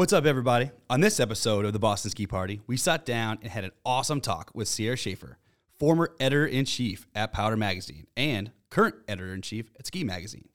What's 0.00 0.14
up, 0.14 0.24
everybody? 0.24 0.70
On 0.88 1.02
this 1.02 1.20
episode 1.20 1.66
of 1.66 1.74
the 1.74 1.78
Boston 1.78 2.10
Ski 2.10 2.26
Party, 2.26 2.62
we 2.66 2.78
sat 2.78 3.04
down 3.04 3.38
and 3.42 3.50
had 3.50 3.64
an 3.64 3.72
awesome 3.84 4.22
talk 4.22 4.50
with 4.54 4.66
Sierra 4.66 4.96
Shafer, 4.96 5.36
former 5.78 6.14
editor 6.18 6.46
in 6.46 6.64
chief 6.64 7.06
at 7.14 7.34
Powder 7.34 7.58
Magazine 7.58 8.06
and 8.16 8.50
current 8.70 8.94
editor 9.06 9.34
in 9.34 9.42
chief 9.42 9.68
at 9.78 9.86
Ski 9.86 10.02
Magazine. 10.02 10.48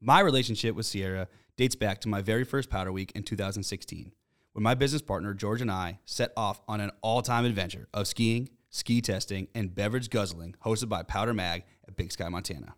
My 0.00 0.20
relationship 0.20 0.76
with 0.76 0.86
Sierra 0.86 1.26
dates 1.56 1.74
back 1.74 2.02
to 2.02 2.08
my 2.08 2.22
very 2.22 2.44
first 2.44 2.70
Powder 2.70 2.92
Week 2.92 3.10
in 3.16 3.24
2016, 3.24 4.12
when 4.52 4.62
my 4.62 4.74
business 4.74 5.02
partner 5.02 5.34
George 5.34 5.60
and 5.60 5.72
I 5.72 5.98
set 6.04 6.32
off 6.36 6.62
on 6.68 6.80
an 6.80 6.92
all 7.02 7.20
time 7.20 7.44
adventure 7.44 7.88
of 7.92 8.06
skiing, 8.06 8.48
ski 8.70 9.00
testing, 9.00 9.48
and 9.56 9.74
beverage 9.74 10.08
guzzling 10.08 10.54
hosted 10.64 10.88
by 10.88 11.02
Powder 11.02 11.34
Mag 11.34 11.64
at 11.88 11.96
Big 11.96 12.12
Sky, 12.12 12.28
Montana. 12.28 12.76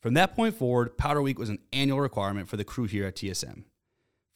From 0.00 0.14
that 0.14 0.36
point 0.36 0.54
forward, 0.54 0.96
Powder 0.96 1.22
Week 1.22 1.40
was 1.40 1.48
an 1.48 1.58
annual 1.72 1.98
requirement 1.98 2.48
for 2.48 2.56
the 2.56 2.62
crew 2.62 2.84
here 2.84 3.08
at 3.08 3.16
TSM. 3.16 3.64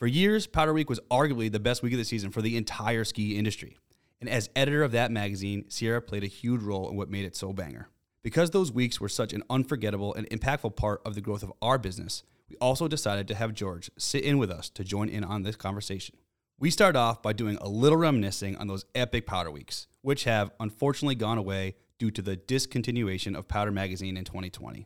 For 0.02 0.08
years, 0.08 0.48
Powder 0.48 0.72
Week 0.72 0.90
was 0.90 0.98
arguably 1.12 1.48
the 1.48 1.60
best 1.60 1.80
week 1.80 1.92
of 1.92 1.98
the 2.00 2.04
season 2.04 2.32
for 2.32 2.42
the 2.42 2.56
entire 2.56 3.04
ski 3.04 3.38
industry. 3.38 3.78
And 4.20 4.28
as 4.28 4.50
editor 4.56 4.82
of 4.82 4.90
that 4.90 5.12
magazine, 5.12 5.66
Sierra 5.68 6.02
played 6.02 6.24
a 6.24 6.26
huge 6.26 6.60
role 6.60 6.90
in 6.90 6.96
what 6.96 7.08
made 7.08 7.24
it 7.24 7.36
so 7.36 7.52
banger. 7.52 7.88
Because 8.20 8.50
those 8.50 8.72
weeks 8.72 9.00
were 9.00 9.08
such 9.08 9.32
an 9.32 9.44
unforgettable 9.48 10.12
and 10.12 10.28
impactful 10.30 10.74
part 10.74 11.02
of 11.04 11.14
the 11.14 11.20
growth 11.20 11.44
of 11.44 11.52
our 11.62 11.78
business, 11.78 12.24
we 12.50 12.56
also 12.56 12.88
decided 12.88 13.28
to 13.28 13.36
have 13.36 13.54
George 13.54 13.92
sit 13.96 14.24
in 14.24 14.38
with 14.38 14.50
us 14.50 14.68
to 14.70 14.82
join 14.82 15.08
in 15.08 15.22
on 15.22 15.44
this 15.44 15.54
conversation. 15.54 16.16
We 16.58 16.70
start 16.70 16.96
off 16.96 17.22
by 17.22 17.32
doing 17.32 17.56
a 17.60 17.68
little 17.68 17.96
reminiscing 17.96 18.56
on 18.56 18.66
those 18.66 18.84
epic 18.96 19.24
Powder 19.24 19.52
Weeks, 19.52 19.86
which 20.00 20.24
have 20.24 20.50
unfortunately 20.58 21.14
gone 21.14 21.38
away 21.38 21.76
due 22.00 22.10
to 22.10 22.22
the 22.22 22.36
discontinuation 22.36 23.36
of 23.36 23.46
Powder 23.46 23.70
Magazine 23.70 24.16
in 24.16 24.24
2020. 24.24 24.84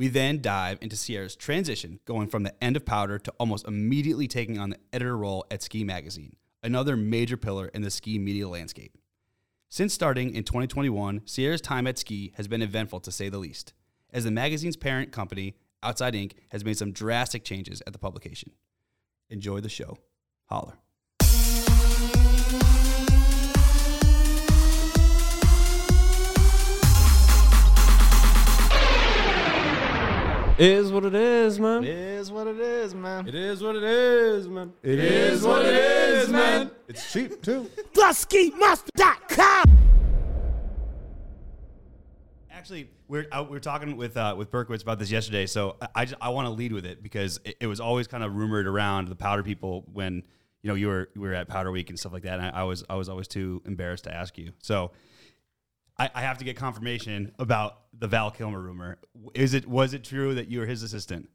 We 0.00 0.08
then 0.08 0.40
dive 0.40 0.78
into 0.80 0.96
Sierra's 0.96 1.36
transition, 1.36 2.00
going 2.06 2.28
from 2.28 2.42
the 2.42 2.54
end 2.64 2.74
of 2.74 2.86
Powder 2.86 3.18
to 3.18 3.34
almost 3.38 3.68
immediately 3.68 4.26
taking 4.26 4.58
on 4.58 4.70
the 4.70 4.78
editor 4.94 5.14
role 5.14 5.44
at 5.50 5.62
Ski 5.62 5.84
Magazine, 5.84 6.36
another 6.62 6.96
major 6.96 7.36
pillar 7.36 7.66
in 7.66 7.82
the 7.82 7.90
ski 7.90 8.18
media 8.18 8.48
landscape. 8.48 8.96
Since 9.68 9.92
starting 9.92 10.34
in 10.34 10.44
2021, 10.44 11.20
Sierra's 11.26 11.60
time 11.60 11.86
at 11.86 11.98
Ski 11.98 12.32
has 12.36 12.48
been 12.48 12.62
eventful 12.62 13.00
to 13.00 13.12
say 13.12 13.28
the 13.28 13.36
least, 13.36 13.74
as 14.10 14.24
the 14.24 14.30
magazine's 14.30 14.74
parent 14.74 15.12
company, 15.12 15.54
Outside 15.82 16.14
Inc., 16.14 16.32
has 16.48 16.64
made 16.64 16.78
some 16.78 16.92
drastic 16.92 17.44
changes 17.44 17.82
at 17.86 17.92
the 17.92 17.98
publication. 17.98 18.52
Enjoy 19.28 19.60
the 19.60 19.68
show. 19.68 19.98
Holler. 20.46 20.78
Is 30.60 30.92
what 30.92 31.06
it 31.06 31.14
is, 31.14 31.58
man. 31.58 31.84
It 31.84 31.88
is 31.88 32.30
what 32.30 32.46
it 32.46 32.58
is, 32.60 32.94
man. 32.94 33.26
It 33.26 33.34
is 33.34 33.62
what 33.62 33.76
it 33.76 33.82
is, 33.82 34.46
man. 34.46 34.72
It 34.82 34.98
is 34.98 35.42
what 35.42 35.64
it 35.64 35.72
is, 35.74 36.28
man. 36.28 36.70
It's 36.86 37.10
cheap 37.10 37.40
too. 37.40 37.70
TheSkiMonster.com. 37.94 39.64
Actually, 42.50 42.90
we're 43.08 43.26
out, 43.32 43.46
we 43.48 43.52
were 43.52 43.60
talking 43.60 43.96
with 43.96 44.18
uh, 44.18 44.34
with 44.36 44.50
Berkowitz 44.50 44.82
about 44.82 44.98
this 44.98 45.10
yesterday, 45.10 45.46
so 45.46 45.76
I 45.80 45.88
I, 45.94 46.04
just- 46.04 46.20
I 46.20 46.28
want 46.28 46.44
to 46.46 46.50
lead 46.50 46.72
with 46.74 46.84
it 46.84 47.02
because 47.02 47.40
it, 47.44 47.56
it 47.60 47.66
was 47.66 47.80
always 47.80 48.06
kind 48.06 48.22
of 48.22 48.36
rumored 48.36 48.66
around 48.66 49.08
the 49.08 49.16
powder 49.16 49.42
people 49.42 49.86
when 49.94 50.22
you 50.62 50.68
know 50.68 50.74
you 50.74 50.88
were 50.88 51.08
you 51.14 51.22
were 51.22 51.32
at 51.32 51.48
Powder 51.48 51.70
Week 51.70 51.88
and 51.88 51.98
stuff 51.98 52.12
like 52.12 52.24
that. 52.24 52.38
And 52.38 52.54
I, 52.54 52.60
I 52.60 52.62
was 52.64 52.84
I 52.90 52.96
was 52.96 53.08
always 53.08 53.28
too 53.28 53.62
embarrassed 53.64 54.04
to 54.04 54.14
ask 54.14 54.36
you, 54.36 54.52
so 54.58 54.90
I, 56.00 56.10
I 56.14 56.20
have 56.22 56.38
to 56.38 56.44
get 56.44 56.56
confirmation 56.56 57.32
about 57.38 57.80
the 57.92 58.08
Val 58.08 58.30
Kilmer 58.30 58.58
rumor. 58.58 58.98
Is 59.34 59.52
it 59.52 59.68
was 59.68 59.92
it 59.92 60.02
true 60.02 60.34
that 60.34 60.48
you 60.48 60.60
were 60.60 60.66
his 60.66 60.82
assistant, 60.82 61.28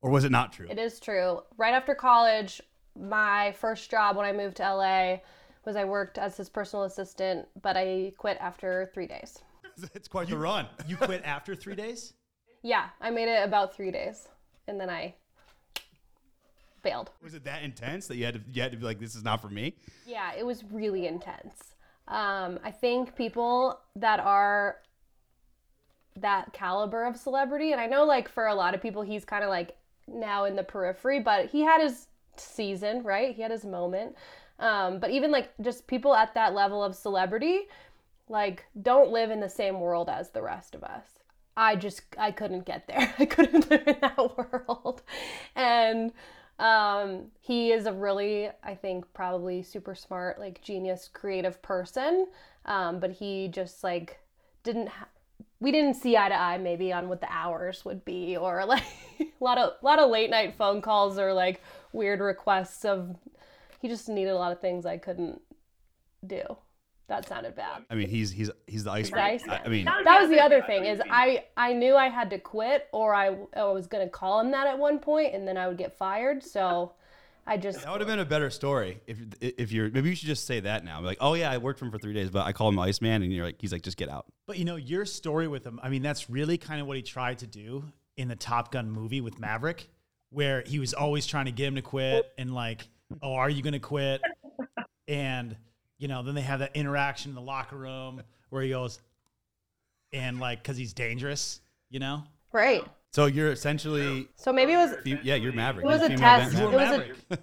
or 0.00 0.10
was 0.10 0.24
it 0.24 0.32
not 0.32 0.54
true? 0.54 0.66
It 0.70 0.78
is 0.78 0.98
true. 0.98 1.42
Right 1.58 1.74
after 1.74 1.94
college, 1.94 2.62
my 2.98 3.52
first 3.52 3.90
job 3.90 4.16
when 4.16 4.24
I 4.24 4.32
moved 4.32 4.56
to 4.56 4.62
LA 4.62 5.18
was 5.66 5.76
I 5.76 5.84
worked 5.84 6.16
as 6.16 6.38
his 6.38 6.48
personal 6.48 6.86
assistant, 6.86 7.48
but 7.60 7.76
I 7.76 8.14
quit 8.16 8.38
after 8.40 8.90
three 8.94 9.06
days. 9.06 9.40
it's 9.94 10.08
quite 10.08 10.28
the 10.28 10.38
run. 10.38 10.66
You 10.88 10.96
quit 10.96 11.22
after 11.24 11.54
three 11.54 11.74
days? 11.74 12.14
Yeah, 12.62 12.86
I 13.02 13.10
made 13.10 13.28
it 13.28 13.44
about 13.44 13.76
three 13.76 13.90
days, 13.90 14.26
and 14.68 14.80
then 14.80 14.88
I 14.88 15.14
bailed. 16.82 17.10
Was 17.22 17.34
it 17.34 17.44
that 17.44 17.62
intense 17.62 18.06
that 18.06 18.16
you 18.16 18.24
had 18.24 18.34
to 18.36 18.40
you 18.50 18.62
had 18.62 18.72
to 18.72 18.78
be 18.78 18.86
like, 18.86 19.00
this 19.00 19.14
is 19.14 19.22
not 19.22 19.42
for 19.42 19.50
me? 19.50 19.74
Yeah, 20.06 20.32
it 20.32 20.46
was 20.46 20.64
really 20.64 21.06
intense. 21.06 21.75
Um, 22.08 22.58
I 22.62 22.70
think 22.70 23.16
people 23.16 23.80
that 23.96 24.20
are 24.20 24.76
that 26.16 26.52
caliber 26.52 27.04
of 27.04 27.16
celebrity, 27.16 27.72
and 27.72 27.80
I 27.80 27.86
know 27.86 28.04
like 28.04 28.28
for 28.28 28.46
a 28.46 28.54
lot 28.54 28.74
of 28.74 28.82
people, 28.82 29.02
he's 29.02 29.24
kind 29.24 29.44
of 29.44 29.50
like 29.50 29.76
now 30.08 30.44
in 30.44 30.56
the 30.56 30.62
periphery, 30.62 31.20
but 31.20 31.46
he 31.46 31.62
had 31.62 31.80
his 31.80 32.06
season, 32.36 33.02
right? 33.02 33.34
He 33.34 33.42
had 33.42 33.50
his 33.50 33.64
moment. 33.64 34.14
Um, 34.58 35.00
but 35.00 35.10
even 35.10 35.30
like 35.30 35.50
just 35.60 35.86
people 35.86 36.14
at 36.14 36.34
that 36.34 36.54
level 36.54 36.82
of 36.82 36.94
celebrity, 36.94 37.62
like 38.28 38.64
don't 38.80 39.10
live 39.10 39.30
in 39.30 39.40
the 39.40 39.48
same 39.48 39.80
world 39.80 40.08
as 40.08 40.30
the 40.30 40.42
rest 40.42 40.74
of 40.74 40.82
us. 40.82 41.06
I 41.56 41.76
just 41.76 42.02
I 42.18 42.30
couldn't 42.30 42.66
get 42.66 42.86
there. 42.86 43.14
I 43.18 43.24
couldn't 43.26 43.70
live 43.70 43.86
in 43.86 43.96
that 44.00 44.18
world. 44.36 45.02
And 45.54 46.12
um 46.58 47.26
he 47.40 47.70
is 47.72 47.86
a 47.86 47.92
really 47.92 48.48
I 48.62 48.74
think 48.74 49.04
probably 49.14 49.62
super 49.62 49.94
smart, 49.94 50.38
like 50.38 50.62
genius 50.62 51.08
creative 51.12 51.60
person. 51.62 52.26
Um 52.64 53.00
but 53.00 53.12
he 53.12 53.48
just 53.48 53.84
like 53.84 54.18
didn't 54.62 54.88
ha- 54.88 55.08
we 55.60 55.72
didn't 55.72 55.94
see 55.94 56.16
eye 56.16 56.28
to 56.28 56.34
eye 56.34 56.58
maybe 56.58 56.92
on 56.92 57.08
what 57.08 57.20
the 57.20 57.32
hours 57.32 57.84
would 57.84 58.04
be 58.04 58.36
or 58.36 58.64
like 58.66 58.84
a 59.20 59.26
lot 59.44 59.58
of 59.58 59.74
lot 59.82 59.98
of 59.98 60.10
late 60.10 60.30
night 60.30 60.54
phone 60.56 60.80
calls 60.82 61.18
or 61.18 61.32
like 61.32 61.62
weird 61.92 62.20
requests 62.20 62.84
of 62.84 63.16
he 63.80 63.88
just 63.88 64.08
needed 64.08 64.30
a 64.30 64.36
lot 64.36 64.52
of 64.52 64.60
things 64.60 64.86
I 64.86 64.96
couldn't 64.98 65.40
do. 66.26 66.56
That 67.08 67.28
sounded 67.28 67.54
bad. 67.54 67.84
I 67.88 67.94
mean, 67.94 68.08
he's 68.08 68.32
he's 68.32 68.50
he's 68.66 68.84
the 68.84 68.90
ice. 68.90 69.10
the 69.10 69.22
ice 69.22 69.44
I, 69.48 69.58
I 69.58 69.62
man. 69.62 69.70
mean, 69.70 69.84
That 69.84 70.20
was 70.20 70.28
the 70.28 70.40
other 70.40 70.62
thing 70.62 70.84
is 70.84 71.00
I 71.10 71.44
I 71.56 71.72
knew 71.72 71.94
I 71.96 72.08
had 72.08 72.30
to 72.30 72.38
quit 72.38 72.88
or 72.92 73.14
I 73.14 73.36
I 73.56 73.64
was 73.64 73.86
gonna 73.86 74.08
call 74.08 74.40
him 74.40 74.50
that 74.50 74.66
at 74.66 74.78
one 74.78 74.98
point 74.98 75.34
and 75.34 75.46
then 75.46 75.56
I 75.56 75.68
would 75.68 75.78
get 75.78 75.96
fired. 75.96 76.42
So 76.42 76.92
I 77.46 77.58
just 77.58 77.82
That 77.82 77.92
would 77.92 78.00
have 78.00 78.08
been 78.08 78.18
a 78.18 78.24
better 78.24 78.50
story 78.50 79.00
if 79.06 79.18
if 79.40 79.70
you're 79.70 79.88
maybe 79.90 80.08
you 80.08 80.16
should 80.16 80.26
just 80.26 80.46
say 80.46 80.58
that 80.60 80.84
now. 80.84 81.00
Like, 81.00 81.18
oh 81.20 81.34
yeah, 81.34 81.50
I 81.52 81.58
worked 81.58 81.78
for 81.78 81.84
him 81.84 81.92
for 81.92 81.98
three 81.98 82.12
days, 82.12 82.28
but 82.28 82.44
I 82.44 82.52
call 82.52 82.68
him 82.68 82.78
Ice 82.80 83.00
Man, 83.00 83.22
and 83.22 83.32
you're 83.32 83.44
like, 83.44 83.60
he's 83.60 83.72
like, 83.72 83.82
just 83.82 83.96
get 83.96 84.08
out. 84.08 84.26
But 84.48 84.58
you 84.58 84.64
know, 84.64 84.74
your 84.76 85.04
story 85.04 85.46
with 85.46 85.64
him, 85.64 85.78
I 85.82 85.88
mean, 85.88 86.02
that's 86.02 86.28
really 86.28 86.58
kind 86.58 86.80
of 86.80 86.88
what 86.88 86.96
he 86.96 87.04
tried 87.04 87.38
to 87.38 87.46
do 87.46 87.84
in 88.16 88.26
the 88.26 88.34
Top 88.34 88.72
Gun 88.72 88.90
movie 88.90 89.20
with 89.20 89.38
Maverick, 89.38 89.88
where 90.30 90.64
he 90.66 90.80
was 90.80 90.92
always 90.92 91.24
trying 91.24 91.44
to 91.44 91.52
get 91.52 91.68
him 91.68 91.76
to 91.76 91.82
quit 91.82 92.32
and 92.36 92.52
like, 92.52 92.88
oh, 93.22 93.34
are 93.34 93.48
you 93.50 93.62
going 93.62 93.74
to 93.74 93.78
quit? 93.78 94.22
And, 95.06 95.56
you 95.98 96.08
know, 96.08 96.22
then 96.22 96.34
they 96.34 96.42
have 96.42 96.60
that 96.60 96.74
interaction 96.76 97.30
in 97.30 97.34
the 97.34 97.40
locker 97.40 97.76
room 97.76 98.22
where 98.50 98.62
he 98.62 98.70
goes, 98.70 99.00
and 100.12 100.38
like, 100.40 100.62
cause 100.64 100.76
he's 100.76 100.92
dangerous, 100.92 101.60
you 101.90 101.98
know? 102.00 102.22
right. 102.52 102.84
So 103.12 103.24
you're 103.26 103.50
essentially, 103.50 104.28
So 104.36 104.52
maybe 104.52 104.72
it 104.72 104.76
was 104.76 104.94
fe- 105.02 105.20
yeah, 105.22 105.36
you're 105.36 105.52
Maverick. 105.52 105.84
it 105.86 105.88
was 105.88 106.00
You're 106.00 106.06
a 106.06 106.16
female 106.16 106.38
test. 106.38 106.52
Ma- 106.54 106.60
It 106.60 106.64
was 106.66 106.74
a 106.74 106.76
Maverick. 106.98 107.16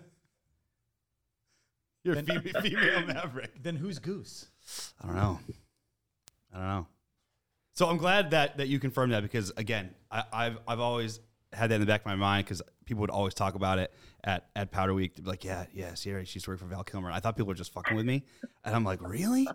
You're 2.04 2.16
a 2.20 2.24
female, 2.24 2.62
female 2.62 3.08
Maverick. 3.08 3.64
then 3.64 3.76
who's 3.78 3.98
Goose? 4.00 4.48
I 5.02 5.08
don't 5.08 5.16
know. 5.16 5.40
I 6.54 6.58
don't 6.58 6.68
know. 6.68 6.88
So 7.76 7.88
I'm 7.88 7.98
glad 7.98 8.32
that 8.32 8.58
that 8.58 8.68
you 8.68 8.78
confirmed 8.80 9.14
that 9.14 9.24
because 9.24 9.52
again, 9.58 9.96
I, 10.12 10.24
I've 10.32 10.58
I've 10.68 10.80
always 10.80 11.20
had 11.54 11.70
that 11.72 11.76
in 11.76 11.82
the 11.82 11.88
back 11.88 12.02
of 12.02 12.06
my 12.06 12.16
mind 12.16 12.46
because 12.46 12.62
people 12.86 13.02
would 13.02 13.10
always 13.10 13.34
talk 13.34 13.56
about 13.56 13.80
it 13.80 13.94
at, 14.24 14.48
at 14.56 14.72
Powder 14.72 14.94
Week. 14.94 15.16
They'd 15.16 15.24
be 15.24 15.30
like, 15.30 15.44
yeah, 15.44 15.66
yeah, 15.74 15.94
Sierra, 15.94 16.26
she's 16.26 16.48
working 16.48 16.68
for 16.68 16.74
Val 16.74 16.84
Kilmer. 16.84 17.08
And 17.10 17.16
I 17.16 17.20
thought 17.20 17.36
people 17.36 17.48
were 17.50 17.54
just 17.54 17.74
fucking 17.74 17.96
with 17.96 18.06
me, 18.06 18.24
and 18.66 18.76
I'm 18.76 18.84
like, 18.84 19.02
really? 19.02 19.48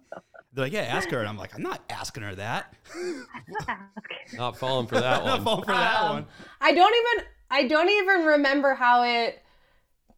They're 0.52 0.64
like, 0.64 0.72
yeah, 0.72 0.80
ask 0.82 1.08
her, 1.10 1.18
and 1.20 1.28
I'm 1.28 1.36
like, 1.36 1.54
I'm 1.54 1.62
not 1.62 1.82
asking 1.90 2.22
her 2.22 2.34
that. 2.36 2.74
Not 4.34 4.56
falling 4.58 4.86
for 4.86 5.00
that 5.00 5.20
I'm 5.20 5.26
not 5.26 5.42
falling 5.42 5.64
for 5.64 5.72
that 5.72 6.00
Um, 6.02 6.10
one. 6.10 6.26
I 6.60 6.72
don't 6.72 6.94
even 6.94 7.26
I 7.50 7.66
don't 7.66 7.88
even 7.88 8.26
remember 8.26 8.74
how 8.74 9.02
it 9.04 9.42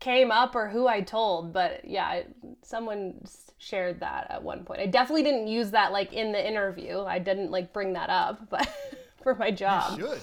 came 0.01 0.31
up 0.31 0.55
or 0.57 0.69
who 0.69 0.87
I 0.89 1.01
told, 1.01 1.53
but 1.53 1.85
yeah, 1.85 2.05
I- 2.07 2.27
someone 2.63 3.23
shared 3.59 4.01
that 4.01 4.27
at 4.31 4.43
one 4.43 4.65
point. 4.65 4.81
I 4.81 4.87
definitely 4.87 5.23
didn't 5.23 5.47
use 5.49 5.71
that 5.73 5.93
like 5.93 6.13
in 6.13 6.33
the 6.33 6.45
interview. 6.47 7.01
I 7.03 7.19
didn't 7.19 7.51
like 7.51 7.73
bring 7.73 7.93
that 7.93 8.09
up, 8.11 8.49
but 8.51 8.69
for 9.23 9.35
my 9.35 9.51
job. 9.51 9.99
Should. 10.01 10.19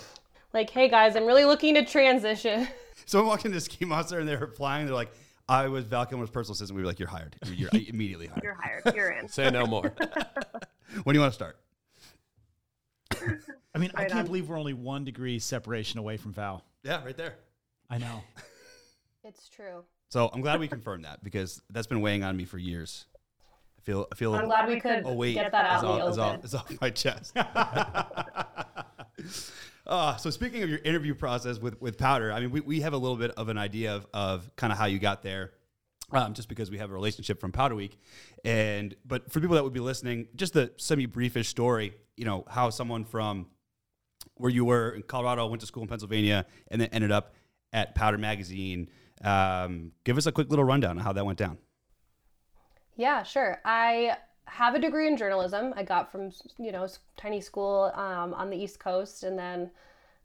Like, 0.53 0.69
hey 0.69 0.89
guys, 0.89 1.15
I'm 1.15 1.25
really 1.25 1.45
looking 1.45 1.75
to 1.75 1.85
transition. 1.85 2.67
Someone 3.05 3.27
walked 3.27 3.45
into 3.45 3.59
Ski 3.59 3.85
Monster 3.85 4.19
and 4.19 4.27
they're 4.27 4.39
replying. 4.39 4.85
They're 4.85 4.95
like, 4.95 5.11
I 5.49 5.67
was 5.67 5.85
Val 5.85 6.05
Kilmer's 6.05 6.29
personal 6.29 6.53
assistant. 6.53 6.75
We 6.75 6.81
were 6.81 6.87
like, 6.87 6.99
you're 6.99 7.07
hired. 7.07 7.35
You're, 7.45 7.69
you're 7.71 7.83
immediately 7.89 8.27
hired. 8.27 8.43
You're 8.43 8.57
hired. 8.61 8.95
You're 8.95 9.11
in. 9.11 9.27
Say 9.27 9.49
no 9.49 9.65
more. 9.65 9.93
When 11.03 11.13
do 11.13 11.17
you 11.17 11.21
want 11.21 11.33
to 11.33 11.35
start? 11.35 11.57
I 13.75 13.77
mean, 13.77 13.91
I 13.93 14.05
can't 14.05 14.21
on. 14.21 14.25
believe 14.25 14.47
we're 14.47 14.57
only 14.57 14.73
one 14.73 15.03
degree 15.03 15.37
separation 15.37 15.99
away 15.99 16.15
from 16.15 16.31
Val. 16.31 16.63
Yeah, 16.81 17.03
right 17.03 17.15
there. 17.15 17.35
I 17.89 17.97
know. 17.97 18.23
It's 19.25 19.49
true. 19.49 19.83
So 20.07 20.29
I'm 20.33 20.39
glad 20.39 20.61
we 20.61 20.69
confirmed 20.69 21.03
that 21.03 21.21
because 21.25 21.61
that's 21.69 21.87
been 21.87 21.99
weighing 21.99 22.23
on 22.23 22.37
me 22.37 22.45
for 22.45 22.57
years. 22.57 23.05
I 23.77 23.81
feel 23.81 24.07
I 24.09 24.15
feel 24.15 24.33
I'm 24.33 24.45
glad 24.45 24.69
we 24.69 24.79
could 24.79 25.03
oh 25.03 25.13
wait 25.13 25.33
get 25.35 25.51
that 25.51 25.65
out 25.65 25.77
is 25.77 25.83
in 25.83 25.87
the 25.89 26.23
off, 26.23 26.39
open. 26.39 26.55
off, 26.55 26.71
off 26.71 26.81
my 26.81 26.89
chest. 26.89 27.35
Uh, 29.87 30.17
so 30.17 30.29
speaking 30.29 30.63
of 30.63 30.69
your 30.69 30.79
interview 30.79 31.15
process 31.15 31.59
with, 31.59 31.81
with 31.81 31.97
Powder, 31.97 32.31
I 32.31 32.41
mean, 32.41 32.51
we, 32.51 32.59
we 32.59 32.81
have 32.81 32.93
a 32.93 32.97
little 32.97 33.15
bit 33.15 33.31
of 33.31 33.47
an 33.47 33.57
idea 33.57 33.95
of, 33.95 34.05
of 34.13 34.55
kind 34.57 34.73
of 34.73 34.77
how 34.77 34.85
you 34.85 34.99
got 34.99 35.23
there. 35.23 35.53
Um, 36.11 36.33
just 36.33 36.47
because 36.47 36.71
we 36.71 36.77
have 36.77 36.89
a 36.89 36.93
relationship 36.93 37.41
from 37.41 37.51
Powder 37.51 37.75
Week, 37.75 37.99
and 38.45 38.95
but 39.05 39.29
for 39.29 39.41
people 39.41 39.55
that 39.55 39.63
would 39.65 39.73
be 39.73 39.81
listening, 39.81 40.29
just 40.37 40.53
the 40.53 40.71
semi 40.77 41.05
briefish 41.05 41.49
story, 41.49 41.95
you 42.15 42.23
know, 42.23 42.45
how 42.47 42.69
someone 42.69 43.03
from 43.03 43.47
where 44.35 44.49
you 44.49 44.63
were 44.63 44.91
in 44.91 45.01
Colorado, 45.01 45.45
went 45.47 45.59
to 45.59 45.67
school 45.67 45.83
in 45.83 45.89
Pennsylvania, 45.89 46.45
and 46.69 46.79
then 46.79 46.87
ended 46.93 47.11
up 47.11 47.33
at 47.73 47.93
Powder 47.93 48.17
Magazine. 48.17 48.87
Um, 49.21 49.91
give 50.05 50.17
us 50.17 50.27
a 50.27 50.31
quick 50.31 50.49
little 50.49 50.63
rundown 50.63 50.91
on 50.91 51.03
how 51.03 51.11
that 51.11 51.25
went 51.25 51.39
down. 51.39 51.57
Yeah, 52.95 53.23
sure. 53.23 53.59
I 53.65 54.15
have 54.47 54.75
a 54.75 54.79
degree 54.79 55.07
in 55.07 55.17
journalism. 55.17 55.73
I 55.75 55.83
got 55.83 56.11
from 56.11 56.31
you 56.57 56.71
know 56.71 56.87
tiny 57.15 57.41
school 57.41 57.91
um, 57.95 58.33
on 58.33 58.49
the 58.49 58.57
East 58.57 58.79
Coast, 58.79 59.23
and 59.23 59.37
then 59.37 59.69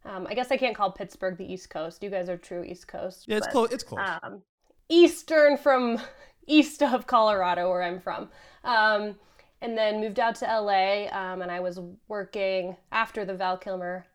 um, 0.05 0.27
I 0.29 0.33
guess 0.33 0.51
I 0.51 0.57
can't 0.57 0.75
call 0.75 0.91
Pittsburgh 0.91 1.37
the 1.37 1.51
East 1.51 1.69
Coast. 1.69 2.03
You 2.03 2.09
guys 2.09 2.29
are 2.29 2.37
true 2.37 2.63
East 2.63 2.87
Coast. 2.87 3.25
Yeah, 3.27 3.37
it's 3.37 3.47
but, 3.47 3.51
close. 3.51 3.71
It's 3.71 3.83
close. 3.83 4.19
Um, 4.23 4.41
eastern 4.89 5.57
from 5.57 5.99
east 6.47 6.81
of 6.81 7.07
Colorado, 7.07 7.69
where 7.69 7.83
I'm 7.83 7.99
from. 7.99 8.29
Um, 8.63 9.15
and 9.61 9.77
then 9.77 10.01
moved 10.01 10.19
out 10.19 10.35
to 10.35 10.45
LA, 10.45 11.07
um, 11.11 11.41
and 11.41 11.49
I 11.49 11.61
was 11.61 11.79
working 12.09 12.75
after 12.91 13.23
the 13.23 13.33
Val 13.33 13.57
Kilmer 13.57 14.05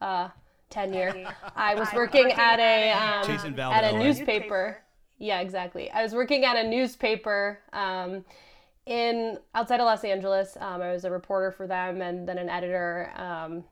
uh, 0.00 0.28
tenure. 0.70 1.26
I 1.54 1.74
was 1.74 1.88
working 1.94 2.32
at 2.32 2.58
a 2.58 2.92
um, 2.92 3.58
at 3.58 3.94
a 3.94 3.98
newspaper. 3.98 4.82
Yeah, 5.18 5.40
exactly. 5.40 5.90
I 5.90 6.02
was 6.02 6.14
working 6.14 6.44
at 6.44 6.56
a 6.56 6.68
newspaper 6.68 7.58
um, 7.72 8.24
in 8.86 9.38
outside 9.54 9.80
of 9.80 9.84
Los 9.84 10.04
Angeles. 10.04 10.56
Um, 10.60 10.80
I 10.80 10.92
was 10.92 11.04
a 11.04 11.10
reporter 11.10 11.50
for 11.50 11.66
them, 11.66 12.00
and 12.00 12.26
then 12.28 12.38
an 12.38 12.48
editor. 12.48 13.12
Um, 13.16 13.64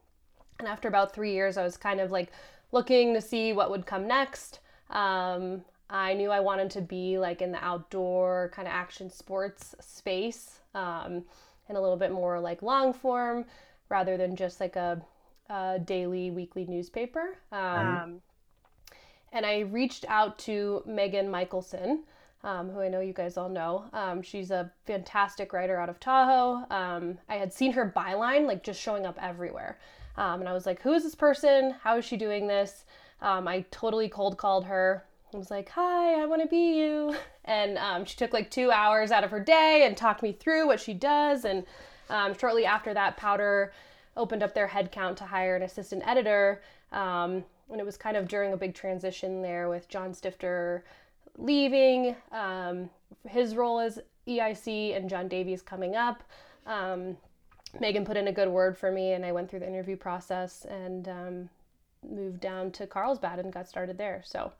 and 0.58 0.68
after 0.68 0.88
about 0.88 1.14
three 1.14 1.32
years, 1.32 1.56
I 1.56 1.64
was 1.64 1.76
kind 1.76 2.00
of 2.00 2.10
like 2.10 2.30
looking 2.72 3.14
to 3.14 3.20
see 3.20 3.52
what 3.52 3.70
would 3.70 3.86
come 3.86 4.06
next. 4.06 4.60
Um, 4.90 5.64
I 5.90 6.14
knew 6.14 6.30
I 6.30 6.40
wanted 6.40 6.70
to 6.70 6.80
be 6.80 7.18
like 7.18 7.42
in 7.42 7.52
the 7.52 7.64
outdoor 7.64 8.50
kind 8.54 8.66
of 8.66 8.74
action 8.74 9.10
sports 9.10 9.74
space 9.80 10.58
um, 10.74 11.24
and 11.68 11.76
a 11.76 11.80
little 11.80 11.96
bit 11.96 12.10
more 12.10 12.40
like 12.40 12.62
long 12.62 12.92
form 12.92 13.44
rather 13.88 14.16
than 14.16 14.34
just 14.34 14.60
like 14.60 14.76
a, 14.76 15.00
a 15.50 15.78
daily, 15.84 16.30
weekly 16.30 16.66
newspaper. 16.66 17.36
Um, 17.52 18.20
and 19.32 19.44
I 19.44 19.60
reached 19.60 20.04
out 20.08 20.38
to 20.40 20.82
Megan 20.86 21.30
Michelson, 21.30 22.04
um, 22.44 22.70
who 22.70 22.80
I 22.80 22.88
know 22.88 23.00
you 23.00 23.14
guys 23.14 23.36
all 23.36 23.48
know. 23.48 23.86
Um, 23.94 24.20
she's 24.22 24.50
a 24.50 24.70
fantastic 24.84 25.52
writer 25.52 25.80
out 25.80 25.88
of 25.88 25.98
Tahoe. 25.98 26.66
Um, 26.70 27.18
I 27.28 27.36
had 27.36 27.52
seen 27.52 27.72
her 27.72 27.92
byline 27.96 28.46
like 28.46 28.62
just 28.62 28.80
showing 28.80 29.06
up 29.06 29.18
everywhere. 29.20 29.78
Um, 30.16 30.40
and 30.40 30.48
I 30.48 30.52
was 30.52 30.66
like, 30.66 30.80
who 30.82 30.92
is 30.92 31.02
this 31.02 31.14
person? 31.14 31.74
How 31.82 31.96
is 31.96 32.04
she 32.04 32.16
doing 32.16 32.46
this? 32.46 32.84
Um, 33.22 33.48
I 33.48 33.64
totally 33.70 34.08
cold 34.08 34.36
called 34.36 34.66
her. 34.66 35.04
I 35.32 35.38
was 35.38 35.50
like, 35.50 35.70
hi, 35.70 36.20
I 36.20 36.26
want 36.26 36.42
to 36.42 36.48
be 36.48 36.78
you. 36.78 37.16
And 37.46 37.76
um, 37.76 38.06
she 38.06 38.16
took 38.16 38.32
like 38.32 38.50
two 38.50 38.70
hours 38.70 39.10
out 39.10 39.22
of 39.22 39.30
her 39.30 39.38
day 39.38 39.82
and 39.84 39.94
talked 39.94 40.22
me 40.22 40.32
through 40.32 40.66
what 40.66 40.80
she 40.80 40.94
does. 40.94 41.44
And 41.44 41.66
shortly 42.40 42.64
after 42.64 42.94
that, 42.94 43.18
Powder 43.18 43.70
opened 44.16 44.42
up 44.42 44.54
their 44.54 44.66
headcount 44.66 45.16
to 45.16 45.24
hire 45.24 45.54
an 45.54 45.62
assistant 45.62 46.02
editor. 46.06 46.62
And 46.90 47.44
it 47.78 47.84
was 47.84 47.98
kind 47.98 48.16
of 48.16 48.28
during 48.28 48.54
a 48.54 48.56
big 48.56 48.74
transition 48.74 49.42
there 49.42 49.68
with 49.68 49.90
John 49.90 50.14
Stifter 50.14 50.84
leaving, 51.38 52.16
um, 52.32 52.90
his 53.28 53.54
role 53.54 53.80
as 53.80 53.98
EIC, 54.26 54.96
and 54.96 55.08
John 55.08 55.28
Davies 55.28 55.62
coming 55.62 55.96
up. 55.96 56.22
Um, 56.66 57.16
Megan 57.80 58.04
put 58.04 58.16
in 58.16 58.28
a 58.28 58.32
good 58.32 58.48
word 58.48 58.78
for 58.78 58.90
me, 58.90 59.12
and 59.12 59.24
I 59.24 59.32
went 59.32 59.50
through 59.50 59.60
the 59.60 59.68
interview 59.68 59.96
process 59.96 60.64
and 60.64 61.08
um, 61.08 61.48
moved 62.08 62.40
down 62.40 62.70
to 62.72 62.86
Carlsbad 62.86 63.38
and 63.38 63.52
got 63.52 63.68
started 63.68 63.98
there. 63.98 64.22
So 64.24 64.52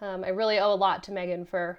um, 0.00 0.24
I 0.24 0.28
really 0.28 0.58
owe 0.58 0.72
a 0.72 0.74
lot 0.74 1.02
to 1.04 1.12
Megan 1.12 1.44
for, 1.44 1.78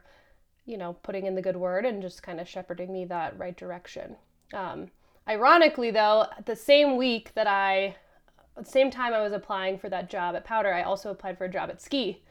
you 0.65 0.77
know, 0.77 0.94
putting 1.03 1.25
in 1.25 1.35
the 1.35 1.41
good 1.41 1.57
word 1.57 1.85
and 1.85 2.01
just 2.01 2.23
kind 2.23 2.39
of 2.39 2.47
shepherding 2.47 2.91
me 2.91 3.06
that 3.06 3.38
right 3.38 3.56
direction. 3.56 4.15
Um, 4.53 4.91
ironically, 5.27 5.91
though, 5.91 6.27
the 6.45 6.56
same 6.56 6.95
week 6.95 7.33
that 7.33 7.47
I, 7.47 7.95
at 8.57 8.65
the 8.65 8.71
same 8.71 8.91
time 8.91 9.13
I 9.13 9.21
was 9.21 9.33
applying 9.33 9.77
for 9.77 9.89
that 9.89 10.09
job 10.09 10.35
at 10.35 10.45
Powder, 10.45 10.73
I 10.73 10.83
also 10.83 11.09
applied 11.09 11.38
for 11.38 11.45
a 11.45 11.51
job 11.51 11.69
at 11.69 11.81
Ski. 11.81 12.21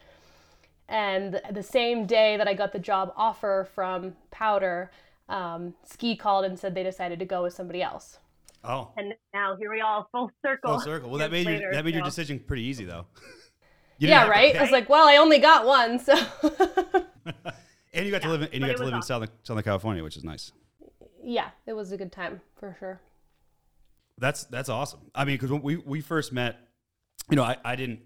And 0.88 1.40
the 1.50 1.62
same 1.62 2.06
day 2.06 2.36
that 2.36 2.46
I 2.48 2.54
got 2.54 2.72
the 2.72 2.78
job 2.78 3.12
offer 3.16 3.68
from 3.74 4.14
Powder, 4.30 4.90
um, 5.28 5.74
Ski 5.84 6.16
called 6.16 6.44
and 6.44 6.58
said 6.58 6.74
they 6.74 6.82
decided 6.82 7.18
to 7.20 7.24
go 7.24 7.42
with 7.44 7.54
somebody 7.54 7.82
else. 7.82 8.18
Oh, 8.64 8.92
And 8.96 9.14
now 9.34 9.56
here 9.56 9.72
we 9.72 9.80
are, 9.80 10.06
full 10.12 10.30
circle. 10.44 10.72
full 10.72 10.80
circle. 10.80 11.10
Well, 11.10 11.18
that 11.18 11.32
years 11.32 11.46
made 11.46 11.60
your 11.60 11.72
that 11.72 11.84
made 11.84 11.94
your 11.94 12.04
decision 12.04 12.38
pretty 12.38 12.62
easy 12.62 12.84
though. 12.84 13.06
You 13.98 14.08
Yeah, 14.08 14.26
right. 14.26 14.52
pay. 14.52 14.58
I 14.58 14.62
was 14.62 14.72
like, 14.72 14.88
well, 14.88 15.06
I 15.06 15.16
only 15.18 15.38
got 15.38 15.64
one, 15.64 15.98
so 16.00 16.14
and 17.94 18.04
you 18.06 18.10
got 18.10 18.22
to 18.22 18.28
live 18.30 18.42
in, 18.42 18.48
and 18.52 18.54
you 18.54 18.60
got 18.60 18.66
to 18.78 18.82
was 18.82 18.90
live 18.90 18.94
in. 18.94 19.02
Southern 19.02 19.28
Southern 19.44 19.62
California, 19.62 20.02
which 20.02 20.16
is 20.16 20.24
nice. 20.24 20.50
yeah, 21.22 21.50
it 21.66 21.74
was 21.74 21.92
a 21.92 21.96
good 21.96 22.10
time 22.10 22.40
for 22.58 22.74
sure. 22.80 23.00
That's 24.18 24.44
that's 24.44 24.68
awesome. 24.68 25.00
I 25.14 25.24
mean, 25.24 25.34
because 25.36 25.50
when 25.52 25.62
we 25.62 25.76
we 25.76 26.00
first 26.00 26.32
met, 26.32 26.58
you 27.30 27.36
know, 27.36 27.44
I, 27.44 27.56
I 27.64 27.76
didn't. 27.76 28.00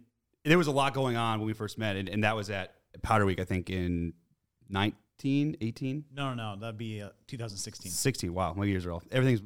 There 0.47 0.57
was 0.59 0.67
a 0.69 0.73
lot 0.73 0.95
going 0.95 1.17
on 1.17 1.41
when 1.41 1.47
we 1.47 1.53
first 1.53 1.77
met, 1.77 1.97
and, 1.97 2.09
and 2.09 2.25
that 2.25 2.35
was 2.37 2.49
at 2.51 2.75
Powder 3.03 3.27
Week, 3.27 3.41
I 3.41 3.45
think, 3.45 3.69
in 3.69 4.13
19, 4.71 5.57
18, 5.61 6.05
No, 6.15 6.35
no, 6.35 6.55
no. 6.55 6.61
That'd 6.61 6.79
be 6.79 7.03
uh, 7.03 7.11
2016. 7.27 7.91
16. 7.91 8.33
Wow, 8.33 8.55
my 8.55 8.65
years 8.65 8.87
are 8.87 8.93
off. 8.93 9.05
Everything's 9.11 9.43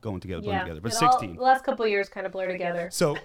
going 0.00 0.20
together, 0.20 0.42
blending 0.42 0.58
Yeah, 0.58 0.64
together. 0.64 0.80
But 0.80 0.92
It 0.92 1.02
all- 1.02 1.12
16. 1.12 1.36
the 1.36 1.42
last 1.42 1.64
couple 1.64 1.84
of 1.84 1.90
years 1.90 2.08
kind 2.08 2.26
of 2.26 2.32
blur 2.32 2.48
together. 2.48 2.88
So, 2.92 3.16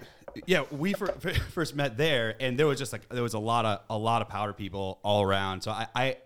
yeah, 0.46 0.64
we 0.70 0.92
fir- 0.94 1.12
fir- 1.18 1.34
first 1.34 1.74
met 1.74 1.96
there, 1.96 2.34
and 2.40 2.58
there 2.58 2.66
was 2.66 2.78
just 2.78 2.92
like 2.92 3.08
there 3.08 3.22
was 3.22 3.34
a 3.34 3.38
lot 3.38 3.64
of 3.64 3.80
a 3.90 3.98
lot 3.98 4.22
of 4.22 4.28
powder 4.28 4.52
people 4.52 5.00
all 5.02 5.22
around. 5.22 5.62
So 5.62 5.70
I, 5.70 5.86
I 5.94 6.16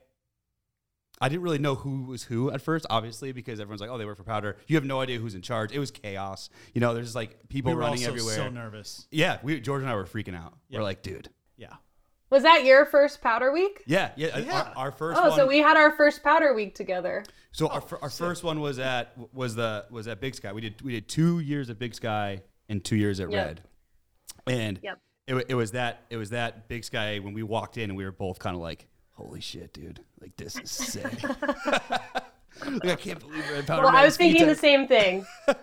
I 1.22 1.28
didn't 1.28 1.42
really 1.42 1.58
know 1.58 1.76
who 1.76 2.02
was 2.02 2.24
who 2.24 2.50
at 2.50 2.60
first, 2.60 2.84
obviously, 2.90 3.32
because 3.32 3.60
everyone's 3.60 3.80
like, 3.80 3.88
"Oh, 3.90 3.96
they 3.96 4.04
work 4.04 4.16
for 4.19 4.24
Powder." 4.24 4.56
You 4.66 4.76
have 4.76 4.84
no 4.84 5.00
idea 5.00 5.19
who's 5.19 5.34
in 5.34 5.40
charge. 5.42 5.72
It 5.72 5.78
was 5.78 5.90
chaos. 5.90 6.50
You 6.74 6.80
know, 6.80 6.92
there's 6.94 7.06
just 7.06 7.16
like 7.16 7.48
people 7.48 7.70
We 7.70 7.76
were 7.76 7.80
running 7.82 8.00
also 8.00 8.08
everywhere. 8.10 8.34
so 8.34 8.48
nervous. 8.50 9.06
yeah, 9.10 9.38
we 9.42 9.60
George 9.60 9.82
and 9.82 9.90
I 9.90 9.94
were 9.94 10.04
freaking 10.04 10.36
out. 10.36 10.54
Yeah. 10.69 10.78
We're 10.78 10.84
like, 10.84 11.02
dude, 11.02 11.28
Yeah. 11.56 11.74
Was 12.30 12.42
that 12.44 12.64
your 12.64 12.86
first 12.86 13.20
powder 13.20 13.52
week? 13.52 13.82
yeah, 13.86 14.10
yeah. 14.16 14.28
Uh, 14.28 14.38
yeah. 14.40 14.72
Our, 14.74 14.86
our 14.86 14.92
first 14.92 15.20
Oh, 15.22 15.28
one. 15.28 15.38
so 15.38 15.46
we 15.46 15.58
had 15.58 15.76
our 15.76 15.94
first 15.96 16.22
powder 16.24 16.54
week 16.54 16.74
together. 16.74 17.25
So 17.52 17.66
oh, 17.66 17.75
our, 17.75 17.80
fir- 17.82 17.98
our 18.02 18.10
first 18.10 18.42
one 18.42 18.60
was 18.60 18.78
at 18.78 19.12
was 19.32 19.54
the 19.54 19.84
was 19.90 20.08
at 20.08 20.20
Big 20.20 20.34
Sky. 20.34 20.52
We 20.52 20.60
did 20.62 20.80
we 20.82 20.92
did 20.92 21.08
two 21.08 21.38
years 21.40 21.70
at 21.70 21.78
Big 21.78 21.94
Sky 21.94 22.40
and 22.68 22.82
two 22.82 22.96
years 22.96 23.20
at 23.20 23.30
Yep. 23.30 23.46
Red, 23.46 23.62
and 24.46 24.80
Yep. 24.82 24.98
it, 25.28 25.46
it 25.50 25.54
was 25.54 25.72
that 25.72 26.04
it 26.10 26.16
was 26.16 26.30
that 26.30 26.68
Big 26.68 26.84
Sky 26.84 27.18
when 27.18 27.34
we 27.34 27.42
walked 27.42 27.76
in 27.76 27.90
and 27.90 27.96
we 27.96 28.04
were 28.04 28.12
both 28.12 28.38
kind 28.38 28.56
of 28.56 28.62
like, 28.62 28.88
holy 29.22 29.40
shit, 29.40 29.72
dude, 29.72 30.00
like 30.20 30.36
this 30.36 30.58
is 30.58 30.70
sick. 30.70 31.22
like 31.22 32.87
I 32.87 32.97
can't 32.97 33.18
believe 33.20 33.44
we're 33.50 33.56
at 33.56 33.66
Powder 33.66 33.85
Well, 33.85 33.97
I 33.97 34.04
was 34.04 34.16
thinking 34.16 34.47
the 34.47 34.54
same 34.54 34.87
thing. 34.87 35.26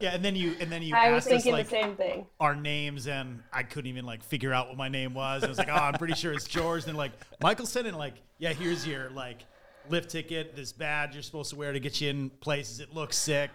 Yeah, 0.00 0.14
and 0.14 0.24
then 0.24 0.34
you 0.34 0.56
and 0.60 0.72
then 0.72 0.80
you 0.80 0.94
I 0.96 1.10
was 1.12 1.26
asked 1.26 1.26
us 1.26 1.30
thinking 1.42 1.52
like 1.52 1.66
the 1.66 1.70
same 1.70 1.94
thing. 1.94 2.26
our 2.40 2.54
names, 2.54 3.06
and 3.06 3.42
I 3.52 3.62
couldn't 3.62 3.90
even 3.90 4.06
like 4.06 4.22
figure 4.22 4.50
out 4.54 4.68
what 4.68 4.78
my 4.78 4.88
name 4.88 5.12
was. 5.12 5.44
I 5.44 5.48
was 5.48 5.58
like, 5.58 5.68
oh, 5.68 5.74
I'm 5.74 5.92
pretty 5.94 6.14
sure 6.14 6.32
it's 6.32 6.48
George. 6.48 6.86
And 6.86 6.96
like 6.96 7.12
Michelson, 7.42 7.84
and 7.84 7.98
like, 7.98 8.14
yeah, 8.38 8.54
here's 8.54 8.86
your 8.86 9.10
like 9.10 9.44
lift 9.90 10.08
ticket, 10.10 10.56
this 10.56 10.72
badge 10.72 11.12
you're 11.12 11.22
supposed 11.22 11.50
to 11.50 11.56
wear 11.56 11.72
to 11.74 11.80
get 11.80 12.00
you 12.00 12.08
in 12.08 12.30
places. 12.30 12.80
It 12.80 12.94
looks 12.94 13.18
sick. 13.18 13.50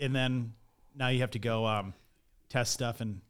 And 0.00 0.14
then 0.14 0.52
now 0.94 1.08
you 1.08 1.20
have 1.20 1.30
to 1.30 1.38
go 1.38 1.64
um, 1.66 1.94
test 2.50 2.74
stuff 2.74 3.00
and 3.00 3.22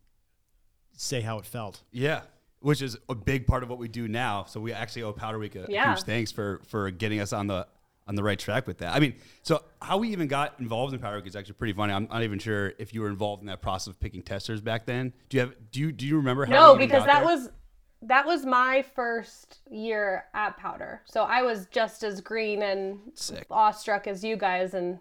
say 0.96 1.20
how 1.20 1.38
it 1.38 1.46
felt. 1.46 1.82
Yeah, 1.92 2.22
which 2.60 2.82
is 2.82 2.96
a 3.08 3.14
big 3.14 3.46
part 3.46 3.62
of 3.62 3.68
what 3.68 3.78
we 3.78 3.88
do 3.88 4.08
now. 4.08 4.44
So 4.44 4.60
we 4.60 4.72
actually 4.72 5.02
owe 5.02 5.12
Powder 5.12 5.38
Week 5.38 5.54
a 5.56 5.66
Yeah. 5.68 5.94
huge 5.94 6.04
thanks 6.04 6.32
for 6.32 6.60
for 6.68 6.90
getting 6.90 7.20
us 7.20 7.32
on 7.32 7.46
the 7.46 7.66
on 8.06 8.14
the 8.14 8.22
right 8.22 8.38
track 8.38 8.66
with 8.66 8.78
that. 8.78 8.94
I 8.94 9.00
mean, 9.00 9.14
so 9.42 9.62
how 9.82 9.98
we 9.98 10.08
even 10.10 10.28
got 10.28 10.54
involved 10.60 10.94
in 10.94 11.00
Powder 11.00 11.16
Week 11.16 11.26
is 11.26 11.36
actually 11.36 11.54
pretty 11.54 11.74
funny. 11.74 11.92
I'm 11.92 12.08
not 12.10 12.22
even 12.22 12.38
sure 12.38 12.72
if 12.78 12.94
you 12.94 13.02
were 13.02 13.08
involved 13.08 13.42
in 13.42 13.48
that 13.48 13.60
process 13.60 13.88
of 13.88 14.00
picking 14.00 14.22
testers 14.22 14.60
back 14.62 14.86
then. 14.86 15.12
Do 15.28 15.36
you 15.36 15.40
have 15.42 15.54
do 15.70 15.80
you 15.80 15.92
do 15.92 16.06
you 16.06 16.16
remember 16.16 16.46
how 16.46 16.52
No, 16.52 16.72
you 16.72 16.78
because 16.78 17.00
got 17.04 17.06
that 17.06 17.24
there? 17.26 17.36
was 17.36 17.50
that 18.02 18.24
was 18.26 18.46
my 18.46 18.82
first 18.94 19.58
year 19.70 20.24
at 20.32 20.56
Powder. 20.56 21.02
So 21.04 21.24
I 21.24 21.42
was 21.42 21.66
just 21.66 22.02
as 22.04 22.20
green 22.20 22.62
and 22.62 22.98
Sick. 23.14 23.44
awestruck 23.50 24.06
as 24.06 24.22
you 24.24 24.36
guys 24.36 24.72
and 24.74 24.98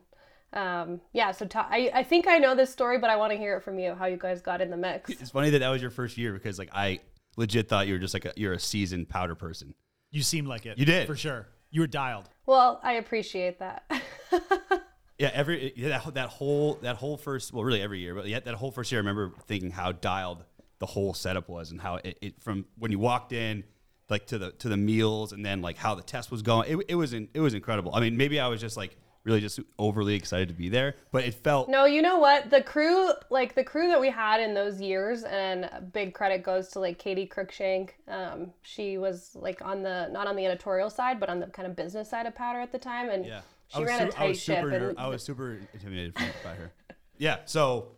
um, 0.54 1.02
yeah, 1.14 1.32
so 1.32 1.46
ta- 1.46 1.68
I, 1.70 1.92
I 1.94 2.04
think 2.04 2.26
I 2.26 2.38
know 2.40 2.56
this 2.56 2.72
story, 2.72 2.98
but 3.00 3.10
I 3.10 3.18
want 3.18 3.32
to 3.34 3.38
hear 3.38 3.58
it 3.58 3.64
from 3.64 3.78
you 3.80 3.94
how 3.96 4.06
you 4.06 4.16
guys 4.18 4.42
got 4.42 4.62
in 4.62 4.70
the 4.72 4.78
mix. 4.78 5.10
It's 5.10 5.30
funny 5.30 5.50
that 5.52 5.60
that 5.60 5.70
was 5.70 5.82
your 5.82 5.92
first 5.92 6.18
year 6.18 6.32
because 6.34 6.58
like 6.58 6.70
I 6.74 7.00
legit 7.38 7.70
thought 7.70 7.88
you 7.88 7.94
were 7.94 8.00
just 8.00 8.14
like 8.14 8.26
a, 8.26 8.34
you're 8.36 8.54
a 8.54 8.60
seasoned 8.60 9.08
powder 9.08 9.36
person. 9.36 9.74
You 10.12 10.24
seemed 10.24 10.48
like 10.48 10.66
it. 10.66 10.78
You 10.78 10.86
did. 10.86 11.08
for 11.08 11.16
sure. 11.16 11.48
You 11.72 11.82
were 11.82 11.88
dialed. 11.88 12.30
Well, 12.46 12.80
I 12.84 12.94
appreciate 12.94 13.60
that. 13.60 13.90
Yeah, 15.20 15.32
every 15.34 15.74
yeah, 15.76 15.90
that 15.90 16.14
that 16.14 16.30
whole 16.30 16.76
that 16.84 16.98
whole 16.98 17.18
first 17.18 17.52
well 17.52 17.64
really 17.64 17.82
every 17.82 18.00
year, 18.00 18.14
but 18.14 18.28
yet 18.28 18.46
that 18.46 18.54
whole 18.54 18.72
first 18.72 18.92
year 18.92 19.00
I 19.00 19.02
remember 19.02 19.34
thinking 19.48 19.72
how 19.72 19.92
dialed 19.92 20.44
the 20.80 20.86
whole 20.86 21.14
setup 21.16 21.50
was 21.50 21.72
and 21.72 21.82
how 21.82 21.96
it, 21.96 22.18
it 22.22 22.44
from 22.44 22.66
when 22.78 22.92
you 22.92 23.00
walked 23.00 23.34
in 23.34 23.64
like 24.10 24.28
to 24.28 24.38
the 24.38 24.52
to 24.54 24.70
the 24.70 24.78
meals 24.78 25.32
and 25.32 25.44
then 25.44 25.62
like 25.62 25.78
how 25.78 25.96
the 25.96 26.04
test 26.04 26.30
was 26.30 26.44
going. 26.44 26.70
It, 26.70 26.86
it 26.90 26.96
was 26.96 27.14
in, 27.14 27.30
it 27.34 27.40
was 27.40 27.56
incredible. 27.56 27.96
I 27.96 28.00
mean, 28.02 28.16
maybe 28.16 28.40
I 28.40 28.48
was 28.48 28.62
just 28.62 28.78
like 28.78 28.96
really 29.28 29.42
just 29.42 29.60
overly 29.78 30.16
excited 30.16 30.48
to 30.48 30.54
be 30.54 30.70
there. 30.70 30.96
But 31.12 31.26
it 31.26 31.34
felt 31.34 31.70
No, 31.70 31.86
you 31.86 32.02
know 32.02 32.18
what? 32.18 32.50
The 32.50 32.62
crew, 32.64 33.12
like 33.30 33.54
the 33.54 33.64
crew 33.64 33.90
that 33.90 34.00
we 34.00 34.10
had 34.10 34.40
in 34.40 34.54
those 34.54 34.80
years, 34.80 35.24
and 35.24 35.70
big 35.92 36.14
credit 36.14 36.44
goes 36.44 36.70
to 36.70 36.80
like 36.80 36.98
Katie 36.98 37.28
Cruikshank. 37.28 37.90
Um, 38.08 38.52
she 38.62 38.98
was 38.98 39.32
like 39.36 39.62
on 39.62 39.84
the 39.84 40.08
not 40.12 40.28
on 40.28 40.36
the 40.36 40.46
editorial 40.46 40.90
side, 40.90 41.20
but 41.20 41.30
on 41.30 41.40
the 41.40 41.48
kind 41.48 41.68
of 41.68 41.76
business 41.76 42.10
side 42.10 42.26
of 42.26 42.34
Powder 42.34 42.60
at 42.60 42.72
the 42.72 42.80
time, 42.80 43.10
and 43.10 43.26
yeah. 43.26 43.42
she 43.68 43.80
I 43.82 43.84
ran 43.84 44.00
su- 44.00 44.04
a 44.04 44.08
I 44.08 44.12
tight 44.12 44.28
was 44.30 44.42
ship. 44.42 44.58
super 44.58 44.88
And 44.90 44.98
I 44.98 45.08
was 45.08 45.24
super 45.24 45.60
intimidated 45.74 46.16
by 46.44 46.56
her. 46.56 46.72
Yeah. 47.18 47.40
So 47.46 47.90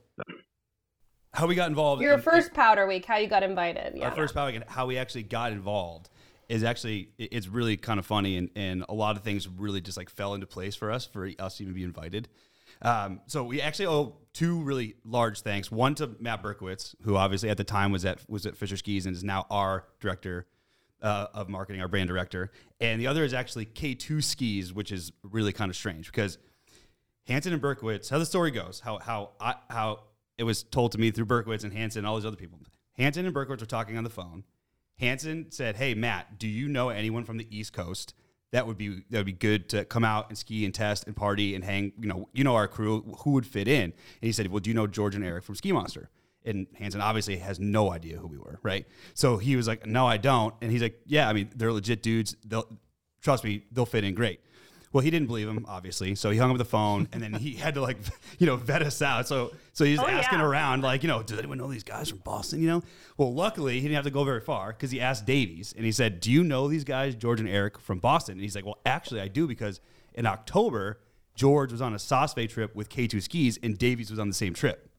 how 1.34 1.46
we 1.46 1.54
got 1.56 1.70
involved? 1.70 2.02
your 2.02 2.16
in- 2.16 2.22
first 2.22 2.54
Powder 2.54 2.88
Week, 2.88 3.06
how 3.06 3.18
you 3.18 3.28
got 3.28 3.44
invited? 3.44 3.96
Yeah. 3.96 4.10
our 4.10 4.16
first 4.16 4.34
Powder 4.34 4.48
Week 4.52 4.62
and 4.62 4.70
how 4.70 4.88
we 4.88 4.98
actually 4.98 5.24
got 5.24 5.52
involved 5.52 6.10
is 6.50 6.64
actually 6.64 7.10
it's 7.18 7.48
really 7.48 7.78
kind 7.78 8.00
of 8.00 8.06
funny 8.06 8.36
and, 8.36 8.50
and 8.56 8.84
a 8.90 8.94
lot 8.94 9.16
of 9.16 9.24
things 9.24 9.48
really 9.48 9.80
just 9.80 9.98
like 9.98 10.10
fell 10.10 10.34
into 10.34 10.48
place 10.48 10.76
for 10.76 10.92
us 10.92 11.06
for 11.06 11.30
us 11.40 11.58
to 11.58 11.64
even 11.64 11.74
be 11.74 11.84
invited. 11.84 12.28
Um, 12.82 13.22
so 13.28 13.44
we 13.44 13.62
actually 13.62 13.88
owe 13.88 14.18
two 14.34 14.62
really 14.62 14.96
large 15.06 15.42
thanks. 15.42 15.72
One 15.72 15.96
to 15.96 16.12
Matt 16.20 16.42
Berkowitz, 16.42 16.96
who 17.04 17.16
obviously 17.16 17.50
at 17.50 17.58
the 17.58 17.64
time 17.64 17.92
was 17.92 18.04
at 18.04 18.28
was 18.28 18.46
at 18.46 18.58
Fischer 18.58 18.78
Skis 18.78 19.06
and 19.06 19.16
is 19.16 19.24
now 19.24 19.46
our 19.50 19.86
director 20.00 20.48
uh, 21.02 21.28
of 21.34 21.50
marketing, 21.50 21.82
our 21.82 21.88
brand 21.88 22.08
director. 22.08 22.52
And 22.82 23.00
the 23.00 23.08
other 23.08 23.24
is 23.24 23.34
actually 23.34 23.66
K2 23.68 24.24
Skis, 24.24 24.74
which 24.74 24.92
is 24.92 25.12
really 25.24 25.54
kind 25.54 25.70
of 25.70 25.76
strange 25.76 26.08
because 26.08 26.38
Hansen 27.28 27.54
and 27.54 27.62
Berkowitz, 27.62 28.10
how 28.10 28.18
the 28.18 28.26
story 28.26 28.50
goes, 28.50 28.80
how 28.80 28.98
how 28.98 29.32
I, 29.40 29.56
how 29.70 30.04
it 30.38 30.44
was 30.44 30.64
told 30.64 30.94
to 30.94 30.98
me 30.98 31.12
through 31.12 31.26
Berkowitz 31.26 31.64
and 31.64 31.74
Hansen 31.74 32.00
and 32.00 32.08
all 32.08 32.16
these 32.16 32.26
other 32.26 32.38
people. 32.38 32.60
Hansen 32.94 33.26
and 33.26 33.36
Berkowitz 33.36 33.60
were 33.60 33.68
talking 33.68 33.98
on 33.98 34.04
the 34.04 34.10
phone. 34.10 34.44
Hansen 35.00 35.48
said, 35.50 35.78
"Hey 35.78 35.94
Matt, 35.94 36.38
do 36.38 36.48
you 36.48 36.68
know 36.68 36.90
anyone 36.90 37.24
from 37.24 37.38
the 37.38 37.48
East 37.50 37.74
Coast 37.74 38.14
that 38.52 38.68
would 38.68 38.78
be 38.78 39.04
that 39.10 39.20
would 39.20 39.26
be 39.26 39.32
good 39.32 39.70
to 39.70 39.86
come 39.86 40.04
out 40.04 40.30
and 40.30 40.38
ski 40.38 40.66
and 40.66 40.74
test 40.74 41.06
and 41.08 41.16
party 41.16 41.56
and 41.56 41.64
hang? 41.64 41.94
You 42.00 42.08
know, 42.08 42.30
you 42.34 42.44
know 42.44 42.56
our 42.56 42.68
crew 42.68 43.02
who 43.20 43.32
would 43.32 43.46
fit 43.46 43.68
in." 43.68 43.84
And 43.84 43.94
he 44.22 44.32
said, 44.32 44.48
"Well, 44.48 44.60
do 44.60 44.70
you 44.70 44.74
know 44.74 44.88
George 44.88 45.16
and 45.16 45.24
Eric 45.24 45.44
from 45.44 45.56
Ski 45.56 45.72
Monster?" 45.72 46.10
And 46.46 46.68
Hansen 46.76 47.02
obviously 47.02 47.38
has 47.38 47.60
no 47.60 47.92
idea 47.92 48.18
who 48.18 48.28
we 48.28 48.38
were, 48.38 48.60
right? 48.64 48.88
So 49.14 49.38
he 49.38 49.56
was 49.56 49.68
like, 49.68 49.86
"No, 49.86 50.06
I 50.06 50.18
don't." 50.18 50.54
And 50.62 50.72
he's 50.72 50.82
like, 50.82 51.00
"Yeah, 51.06 51.30
I 51.30 51.34
mean, 51.34 51.50
they're 51.56 51.74
legit 51.74 52.04
dudes. 52.04 52.36
They'll 52.46 52.68
trust 53.22 53.44
me, 53.44 53.66
they'll 53.72 53.86
fit 53.86 54.04
in 54.04 54.16
great." 54.16 54.42
Well, 54.92 55.04
he 55.04 55.12
didn't 55.12 55.28
believe 55.28 55.48
him, 55.48 55.66
obviously. 55.68 56.16
So 56.16 56.32
he 56.32 56.38
hung 56.40 56.50
up 56.50 56.58
the 56.58 56.66
phone, 56.66 57.08
and 57.14 57.22
then 57.22 57.34
he 57.34 57.54
had 57.64 57.76
to 57.76 57.82
like, 57.82 57.98
you 58.40 58.48
know, 58.48 58.56
vet 58.56 58.82
us 58.82 59.02
out. 59.02 59.28
So, 59.28 59.52
so 59.74 59.86
he's 59.86 60.00
Oh, 60.00 60.08
asking 60.08 60.40
yeah. 60.40 60.46
around, 60.46 60.82
like, 60.82 61.04
you 61.04 61.08
know, 61.10 61.22
does 61.22 61.38
anyone 61.38 61.60
know 61.60 61.68
these 61.72 61.84
guys 61.84 62.10
from 62.10 62.20
Boston? 62.20 62.60
You 62.62 62.68
know. 62.68 62.84
Well, 63.18 63.34
luckily 63.34 63.76
he 63.76 63.82
didn't 63.82 63.96
have 63.96 64.06
to 64.06 64.12
go 64.12 64.24
very 64.24 64.42
far 64.42 64.70
because 64.74 64.90
he 64.92 65.00
asked 65.00 65.26
Davies, 65.26 65.74
and 65.76 65.86
he 65.86 65.92
said, 65.92 66.20
"Do 66.20 66.32
you 66.32 66.44
know 66.44 66.68
these 66.68 66.84
guys, 66.84 67.14
George 67.16 67.40
and 67.40 67.48
Eric 67.50 67.80
from 67.80 68.00
Boston?" 68.00 68.34
And 68.34 68.42
he's 68.42 68.56
like, 68.56 68.66
"Well, 68.66 68.80
actually, 68.86 69.22
I 69.22 69.28
do 69.28 69.46
because 69.48 69.80
in 70.16 70.26
October, 70.26 71.00
George 71.36 71.72
was 71.72 71.82
on 71.82 71.94
a 71.94 72.00
Saas-Fee 72.00 72.48
trip 72.48 72.76
with 72.76 72.90
K2 72.90 73.22
Skis, 73.22 73.60
and 73.62 73.78
Davies 73.78 74.10
was 74.10 74.18
on 74.20 74.28
the 74.28 74.34
same 74.34 74.54
trip. 74.54 74.90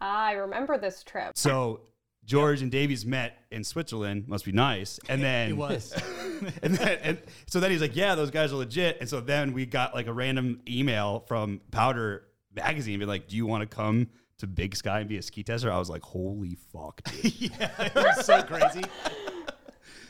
I 0.00 0.32
remember 0.32 0.78
this 0.78 1.02
trip. 1.04 1.32
So." 1.36 1.80
George 2.26 2.60
and 2.60 2.70
Davies 2.70 3.06
met 3.06 3.38
in 3.50 3.64
Switzerland. 3.64 4.26
Must 4.28 4.44
be 4.44 4.52
nice. 4.52 4.98
And 5.08 5.22
then 5.22 5.50
It 5.50 5.56
was. 5.56 5.92
and 6.62 6.74
then 6.74 6.98
and 7.02 7.18
so 7.46 7.60
then 7.60 7.70
he's 7.70 7.80
like, 7.80 7.96
yeah, 7.96 8.14
those 8.14 8.30
guys 8.30 8.52
are 8.52 8.56
legit. 8.56 8.98
And 9.00 9.08
so 9.08 9.20
then 9.20 9.52
we 9.52 9.64
got 9.64 9.94
like 9.94 10.08
a 10.08 10.12
random 10.12 10.60
email 10.68 11.20
from 11.28 11.60
Powder 11.70 12.24
Magazine, 12.54 12.98
being 12.98 13.08
like, 13.08 13.28
do 13.28 13.36
you 13.36 13.46
want 13.46 13.68
to 13.68 13.74
come 13.74 14.08
to 14.38 14.46
Big 14.46 14.74
Sky 14.76 15.00
and 15.00 15.08
be 15.08 15.18
a 15.18 15.22
ski 15.22 15.42
tester? 15.42 15.70
I 15.70 15.78
was 15.78 15.88
like, 15.88 16.02
holy 16.02 16.56
fuck. 16.72 17.00
dude. 17.04 17.40
yeah, 17.40 17.70
it 17.78 17.94
was 17.94 18.26
so 18.26 18.42
crazy. 18.42 18.82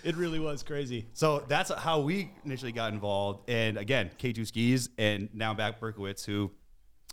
It 0.03 0.17
really 0.17 0.39
was 0.39 0.63
crazy. 0.63 1.07
so 1.15 1.45
that's 1.49 1.73
how 1.73 2.01
we 2.01 2.31
initially 2.45 2.71
got 2.73 2.93
involved. 2.93 3.51
And 3.51 3.77
again, 3.77 4.11
K2 4.19 4.47
Skis, 4.47 4.89
and 4.99 5.29
now 5.35 5.53
back 5.53 5.81
Berkowitz, 5.81 6.25
who 6.25 6.53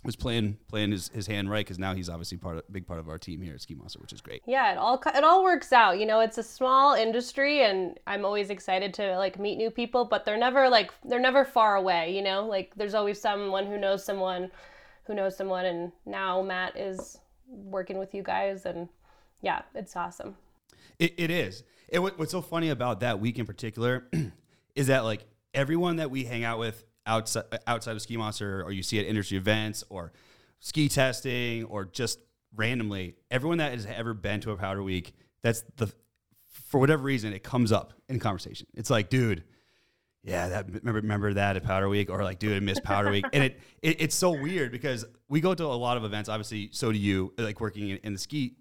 was 0.03 0.15
playing 0.15 0.57
playing 0.67 0.91
his, 0.91 1.09
his 1.09 1.27
hand 1.27 1.49
right 1.49 1.65
because 1.65 1.79
now 1.79 1.93
he's 1.93 2.09
obviously 2.09 2.37
part 2.37 2.57
of 2.57 2.63
big 2.71 2.85
part 2.85 2.99
of 2.99 3.07
our 3.07 3.17
team 3.17 3.41
here 3.41 3.53
at 3.53 3.61
Ski 3.61 3.75
Monster, 3.75 3.99
which 3.99 4.13
is 4.13 4.21
great. 4.21 4.41
Yeah, 4.45 4.73
it 4.73 4.77
all 4.77 5.01
it 5.05 5.23
all 5.23 5.43
works 5.43 5.71
out. 5.71 5.99
You 5.99 6.05
know, 6.05 6.19
it's 6.19 6.37
a 6.37 6.43
small 6.43 6.93
industry, 6.93 7.63
and 7.63 7.99
I'm 8.07 8.25
always 8.25 8.49
excited 8.49 8.93
to 8.95 9.17
like 9.17 9.39
meet 9.39 9.57
new 9.57 9.71
people. 9.71 10.05
But 10.05 10.25
they're 10.25 10.37
never 10.37 10.69
like 10.69 10.91
they're 11.05 11.19
never 11.19 11.45
far 11.45 11.75
away. 11.75 12.15
You 12.15 12.21
know, 12.21 12.45
like 12.45 12.73
there's 12.75 12.93
always 12.93 13.19
someone 13.19 13.65
who 13.65 13.77
knows 13.77 14.03
someone 14.03 14.51
who 15.05 15.13
knows 15.13 15.37
someone, 15.37 15.65
and 15.65 15.91
now 16.05 16.41
Matt 16.41 16.77
is 16.77 17.19
working 17.47 17.97
with 17.97 18.13
you 18.13 18.23
guys, 18.23 18.65
and 18.65 18.89
yeah, 19.41 19.61
it's 19.75 19.95
awesome. 19.95 20.35
It, 20.99 21.13
it 21.17 21.31
is. 21.31 21.63
It, 21.89 21.99
what's 21.99 22.31
so 22.31 22.41
funny 22.41 22.69
about 22.69 23.01
that 23.01 23.19
week 23.19 23.37
in 23.37 23.45
particular 23.45 24.07
is 24.75 24.87
that 24.87 25.03
like 25.03 25.25
everyone 25.53 25.97
that 25.97 26.09
we 26.09 26.23
hang 26.23 26.43
out 26.43 26.59
with 26.59 26.83
outside 27.05 27.43
outside 27.67 27.95
of 27.95 28.01
Ski 28.01 28.17
Monster, 28.17 28.63
or 28.63 28.71
you 28.71 28.83
see 28.83 28.99
at 28.99 29.05
industry 29.05 29.37
events, 29.37 29.83
or 29.89 30.13
ski 30.59 30.89
testing, 30.89 31.65
or 31.65 31.85
just 31.85 32.19
randomly, 32.55 33.15
everyone 33.31 33.57
that 33.57 33.73
has 33.73 33.85
ever 33.85 34.13
been 34.13 34.39
to 34.41 34.51
a 34.51 34.57
Powder 34.57 34.83
Week, 34.83 35.13
that's 35.41 35.63
the 35.77 35.91
for 36.67 36.79
whatever 36.79 37.03
reason 37.03 37.33
it 37.33 37.43
comes 37.43 37.71
up 37.71 37.93
in 38.09 38.19
conversation. 38.19 38.67
It's 38.73 38.89
like, 38.89 39.09
dude. 39.09 39.43
Yeah, 40.25 40.47
that 40.47 40.67
remember 40.67 41.01
remember 41.01 41.33
that 41.33 41.57
at 41.57 41.63
Powder 41.65 41.89
Week, 41.89 42.09
or 42.09 42.23
like, 42.23 42.39
dude, 42.39 42.55
I 42.55 42.61
miss 42.61 42.79
Powder 42.79 43.11
Week, 43.11 43.25
and 43.33 43.43
it, 43.43 43.59
it 43.81 44.01
it's 44.01 44.15
so 44.15 44.31
weird 44.31 44.71
because 44.71 45.03
we 45.27 45.41
go 45.41 45.53
to 45.53 45.65
a 45.65 45.67
lot 45.67 45.97
of 45.97 46.05
events. 46.05 46.29
Obviously, 46.29 46.69
so 46.71 46.93
do 46.93 46.97
you. 46.97 47.33
Like 47.37 47.59
working 47.59 47.89
in, 47.89 47.97
in 47.97 48.13
the 48.13 48.19
ski 48.19 48.55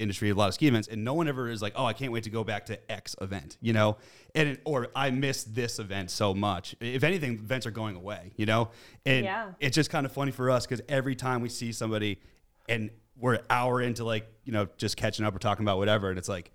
industry, 0.00 0.30
a 0.30 0.34
lot 0.34 0.48
of 0.48 0.54
ski 0.54 0.66
events, 0.66 0.88
and 0.88 1.04
no 1.04 1.14
one 1.14 1.28
ever 1.28 1.48
is 1.48 1.60
like, 1.62 1.74
"Oh, 1.76 1.84
I 1.84 1.92
can't 1.92 2.10
wait 2.12 2.24
to 2.24 2.30
go 2.30 2.42
back 2.42 2.66
to 2.66 2.90
X 2.90 3.14
event," 3.20 3.56
you 3.60 3.72
know, 3.72 3.96
and 4.34 4.58
or 4.64 4.88
I 4.96 5.10
miss 5.10 5.44
this 5.44 5.78
event 5.78 6.10
so 6.10 6.34
much. 6.34 6.74
If 6.80 7.04
anything, 7.04 7.34
events 7.34 7.66
are 7.66 7.70
going 7.70 7.96
away, 7.96 8.32
you 8.36 8.46
know, 8.46 8.70
and 9.06 9.24
Yeah. 9.24 9.52
it's 9.60 9.74
just 9.74 9.90
kind 9.90 10.06
of 10.06 10.12
funny 10.12 10.32
for 10.32 10.50
us 10.50 10.66
because 10.66 10.80
every 10.88 11.14
time 11.14 11.42
we 11.42 11.48
see 11.48 11.70
somebody, 11.72 12.20
and 12.68 12.90
we're 13.16 13.34
an 13.34 13.42
hour 13.50 13.80
into 13.82 14.04
like 14.04 14.26
you 14.44 14.52
know 14.52 14.66
just 14.78 14.96
catching 14.96 15.24
up 15.26 15.34
or 15.36 15.38
talking 15.38 15.64
about 15.64 15.78
whatever, 15.78 16.08
and 16.08 16.18
it's 16.18 16.28
like, 16.28 16.50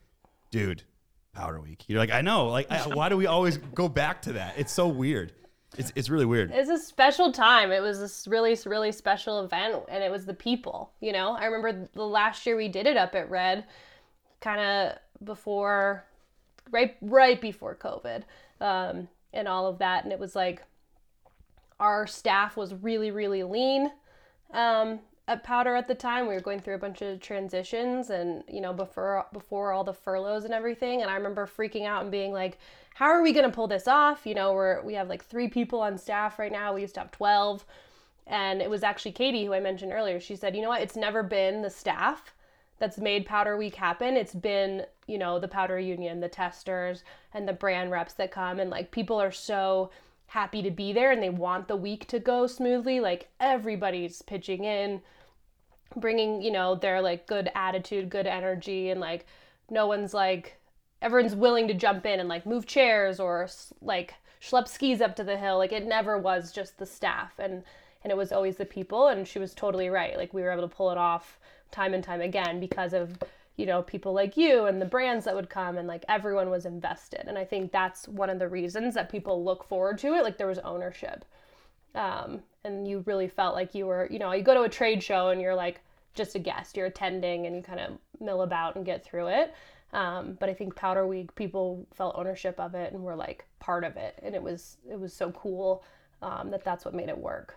dude, 0.51 0.83
Powder 1.33 1.59
Week. 1.61 1.83
You're 1.87 1.99
like, 1.99 2.11
I 2.11 2.21
know, 2.21 2.47
like, 2.47 2.71
I, 2.71 2.87
why 2.87 3.09
do 3.09 3.17
we 3.17 3.27
always 3.27 3.57
go 3.57 3.87
back 3.87 4.21
to 4.23 4.33
that? 4.33 4.55
It's 4.57 4.71
so 4.73 4.87
weird. 4.87 5.33
It's 5.77 5.91
it's 5.95 6.09
really 6.09 6.25
weird. 6.25 6.51
It's 6.51 6.69
a 6.69 6.77
special 6.77 7.31
time. 7.31 7.71
It 7.71 7.81
was 7.81 7.99
this 7.99 8.27
really, 8.27 8.57
really 8.65 8.91
special 8.91 9.43
event, 9.43 9.83
and 9.89 10.03
it 10.03 10.11
was 10.11 10.25
the 10.25 10.33
people. 10.33 10.91
You 11.01 11.13
know, 11.13 11.31
I 11.31 11.45
remember 11.45 11.89
the 11.93 12.05
last 12.05 12.45
year 12.45 12.55
we 12.55 12.67
did 12.67 12.87
it 12.87 12.97
up 12.97 13.15
at 13.15 13.29
Red, 13.29 13.65
kind 14.41 14.59
of 14.61 15.25
before, 15.25 16.05
right, 16.71 16.95
right 17.01 17.39
before 17.39 17.75
COVID, 17.75 18.23
um, 18.61 19.07
and 19.33 19.47
all 19.47 19.67
of 19.67 19.79
that. 19.79 20.03
And 20.03 20.13
it 20.13 20.19
was 20.19 20.35
like 20.35 20.63
our 21.79 22.07
staff 22.07 22.55
was 22.55 22.73
really, 22.73 23.11
really 23.11 23.43
lean 23.43 23.91
um, 24.53 24.99
at 25.27 25.43
Powder 25.43 25.75
at 25.75 25.87
the 25.87 25.95
time. 25.95 26.27
We 26.27 26.33
were 26.33 26.41
going 26.41 26.59
through 26.59 26.75
a 26.75 26.79
bunch 26.79 27.01
of 27.01 27.19
transitions, 27.19 28.09
and 28.09 28.43
you 28.47 28.61
know, 28.61 28.73
before 28.73 29.25
before 29.33 29.71
all 29.71 29.83
the 29.83 29.93
furloughs 29.93 30.45
and 30.45 30.53
everything. 30.53 31.01
And 31.01 31.11
I 31.11 31.15
remember 31.15 31.47
freaking 31.47 31.85
out 31.85 32.03
and 32.03 32.11
being 32.11 32.31
like, 32.31 32.57
"How 32.95 33.05
are 33.07 33.21
we 33.21 33.33
gonna 33.33 33.49
pull 33.51 33.67
this 33.67 33.87
off?" 33.87 34.25
You 34.25 34.35
know, 34.35 34.53
we're 34.53 34.81
we 34.81 34.95
have 34.95 35.09
like 35.09 35.23
three 35.23 35.47
people 35.47 35.81
on 35.81 35.97
staff 35.97 36.39
right 36.39 36.51
now. 36.51 36.73
We 36.73 36.81
used 36.81 36.95
to 36.95 37.01
have 37.01 37.11
twelve, 37.11 37.65
and 38.27 38.61
it 38.61 38.69
was 38.69 38.83
actually 38.83 39.13
Katie 39.13 39.45
who 39.45 39.53
I 39.53 39.59
mentioned 39.59 39.93
earlier. 39.93 40.19
She 40.19 40.35
said, 40.35 40.55
"You 40.55 40.61
know 40.61 40.69
what? 40.69 40.81
It's 40.81 40.95
never 40.95 41.23
been 41.23 41.61
the 41.61 41.69
staff." 41.69 42.33
That's 42.77 42.97
made 42.97 43.25
Powder 43.25 43.55
Week 43.55 43.75
happen. 43.75 44.17
It's 44.17 44.35
been, 44.35 44.85
you 45.07 45.17
know, 45.17 45.39
the 45.39 45.47
Powder 45.47 45.79
Union, 45.79 46.19
the 46.19 46.27
testers, 46.27 47.03
and 47.33 47.47
the 47.47 47.53
brand 47.53 47.91
reps 47.91 48.13
that 48.15 48.31
come. 48.31 48.59
And 48.59 48.69
like 48.69 48.91
people 48.91 49.21
are 49.21 49.31
so 49.31 49.91
happy 50.27 50.61
to 50.61 50.71
be 50.71 50.91
there 50.91 51.11
and 51.11 51.23
they 51.23 51.29
want 51.29 51.67
the 51.67 51.75
week 51.77 52.07
to 52.07 52.19
go 52.19 52.47
smoothly. 52.47 52.99
Like 52.99 53.29
everybody's 53.39 54.21
pitching 54.21 54.65
in, 54.65 55.01
bringing, 55.95 56.41
you 56.41 56.51
know, 56.51 56.75
their 56.75 57.01
like 57.01 57.27
good 57.27 57.49
attitude, 57.55 58.09
good 58.09 58.27
energy, 58.27 58.89
and 58.89 58.99
like 58.99 59.25
no 59.69 59.87
one's 59.87 60.13
like, 60.13 60.57
everyone's 61.01 61.35
willing 61.35 61.67
to 61.67 61.73
jump 61.73 62.05
in 62.05 62.19
and 62.19 62.29
like 62.29 62.45
move 62.45 62.65
chairs 62.65 63.19
or 63.19 63.47
like 63.81 64.15
schlep 64.41 64.67
skis 64.67 65.01
up 65.01 65.15
to 65.15 65.23
the 65.23 65.37
hill. 65.37 65.57
Like 65.57 65.71
it 65.71 65.85
never 65.85 66.17
was 66.17 66.51
just 66.51 66.77
the 66.77 66.85
staff 66.85 67.33
and 67.39 67.63
and 68.03 68.11
it 68.11 68.17
was 68.17 68.31
always 68.31 68.57
the 68.57 68.65
people. 68.65 69.07
And 69.07 69.27
she 69.27 69.39
was 69.39 69.53
totally 69.55 69.89
right. 69.89 70.15
Like 70.15 70.33
we 70.33 70.43
were 70.43 70.51
able 70.51 70.67
to 70.67 70.75
pull 70.75 70.91
it 70.91 70.97
off 70.97 71.39
time 71.71 71.93
and 71.93 72.03
time 72.03 72.21
again 72.21 72.59
because 72.59 72.93
of 72.93 73.17
you 73.57 73.65
know 73.65 73.81
people 73.81 74.13
like 74.13 74.35
you 74.37 74.65
and 74.65 74.81
the 74.81 74.85
brands 74.85 75.25
that 75.25 75.35
would 75.35 75.49
come 75.49 75.77
and 75.77 75.87
like 75.87 76.03
everyone 76.09 76.49
was 76.49 76.65
invested 76.65 77.23
and 77.27 77.37
i 77.37 77.45
think 77.45 77.71
that's 77.71 78.07
one 78.07 78.29
of 78.29 78.39
the 78.39 78.47
reasons 78.47 78.93
that 78.93 79.09
people 79.09 79.43
look 79.43 79.63
forward 79.63 79.97
to 79.97 80.13
it 80.13 80.23
like 80.23 80.37
there 80.37 80.47
was 80.47 80.59
ownership 80.59 81.25
um, 81.95 82.41
and 82.65 82.87
you 82.87 83.03
really 83.05 83.27
felt 83.27 83.55
like 83.55 83.73
you 83.73 83.85
were 83.85 84.07
you 84.11 84.19
know 84.19 84.31
you 84.33 84.43
go 84.43 84.53
to 84.53 84.63
a 84.63 84.69
trade 84.69 85.01
show 85.01 85.29
and 85.29 85.41
you're 85.41 85.55
like 85.55 85.81
just 86.13 86.35
a 86.35 86.39
guest 86.39 86.75
you're 86.75 86.87
attending 86.87 87.45
and 87.45 87.55
you 87.55 87.61
kind 87.61 87.79
of 87.79 87.97
mill 88.19 88.41
about 88.41 88.75
and 88.75 88.85
get 88.85 89.03
through 89.03 89.27
it 89.27 89.53
um, 89.95 90.37
but 90.39 90.47
i 90.49 90.53
think 90.53 90.75
powder 90.75 91.05
week 91.07 91.33
people 91.35 91.87
felt 91.93 92.15
ownership 92.17 92.59
of 92.59 92.75
it 92.75 92.91
and 92.93 93.01
were 93.03 93.15
like 93.15 93.45
part 93.59 93.83
of 93.83 93.95
it 93.97 94.13
and 94.23 94.35
it 94.35 94.43
was 94.43 94.77
it 94.89 94.99
was 94.99 95.13
so 95.13 95.31
cool 95.31 95.83
um, 96.21 96.49
that 96.51 96.63
that's 96.63 96.85
what 96.85 96.93
made 96.93 97.09
it 97.09 97.17
work 97.17 97.49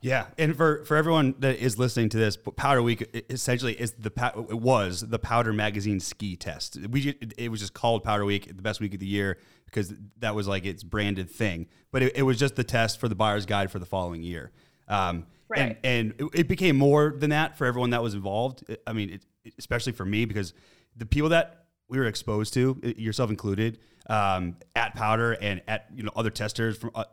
Yeah, 0.00 0.26
and 0.38 0.56
for 0.56 0.84
for 0.84 0.96
everyone 0.96 1.34
that 1.40 1.56
is 1.58 1.76
listening 1.76 2.08
to 2.10 2.18
this, 2.18 2.36
Powder 2.56 2.82
Week 2.82 3.00
essentially 3.30 3.74
is 3.74 3.90
the 4.06 4.12
it 4.48 4.60
was 4.72 5.00
the 5.14 5.18
Powder 5.18 5.52
Magazine 5.52 5.98
ski 6.00 6.36
test. 6.36 6.78
We 6.88 7.00
it 7.36 7.48
was 7.50 7.58
just 7.60 7.74
called 7.74 8.04
Powder 8.04 8.24
Week, 8.24 8.44
the 8.60 8.62
best 8.62 8.80
week 8.80 8.94
of 8.94 9.00
the 9.00 9.06
year 9.18 9.38
because 9.66 9.92
that 10.20 10.34
was 10.36 10.46
like 10.46 10.64
its 10.64 10.84
branded 10.84 11.28
thing. 11.28 11.66
But 11.90 12.02
it, 12.04 12.16
it 12.18 12.22
was 12.22 12.38
just 12.38 12.54
the 12.54 12.62
test 12.64 13.00
for 13.00 13.08
the 13.08 13.16
buyer's 13.16 13.44
guide 13.44 13.72
for 13.72 13.80
the 13.80 13.86
following 13.86 14.22
year. 14.22 14.52
Um, 14.86 15.16
And, 15.16 15.26
Right. 15.48 15.78
and 15.82 16.14
it, 16.18 16.26
it 16.42 16.48
became 16.48 16.76
more 16.76 17.14
than 17.18 17.30
that 17.30 17.56
for 17.58 17.66
everyone 17.66 17.90
that 17.90 18.02
was 18.02 18.14
involved. 18.14 18.62
I 18.86 18.92
mean, 18.92 19.10
it- 19.10 19.54
especially 19.58 19.92
for 19.94 20.04
me 20.04 20.24
because 20.26 20.54
the 20.96 21.06
people 21.06 21.30
that 21.30 21.64
we 21.88 21.98
were 21.98 22.06
exposed 22.06 22.54
to, 22.54 22.80
yourself 22.96 23.30
included, 23.30 23.78
um, 24.08 24.56
at 24.76 24.94
Powder 24.94 25.32
and 25.32 25.62
at 25.68 25.86
you 25.94 26.02
know 26.02 26.12
other 26.16 26.30
testers 26.30 26.78
from 26.78 26.90
uh, 26.94 27.04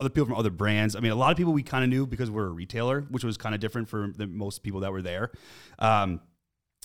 other 0.00 0.08
people 0.08 0.26
from 0.26 0.36
other 0.36 0.50
brands. 0.50 0.96
I 0.96 1.00
mean, 1.00 1.12
a 1.12 1.16
lot 1.16 1.30
of 1.30 1.36
people 1.36 1.52
we 1.52 1.62
kind 1.62 1.84
of 1.84 1.90
knew 1.90 2.06
because 2.06 2.30
we're 2.30 2.46
a 2.46 2.50
retailer, 2.50 3.02
which 3.10 3.24
was 3.24 3.36
kind 3.36 3.54
of 3.54 3.60
different 3.60 3.88
for 3.88 4.12
the 4.16 4.26
most 4.26 4.62
people 4.62 4.80
that 4.80 4.92
were 4.92 5.02
there. 5.02 5.30
Um, 5.78 6.20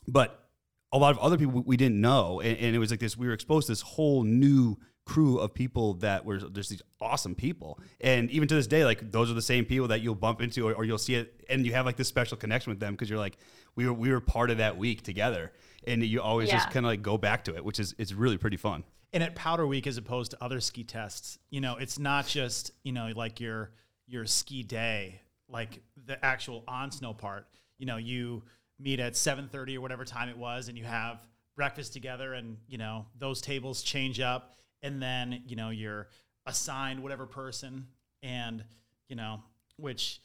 but 0.08 0.50
a 0.92 0.98
lot 0.98 1.12
of 1.12 1.20
other 1.20 1.38
people 1.38 1.64
we 1.66 1.78
didn't 1.78 2.00
know, 2.00 2.42
and, 2.42 2.58
and 2.58 2.76
it 2.76 2.80
was 2.80 2.92
like 2.92 3.00
this. 3.00 3.18
We 3.18 3.28
were 3.28 3.34
exposed 3.34 3.68
to 3.68 3.72
this 3.72 3.82
whole 3.82 4.24
new 4.24 4.78
crew 5.06 5.38
of 5.38 5.54
people 5.54 5.94
that 5.96 6.26
were 6.26 6.40
just 6.40 6.70
these 6.70 6.82
awesome 7.00 7.36
people, 7.36 7.80
and 8.02 8.30
even 8.32 8.48
to 8.48 8.56
this 8.56 8.68
day, 8.68 8.86
like 8.86 9.12
those 9.12 9.32
are 9.32 9.34
the 9.34 9.42
same 9.42 9.66
people 9.66 9.88
that 9.90 10.02
you'll 10.02 10.16
bump 10.16 10.42
into, 10.42 10.68
or, 10.68 10.74
or 10.74 10.86
you'll 10.86 10.98
see 10.98 11.16
it, 11.16 11.46
and 11.50 11.66
you 11.66 11.74
have 11.74 11.86
like 11.86 11.96
this 11.96 12.08
special 12.08 12.38
connection 12.38 12.72
with 12.72 12.80
them 12.80 12.94
because 12.94 13.10
you're 13.10 13.20
like, 13.20 13.38
we 13.76 13.86
were 13.86 13.94
we 13.94 14.12
were 14.12 14.20
part 14.20 14.52
of 14.52 14.58
that 14.58 14.78
week 14.78 15.04
together, 15.04 15.52
and 15.88 16.04
you 16.04 16.22
always 16.22 16.50
just 16.50 16.70
kind 16.72 16.86
of 16.86 16.90
like 16.90 17.02
go 17.02 17.18
back 17.18 17.44
to 17.46 17.56
it, 17.56 17.64
which 17.64 17.80
is 17.80 17.96
it's 17.98 18.14
really 18.14 18.38
pretty 18.38 18.58
fun. 18.58 18.84
and 19.14 19.24
at 19.24 19.36
powder 19.36 19.66
week 19.66 19.88
as 19.88 19.98
opposed 19.98 20.32
to 20.32 20.38
other 20.44 20.60
ski 20.60 20.84
tests 20.84 21.40
you 21.50 21.62
know 21.62 21.78
it's 21.78 21.98
not 22.00 22.28
just 22.28 22.72
you 22.84 22.92
know 22.92 23.12
like 23.16 23.40
your 23.40 23.72
your 24.08 24.26
ski 24.26 24.62
day 24.64 25.22
like 25.48 25.80
the 26.06 26.24
actual 26.26 26.64
on 26.68 26.92
snow 26.92 27.14
part 27.14 27.48
you 27.78 27.86
know 27.86 27.98
you 27.98 28.44
meet 28.80 29.00
at 29.00 29.14
7.30 29.14 29.78
or 29.78 29.82
whatever 29.82 30.04
time 30.04 30.28
it 30.28 30.38
was 30.38 30.68
and 30.68 30.78
you 30.78 30.84
have 30.84 31.26
breakfast 31.56 31.94
together 31.94 32.34
and 32.34 32.58
you 32.68 32.78
know 32.78 33.06
those 33.18 33.40
tables 33.42 33.82
change 33.84 34.20
up 34.20 34.56
and 34.84 35.02
then 35.02 35.44
you 35.48 35.56
know 35.56 35.70
you're 35.70 36.10
assigned 36.46 37.02
whatever 37.02 37.26
person 37.26 37.88
and 38.22 38.64
you 39.08 39.16
know 39.16 39.42
which 39.78 40.20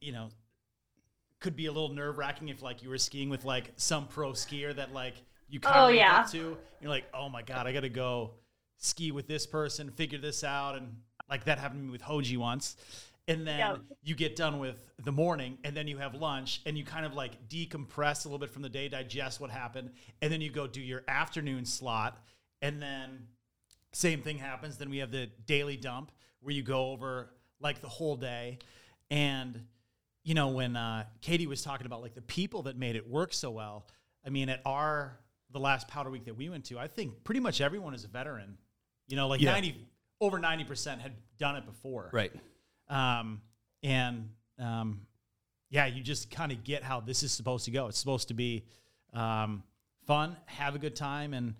you 0.00 0.12
know 0.12 0.28
could 1.42 1.56
be 1.56 1.66
a 1.66 1.72
little 1.72 1.90
nerve 1.90 2.16
wracking 2.18 2.48
if 2.48 2.62
like 2.62 2.82
you 2.82 2.88
were 2.88 2.98
skiing 2.98 3.28
with 3.28 3.44
like 3.44 3.72
some 3.76 4.06
pro 4.06 4.32
skier 4.32 4.74
that 4.76 4.92
like 4.94 5.14
you 5.48 5.60
kind 5.60 5.76
Oh, 5.78 5.82
of 5.84 5.90
look 5.90 5.98
yeah. 5.98 6.22
to. 6.30 6.56
You're 6.80 6.90
like, 6.90 7.04
oh 7.12 7.28
my 7.28 7.42
god, 7.42 7.66
I 7.66 7.72
got 7.72 7.80
to 7.80 7.88
go 7.90 8.30
ski 8.78 9.12
with 9.12 9.26
this 9.26 9.46
person, 9.46 9.90
figure 9.90 10.18
this 10.18 10.42
out, 10.44 10.76
and 10.76 10.96
like 11.28 11.44
that 11.44 11.58
happened 11.58 11.80
to 11.80 11.84
me 11.84 11.90
with 11.92 12.02
Hoji 12.02 12.38
once. 12.38 12.76
And 13.28 13.46
then 13.46 13.58
Yeah. 13.58 13.76
you 14.02 14.14
get 14.16 14.34
done 14.34 14.58
with 14.58 14.76
the 15.04 15.12
morning, 15.12 15.58
and 15.62 15.76
then 15.76 15.86
you 15.86 15.98
have 15.98 16.14
lunch, 16.14 16.60
and 16.66 16.76
you 16.76 16.84
kind 16.84 17.06
of 17.06 17.14
like 17.14 17.48
decompress 17.48 18.24
a 18.24 18.28
little 18.28 18.38
bit 18.38 18.50
from 18.50 18.62
the 18.62 18.68
day, 18.68 18.88
digest 18.88 19.38
what 19.40 19.50
happened, 19.50 19.90
and 20.20 20.32
then 20.32 20.40
you 20.40 20.50
go 20.50 20.66
do 20.66 20.80
your 20.80 21.04
afternoon 21.06 21.64
slot, 21.64 22.18
and 22.62 22.80
then 22.82 23.26
same 23.92 24.22
thing 24.22 24.38
happens. 24.38 24.76
Then 24.78 24.90
we 24.90 24.98
have 24.98 25.10
the 25.12 25.26
daily 25.46 25.76
dump 25.76 26.10
where 26.40 26.54
you 26.54 26.62
go 26.62 26.90
over 26.90 27.30
like 27.60 27.80
the 27.80 27.88
whole 27.88 28.16
day. 28.16 28.58
And, 29.10 29.66
you 30.24 30.34
know, 30.34 30.48
when 30.48 30.76
uh, 30.76 31.04
Katie 31.20 31.46
was 31.46 31.62
talking 31.62 31.86
about 31.86 32.02
like 32.02 32.14
the 32.14 32.22
people 32.22 32.62
that 32.64 32.76
made 32.76 32.96
it 32.96 33.08
work 33.08 33.32
so 33.32 33.50
well, 33.50 33.86
I 34.24 34.30
mean, 34.30 34.48
at 34.48 34.60
our, 34.64 35.18
the 35.50 35.58
last 35.58 35.88
powder 35.88 36.10
week 36.10 36.26
that 36.26 36.36
we 36.36 36.48
went 36.48 36.66
to, 36.66 36.78
I 36.78 36.86
think 36.86 37.24
pretty 37.24 37.40
much 37.40 37.60
everyone 37.60 37.94
is 37.94 38.04
a 38.04 38.08
veteran. 38.08 38.56
You 39.08 39.16
know, 39.16 39.28
like 39.28 39.40
Yeah. 39.40 39.52
90, 39.52 39.76
over 40.20 40.38
90% 40.38 41.00
had 41.00 41.12
done 41.38 41.56
it 41.56 41.66
before. 41.66 42.08
Right. 42.12 42.32
Um, 42.88 43.40
and 43.82 44.30
um, 44.58 45.00
yeah, 45.70 45.86
you 45.86 46.02
just 46.02 46.30
kind 46.30 46.52
of 46.52 46.62
get 46.62 46.82
how 46.82 47.00
this 47.00 47.22
is 47.22 47.32
supposed 47.32 47.64
to 47.64 47.70
go. 47.70 47.88
It's 47.88 47.98
supposed 47.98 48.28
to 48.28 48.34
be 48.34 48.64
um, 49.12 49.62
fun, 50.06 50.36
have 50.46 50.74
a 50.74 50.78
good 50.78 50.94
time, 50.94 51.34
and 51.34 51.54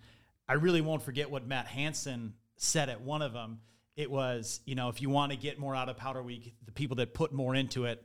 I 0.47 0.53
really 0.53 0.81
won't 0.81 1.01
forget 1.01 1.29
what 1.29 1.45
Matt 1.45 1.67
Hansen 1.67 2.33
said 2.57 2.89
at 2.89 3.01
one 3.01 3.21
of 3.21 3.33
them. 3.33 3.59
It 3.95 4.09
was, 4.09 4.61
you 4.65 4.75
know, 4.75 4.89
if 4.89 5.01
you 5.01 5.09
want 5.09 5.31
to 5.31 5.37
get 5.37 5.59
more 5.59 5.75
out 5.75 5.89
of 5.89 5.97
Powder 5.97 6.23
Week, 6.23 6.55
the 6.65 6.71
people 6.71 6.95
that 6.97 7.13
put 7.13 7.33
more 7.33 7.53
into 7.55 7.85
it 7.85 8.03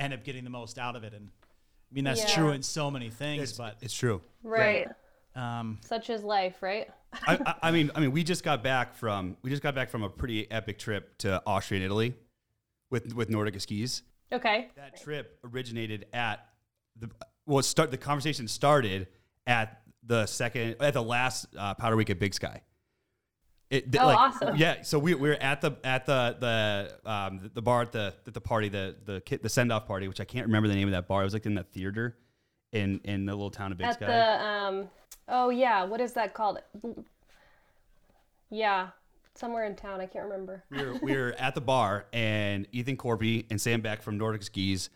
end 0.00 0.14
up 0.14 0.24
getting 0.24 0.42
the 0.44 0.50
most 0.50 0.78
out 0.78 0.96
of 0.96 1.04
it. 1.04 1.12
And 1.14 1.28
I 1.28 1.94
mean, 1.94 2.04
that's 2.04 2.20
Yeah. 2.20 2.34
true 2.34 2.50
in 2.50 2.62
so 2.62 2.90
many 2.90 3.10
things, 3.10 3.42
It's, 3.42 3.52
but 3.58 3.76
it's 3.80 3.94
true. 3.94 4.22
Right. 4.42 4.88
um, 5.36 5.78
Such 5.84 6.10
is 6.10 6.24
life, 6.24 6.62
right? 6.62 6.88
I, 7.26 7.38
I, 7.44 7.54
I 7.68 7.70
mean, 7.70 7.90
I 7.94 8.00
mean, 8.00 8.12
we 8.12 8.24
just 8.24 8.42
got 8.44 8.62
back 8.62 8.94
from 8.94 9.36
we 9.42 9.50
just 9.50 9.62
got 9.62 9.74
back 9.74 9.90
from 9.90 10.02
a 10.02 10.08
pretty 10.08 10.50
epic 10.50 10.78
trip 10.78 11.18
to 11.18 11.42
Austria 11.46 11.78
and 11.78 11.84
Italy 11.84 12.14
with 12.90 13.14
with 13.14 13.28
Nordica 13.28 13.60
skis. 13.60 14.02
Okay. 14.32 14.68
That 14.76 15.00
trip 15.02 15.38
originated 15.44 16.06
at 16.12 16.46
the 16.96 17.10
well, 17.46 17.62
start 17.62 17.90
the 17.90 17.96
conversation 17.96 18.46
started 18.46 19.08
at 19.46 19.82
the 20.04 20.26
second 20.26 20.76
at 20.80 20.94
the 20.94 21.02
last 21.02 21.46
uh, 21.58 21.74
Powder 21.74 21.96
Week 21.96 22.10
at 22.10 22.18
Big 22.20 22.32
Sky. 22.32 22.62
It, 23.70 23.94
Oh, 23.96 24.08
awesome. 24.08 24.56
Yeah, 24.56 24.82
so 24.82 24.98
we, 24.98 25.14
we 25.14 25.28
were 25.28 25.36
at 25.36 25.60
the 25.60 25.76
at 25.84 26.04
the 26.04 26.36
the 27.04 27.10
um, 27.10 27.50
the 27.54 27.62
bar 27.62 27.82
at 27.82 27.92
the 27.92 28.12
at 28.26 28.34
the 28.34 28.40
party 28.40 28.68
the 28.68 28.96
the 29.04 29.20
kid, 29.20 29.42
the 29.42 29.48
send 29.48 29.72
off 29.72 29.86
party, 29.86 30.08
which 30.08 30.20
I 30.20 30.24
can't 30.24 30.46
remember 30.46 30.68
the 30.68 30.74
name 30.74 30.88
of 30.88 30.92
that 30.92 31.06
bar. 31.06 31.20
It 31.22 31.24
was 31.24 31.34
like 31.34 31.46
in 31.46 31.54
that 31.54 31.72
theater 31.72 32.16
in 32.72 33.00
in 33.04 33.26
the 33.26 33.32
little 33.32 33.50
town 33.50 33.70
of 33.72 33.78
Big 33.78 33.86
At 33.86 33.94
Sky. 33.94 34.06
the 34.06 34.44
um 34.44 34.88
oh 35.28 35.50
yeah, 35.50 35.84
what 35.84 36.00
is 36.00 36.12
that 36.14 36.34
called? 36.34 36.58
Yeah. 38.50 38.88
Somewhere 39.36 39.64
in 39.64 39.76
town, 39.76 40.00
I 40.00 40.06
can't 40.06 40.24
remember. 40.24 40.64
we 40.70 40.84
were, 40.84 40.94
we 41.02 41.16
were 41.16 41.34
at 41.38 41.54
the 41.54 41.60
bar 41.60 42.06
and 42.12 42.66
Ethan 42.72 42.96
Corby 42.96 43.46
and 43.48 43.60
Sam 43.60 43.80
Beck 43.80 44.02
from 44.02 44.18
Nordica 44.18 44.42
Skis 44.44 44.90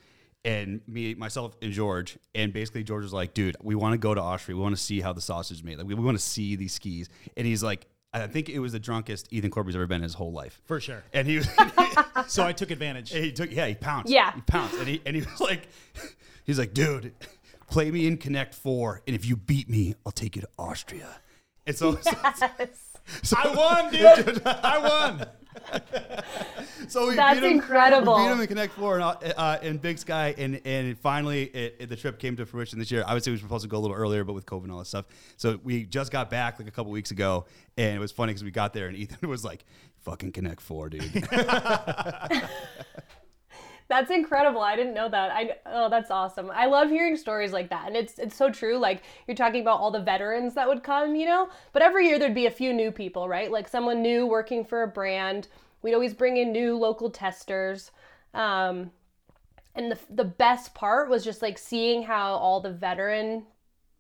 and 0.44 0.80
me, 0.86 1.14
myself 1.14 1.56
and 1.62 1.72
George. 1.72 2.18
And 2.34 2.52
basically 2.52 2.82
George 2.82 3.04
was 3.04 3.12
like, 3.12 3.32
dude, 3.32 3.56
we 3.62 3.74
want 3.76 3.92
to 3.92 3.98
go 3.98 4.12
to 4.12 4.20
Austria. 4.20 4.56
We 4.56 4.62
want 4.62 4.76
to 4.76 4.82
see 4.82 5.00
how 5.00 5.12
the 5.12 5.20
sausage 5.20 5.58
is 5.58 5.64
made. 5.64 5.78
Like 5.78 5.86
we, 5.86 5.94
we 5.94 6.04
want 6.04 6.18
to 6.18 6.22
see 6.24 6.56
these 6.56 6.74
skis. 6.74 7.08
And 7.36 7.46
he's 7.46 7.62
like, 7.62 7.86
I 8.22 8.26
think 8.28 8.48
it 8.48 8.60
was 8.60 8.72
the 8.72 8.78
drunkest 8.78 9.26
Ethan 9.32 9.50
Corby's 9.50 9.74
ever 9.74 9.86
been 9.86 9.96
in 9.96 10.02
his 10.04 10.14
whole 10.14 10.32
life. 10.32 10.60
for 10.64 10.80
sure. 10.80 11.02
And 11.12 11.26
he 11.26 11.36
was, 11.38 11.48
So 12.28 12.44
I 12.44 12.52
took 12.52 12.70
advantage. 12.70 13.12
he 13.12 13.32
took, 13.32 13.50
yeah, 13.50 13.66
he 13.66 13.74
pounced. 13.74 14.10
Yeah. 14.12 14.32
He 14.34 14.40
pounced. 14.42 14.76
And 14.78 14.86
he, 14.88 15.02
and 15.04 15.16
he 15.16 15.22
was 15.22 15.40
like, 15.40 15.68
he's 16.44 16.58
like, 16.58 16.72
dude, 16.74 17.12
play 17.68 17.90
me 17.90 18.06
in 18.06 18.16
Connect 18.16 18.54
Four. 18.54 19.02
And 19.06 19.14
if 19.16 19.26
you 19.26 19.36
beat 19.36 19.68
me, 19.68 19.94
I'll 20.06 20.12
take 20.12 20.36
you 20.36 20.42
to 20.42 20.48
Austria. 20.58 21.08
And 21.66 21.76
so, 21.76 21.96
so, 21.96 22.12
so 23.22 23.36
I 23.36 23.54
won, 23.54 23.92
dude. 23.92 24.42
I 24.46 24.78
won. 24.78 25.26
So 26.88 27.08
we 27.08 27.16
That's 27.16 27.40
beat 27.40 27.46
him, 27.46 27.52
incredible. 27.52 28.16
We 28.16 28.24
beat 28.24 28.32
him 28.32 28.40
in 28.40 28.46
Connect 28.46 28.74
Four 28.74 29.00
and 29.00 29.04
uh, 29.36 29.58
in 29.62 29.78
Big 29.78 29.98
Sky, 29.98 30.34
and 30.36 30.60
and 30.66 30.98
finally 30.98 31.44
it, 31.44 31.76
it- 31.80 31.88
the 31.88 31.96
trip 31.96 32.18
came 32.18 32.36
to 32.36 32.44
fruition 32.46 32.78
this 32.78 32.90
year. 32.90 33.02
Obviously, 33.06 33.32
we 33.32 33.36
were 33.36 33.40
supposed 33.40 33.62
to 33.62 33.68
go 33.68 33.78
a 33.78 33.80
little 33.80 33.96
earlier, 33.96 34.22
but 34.24 34.34
with 34.34 34.44
COVID 34.46 34.64
and 34.64 34.72
all 34.72 34.78
that 34.80 34.86
stuff, 34.86 35.06
so 35.36 35.58
we 35.64 35.84
just 35.84 36.12
got 36.12 36.28
back 36.30 36.58
like 36.58 36.68
a 36.68 36.70
couple 36.70 36.92
weeks 36.92 37.10
ago, 37.10 37.46
and 37.76 37.96
it 37.96 38.00
was 38.00 38.12
funny 38.12 38.32
because 38.32 38.44
we 38.44 38.50
got 38.50 38.72
there 38.74 38.88
and 38.88 38.96
Ethan 38.96 39.28
was 39.30 39.44
like, 39.44 39.64
"Fucking 40.02 40.32
Connect 40.32 40.60
Four, 40.60 40.90
dude." 40.90 41.02
That's 43.88 44.10
incredible. 44.10 44.62
I 44.62 44.76
didn't 44.76 44.94
know 44.94 45.08
that. 45.08 45.30
I 45.30 45.56
oh, 45.66 45.90
that's 45.90 46.10
awesome. 46.10 46.50
I 46.50 46.66
love 46.66 46.88
hearing 46.88 47.16
stories 47.16 47.52
like 47.52 47.68
that, 47.70 47.86
and 47.86 47.96
it's 47.96 48.18
it's 48.18 48.34
so 48.34 48.50
true. 48.50 48.78
Like 48.78 49.02
you're 49.26 49.36
talking 49.36 49.60
about 49.60 49.78
all 49.78 49.90
the 49.90 50.00
veterans 50.00 50.54
that 50.54 50.66
would 50.66 50.82
come, 50.82 51.14
you 51.14 51.26
know. 51.26 51.50
But 51.72 51.82
every 51.82 52.08
year 52.08 52.18
there'd 52.18 52.34
be 52.34 52.46
a 52.46 52.50
few 52.50 52.72
new 52.72 52.90
people, 52.90 53.28
right? 53.28 53.50
Like 53.50 53.68
someone 53.68 54.00
new 54.00 54.26
working 54.26 54.64
for 54.64 54.82
a 54.82 54.88
brand. 54.88 55.48
We'd 55.82 55.94
always 55.94 56.14
bring 56.14 56.38
in 56.38 56.50
new 56.50 56.76
local 56.78 57.10
testers. 57.10 57.90
Um, 58.32 58.90
and 59.74 59.90
the 59.92 59.98
the 60.10 60.24
best 60.24 60.74
part 60.74 61.08
was 61.08 61.24
just 61.24 61.42
like 61.42 61.58
seeing 61.58 62.04
how 62.04 62.34
all 62.34 62.60
the 62.60 62.72
veteran 62.72 63.44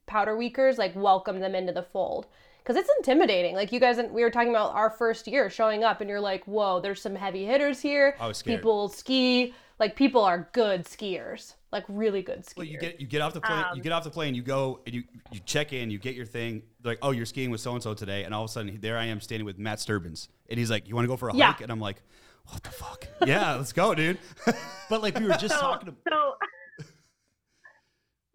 powder 0.06 0.36
weekers 0.36 0.78
like 0.78 0.94
welcome 0.94 1.40
them 1.40 1.54
into 1.54 1.72
the 1.72 1.82
fold 1.82 2.26
because 2.62 2.76
it's 2.76 2.90
intimidating 2.98 3.54
like 3.54 3.72
you 3.72 3.80
guys 3.80 3.98
we 4.10 4.22
were 4.22 4.30
talking 4.30 4.50
about 4.50 4.74
our 4.74 4.90
first 4.90 5.26
year 5.26 5.48
showing 5.48 5.82
up 5.82 6.00
and 6.00 6.10
you're 6.10 6.20
like 6.20 6.44
whoa 6.44 6.80
there's 6.80 7.00
some 7.00 7.14
heavy 7.14 7.44
hitters 7.44 7.80
here 7.80 8.16
I 8.20 8.28
was 8.28 8.38
scared. 8.38 8.58
people 8.58 8.88
ski 8.88 9.54
like 9.78 9.96
people 9.96 10.22
are 10.22 10.48
good 10.52 10.84
skiers 10.84 11.54
like 11.72 11.84
really 11.88 12.22
good 12.22 12.44
skiers 12.44 12.56
well, 12.56 12.66
you 12.66 12.78
get 12.78 13.00
you 13.00 13.06
get 13.06 13.20
off 13.20 13.34
the 13.34 13.40
plane, 13.40 13.58
you 13.72 13.78
um, 13.78 13.80
get 13.80 13.90
off 13.92 14.04
the 14.04 14.10
plane, 14.10 14.34
you 14.34 14.42
go 14.42 14.80
and 14.86 14.94
you 14.94 15.02
you 15.32 15.40
check 15.44 15.72
in, 15.72 15.90
you 15.90 15.98
get 15.98 16.14
your 16.14 16.24
thing. 16.26 16.62
They're 16.80 16.92
like, 16.92 17.00
"Oh, 17.02 17.10
you're 17.10 17.26
skiing 17.26 17.50
with 17.50 17.60
so 17.60 17.72
and 17.72 17.82
so 17.82 17.94
today," 17.94 18.22
and 18.22 18.32
all 18.32 18.44
of 18.44 18.50
a 18.50 18.52
sudden 18.52 18.78
there 18.80 18.96
I 18.96 19.06
am 19.06 19.20
standing 19.20 19.44
with 19.44 19.58
Matt 19.58 19.78
Sterbenz, 19.78 20.28
and 20.48 20.56
he's 20.56 20.70
like, 20.70 20.86
"You 20.88 20.94
want 20.94 21.04
to 21.04 21.08
go 21.08 21.16
for 21.16 21.30
a 21.30 21.34
Yeah. 21.34 21.46
hike?" 21.52 21.62
And 21.62 21.72
I'm 21.72 21.80
like, 21.80 22.02
"What 22.46 22.62
the 22.62 22.70
fuck? 22.70 23.08
yeah, 23.26 23.56
let's 23.56 23.72
go, 23.72 23.92
dude." 23.94 24.18
But 24.88 25.02
like 25.02 25.18
we 25.18 25.24
were 25.26 25.34
just 25.34 25.54
So, 25.54 25.60
talking 25.60 25.88
about. 25.88 26.00
so 26.08 26.34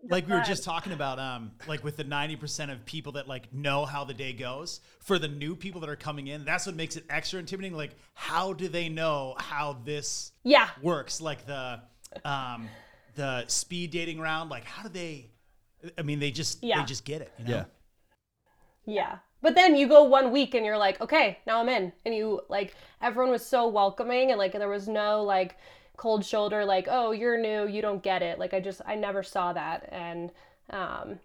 like 0.08 0.28
we 0.28 0.34
were 0.34 0.42
just 0.42 0.64
talking 0.64 0.94
about 0.94 1.20
um 1.20 1.52
like 1.68 1.84
with 1.84 1.98
the 1.98 2.06
90% 2.06 2.72
of 2.72 2.86
people 2.86 3.12
that 3.14 3.28
like 3.28 3.54
know 3.54 3.86
how 3.86 4.04
the 4.06 4.14
day 4.14 4.32
goes 4.34 4.80
for 5.02 5.20
the 5.20 5.28
new 5.28 5.56
people 5.56 5.82
that 5.82 5.90
are 5.90 5.96
coming 5.98 6.28
in 6.28 6.46
that's 6.46 6.66
what 6.66 6.76
makes 6.76 6.96
it 6.96 7.04
extra 7.10 7.40
intimidating 7.40 7.76
like 7.78 7.92
how 8.14 8.54
do 8.54 8.68
they 8.70 8.88
know 8.88 9.36
how 9.38 9.78
this 9.84 10.32
yeah 10.44 10.70
works 10.82 11.20
like 11.20 11.46
the 11.46 11.82
um 12.24 12.70
the 13.16 13.46
speed 13.48 13.92
dating 13.92 14.20
round 14.22 14.50
like 14.50 14.64
how 14.64 14.84
do 14.84 14.90
they 14.90 15.30
i 15.98 16.02
mean 16.02 16.20
they 16.20 16.32
just 16.32 16.64
Yeah. 16.64 16.80
they 16.80 16.86
just 16.86 17.04
get 17.04 17.22
it 17.22 17.34
you 17.38 17.46
know? 17.46 17.52
yeah. 17.52 17.66
Yeah. 18.86 19.18
But 19.42 19.56
then 19.56 19.76
you 19.76 19.88
go 19.88 20.04
one 20.04 20.32
week 20.32 20.56
and 20.56 20.66
you're 20.66 20.78
like, 20.78 21.00
okay, 21.00 21.38
now 21.46 21.60
I'm 21.60 21.70
in. 21.70 21.94
And 22.06 22.16
you 22.16 22.42
like 22.50 22.76
everyone 23.02 23.32
was 23.32 23.46
so 23.46 23.68
welcoming 23.68 24.32
and 24.32 24.40
like 24.40 24.54
there 24.54 24.68
was 24.68 24.88
no 24.88 25.24
like 25.24 25.58
cold 26.00 26.24
shoulder 26.24 26.64
like 26.64 26.88
oh 26.90 27.12
you're 27.12 27.38
new 27.38 27.68
you 27.68 27.82
don't 27.82 28.02
get 28.02 28.22
it. 28.22 28.40
Like 28.40 28.54
i 28.54 28.62
just 28.62 28.82
i 28.86 28.96
never 28.96 29.22
saw 29.22 29.52
that. 29.52 29.90
And 29.92 30.32
um 30.70 31.20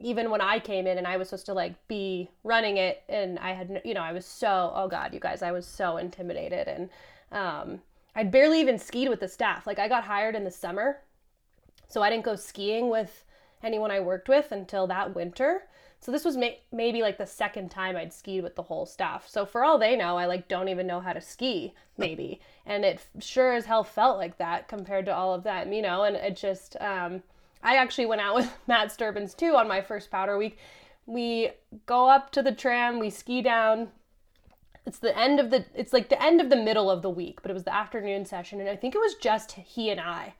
even 0.00 0.28
when 0.30 0.40
i 0.40 0.58
came 0.58 0.88
in 0.88 0.98
and 0.98 1.06
i 1.06 1.16
was 1.16 1.28
supposed 1.28 1.46
to 1.46 1.54
like 1.54 1.74
be 1.86 2.28
running 2.42 2.78
it 2.78 3.02
and 3.08 3.38
i 3.38 3.52
had 3.52 3.80
you 3.84 3.94
know 3.94 4.00
i 4.00 4.12
was 4.12 4.26
so 4.26 4.72
oh 4.74 4.88
god 4.88 5.14
you 5.14 5.20
guys 5.20 5.40
i 5.40 5.52
was 5.52 5.66
so 5.66 5.98
intimidated. 5.98 6.66
And 6.66 6.90
um 7.30 7.80
i'd 8.16 8.32
barely 8.32 8.60
even 8.60 8.76
skied 8.76 9.08
with 9.08 9.20
the 9.20 9.28
staff. 9.28 9.68
Like 9.68 9.78
i 9.78 9.86
got 9.86 10.02
hired 10.02 10.34
in 10.34 10.42
the 10.42 10.50
summer 10.50 10.98
so 11.86 12.02
i 12.02 12.10
didn't 12.10 12.24
go 12.24 12.34
skiing 12.34 12.90
with 12.90 13.24
anyone 13.62 13.92
i 13.92 14.00
worked 14.00 14.28
with 14.28 14.50
until 14.50 14.88
that 14.88 15.14
winter 15.14 15.62
so 16.00 16.12
this 16.12 16.24
was 16.24 16.36
may- 16.36 16.60
maybe 16.70 17.02
like 17.02 17.18
the 17.18 17.26
second 17.26 17.70
time 17.70 17.96
I'd 17.96 18.12
skied 18.12 18.42
with 18.42 18.54
the 18.54 18.62
whole 18.62 18.86
staff. 18.86 19.28
So 19.28 19.44
for 19.44 19.64
all 19.64 19.78
they 19.78 19.96
know, 19.96 20.16
I 20.16 20.26
like 20.26 20.48
don't 20.48 20.68
even 20.68 20.86
know 20.86 21.00
how 21.00 21.12
to 21.12 21.20
ski, 21.20 21.74
maybe. 21.96 22.40
and 22.64 22.84
it 22.84 23.04
sure 23.20 23.54
as 23.54 23.66
hell 23.66 23.82
felt 23.82 24.16
like 24.18 24.38
that 24.38 24.68
compared 24.68 25.06
to 25.06 25.14
all 25.14 25.34
of 25.34 25.42
them, 25.42 25.72
you 25.72 25.82
know. 25.82 26.04
And 26.04 26.16
it 26.16 26.36
just, 26.36 26.76
um, 26.80 27.22
I 27.62 27.76
actually 27.76 28.06
went 28.06 28.20
out 28.20 28.34
with 28.36 28.50
Matt 28.66 28.88
Sterbenz 28.88 29.36
too 29.36 29.56
on 29.56 29.66
my 29.66 29.80
first 29.80 30.10
powder 30.10 30.38
week. 30.38 30.58
We 31.06 31.50
go 31.86 32.08
up 32.08 32.30
to 32.32 32.42
the 32.42 32.52
tram, 32.52 32.98
we 32.98 33.10
ski 33.10 33.42
down. 33.42 33.88
It's 34.86 34.98
the 34.98 35.16
end 35.18 35.40
of 35.40 35.50
the, 35.50 35.66
it's 35.74 35.92
like 35.92 36.08
the 36.08 36.22
end 36.22 36.40
of 36.40 36.48
the 36.48 36.56
middle 36.56 36.90
of 36.90 37.02
the 37.02 37.10
week, 37.10 37.42
but 37.42 37.50
it 37.50 37.54
was 37.54 37.64
the 37.64 37.74
afternoon 37.74 38.24
session, 38.24 38.60
and 38.60 38.70
I 38.70 38.76
think 38.76 38.94
it 38.94 38.98
was 38.98 39.14
just 39.16 39.52
he 39.52 39.90
and 39.90 40.00
I. 40.00 40.34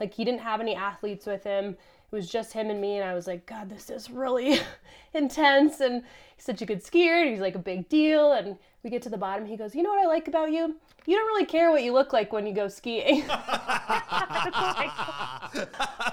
Like 0.00 0.14
he 0.14 0.24
didn't 0.24 0.40
have 0.40 0.60
any 0.60 0.74
athletes 0.74 1.24
with 1.24 1.44
him 1.44 1.76
was 2.14 2.28
just 2.28 2.52
him 2.52 2.70
and 2.70 2.80
me 2.80 2.96
and 2.96 3.08
i 3.08 3.12
was 3.12 3.26
like 3.26 3.44
god 3.46 3.68
this 3.68 3.90
is 3.90 4.10
really 4.10 4.60
intense. 5.14 5.80
And 5.80 6.02
he's 6.36 6.44
such 6.44 6.60
a 6.60 6.66
good 6.66 6.82
skier 6.84 7.22
and 7.22 7.30
he's 7.30 7.40
like 7.40 7.54
a 7.54 7.60
big 7.60 7.88
deal. 7.88 8.32
And 8.32 8.56
we 8.82 8.90
get 8.90 9.02
to 9.02 9.08
the 9.08 9.16
bottom. 9.16 9.46
He 9.46 9.56
goes 9.56 9.74
you 9.74 9.82
know 9.82 9.90
what 9.90 10.04
i 10.04 10.06
like 10.06 10.28
about 10.28 10.50
you? 10.50 10.76
You 11.06 11.16
don't 11.16 11.26
really 11.26 11.46
care 11.46 11.70
what 11.70 11.82
you 11.82 11.92
look 11.92 12.12
like 12.12 12.32
when 12.32 12.46
you 12.46 12.54
go 12.54 12.68
skiing. 12.68 13.24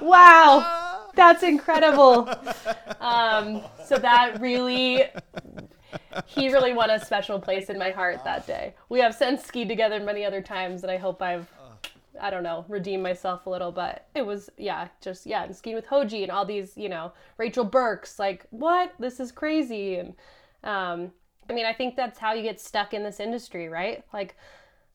Wow. 0.01 1.09
That's 1.15 1.43
incredible. 1.43 2.29
Um, 2.99 3.61
so 3.85 3.97
that 3.97 4.39
really 4.41 5.05
he 6.25 6.51
really 6.51 6.73
won 6.73 6.89
a 6.89 7.03
special 7.03 7.39
place 7.39 7.69
in 7.69 7.77
my 7.77 7.91
heart 7.91 8.23
that 8.23 8.47
day. 8.47 8.73
We 8.89 8.99
have 8.99 9.13
since 9.15 9.43
skied 9.43 9.67
together 9.67 9.99
many 9.99 10.25
other 10.25 10.41
times 10.41 10.83
and 10.83 10.91
i 10.91 10.97
hope 10.97 11.21
i've 11.21 11.51
I 12.19 12.29
don't 12.29 12.43
know, 12.43 12.65
redeem 12.67 13.01
myself 13.01 13.45
a 13.45 13.49
little, 13.49 13.71
but 13.71 14.07
it 14.15 14.25
was 14.25 14.49
yeah, 14.57 14.87
just 15.01 15.25
yeah, 15.25 15.43
and 15.43 15.55
skiing 15.55 15.75
with 15.75 15.87
Hoji 15.87 16.23
and 16.23 16.31
all 16.31 16.45
these, 16.45 16.75
you 16.75 16.89
know, 16.89 17.13
Rachel 17.37 17.63
Burks, 17.63 18.19
like 18.19 18.45
what? 18.49 18.93
This 18.99 19.19
is 19.19 19.31
crazy. 19.31 19.95
And 19.95 20.13
um, 20.63 21.11
I 21.49 21.53
mean, 21.53 21.65
I 21.65 21.73
think 21.73 21.95
that's 21.95 22.19
how 22.19 22.33
you 22.33 22.43
get 22.43 22.59
stuck 22.59 22.93
in 22.93 23.03
this 23.03 23.19
industry, 23.19 23.69
right? 23.69 24.03
Like 24.13 24.35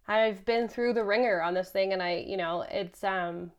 I've 0.08 0.44
been 0.44 0.68
through 0.68 0.94
the 0.94 1.04
ringer 1.04 1.40
on 1.40 1.54
this 1.54 1.70
thing, 1.70 1.92
and 1.92 2.02
I, 2.02 2.24
you 2.26 2.36
know, 2.36 2.64
it's 2.70 3.02
um, 3.02 3.52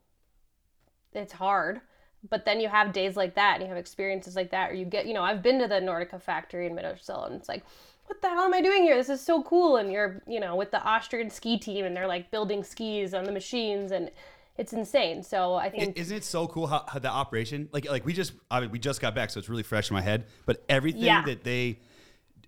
it's 1.13 1.34
hard. 1.34 1.82
But 2.30 2.46
then 2.46 2.60
you 2.60 2.67
have 2.67 2.93
days 2.93 3.15
like 3.15 3.36
that, 3.36 3.56
and 3.56 3.63
you 3.63 3.70
have 3.70 3.78
experiences 3.78 4.36
like 4.36 4.52
that, 4.52 4.72
or 4.72 4.74
you 4.74 4.86
get, 4.86 5.06
you 5.06 5.13
know, 5.13 5.22
I've 5.24 5.43
been 5.43 5.60
to 5.60 5.67
the 5.67 5.76
Nordica 5.76 6.22
factory 6.22 6.65
in 6.65 6.76
Mittersill, 6.76 7.28
and 7.28 7.36
it's 7.36 7.48
like, 7.48 7.63
what 8.08 8.22
the 8.22 8.30
hell 8.30 8.43
am 8.43 8.54
I 8.54 8.62
doing 8.62 8.84
here? 8.84 8.96
This 8.96 9.10
is 9.10 9.22
so 9.22 9.43
cool. 9.43 9.78
And 9.78 9.91
you're, 9.91 10.22
you 10.28 10.39
know, 10.39 10.56
with 10.56 10.72
the 10.72 10.82
Austrian 10.82 11.30
ski 11.30 11.58
team 11.58 11.86
and 11.86 11.96
they're 11.96 12.08
like 12.08 12.32
building 12.32 12.63
skis 12.63 13.13
on 13.13 13.26
the 13.26 13.32
machines 13.32 13.91
and 13.91 14.10
it's 14.58 14.74
insane. 14.74 15.22
So 15.24 15.54
I 15.56 15.70
think 15.70 15.98
isn't 15.98 16.17
it 16.17 16.24
so 16.24 16.48
cool 16.48 16.67
how, 16.67 16.84
how 16.88 17.00
the 17.00 17.10
operation 17.10 17.70
like 17.72 17.89
like 17.89 18.06
we 18.06 18.13
just 18.13 18.34
I 18.50 18.62
mean, 18.62 18.72
we 18.72 18.80
just 18.80 19.02
got 19.02 19.13
back 19.13 19.30
so 19.30 19.39
it's 19.39 19.50
really 19.50 19.63
fresh 19.63 19.89
in 19.89 19.93
my 19.93 20.02
head. 20.02 20.26
But 20.46 20.63
everything 20.67 21.04
Yeah. 21.04 21.24
that 21.26 21.43
they 21.43 21.80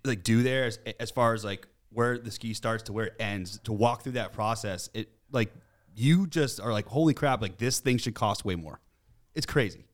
like 0.03 0.23
do 0.23 0.41
there 0.41 0.65
as, 0.65 0.79
as 0.99 1.11
far 1.11 1.33
as 1.33 1.45
like 1.45 1.67
where 1.91 2.17
the 2.17 2.31
ski 2.31 2.53
starts 2.53 2.83
to 2.83 2.93
where 2.93 3.07
it 3.07 3.15
ends 3.19 3.59
to 3.65 3.73
walk 3.73 4.03
through 4.03 4.13
that 4.13 4.31
process 4.31 4.89
it 4.93 5.09
like 5.31 5.51
you 5.95 6.25
just 6.27 6.59
are 6.61 6.71
like 6.71 6.85
holy 6.87 7.13
crap 7.13 7.41
like 7.41 7.57
this 7.57 7.79
thing 7.79 7.97
should 7.97 8.15
cost 8.15 8.45
way 8.45 8.55
more. 8.55 8.79
It's 9.35 9.45
crazy. 9.45 9.85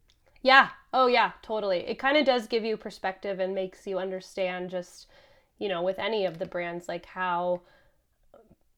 Yeah. 0.41 0.69
Oh, 0.93 1.08
yeah, 1.08 1.32
totally. 1.41 1.80
It 1.80 1.97
kind 1.97 2.15
of 2.17 2.25
does 2.25 2.45
give 2.47 2.63
you 2.63 2.78
perspective 2.78 3.39
and 3.39 3.56
makes 3.56 3.88
you 3.88 3.97
understand 3.97 4.69
just, 4.69 5.08
you 5.59 5.69
know, 5.69 5.81
with 5.81 5.99
any 5.99 6.25
of 6.25 6.39
the 6.39 6.45
brands, 6.45 6.87
like 6.87 7.05
how 7.05 7.61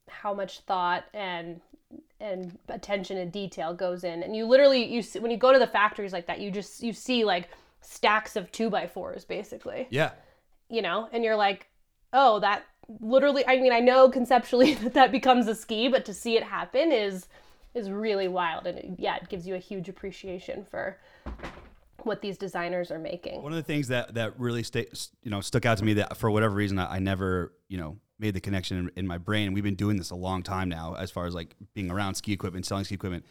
how 0.10 0.34
much 0.34 0.60
thought 0.62 1.06
and 1.14 1.60
and 2.20 2.58
attention 2.70 3.18
and 3.18 3.32
detail 3.32 3.74
goes 3.74 4.04
in. 4.04 4.24
And 4.24 4.36
you 4.36 4.46
literally 4.46 4.84
you 4.92 5.02
see, 5.02 5.20
when 5.20 5.32
you 5.32 5.38
go 5.38 5.54
to 5.54 5.60
the 5.60 5.68
factories 5.68 6.14
like 6.14 6.28
that, 6.28 6.40
you 6.40 6.52
just 6.52 6.82
you 6.84 6.94
see 6.94 7.24
like 7.24 7.50
stacks 7.82 8.36
of 8.36 8.52
two 8.52 8.70
by 8.70 8.88
fours 8.88 9.24
basically, 9.26 9.88
Yeah. 9.90 10.12
you 10.70 10.82
know, 10.82 11.08
and 11.12 11.24
you're 11.24 11.36
like, 11.36 11.68
oh, 12.14 12.40
that 12.40 12.64
literally. 13.00 13.46
I 13.48 13.58
mean, 13.60 13.72
I 13.74 13.80
know 13.80 14.10
conceptually 14.10 14.74
that 14.84 14.94
that 14.94 15.12
becomes 15.12 15.48
a 15.48 15.56
ski, 15.56 15.88
but 15.88 16.06
to 16.06 16.14
see 16.14 16.36
it 16.38 16.44
happen 16.44 16.92
is 16.92 17.28
is 17.74 17.92
really 17.92 18.28
wild, 18.28 18.66
and 18.66 18.78
it, 18.80 18.90
yeah, 18.98 19.18
it 19.18 19.30
gives 19.30 19.46
you 19.46 19.54
a 19.54 19.60
huge 19.60 19.88
appreciation 19.88 20.66
for 20.72 20.98
what 22.08 22.22
these 22.22 22.38
designers 22.38 22.92
are 22.92 23.00
making. 23.00 23.42
One 23.42 23.52
of 23.52 23.58
the 23.58 23.64
things 23.64 23.90
that 23.90 24.16
that 24.16 24.40
really 24.40 24.64
sta- 24.64 24.88
you 25.22 25.32
know 25.32 25.42
stuck 25.42 25.66
out 25.66 25.78
to 25.78 25.86
me 25.86 25.94
that 25.94 26.18
for 26.18 26.32
whatever 26.32 26.56
reason 26.56 26.80
I, 26.80 26.96
I 26.96 27.00
never 27.00 27.54
you 27.68 27.78
know 27.78 27.98
made 28.20 28.34
the 28.34 28.42
connection 28.42 28.78
in, 28.78 28.92
in 28.96 29.08
my 29.08 29.18
brain. 29.18 29.54
We've 29.54 29.64
been 29.64 29.76
doing 29.76 29.98
this 29.98 30.10
a 30.10 30.16
long 30.16 30.42
time 30.42 30.70
now, 30.70 30.96
as 30.96 31.12
far 31.12 31.26
as 31.26 31.36
like 31.36 31.56
being 31.74 31.92
around 31.92 32.16
ski 32.16 32.34
equipment, 32.34 32.66
selling 32.66 32.84
ski 32.84 32.96
equipment, 32.96 33.26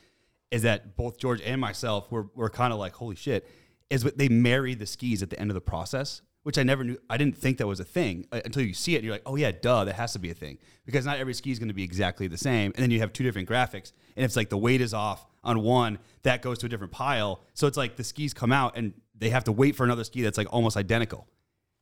is 0.51 0.63
that 0.63 0.97
both 0.97 1.19
George 1.19 1.41
and 1.43 1.61
myself 1.61 2.11
were 2.11 2.29
were 2.35 2.51
kind 2.51 2.73
of 2.73 2.79
like 2.79 2.93
holy 2.93 3.17
shit. 3.17 3.49
Is 3.89 4.05
what 4.05 4.19
they 4.19 4.29
marry 4.29 4.75
the 4.75 4.87
skis 4.87 5.23
at 5.23 5.31
the 5.31 5.39
end 5.39 5.51
of 5.51 5.55
the 5.55 5.61
process, 5.61 6.23
which 6.47 6.59
I 6.59 6.63
never 6.63 6.85
knew. 6.85 6.97
I 7.11 7.17
didn't 7.17 7.37
think 7.37 7.59
that 7.59 7.67
was 7.67 7.81
a 7.81 7.85
thing 7.85 8.25
uh, 8.31 8.41
until 8.45 8.63
you 8.63 8.73
see 8.73 8.95
it. 8.95 8.99
And 8.99 9.05
you're 9.05 9.15
like, 9.15 9.23
oh 9.27 9.35
yeah, 9.35 9.51
duh, 9.51 9.85
that 9.85 9.97
has 9.97 10.13
to 10.13 10.21
be 10.21 10.31
a 10.31 10.35
thing 10.35 10.59
because 10.85 11.05
not 11.05 11.19
every 11.19 11.35
ski 11.35 11.51
is 11.51 11.59
going 11.59 11.67
to 11.67 11.75
be 11.75 11.83
exactly 11.83 12.29
the 12.29 12.39
same. 12.39 12.71
And 12.77 12.85
then 12.85 12.93
you 12.93 13.01
have 13.01 13.13
two 13.13 13.25
different 13.25 13.49
graphics, 13.49 13.91
and 14.15 14.25
it's 14.25 14.37
like 14.37 14.49
the 14.49 14.57
weight 14.57 14.81
is 14.81 14.95
off 14.95 15.27
on 15.43 15.61
one, 15.63 15.99
that 16.23 16.43
goes 16.43 16.59
to 16.59 16.67
a 16.67 16.69
different 16.69 16.93
pile. 16.93 17.41
So 17.55 17.67
it's 17.67 17.77
like 17.77 17.97
the 17.97 18.05
skis 18.05 18.33
come 18.33 18.53
out 18.53 18.77
and 18.77 18.95
they 19.19 19.31
have 19.31 19.43
to 19.45 19.53
wait 19.53 19.75
for 19.75 19.83
another 19.83 20.05
ski 20.05 20.23
that's 20.23 20.39
like 20.39 20.47
almost 20.53 20.77
identical. 20.77 21.27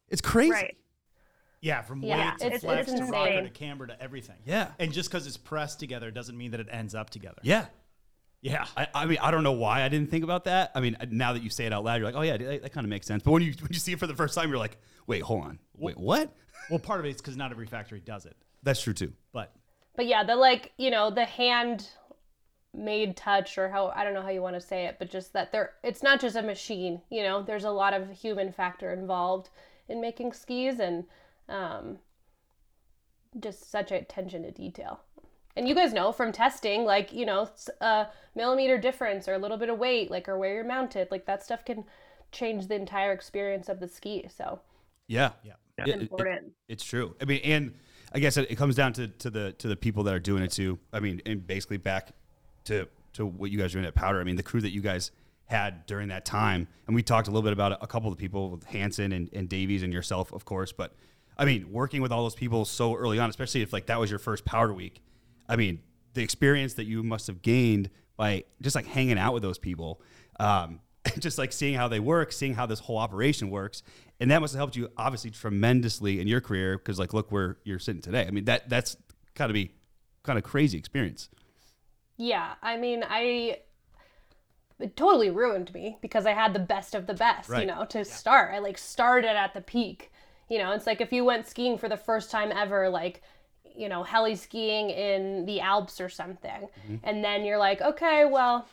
It's 0.09 0.22
crazy. 0.22 0.53
Right. 0.53 0.77
Yeah, 1.61 1.83
from 1.83 2.03
Yeah, 2.03 2.31
weight 2.31 2.38
to 2.38 2.46
it's- 2.46 2.61
flex 2.62 2.88
it's 2.90 3.00
to 3.00 3.05
rocker 3.07 3.42
to 3.42 3.50
camber 3.50 3.87
to 3.87 4.03
everything. 4.03 4.37
Yeah. 4.46 4.68
And 4.79 4.92
just 4.92 5.11
because 5.11 5.27
it's 5.27 5.37
pressed 5.37 5.79
together 5.79 6.11
doesn't 6.11 6.37
mean 6.38 6.53
that 6.53 6.61
it 6.61 6.68
ends 6.70 6.94
up 6.94 7.11
together. 7.11 7.38
Yeah. 7.42 7.66
Yeah. 8.45 8.67
I, 8.77 8.87
I 8.95 9.07
mean, 9.07 9.17
I 9.23 9.31
don't 9.31 9.43
know 9.43 9.53
why 9.53 9.83
I 9.83 9.89
didn't 9.89 10.11
think 10.11 10.23
about 10.23 10.45
that. 10.45 10.71
I 10.75 10.81
mean, 10.81 10.99
now 11.11 11.33
that 11.33 11.43
you 11.43 11.49
say 11.49 11.65
it 11.65 11.73
out 11.73 11.83
loud, 11.83 11.95
you're 11.95 12.05
like, 12.05 12.15
oh 12.15 12.21
yeah, 12.21 12.37
that, 12.37 12.63
that 12.63 12.73
kind 12.73 12.85
of 12.85 12.91
makes 12.91 13.07
sense. 13.07 13.23
But 13.23 13.33
when 13.33 13.43
you 13.43 13.55
when 13.59 13.73
you 13.73 13.79
see 13.79 13.93
it 13.93 13.99
for 13.99 14.07
the 14.07 14.15
first 14.15 14.35
time, 14.35 14.51
you're 14.51 14.59
like, 14.59 14.77
wait, 15.07 15.23
hold 15.23 15.45
on, 15.45 15.59
wait, 15.77 15.97
what? 15.99 16.33
Well, 16.71 16.79
part 16.79 16.99
of 16.99 17.05
it 17.05 17.11
is 17.11 17.17
because 17.19 17.37
not 17.37 17.51
every 17.51 17.67
factory 17.67 18.01
does 18.01 18.25
it. 18.25 18.35
That's 18.63 18.81
true 18.81 18.95
too. 18.95 19.13
But 19.35 19.55
But 19.97 20.07
yeah, 20.07 20.25
the 20.25 20.35
like, 20.35 20.73
you 20.79 20.91
know, 20.91 21.11
the 21.11 21.27
hand 21.27 21.91
made 22.73 23.19
touch 23.19 23.59
or 23.59 23.69
how 23.69 23.89
I 23.95 24.03
don't 24.03 24.15
know 24.15 24.23
how 24.23 24.31
you 24.31 24.41
want 24.41 24.55
to 24.55 24.63
say 24.63 24.87
it, 24.87 24.97
but 24.99 25.11
just 25.11 25.35
that 25.35 25.53
there 25.53 25.73
it's 25.83 26.03
not 26.03 26.21
just 26.21 26.37
a 26.37 26.43
machine, 26.43 27.03
you 27.11 27.23
know, 27.23 27.43
there's 27.43 27.65
a 27.65 27.71
lot 27.71 27.93
of 27.93 28.09
human 28.11 28.51
factor 28.51 28.95
involved 28.95 29.51
in 29.89 30.01
making 30.01 30.33
skis 30.33 30.81
and 30.81 31.05
um 31.51 31.99
just 33.41 33.71
such 33.71 33.93
attention 33.93 34.43
to 34.45 34.51
detail. 34.51 35.01
And 35.57 35.69
you 35.69 35.75
guys 35.75 35.93
know 35.93 36.11
from 36.12 36.33
testing, 36.33 36.85
like, 36.85 37.12
you 37.12 37.25
know, 37.27 37.49
a 37.81 38.07
millimeter 38.35 38.77
difference 38.77 39.29
or 39.29 39.35
a 39.35 39.38
little 39.38 39.57
bit 39.57 39.69
of 39.69 39.79
weight, 39.79 40.11
like, 40.11 40.29
or 40.29 40.37
where 40.37 40.55
you're 40.55 40.64
mounted, 40.64 41.09
like, 41.11 41.27
that 41.27 41.45
stuff 41.45 41.64
can 41.64 41.85
change 42.33 42.67
the 42.67 42.75
entire 42.75 43.12
experience 43.12 43.69
of 43.69 43.79
the 43.81 43.87
ski. 43.88 44.27
So, 44.35 44.61
Yeah, 45.07 45.33
Yeah. 45.45 45.53
It- 45.79 45.88
it- 45.88 46.01
Important. 46.03 46.53
it's 46.69 46.83
true. 46.85 47.14
I 47.21 47.25
mean, 47.27 47.40
and 47.45 47.75
I 48.12 48.19
guess 48.21 48.37
it, 48.37 48.51
it 48.51 48.55
comes 48.57 48.75
down 48.75 48.93
to, 48.95 49.09
to 49.09 49.29
the 49.31 49.53
to 49.59 49.69
the 49.69 49.77
people 49.77 50.03
that 50.05 50.14
are 50.14 50.19
doing 50.21 50.43
it 50.43 50.51
too. 50.53 50.79
I 50.93 51.01
mean, 51.01 51.21
and 51.27 51.47
basically 51.47 51.77
back 51.77 52.12
to 52.64 52.88
to 53.14 53.27
what 53.27 53.51
you 53.51 53.59
guys 53.59 53.73
are 53.73 53.79
doing 53.79 53.85
at 53.87 53.95
Powder. 53.95 54.21
I 54.21 54.25
mean, 54.25 54.37
the 54.37 54.43
crew 54.43 54.61
that 54.61 54.71
you 54.71 54.81
guys 54.81 55.11
had 55.47 55.85
during 55.87 56.09
that 56.09 56.25
time, 56.25 56.69
and 56.87 56.95
we 56.97 57.03
talked 57.03 57.29
a 57.29 57.31
little 57.31 57.43
bit 57.43 57.53
about 57.53 57.73
a 57.83 57.87
couple 57.87 58.11
of 58.11 58.17
the 58.17 58.21
people 58.21 58.51
with 58.51 58.64
Hansen 58.64 59.12
and, 59.12 59.29
and 59.35 59.49
Davies 59.49 59.83
and 59.83 59.93
yourself, 59.93 60.33
of 60.33 60.45
course. 60.45 60.73
But 60.73 60.95
I 61.37 61.45
mean, 61.45 61.71
working 61.71 62.01
with 62.01 62.11
all 62.12 62.23
those 62.23 62.35
people 62.35 62.64
so 62.64 62.95
early 62.97 63.19
on, 63.19 63.29
especially 63.29 63.61
if 63.62 63.73
like 63.73 63.87
that 63.87 64.01
was 64.01 64.09
your 64.11 64.19
first 64.19 64.45
Powder 64.45 64.73
week. 64.73 65.03
I 65.49 65.57
mean, 65.57 65.81
the 66.15 66.23
experience 66.23 66.75
that 66.75 66.85
you 66.85 67.03
must 67.03 67.27
have 67.27 67.43
gained 67.43 67.91
by 68.17 68.45
just 68.63 68.77
like 68.77 68.87
hanging 68.87 69.19
out 69.19 69.35
with 69.35 69.43
those 69.43 69.59
people. 69.59 70.01
Um, 70.41 70.81
just 71.19 71.37
like 71.37 71.53
seeing 71.53 71.75
how 71.75 71.87
they 71.87 72.01
work, 72.01 72.33
seeing 72.33 72.55
how 72.55 72.65
this 72.65 72.79
whole 72.81 72.97
operation 72.97 73.51
works, 73.51 73.83
and 74.21 74.31
that 74.31 74.41
must 74.41 74.55
have 74.55 74.59
helped 74.59 74.75
you 74.77 74.89
obviously 74.97 75.31
tremendously 75.31 76.19
in 76.19 76.27
your 76.27 76.41
career 76.41 76.79
because 76.79 76.99
like 76.99 77.13
look 77.13 77.31
where 77.31 77.59
you're 77.65 77.79
sitting 77.79 78.01
today. 78.01 78.25
I 78.27 78.31
mean 78.31 78.47
that 78.47 78.71
that's 78.71 78.97
got 79.35 79.49
to 79.49 79.53
be 79.53 79.73
kind 80.23 80.39
of 80.39 80.45
crazy 80.45 80.79
experience. 80.79 81.29
Yeah, 82.17 82.55
I 82.63 82.79
mean, 82.79 83.05
I 83.07 83.59
it 84.81 84.97
totally 84.97 85.31
ruined 85.31 85.73
me 85.73 85.99
because 86.01 86.27
I 86.27 86.33
had 86.33 86.53
the 86.53 86.59
best 86.59 86.95
of 86.95 87.07
the 87.07 87.15
best, 87.15 87.49
Right. 87.49 87.61
you 87.61 87.67
know, 87.67 87.85
to 87.87 88.05
start. 88.05 88.53
I 88.55 88.59
like 88.59 88.79
started 88.79 89.37
at 89.37 89.55
the 89.55 89.61
peak. 89.61 90.11
You 90.49 90.59
know, 90.59 90.73
it's 90.73 90.87
like 90.87 91.01
if 91.01 91.13
you 91.13 91.25
went 91.25 91.47
skiing 91.47 91.79
for 91.79 91.89
the 91.89 91.97
first 91.97 92.31
time 92.31 92.51
ever, 92.53 92.89
like, 92.89 93.23
you 93.75 93.89
know, 93.89 94.03
heli 94.03 94.37
skiing 94.37 94.91
in 94.91 95.47
the 95.47 95.61
Alps 95.61 96.01
or 96.01 96.09
something. 96.09 96.69
And 97.03 97.25
then 97.25 97.45
you're 97.45 97.59
like, 97.59 97.81
okay, 97.81 98.25
well, 98.25 98.67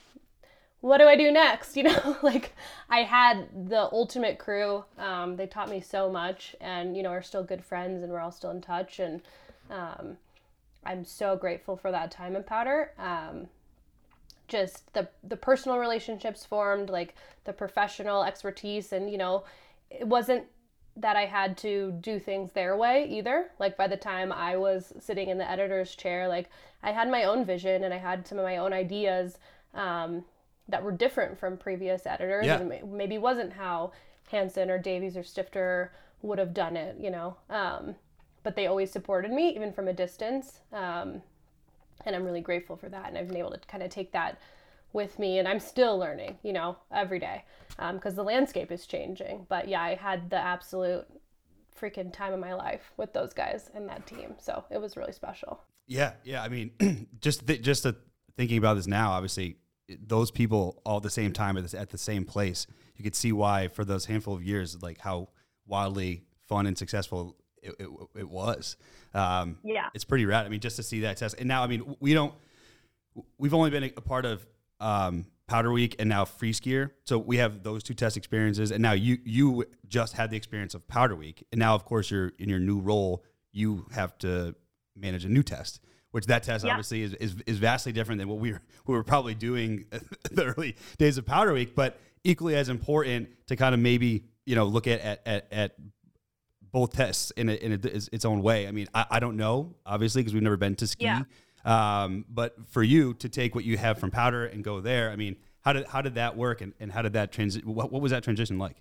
what 0.82 0.98
do 0.98 1.06
I 1.08 1.16
do 1.16 1.32
next? 1.32 1.76
You 1.78 1.84
know, 1.84 2.18
like 2.22 2.54
I 2.90 3.00
had 3.00 3.70
the 3.70 3.90
ultimate 3.92 4.38
crew. 4.38 4.84
Um, 4.98 5.36
they 5.36 5.48
taught 5.48 5.70
me 5.70 5.82
so 5.82 6.10
much 6.10 6.56
and, 6.62 6.96
you 6.96 7.04
know, 7.04 7.10
are 7.10 7.22
still 7.22 7.44
good 7.44 7.64
friends 7.64 8.04
and 8.04 8.12
we're 8.12 8.20
all 8.20 8.32
still 8.32 8.52
in 8.52 8.62
touch. 8.62 9.00
And, 9.00 9.22
um, 9.70 10.18
I'm 10.84 11.06
so 11.06 11.36
grateful 11.36 11.78
for 11.78 11.92
that 11.92 12.12
time 12.12 12.36
in 12.36 12.44
powder. 12.44 12.92
Um, 12.98 13.48
just 14.48 14.94
the 14.94 15.08
the 15.24 15.38
personal 15.38 15.78
relationships 15.78 16.46
formed, 16.46 16.90
like 16.90 17.16
the 17.46 17.54
professional 17.54 18.24
expertise, 18.24 18.92
and 18.92 19.10
you 19.10 19.18
know, 19.18 19.44
it 19.90 20.08
wasn't 20.08 20.46
that 20.98 21.16
I 21.16 21.26
had 21.26 21.58
to 21.60 21.92
do 22.02 22.20
things 22.20 22.52
their 22.52 22.76
way 22.76 23.08
either. 23.10 23.50
Like 23.60 23.78
by 23.78 23.88
the 23.88 23.98
time 23.98 24.32
I 24.32 24.58
was 24.58 24.94
sitting 25.00 25.30
in 25.30 25.38
the 25.38 25.50
editor's 25.50 25.96
chair, 25.96 26.28
like 26.28 26.50
I 26.84 26.92
had 26.92 27.10
my 27.10 27.24
own 27.24 27.46
vision 27.46 27.84
and 27.84 27.94
I 27.94 27.98
had 27.98 28.28
some 28.28 28.38
of 28.38 28.44
my 28.44 28.58
own 28.58 28.74
ideas 28.74 29.38
um, 29.74 30.26
that 30.68 30.84
were 30.84 30.92
different 30.92 31.40
from 31.40 31.58
previous 31.58 32.06
editors, 32.06 32.46
Yeah. 32.46 32.60
and 32.60 32.92
maybe 32.92 33.18
wasn't 33.18 33.54
how 33.54 33.92
Hansen 34.30 34.70
or 34.70 34.78
Davies 34.78 35.16
or 35.18 35.24
Stifter 35.24 35.92
would 36.22 36.40
have 36.40 36.54
done 36.54 36.76
it, 36.78 36.98
you 37.00 37.10
know. 37.10 37.36
Um, 37.50 37.96
but 38.44 38.56
they 38.56 38.68
always 38.68 38.92
supported 38.92 39.32
me, 39.32 39.50
even 39.56 39.72
from 39.72 39.88
a 39.88 39.94
distance. 39.94 40.60
Um, 40.74 41.22
and 42.06 42.16
I'm 42.16 42.26
really 42.26 42.42
grateful 42.42 42.76
for 42.76 42.90
that. 42.90 43.08
And 43.08 43.18
I've 43.18 43.28
been 43.28 43.38
able 43.38 43.52
to 43.52 43.60
kind 43.60 43.84
of 43.84 43.90
take 43.90 44.12
that 44.14 44.40
with 44.94 45.20
me, 45.20 45.40
and 45.40 45.48
I'm 45.48 45.60
still 45.60 45.98
learning, 45.98 46.38
you 46.44 46.54
know, 46.54 46.78
every 46.94 47.20
day 47.20 47.44
because 47.94 48.16
the 48.16 48.24
landscape 48.24 48.72
is 48.72 48.86
changing. 48.86 49.46
But 49.50 49.68
yeah, 49.68 49.82
I 49.82 49.96
had 49.96 50.30
the 50.30 50.38
absolute 50.38 51.06
freaking 51.80 52.12
time 52.14 52.34
of 52.34 52.40
my 52.40 52.54
life 52.54 52.92
with 52.98 53.14
those 53.14 53.34
guys 53.34 53.70
and 53.74 53.88
that 53.90 54.06
team, 54.06 54.36
so 54.40 54.64
it 54.70 54.80
was 54.80 54.96
really 54.98 55.14
special. 55.14 55.62
Yeah, 55.88 56.14
yeah. 56.24 56.44
I 56.44 56.50
mean, 56.50 57.08
just 57.22 57.48
th- 57.48 57.62
just 57.62 57.86
thinking 58.38 58.58
about 58.58 58.76
this 58.76 58.88
now, 58.88 59.12
obviously, 59.12 59.58
those 59.90 60.32
people 60.32 60.82
all 60.86 60.98
at 60.98 61.04
the 61.04 61.10
same 61.10 61.34
time 61.34 61.58
at, 61.58 61.64
this, 61.64 61.74
at 61.74 61.90
the 61.90 61.98
same 61.98 62.24
place, 62.24 62.68
you 62.96 63.04
could 63.04 63.16
see 63.16 63.32
why 63.32 63.68
for 63.68 63.84
those 63.84 64.06
handful 64.06 64.36
of 64.36 64.44
years, 64.44 64.82
like 64.82 65.00
how 65.00 65.30
wildly 65.66 66.24
fun 66.48 66.66
and 66.66 66.78
successful 66.78 67.36
it, 67.62 67.76
it, 67.80 67.90
it 68.16 68.30
was. 68.30 68.78
Um, 69.14 69.58
Yeah. 69.64 69.88
it's 69.94 70.04
pretty 70.04 70.26
rad. 70.26 70.46
I 70.46 70.50
mean, 70.50 70.60
just 70.62 70.76
to 70.78 70.84
see 70.84 71.02
that 71.02 71.18
test, 71.18 71.36
and 71.40 71.48
now, 71.48 71.64
I 71.64 71.68
mean, 71.68 71.96
we 72.00 72.14
don't. 72.14 72.34
We've 73.38 73.54
only 73.54 73.70
been 73.70 73.84
a, 73.84 73.92
a 73.98 74.02
part 74.02 74.26
of 74.26 74.46
um, 74.82 75.26
Powder 75.48 75.72
Week 75.72 75.96
and 76.00 76.10
now 76.10 76.26
Free 76.26 76.54
Skier, 76.54 76.92
so 77.06 77.18
we 77.18 77.38
have 77.38 77.64
those 77.64 77.84
two 77.84 77.94
test 77.94 78.18
experiences, 78.18 78.72
and 78.72 78.82
now 78.82 78.94
you 78.94 79.18
you 79.26 79.66
just 79.88 80.14
had 80.14 80.30
the 80.32 80.38
experience 80.38 80.74
of 80.74 80.88
Powder 80.88 81.16
Week, 81.16 81.46
and 81.52 81.60
now, 81.60 81.76
of 81.76 81.86
course, 81.86 82.10
you're 82.12 82.32
in 82.40 82.50
your 82.50 82.60
new 82.60 82.80
role. 82.80 83.24
You 83.52 83.86
have 83.92 84.18
to 84.20 84.56
manage 84.96 85.26
a 85.26 85.30
new 85.30 85.44
test, 85.44 85.82
which 86.12 86.26
that 86.28 86.44
test 86.44 86.64
Yeah. 86.64 86.72
obviously 86.72 87.02
is, 87.04 87.14
is, 87.16 87.36
is 87.46 87.58
vastly 87.58 87.92
different 87.92 88.20
than 88.20 88.30
what 88.30 88.40
we 88.40 88.54
were, 88.54 88.62
we 88.88 88.96
were 88.96 89.04
probably 89.04 89.36
doing 89.36 89.86
the 90.32 90.46
early 90.46 90.76
days 90.98 91.18
of 91.18 91.26
Powder 91.26 91.54
Week, 91.54 91.76
but 91.76 92.00
equally 92.24 92.56
as 92.56 92.70
important 92.70 93.30
to 93.48 93.56
kind 93.56 93.74
of 93.74 93.82
maybe 93.82 94.24
you 94.46 94.56
know 94.56 94.66
look 94.66 94.88
at 94.88 95.02
at, 95.02 95.22
at, 95.26 95.48
at 95.52 95.76
both 96.72 96.94
tests 96.94 97.32
in, 97.32 97.50
a, 97.50 97.54
in 97.54 97.74
a, 97.74 97.76
its, 97.86 98.24
own 98.24 98.42
way. 98.42 98.66
I 98.68 98.72
mean, 98.72 98.88
I, 98.94 99.06
I 99.12 99.20
don't 99.20 99.36
know 99.36 99.76
obviously 99.86 100.22
because 100.22 100.34
we've 100.34 100.44
never 100.44 100.56
been 100.56 100.76
to 100.76 100.88
ski, 100.88 101.04
Yeah. 101.04 101.24
Um, 101.66 102.26
but 102.30 102.56
for 102.70 102.84
you 102.84 103.14
to 103.16 103.30
take 103.30 103.56
what 103.56 103.64
you 103.64 103.78
have 103.78 104.00
from 104.00 104.12
Powder 104.12 104.46
and 104.46 104.64
go 104.64 104.82
there, 104.82 105.12
I 105.12 105.16
mean, 105.16 105.36
how 105.62 105.74
did 105.74 105.88
how 105.88 106.02
did 106.02 106.16
that 106.16 106.36
work 106.36 106.62
and, 106.62 106.74
and 106.80 106.92
how 106.92 107.02
did 107.02 107.14
that 107.14 107.32
transit? 107.32 107.66
What, 107.66 107.92
what 107.92 108.02
was 108.02 108.12
that 108.12 108.24
transition 108.24 108.58
like? 108.58 108.78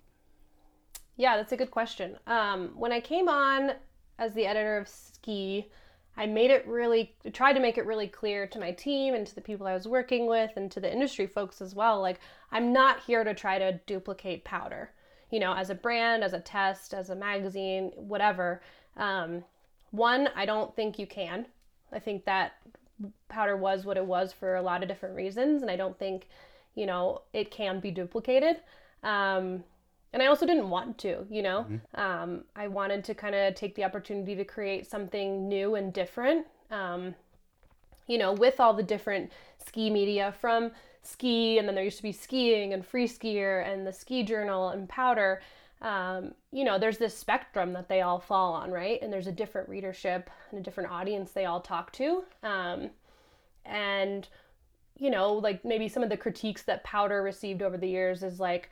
Yeah, 1.17 1.37
that's 1.37 1.51
a 1.51 1.57
good 1.57 1.71
question. 1.71 2.17
Um, 2.25 2.69
when 2.75 2.91
I 2.91 2.99
came 2.99 3.29
on 3.29 3.73
as 4.17 4.33
the 4.33 4.45
editor 4.45 4.77
of 4.77 4.87
Ski, 4.87 5.69
I 6.17 6.25
made 6.25 6.51
it 6.51 6.67
really, 6.67 7.15
tried 7.33 7.53
to 7.53 7.59
make 7.59 7.77
it 7.77 7.85
really 7.85 8.07
clear 8.07 8.47
to 8.47 8.59
my 8.59 8.71
team 8.71 9.13
and 9.13 9.25
to 9.27 9.35
the 9.35 9.41
people 9.41 9.67
I 9.67 9.73
was 9.73 9.87
working 9.87 10.27
with 10.27 10.51
and 10.55 10.69
to 10.71 10.79
the 10.79 10.91
industry 10.91 11.27
folks 11.27 11.61
as 11.61 11.75
well. 11.75 12.01
Like, 12.01 12.19
I'm 12.51 12.73
not 12.73 13.01
here 13.03 13.23
to 13.23 13.33
try 13.33 13.59
to 13.59 13.79
duplicate 13.85 14.43
powder, 14.43 14.91
you 15.29 15.39
know, 15.39 15.53
as 15.53 15.69
a 15.69 15.75
brand, 15.75 16.23
as 16.23 16.33
a 16.33 16.39
test, 16.39 16.93
as 16.93 17.09
a 17.09 17.15
magazine, 17.15 17.91
whatever. 17.95 18.61
Um, 18.97 19.43
one, 19.91 20.29
I 20.35 20.45
don't 20.45 20.75
think 20.75 20.99
you 20.99 21.07
can. 21.07 21.45
I 21.93 21.99
think 21.99 22.25
that 22.25 22.53
powder 23.29 23.57
was 23.57 23.85
what 23.85 23.97
it 23.97 24.05
was 24.05 24.31
for 24.31 24.55
a 24.55 24.61
lot 24.61 24.83
of 24.83 24.87
different 24.89 25.15
reasons, 25.15 25.61
and 25.61 25.71
I 25.71 25.75
don't 25.75 25.97
think, 25.97 26.27
you 26.75 26.85
know, 26.85 27.21
it 27.33 27.51
can 27.51 27.79
be 27.79 27.91
duplicated. 27.91 28.57
Um, 29.03 29.63
and 30.13 30.21
I 30.21 30.27
also 30.27 30.45
didn't 30.45 30.69
want 30.69 30.97
to, 30.99 31.25
you 31.29 31.41
know. 31.41 31.65
Um, 31.95 32.43
I 32.55 32.67
wanted 32.67 33.03
to 33.05 33.15
kind 33.15 33.33
of 33.33 33.55
take 33.55 33.75
the 33.75 33.83
opportunity 33.83 34.35
to 34.35 34.43
create 34.43 34.85
something 34.85 35.47
new 35.47 35.75
and 35.75 35.93
different. 35.93 36.45
Um, 36.69 37.15
you 38.07 38.17
know, 38.17 38.33
with 38.33 38.59
all 38.59 38.73
the 38.73 38.83
different 38.83 39.31
ski 39.65 39.89
media 39.89 40.33
from 40.41 40.71
ski, 41.01 41.57
and 41.57 41.67
then 41.67 41.75
there 41.75 41.83
used 41.83 41.97
to 41.97 42.03
be 42.03 42.11
skiing 42.11 42.73
and 42.73 42.85
free 42.85 43.07
skier 43.07 43.65
and 43.65 43.87
the 43.87 43.93
ski 43.93 44.23
journal 44.23 44.69
and 44.69 44.87
powder. 44.89 45.41
Um, 45.81 46.33
you 46.51 46.63
know, 46.63 46.77
there's 46.77 46.99
this 46.99 47.17
spectrum 47.17 47.73
that 47.73 47.89
they 47.89 48.01
all 48.01 48.19
fall 48.19 48.53
on, 48.53 48.71
right? 48.71 49.01
And 49.01 49.11
there's 49.11 49.27
a 49.27 49.31
different 49.31 49.67
readership 49.67 50.29
and 50.51 50.59
a 50.59 50.63
different 50.63 50.91
audience 50.91 51.31
they 51.31 51.45
all 51.45 51.59
talk 51.59 51.91
to. 51.93 52.23
Um, 52.43 52.91
and, 53.65 54.27
you 54.97 55.09
know, 55.09 55.33
like 55.33 55.65
maybe 55.65 55.87
some 55.87 56.03
of 56.03 56.09
the 56.09 56.17
critiques 56.17 56.61
that 56.63 56.83
Powder 56.83 57.23
received 57.23 57.63
over 57.63 57.77
the 57.77 57.89
years 57.89 58.21
is 58.21 58.39
like, 58.39 58.69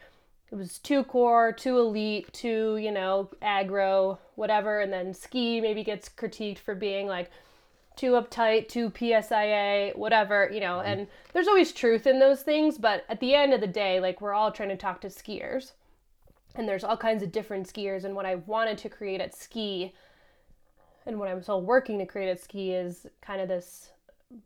it 0.52 0.56
was 0.56 0.80
too 0.80 1.04
core, 1.04 1.52
too 1.52 1.78
elite, 1.78 2.32
too, 2.34 2.78
you 2.78 2.92
know, 2.92 3.30
aggro, 3.42 4.18
whatever. 4.36 4.80
And 4.80 4.92
then 4.92 5.14
ski 5.14 5.62
maybe 5.62 5.84
gets 5.84 6.10
critiqued 6.10 6.60
for 6.60 6.76
being 6.76 7.08
like 7.08 7.32
too 7.96 8.12
uptight, 8.12 8.68
too 8.68 8.90
PSIA, 8.92 9.96
whatever, 9.96 10.50
you 10.52 10.60
know. 10.60 10.80
And 10.82 11.08
there's 11.34 11.48
always 11.48 11.72
truth 11.72 12.08
in 12.08 12.20
those 12.20 12.42
things. 12.42 12.78
But 12.78 13.06
at 13.10 13.20
the 13.20 13.36
end 13.36 13.54
of 13.54 13.62
the 13.62 13.68
day, 13.68 14.00
like 14.00 14.22
we're 14.22 14.34
all 14.34 14.52
trying 14.52 14.70
to 14.70 14.78
talk 14.78 15.02
to 15.02 15.08
skiers. 15.08 15.72
And 16.56 16.68
there's 16.68 16.84
all 16.84 16.98
kinds 16.98 17.24
of 17.24 17.32
different 17.32 17.72
skiers. 17.72 18.04
And 18.04 18.16
what 18.16 18.26
I 18.26 18.36
wanted 18.36 18.78
to 18.80 18.90
create 18.90 19.22
at 19.22 19.36
ski 19.36 19.94
and 21.06 21.20
what 21.20 21.30
I'm 21.30 21.42
still 21.42 21.62
working 21.62 21.98
to 22.00 22.06
create 22.06 22.30
at 22.30 22.40
ski 22.42 22.72
is 22.74 23.08
kind 23.22 23.42
of 23.42 23.48
this 23.48 23.90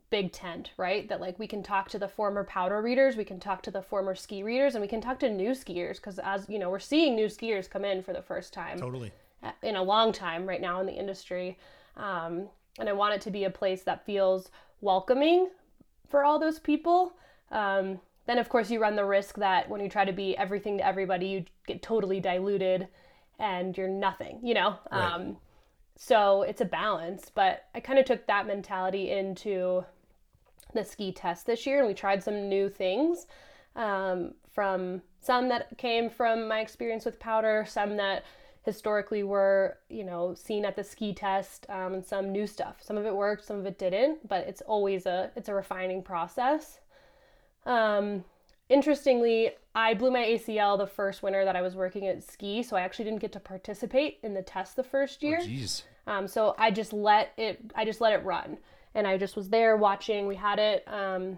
big 0.09 0.31
tent, 0.31 0.71
right? 0.77 1.07
That 1.09 1.19
like 1.19 1.37
we 1.39 1.47
can 1.47 1.61
talk 1.61 1.89
to 1.89 1.99
the 1.99 2.07
former 2.07 2.43
powder 2.43 2.81
readers, 2.81 3.17
we 3.17 3.25
can 3.25 3.39
talk 3.39 3.61
to 3.63 3.71
the 3.71 3.81
former 3.81 4.15
ski 4.15 4.43
readers, 4.43 4.75
and 4.75 4.81
we 4.81 4.87
can 4.87 5.01
talk 5.01 5.19
to 5.19 5.29
new 5.29 5.51
skiers 5.51 5.95
because 5.95 6.19
as 6.19 6.47
you 6.47 6.59
know, 6.59 6.69
we're 6.69 6.79
seeing 6.79 7.15
new 7.15 7.27
skiers 7.27 7.69
come 7.69 7.83
in 7.83 8.01
for 8.01 8.13
the 8.13 8.21
first 8.21 8.53
time 8.53 8.79
Totally. 8.79 9.11
in 9.61 9.75
a 9.75 9.83
long 9.83 10.11
time 10.11 10.47
right 10.47 10.61
now 10.61 10.79
in 10.79 10.85
the 10.85 10.93
industry. 10.93 11.57
Um, 11.97 12.47
and 12.79 12.87
I 12.87 12.93
want 12.93 13.13
it 13.13 13.21
to 13.21 13.31
be 13.31 13.43
a 13.43 13.49
place 13.49 13.83
that 13.83 14.05
feels 14.05 14.49
welcoming 14.81 15.49
for 16.09 16.23
all 16.23 16.39
those 16.39 16.59
people. 16.59 17.13
Um, 17.51 17.99
then, 18.25 18.37
of 18.37 18.49
course, 18.49 18.71
you 18.71 18.79
run 18.79 18.95
the 18.95 19.05
risk 19.05 19.35
that 19.37 19.69
when 19.69 19.81
you 19.81 19.89
try 19.89 20.05
to 20.05 20.13
be 20.13 20.37
everything 20.37 20.77
to 20.77 20.87
everybody, 20.87 21.27
you 21.27 21.45
get 21.67 21.81
totally 21.81 22.19
diluted 22.19 22.87
and 23.39 23.77
you're 23.77 23.87
nothing, 23.87 24.39
you 24.41 24.53
know? 24.53 24.77
Right. 24.91 25.13
Um, 25.13 25.37
so 25.95 26.43
it's 26.43 26.61
a 26.61 26.65
balance, 26.65 27.31
but 27.33 27.65
I 27.75 27.79
kind 27.79 27.99
of 27.99 28.05
took 28.05 28.25
that 28.27 28.47
mentality 28.47 29.11
into 29.11 29.85
the 30.73 30.83
ski 30.83 31.11
test 31.11 31.45
this 31.45 31.65
year 31.65 31.79
and 31.79 31.87
we 31.87 31.93
tried 31.93 32.23
some 32.23 32.49
new 32.49 32.69
things 32.69 33.27
um, 33.75 34.33
from 34.51 35.01
some 35.19 35.49
that 35.49 35.77
came 35.77 36.09
from 36.09 36.47
my 36.47 36.59
experience 36.59 37.05
with 37.05 37.19
powder 37.19 37.65
some 37.67 37.97
that 37.97 38.23
historically 38.63 39.23
were 39.23 39.77
you 39.89 40.03
know 40.03 40.33
seen 40.33 40.65
at 40.65 40.75
the 40.75 40.83
ski 40.83 41.13
test 41.13 41.65
um, 41.69 41.93
and 41.93 42.05
some 42.05 42.31
new 42.31 42.47
stuff 42.47 42.77
some 42.81 42.97
of 42.97 43.05
it 43.05 43.15
worked 43.15 43.45
some 43.45 43.57
of 43.57 43.65
it 43.65 43.77
didn't 43.77 44.27
but 44.27 44.47
it's 44.47 44.61
always 44.61 45.05
a 45.05 45.31
it's 45.35 45.49
a 45.49 45.53
refining 45.53 46.01
process 46.01 46.79
um, 47.65 48.23
interestingly 48.69 49.51
i 49.75 49.93
blew 49.93 50.09
my 50.11 50.23
acl 50.23 50.77
the 50.77 50.87
first 50.87 51.21
winter 51.21 51.43
that 51.45 51.55
i 51.55 51.61
was 51.61 51.75
working 51.75 52.07
at 52.07 52.23
ski 52.23 52.63
so 52.63 52.75
i 52.75 52.81
actually 52.81 53.05
didn't 53.05 53.19
get 53.19 53.31
to 53.31 53.39
participate 53.39 54.19
in 54.23 54.33
the 54.33 54.41
test 54.41 54.75
the 54.75 54.83
first 54.83 55.21
year 55.21 55.39
Jeez. 55.39 55.83
um, 56.07 56.27
so 56.27 56.55
I 56.57 56.71
just 56.71 56.91
let 56.93 57.33
it. 57.37 57.59
I 57.75 57.85
just 57.85 58.01
let 58.01 58.13
it 58.13 58.23
run, 58.25 58.57
and 58.93 59.07
I 59.07 59.17
just 59.17 59.35
was 59.35 59.49
there 59.49 59.77
watching. 59.77 60.27
We 60.27 60.35
had 60.35 60.59
it. 60.59 60.83
Um, 60.87 61.37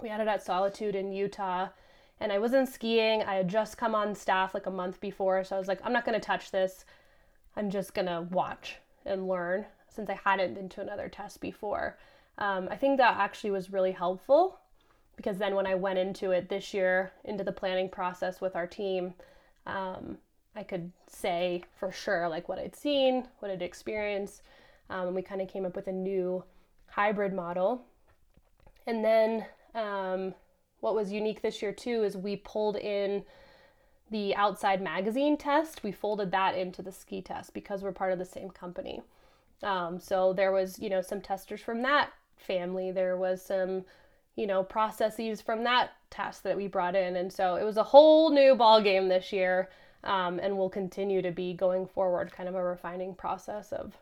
we 0.00 0.08
had 0.08 0.20
it 0.20 0.28
at 0.28 0.42
Solitude 0.42 0.94
in 0.94 1.12
Utah, 1.12 1.68
and 2.20 2.30
I 2.32 2.38
wasn't 2.38 2.68
skiing. 2.68 3.22
I 3.22 3.34
had 3.36 3.48
just 3.48 3.78
come 3.78 3.94
on 3.94 4.14
staff 4.14 4.52
like 4.54 4.66
a 4.66 4.70
month 4.70 5.00
before, 5.00 5.42
so 5.44 5.56
I 5.56 5.58
was 5.58 5.68
like, 5.68 5.80
I'm 5.84 5.92
not 5.92 6.04
gonna 6.04 6.20
touch 6.20 6.50
this. 6.50 6.84
I'm 7.56 7.70
just 7.70 7.94
gonna 7.94 8.22
watch 8.30 8.76
and 9.06 9.26
learn 9.28 9.64
since 9.88 10.08
I 10.10 10.18
hadn't 10.24 10.54
been 10.54 10.68
to 10.70 10.80
another 10.80 11.08
test 11.08 11.40
before. 11.40 11.98
Um, 12.38 12.68
I 12.70 12.76
think 12.76 12.98
that 12.98 13.16
actually 13.18 13.50
was 13.52 13.72
really 13.72 13.92
helpful 13.92 14.58
because 15.16 15.38
then 15.38 15.54
when 15.54 15.66
I 15.66 15.74
went 15.74 15.98
into 15.98 16.30
it 16.30 16.48
this 16.48 16.72
year, 16.72 17.12
into 17.24 17.44
the 17.44 17.52
planning 17.52 17.88
process 17.88 18.40
with 18.40 18.56
our 18.56 18.66
team, 18.66 19.14
um, 19.66 20.18
I 20.54 20.62
could 20.62 20.92
say 21.06 21.62
for 21.78 21.92
sure 21.92 22.28
like 22.28 22.48
what 22.48 22.58
I'd 22.58 22.76
seen, 22.76 23.28
what 23.38 23.50
I'd 23.50 23.62
experienced. 23.62 24.42
Um, 24.90 25.08
and 25.08 25.14
we 25.14 25.22
kind 25.22 25.40
of 25.40 25.48
came 25.48 25.64
up 25.64 25.76
with 25.76 25.86
a 25.86 25.92
new 25.92 26.44
hybrid 26.86 27.32
model. 27.32 27.84
And 28.86 29.04
then 29.04 29.46
um, 29.74 30.34
what 30.80 30.94
was 30.94 31.12
unique 31.12 31.42
this 31.42 31.62
year 31.62 31.72
too 31.72 32.02
is 32.04 32.16
we 32.16 32.36
pulled 32.36 32.76
in 32.76 33.24
the 34.10 34.34
outside 34.34 34.82
magazine 34.82 35.38
test. 35.38 35.82
We 35.82 35.92
folded 35.92 36.30
that 36.32 36.56
into 36.56 36.82
the 36.82 36.92
ski 36.92 37.22
test 37.22 37.54
because 37.54 37.82
we're 37.82 37.92
part 37.92 38.12
of 38.12 38.18
the 38.18 38.24
same 38.24 38.50
company. 38.50 39.02
Um, 39.62 40.00
so 40.00 40.32
there 40.32 40.52
was, 40.52 40.78
you 40.78 40.90
know, 40.90 41.00
some 41.00 41.20
testers 41.20 41.60
from 41.60 41.82
that 41.82 42.10
family. 42.36 42.90
There 42.90 43.16
was 43.16 43.40
some, 43.42 43.84
you 44.36 44.46
know, 44.46 44.62
processes 44.62 45.40
from 45.40 45.64
that 45.64 45.90
test 46.10 46.42
that 46.42 46.56
we 46.56 46.66
brought 46.66 46.94
in, 46.94 47.16
and 47.16 47.32
so 47.32 47.56
it 47.56 47.64
was 47.64 47.76
a 47.76 47.82
whole 47.82 48.30
new 48.30 48.54
ball 48.54 48.80
game 48.80 49.08
this 49.08 49.32
year, 49.32 49.68
um, 50.04 50.38
and 50.40 50.56
will 50.56 50.70
continue 50.70 51.22
to 51.22 51.30
be 51.30 51.54
going 51.54 51.86
forward. 51.86 52.32
Kind 52.32 52.48
of 52.48 52.54
a 52.54 52.64
refining 52.64 53.14
process 53.14 53.72
of 53.72 53.96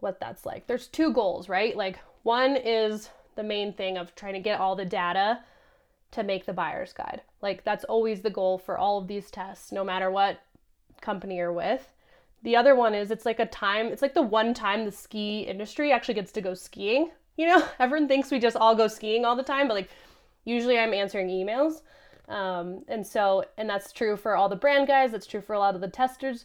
what 0.00 0.20
that's 0.20 0.46
like. 0.46 0.66
There's 0.66 0.86
two 0.86 1.12
goals, 1.12 1.48
right? 1.48 1.76
Like 1.76 1.98
one 2.22 2.56
is 2.56 3.10
the 3.36 3.42
main 3.42 3.72
thing 3.72 3.96
of 3.96 4.14
trying 4.14 4.34
to 4.34 4.40
get 4.40 4.60
all 4.60 4.76
the 4.76 4.84
data 4.84 5.40
to 6.10 6.22
make 6.22 6.46
the 6.46 6.52
buyer's 6.52 6.92
guide. 6.92 7.22
Like 7.42 7.64
that's 7.64 7.84
always 7.84 8.22
the 8.22 8.30
goal 8.30 8.58
for 8.58 8.78
all 8.78 8.98
of 8.98 9.08
these 9.08 9.30
tests, 9.30 9.72
no 9.72 9.84
matter 9.84 10.10
what 10.10 10.40
company 11.00 11.36
you're 11.36 11.52
with. 11.52 11.92
The 12.42 12.56
other 12.56 12.74
one 12.74 12.94
is 12.94 13.10
it's 13.10 13.26
like 13.26 13.40
a 13.40 13.46
time, 13.46 13.86
it's 13.86 14.02
like 14.02 14.14
the 14.14 14.22
one 14.22 14.54
time 14.54 14.84
the 14.84 14.92
ski 14.92 15.40
industry 15.40 15.92
actually 15.92 16.14
gets 16.14 16.32
to 16.32 16.40
go 16.40 16.54
skiing. 16.54 17.10
You 17.38 17.46
know, 17.46 17.64
everyone 17.78 18.08
thinks 18.08 18.30
we 18.30 18.38
just 18.38 18.56
all 18.56 18.74
go 18.74 18.88
skiing 18.88 19.24
all 19.24 19.36
the 19.36 19.42
time, 19.42 19.68
but 19.68 19.74
like 19.74 19.88
usually 20.44 20.78
I'm 20.78 20.92
answering 20.92 21.28
emails. 21.28 21.80
Um, 22.28 22.84
and 22.88 23.06
so, 23.06 23.44
and 23.56 23.70
that's 23.70 23.92
true 23.92 24.14
for 24.18 24.36
all 24.36 24.50
the 24.50 24.56
brand 24.56 24.86
guys, 24.86 25.12
that's 25.12 25.26
true 25.26 25.40
for 25.40 25.54
a 25.54 25.58
lot 25.58 25.74
of 25.74 25.80
the 25.80 25.88
testers 25.88 26.44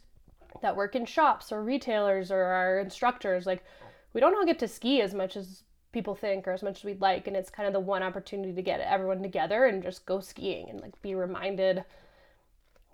that 0.62 0.77
work 0.77 0.95
in 0.95 1.06
shops 1.06 1.51
or 1.51 1.62
retailers 1.62 2.32
or 2.32 2.41
our 2.41 2.79
instructors. 2.79 3.45
Like, 3.45 3.65
we 4.13 4.21
don't 4.21 4.36
all 4.36 4.45
get 4.45 4.60
to 4.60 4.67
ski 4.67 5.01
as 5.01 5.13
much 5.13 5.36
as 5.36 5.63
people 5.91 6.15
think 6.15 6.47
or 6.47 6.53
as 6.53 6.63
much 6.63 6.77
as 6.77 6.84
we'd 6.84 7.01
like. 7.01 7.27
And 7.27 7.36
it's 7.36 7.49
kind 7.49 7.67
of 7.67 7.73
the 7.73 7.79
one 7.79 8.03
opportunity 8.03 8.53
to 8.53 8.62
get 8.62 8.79
everyone 8.79 9.21
together 9.21 9.65
and 9.65 9.84
just 9.84 10.06
go 10.06 10.21
skiing 10.21 10.69
and 10.69 10.79
like 10.79 10.99
be 11.01 11.15
reminded 11.15 11.84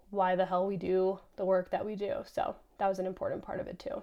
why 0.10 0.36
the 0.36 0.46
hell 0.46 0.66
we 0.66 0.78
do 0.78 1.20
the 1.36 1.46
work 1.46 1.70
that 1.70 1.86
we 1.86 1.96
do. 1.96 2.24
So 2.32 2.56
that 2.80 2.88
was 2.88 2.98
an 2.98 3.06
important 3.06 3.44
part 3.44 3.60
of 3.60 3.68
it 3.68 3.78
too. 3.78 4.02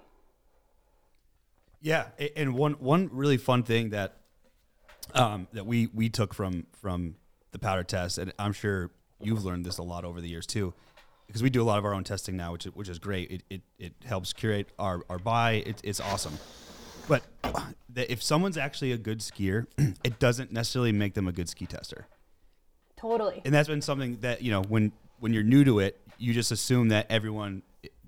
Yeah, 1.81 2.07
and 2.37 2.55
one 2.55 2.75
one 2.75 3.11
really 3.12 3.37
fun 3.37 3.62
thing 3.62 3.91
that 3.91 4.17
um, 5.15 5.49
that 5.53 5.67
we 5.67 5.89
we 5.89 6.09
took 6.09 6.35
from 6.35 6.67
from 6.81 7.17
the 7.53 7.59
powder 7.59 7.85
test, 7.85 8.19
and 8.19 8.33
I'm 8.39 8.53
sure 8.53 8.91
you've 9.21 9.45
learned 9.45 9.65
this 9.65 9.79
a 9.79 9.83
lot 9.83 10.05
over 10.05 10.21
the 10.21 10.29
years 10.29 10.47
too, 10.47 10.75
because 11.27 11.43
we 11.43 11.51
do 11.51 11.62
a 11.62 11.65
lot 11.65 11.79
of 11.79 11.85
our 11.85 11.95
own 11.95 12.05
testing 12.05 12.37
now, 12.37 12.53
which 12.53 12.67
is, 12.67 12.75
which 12.75 12.89
is 12.89 12.99
great. 12.99 13.31
It, 13.31 13.43
it, 13.49 13.62
it 13.79 13.93
helps 14.05 14.33
curate 14.33 14.69
our 14.79 15.03
our 15.09 15.19
buy. 15.19 15.62
It, 15.67 15.81
it's 15.85 16.01
awesome. 16.01 16.39
But 17.09 17.23
if 17.95 18.23
someone's 18.23 18.57
actually 18.57 18.93
a 18.93 18.99
good 18.99 19.21
skier, 19.21 19.67
it 20.05 20.19
doesn't 20.19 20.53
necessarily 20.53 20.93
make 20.93 21.15
them 21.15 21.29
a 21.29 21.33
good 21.33 21.49
ski 21.49 21.67
tester. 21.67 22.09
Totally. 22.97 23.43
And 23.45 23.55
that's 23.55 23.69
been 23.69 23.83
something 23.83 24.19
that 24.21 24.43
you 24.43 24.51
know 24.51 24.62
when 24.62 24.93
when 25.19 25.33
you're 25.33 25.45
new 25.45 25.65
to 25.65 25.79
it, 25.81 26.01
you 26.19 26.33
just 26.35 26.51
assume 26.51 26.89
that 26.89 27.07
everyone 27.11 27.62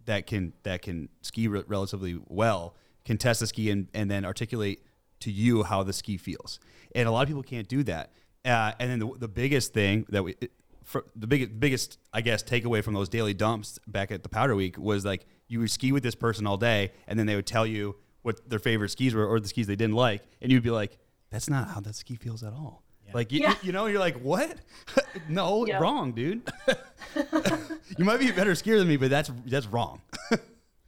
that 0.07 0.27
can 0.27 0.53
that 0.63 0.83
can 0.83 1.09
ski 1.23 1.49
re- 1.49 1.65
relatively 1.67 2.19
well 2.29 2.75
can 3.09 3.19
test 3.19 3.41
the 3.41 3.47
ski 3.49 3.71
and, 3.71 3.89
and 3.93 4.09
then 4.11 4.25
articulate 4.25 4.85
to 5.21 5.33
you 5.33 5.65
how 5.65 5.83
the 5.83 5.93
ski 5.93 6.17
feels. 6.17 6.61
And 6.95 7.09
a 7.09 7.11
lot 7.11 7.23
of 7.23 7.29
people 7.29 7.43
can't 7.43 7.67
do 7.67 7.83
that. 7.85 8.13
Uh, 8.45 8.73
and 8.79 8.89
then 8.91 8.99
the, 9.01 9.11
the 9.19 9.29
biggest 9.29 9.75
thing 9.75 10.07
that 10.11 10.23
we 10.23 10.37
for 10.85 11.05
the 11.17 11.27
biggest 11.27 11.59
biggest 11.61 11.99
I 12.15 12.21
guess 12.23 12.43
takeaway 12.43 12.83
from 12.85 12.95
those 12.95 13.09
daily 13.09 13.35
dumps 13.35 13.79
back 13.87 14.11
at 14.13 14.23
the 14.23 14.29
Powder 14.29 14.55
Week 14.55 14.79
was 14.79 15.05
like 15.05 15.27
you 15.49 15.59
would 15.61 15.71
ski 15.71 15.91
with 15.93 16.03
this 16.03 16.15
person 16.15 16.47
all 16.47 16.57
day, 16.57 16.93
and 17.09 17.19
then 17.19 17.27
they 17.27 17.35
would 17.37 17.47
tell 17.47 17.67
you 17.67 17.97
what 18.23 18.49
their 18.49 18.59
favorite 18.59 18.91
skis 18.91 19.13
were 19.15 19.27
or 19.27 19.41
the 19.41 19.49
skis 19.49 19.67
they 19.67 19.77
didn't 19.77 19.97
like, 19.97 20.23
and 20.41 20.53
you'd 20.53 20.63
be 20.63 20.71
like, 20.71 20.97
"That's 21.31 21.49
not 21.51 21.69
how 21.69 21.81
that 21.81 21.95
ski 21.95 22.15
feels 22.17 22.43
at 22.43 22.53
all." 22.53 22.85
Like 23.15 23.33
you, 23.33 23.41
Yeah. 23.41 23.55
you 23.63 23.73
know, 23.73 23.87
you're 23.87 23.99
like, 24.01 24.19
"What? 24.21 24.57
no, 25.29 25.67
Yeah. 25.67 25.79
wrong, 25.79 26.13
dude. 26.13 26.43
you 27.99 28.05
might 28.05 28.21
be 28.21 28.29
a 28.29 28.33
better 28.35 28.53
skier 28.53 28.79
than 28.79 28.87
me, 28.89 28.97
but 28.99 29.11
that's 29.11 29.31
that's 29.47 29.67
wrong." 29.67 30.01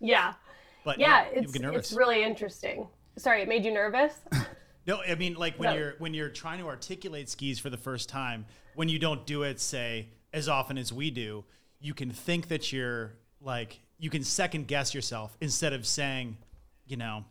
Yeah. 0.01 0.35
But 0.85 0.99
Yeah, 0.99 1.27
you 1.35 1.43
it's, 1.43 1.55
it's 1.57 1.93
really 1.93 2.23
interesting. 2.23 2.87
Sorry, 3.17 3.43
it 3.43 3.49
made 3.49 3.65
you 3.65 3.73
nervous? 3.73 4.15
No, 4.87 5.03
I 5.07 5.15
mean 5.15 5.35
like 5.35 5.57
when 5.57 5.71
No. 5.71 5.77
you're 5.77 5.95
when 5.99 6.15
you're 6.15 6.31
trying 6.31 6.59
to 6.61 6.67
articulate 6.67 7.29
skis 7.29 7.59
for 7.59 7.69
the 7.69 7.77
first 7.77 8.09
time, 8.09 8.47
when 8.75 8.89
you 8.89 8.99
don't 8.99 9.27
do 9.27 9.43
it, 9.43 9.61
say 9.61 10.09
as 10.33 10.49
often 10.49 10.79
as 10.79 10.91
we 10.91 11.11
do, 11.11 11.45
you 11.81 11.93
can 11.93 12.11
think 12.11 12.49
that 12.49 12.73
you're 12.73 13.13
like 13.43 13.79
you 13.99 14.09
can 14.09 14.25
second 14.25 14.67
guess 14.69 14.95
yourself 14.95 15.37
instead 15.43 15.75
of 15.75 15.87
saying, 15.87 16.39
you 16.87 16.97
know, 16.97 17.25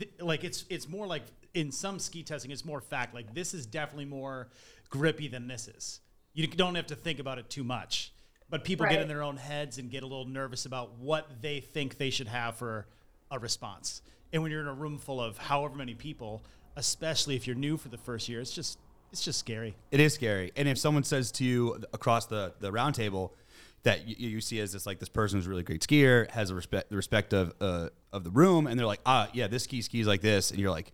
th- 0.00 0.10
like 0.20 0.42
it's 0.42 0.64
it's 0.68 0.88
more 0.88 1.06
like 1.06 1.22
in 1.54 1.70
some 1.70 2.00
ski 2.00 2.24
testing, 2.24 2.50
it's 2.50 2.64
more 2.64 2.80
fact. 2.80 3.14
Like 3.14 3.32
this 3.32 3.54
is 3.54 3.64
definitely 3.64 4.06
more 4.06 4.48
grippy 4.90 5.28
than 5.28 5.46
this 5.46 5.68
is. 5.68 6.00
You 6.34 6.48
don't 6.48 6.74
have 6.74 6.88
to 6.88 6.96
think 6.96 7.20
about 7.20 7.38
it 7.38 7.48
too 7.48 7.64
much. 7.64 8.12
But 8.50 8.64
people 8.64 8.86
get 8.86 9.00
in 9.00 9.08
their 9.08 9.22
own 9.22 9.36
heads 9.36 9.78
and 9.78 9.90
get 9.90 10.02
a 10.02 10.06
little 10.06 10.26
nervous 10.26 10.66
about 10.66 10.98
what 10.98 11.40
they 11.40 11.60
think 11.60 11.98
they 11.98 12.10
should 12.10 12.28
have 12.28 12.56
for 12.56 12.86
a 13.30 13.38
response. 13.38 14.02
And 14.32 14.42
when 14.42 14.50
you're 14.50 14.60
in 14.60 14.66
a 14.66 14.74
room 14.74 14.98
full 14.98 15.20
of 15.20 15.38
however 15.38 15.76
many 15.76 15.94
people, 15.94 16.42
especially 16.76 17.36
if 17.36 17.46
you're 17.46 17.56
new 17.56 17.76
for 17.76 17.88
the 17.88 17.98
first 17.98 18.28
year, 18.28 18.40
it's 18.40 18.52
just 18.52 18.78
it's 19.12 19.22
just 19.22 19.38
scary. 19.38 19.74
It 19.90 20.00
is 20.00 20.14
scary. 20.14 20.52
And 20.56 20.68
if 20.68 20.78
someone 20.78 21.02
says 21.02 21.32
to 21.32 21.44
you 21.44 21.82
across 21.92 22.26
the, 22.26 22.54
the 22.60 22.70
round 22.70 22.94
table 22.94 23.34
that 23.82 24.06
you, 24.06 24.28
you 24.28 24.40
see 24.40 24.60
as 24.60 24.72
this 24.72 24.86
like 24.86 24.98
this 24.98 25.08
person 25.08 25.38
who's 25.38 25.46
a 25.46 25.50
really 25.50 25.62
great 25.62 25.80
skier, 25.80 26.30
has 26.30 26.50
a 26.50 26.54
respect 26.54 26.90
the 26.90 26.96
respect 26.96 27.32
of 27.32 27.54
uh, 27.60 27.88
of 28.12 28.24
the 28.24 28.30
room, 28.30 28.66
and 28.66 28.78
they're 28.78 28.86
like, 28.86 29.00
ah, 29.06 29.28
yeah, 29.32 29.46
this 29.48 29.64
ski 29.64 29.82
skis 29.82 30.06
like 30.06 30.20
this, 30.20 30.50
and 30.50 30.60
you're 30.60 30.70
like, 30.70 30.92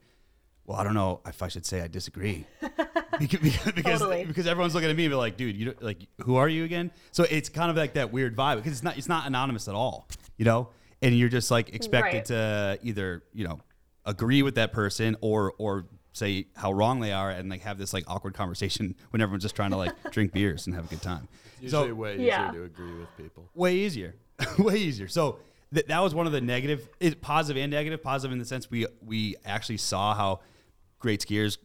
well, 0.67 0.79
I 0.79 0.85
don't 0.85 0.95
know 0.95 1.21
if 1.27 1.43
I 1.43 1.49
should 1.49 1.67
say 1.67 1.81
I 1.81 1.89
disagree. 1.89 2.47
because 3.19 3.41
because, 3.41 3.73
because, 3.73 3.99
Totally. 4.01 4.25
because 4.25 4.47
everyone's 4.47 4.75
looking 4.75 4.91
at 4.91 4.97
me 4.97 5.05
and 5.05 5.11
be 5.13 5.17
like, 5.17 5.37
dude, 5.37 5.57
you 5.57 5.67
don't, 5.67 5.83
like 5.83 5.99
who 6.23 6.37
are 6.37 6.49
you 6.49 6.65
again? 6.65 6.91
So 7.13 7.25
it's 7.31 7.49
kind 7.49 7.71
of 7.71 7.77
like 7.77 7.95
that 7.95 8.13
weird 8.13 8.37
vibe 8.37 8.57
because 8.57 8.73
it's 8.73 8.83
not 8.83 8.97
it's 8.99 9.09
not 9.09 9.27
anonymous 9.27 9.69
at 9.69 9.75
all, 9.75 10.09
you 10.37 10.45
know. 10.45 10.69
And 11.03 11.17
you're 11.17 11.29
just 11.29 11.51
like 11.51 11.75
expected 11.75 12.17
Right. 12.17 12.25
to 12.27 12.79
either 12.83 13.23
you 13.33 13.47
know 13.47 13.61
agree 14.05 14.43
with 14.43 14.55
that 14.57 14.73
person 14.73 15.17
or 15.21 15.53
or 15.59 15.87
say 16.13 16.47
how 16.57 16.73
wrong 16.73 17.01
they 17.01 17.13
are 17.13 17.31
and 17.31 17.51
like 17.51 17.61
have 17.61 17.77
this 17.77 17.93
like 17.93 18.05
awkward 18.07 18.33
conversation 18.35 18.95
when 19.11 19.21
everyone's 19.21 19.43
just 19.43 19.55
trying 19.57 19.71
to 19.73 19.77
like 19.77 19.93
drink 20.13 20.33
beers 20.33 20.67
and 20.67 20.75
have 20.75 20.87
a 20.87 20.89
good 20.89 21.03
time. 21.03 21.29
It's 21.55 21.65
Usually 21.65 21.89
So 21.91 21.95
way 21.95 22.17
Yeah. 22.21 22.49
easier 22.51 22.61
to 22.61 22.65
agree 22.67 22.95
with 22.99 23.15
people. 23.19 23.51
way 23.55 23.77
easier, 23.77 24.15
way 24.59 24.77
easier. 24.77 25.09
So 25.09 25.39
th- 25.75 25.87
that 25.87 26.01
was 26.01 26.15
one 26.15 26.27
of 26.27 26.33
the 26.33 26.41
positive 27.21 27.63
and 27.63 27.71
negative. 27.71 28.03
Positive 28.03 28.33
in 28.33 28.39
the 28.39 28.45
sense 28.47 28.71
we 28.71 28.87
we 29.05 29.37
actually 29.45 29.77
saw 29.79 30.15
how 30.15 30.41
great 30.99 31.21
skiers 31.21 31.59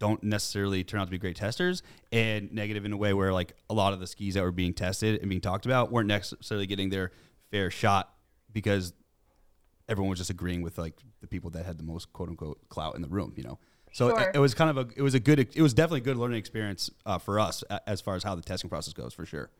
don't 0.00 0.20
necessarily 0.24 0.82
turn 0.82 0.98
out 0.98 1.04
to 1.04 1.10
be 1.12 1.18
great 1.18 1.36
testers, 1.36 1.84
and 2.10 2.52
negative 2.52 2.84
in 2.84 2.92
a 2.92 2.96
way 2.96 3.14
where 3.14 3.32
like 3.32 3.54
a 3.68 3.74
lot 3.74 3.92
of 3.92 4.00
the 4.00 4.06
skis 4.08 4.34
that 4.34 4.42
were 4.42 4.50
being 4.50 4.74
tested 4.74 5.20
and 5.20 5.28
being 5.28 5.40
talked 5.40 5.66
about 5.66 5.92
weren't 5.92 6.08
necessarily 6.08 6.66
getting 6.66 6.90
their 6.90 7.12
fair 7.52 7.70
shot 7.70 8.12
because 8.52 8.92
everyone 9.88 10.10
was 10.10 10.18
just 10.18 10.30
agreeing 10.30 10.62
with 10.62 10.78
like 10.78 10.94
the 11.20 11.28
people 11.28 11.50
that 11.50 11.64
had 11.64 11.78
the 11.78 11.84
most 11.84 12.12
quote 12.12 12.28
unquote 12.28 12.58
clout 12.68 12.96
in 12.96 13.02
the 13.02 13.08
room, 13.08 13.32
you 13.36 13.44
know. 13.44 13.58
So 13.92 14.08
Sure. 14.08 14.20
it, 14.20 14.36
it 14.36 14.38
was 14.38 14.54
kind 14.54 14.70
of 14.70 14.78
a 14.78 14.88
it 14.96 15.02
was 15.02 15.14
a 15.14 15.20
good 15.20 15.38
it 15.38 15.62
was 15.62 15.74
definitely 15.74 16.00
a 16.00 16.04
good 16.04 16.16
learning 16.16 16.38
experience 16.38 16.90
uh, 17.06 17.18
for 17.18 17.38
us 17.38 17.62
as 17.86 18.00
far 18.00 18.16
as 18.16 18.22
how 18.22 18.34
the 18.34 18.42
testing 18.42 18.70
process 18.70 18.94
goes 18.94 19.12
for 19.14 19.26
sure. 19.26 19.50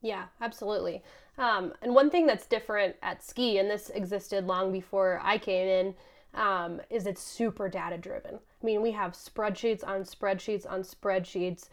Yeah, 0.00 0.26
absolutely. 0.40 1.02
Um, 1.38 1.72
and 1.82 1.94
one 1.94 2.10
thing 2.10 2.26
that's 2.26 2.46
different 2.46 2.96
at 3.02 3.24
ski, 3.24 3.58
and 3.58 3.68
this 3.68 3.90
existed 3.90 4.46
long 4.46 4.70
before 4.70 5.20
I 5.24 5.38
came 5.38 5.66
in, 5.66 5.94
um, 6.34 6.80
is 6.90 7.06
it's 7.06 7.22
super 7.22 7.68
data 7.68 7.98
driven. 7.98 8.36
I 8.36 8.66
mean, 8.66 8.82
we 8.82 8.92
have 8.92 9.12
spreadsheets 9.12 9.86
on 9.86 10.02
spreadsheets 10.02 10.70
on 10.70 10.82
spreadsheets 10.82 11.68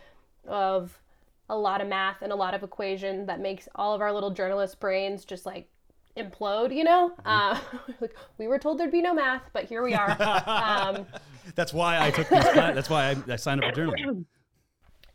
of 0.48 1.00
a 1.50 1.58
lot 1.58 1.82
of 1.82 1.88
math 1.88 2.22
and 2.22 2.32
a 2.32 2.36
lot 2.36 2.54
of 2.54 2.64
equation 2.64 3.26
that 3.28 3.40
makes 3.40 3.68
all 3.76 3.94
of 3.94 4.02
our 4.02 4.12
little 4.12 4.32
journalist 4.32 4.80
brains 4.80 5.26
just 5.26 5.46
like 5.46 5.70
implode, 6.18 6.76
you 6.76 6.84
know? 6.84 7.14
Uh, 7.26 7.60
like, 8.02 8.16
we 8.38 8.48
were 8.48 8.58
told 8.58 8.80
there'd 8.80 8.92
be 8.92 9.02
no 9.02 9.14
math, 9.14 9.44
but 9.54 9.66
here 9.66 9.84
we 9.84 9.94
are. 9.94 10.10
um, 10.48 11.06
That's 11.56 11.74
why 11.74 12.00
I 12.00 12.12
took 12.12 12.28
these 12.30 12.44
class. 12.44 12.74
That's 12.74 12.90
why 12.90 13.12
I, 13.12 13.34
I 13.34 13.36
signed 13.36 13.64
up 13.64 13.70
for 13.70 13.76
journalism. 13.76 14.26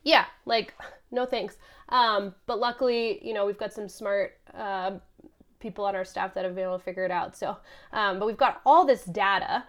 yeah, 0.05 0.27
like 0.47 0.75
no 1.11 1.27
thanks. 1.27 1.57
Um, 1.89 2.35
but 2.47 2.61
luckily, 2.61 3.19
you 3.27 3.35
know, 3.35 3.47
we've 3.47 3.59
got 3.59 3.73
some 3.73 3.89
smart 3.89 4.39
uh, 4.55 4.93
people 5.61 5.85
on 5.85 5.95
our 5.95 6.05
staff 6.05 6.35
that 6.35 6.45
have 6.45 6.55
been 6.55 6.65
able 6.65 6.79
to 6.79 6.85
figure 6.85 7.05
it 7.05 7.11
out. 7.11 7.37
So, 7.37 7.57
um, 7.93 8.19
but 8.19 8.27
we've 8.27 8.37
got 8.37 8.61
all 8.67 8.85
this 8.85 9.05
data 9.05 9.65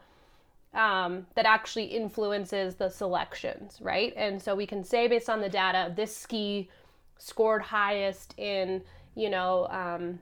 um, 0.74 1.28
that 1.36 1.46
actually 1.46 1.86
influences 1.86 2.76
the 2.76 2.90
selections, 2.90 3.80
right? 3.82 4.14
And 4.16 4.42
so 4.42 4.56
we 4.56 4.66
can 4.66 4.84
say 4.84 5.08
based 5.08 5.30
on 5.30 5.42
the 5.42 5.50
data, 5.50 5.94
this 5.96 6.16
ski 6.16 6.70
scored 7.18 7.62
highest 7.62 8.34
in, 8.38 8.82
you 9.16 9.30
know, 9.30 9.68
um, 9.70 10.20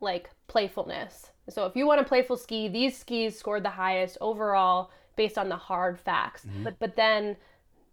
like 0.00 0.30
playfulness. 0.46 1.30
So 1.48 1.64
if 1.66 1.74
you 1.74 1.86
want 1.86 2.00
a 2.00 2.04
playful 2.04 2.36
ski, 2.36 2.68
these 2.68 2.96
skis 2.96 3.38
scored 3.38 3.64
the 3.64 3.70
highest 3.70 4.18
overall 4.20 4.90
based 5.16 5.38
on 5.38 5.48
the 5.48 5.56
hard 5.56 5.98
facts. 5.98 6.44
But 6.62 6.78
but 6.78 6.96
then 6.96 7.36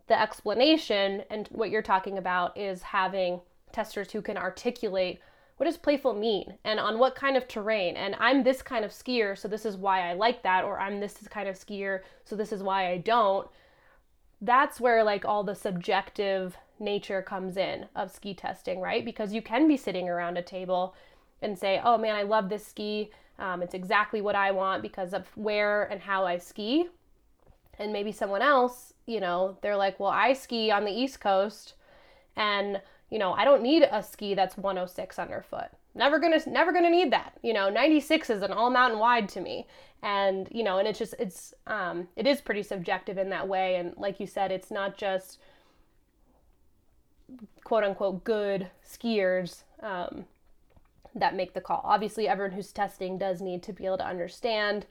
the 0.07 0.19
explanation 0.19 1.23
and 1.29 1.47
what 1.51 1.69
you're 1.69 1.81
talking 1.81 2.17
about 2.17 2.57
is 2.57 2.81
having 2.81 3.39
testers 3.71 4.11
who 4.11 4.21
can 4.21 4.37
articulate 4.37 5.19
what 5.63 5.69
does 5.69 5.77
playful 5.77 6.13
mean? 6.13 6.55
And 6.65 6.77
on 6.77 6.99
what 6.99 7.15
kind 7.15 7.37
of 7.37 7.47
terrain? 7.47 7.95
And 7.95 8.17
i'm 8.19 8.43
this 8.43 8.61
kind 8.61 8.83
of 8.83 8.91
skier 8.91 9.37
so 9.37 9.47
this 9.47 9.65
is 9.65 9.77
why 9.77 10.09
i 10.09 10.11
like 10.11 10.43
that 10.43 10.65
or 10.65 10.77
i'm 10.77 10.99
this 10.99 11.13
kind 11.29 11.47
of 11.47 11.55
skier 11.55 12.01
so 12.25 12.35
this 12.35 12.51
is 12.51 12.61
why 12.61 12.91
i 12.91 12.97
don't. 12.97 13.47
That's 14.41 14.81
where 14.81 15.05
like 15.05 15.23
all 15.23 15.45
the 15.45 15.55
subjective 15.55 16.57
nature 16.81 17.21
comes 17.21 17.55
in 17.55 17.85
of 17.95 18.11
ski 18.11 18.33
testing 18.33 18.81
right? 18.81 19.05
Because 19.05 19.31
you 19.31 19.41
can 19.41 19.69
be 19.69 19.77
sitting 19.77 20.09
around 20.09 20.37
a 20.37 20.41
table 20.41 20.95
and 21.41 21.57
say 21.57 21.79
oh 21.81 21.97
man 21.97 22.17
i 22.17 22.23
love 22.23 22.49
this 22.49 22.67
ski. 22.67 23.09
Um, 23.39 23.63
it's 23.63 23.73
exactly 23.73 24.19
what 24.19 24.35
i 24.35 24.51
want 24.51 24.81
because 24.81 25.13
of 25.13 25.27
where 25.37 25.83
and 25.83 26.01
how 26.01 26.25
i 26.25 26.39
ski. 26.39 26.89
And 27.79 27.93
maybe 27.93 28.11
someone 28.11 28.41
else, 28.41 28.93
you 29.05 29.21
know, 29.21 29.57
they're 29.61 29.77
like, 29.77 29.97
well, 29.97 30.11
I 30.11 30.33
ski 30.33 30.71
on 30.71 30.83
the 30.83 30.91
East 30.91 31.21
Coast 31.21 31.75
and, 32.35 32.81
you 33.09 33.19
know, 33.19 33.33
I 33.33 33.45
don't 33.45 33.61
need 33.61 33.87
a 33.89 34.01
ski 34.01 34.33
that's 34.33 34.57
106 34.57 35.19
underfoot. 35.19 35.69
never 35.95 36.19
gonna 36.19 36.39
never 36.47 36.71
gonna 36.71 36.89
need 36.89 37.11
that. 37.11 37.37
You 37.43 37.53
know 37.53 37.69
96 37.69 38.29
is 38.29 38.41
an 38.41 38.51
all 38.51 38.69
mountain 38.69 38.99
wide 38.99 39.29
to 39.29 39.41
me. 39.41 39.67
And 40.01 40.47
you 40.51 40.63
know 40.63 40.79
and 40.79 40.87
it's 40.87 40.99
just 40.99 41.13
it's 41.19 41.53
um 41.67 42.07
it 42.15 42.25
is 42.25 42.41
pretty 42.41 42.63
subjective 42.63 43.17
in 43.17 43.29
that 43.29 43.47
way. 43.47 43.75
And 43.75 43.93
like 43.97 44.19
you 44.19 44.27
said 44.27 44.51
it's 44.51 44.71
not 44.71 44.97
just 44.97 45.39
quote 47.63 47.83
unquote 47.83 48.23
good 48.23 48.69
skiers 48.87 49.63
um, 49.81 50.25
that 51.15 51.35
make 51.35 51.53
the 51.53 51.61
call. 51.61 51.81
Obviously 51.83 52.27
everyone 52.27 52.55
who's 52.55 52.71
testing 52.71 53.17
does 53.17 53.41
need 53.41 53.61
to 53.63 53.73
be 53.73 53.85
able 53.85 53.97
to 53.97 54.07
understand 54.07 54.85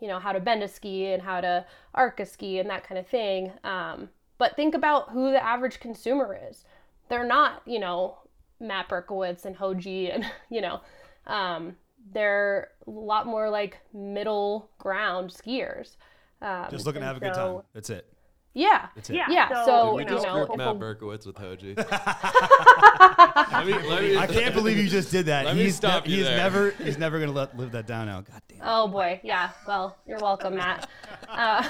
you 0.00 0.08
know 0.08 0.18
how 0.18 0.32
to 0.32 0.40
bend 0.40 0.62
a 0.62 0.68
ski 0.68 1.12
and 1.12 1.22
how 1.22 1.40
to 1.40 1.64
arc 1.94 2.20
a 2.20 2.26
ski 2.26 2.58
and 2.58 2.68
that 2.70 2.86
kind 2.86 2.98
of 2.98 3.06
thing. 3.06 3.52
Um, 3.64 4.08
but 4.38 4.56
think 4.56 4.74
about 4.74 5.10
who 5.10 5.30
the 5.30 5.42
average 5.42 5.80
consumer 5.80 6.38
is 6.50 6.64
they're 7.08 7.26
not 7.26 7.62
you 7.66 7.78
know 7.78 8.18
Matt 8.60 8.88
Berkowitz 8.88 9.44
and 9.44 9.56
Hoji 9.56 10.14
and 10.14 10.24
you 10.50 10.60
know 10.60 10.80
um, 11.26 11.76
they're 12.12 12.70
a 12.86 12.90
lot 12.90 13.26
more 13.26 13.50
like 13.50 13.78
middle 13.92 14.70
ground 14.78 15.30
skiers. 15.30 15.96
Um, 16.40 16.66
Just 16.70 16.86
looking 16.86 17.00
to 17.00 17.06
have 17.06 17.16
a 17.16 17.20
good 17.20 17.34
time. 17.34 17.62
That's 17.72 17.90
it. 17.90 18.06
Yeah. 18.54 18.86
That's 18.94 19.10
it. 19.10 19.16
Yeah. 19.16 19.26
Yeah, 19.28 19.48
So, 19.48 19.66
so, 19.66 19.94
we 19.96 20.02
you 20.04 20.08
just 20.08 20.24
know, 20.24 20.46
Matt 20.56 20.68
a- 20.68 20.74
Berkowitz 20.74 21.26
with 21.26 21.36
Hoji. 21.36 21.76
let 23.52 23.66
me, 23.66 23.72
let 23.88 24.02
me, 24.02 24.16
I 24.16 24.26
can't 24.26 24.54
believe 24.54 24.78
you 24.78 24.88
just 24.88 25.10
did 25.10 25.26
that. 25.26 25.44
Let 25.44 25.56
me 25.56 25.64
he's 25.64 25.76
stop 25.76 26.08
you 26.08 26.16
he's 26.16 26.24
there. 26.24 26.36
never 26.38 26.70
he's 26.70 26.96
never 26.96 27.20
gonna 27.20 27.32
let 27.32 27.56
live 27.56 27.72
that 27.72 27.86
down 27.86 28.06
now. 28.06 28.22
God 28.22 28.40
damn. 28.48 28.58
Oh 28.62 28.88
boy, 28.88 29.20
yeah. 29.22 29.50
Well, 29.68 29.96
you're 30.06 30.18
welcome, 30.20 30.56
Matt. 30.56 30.88
Uh, 31.28 31.68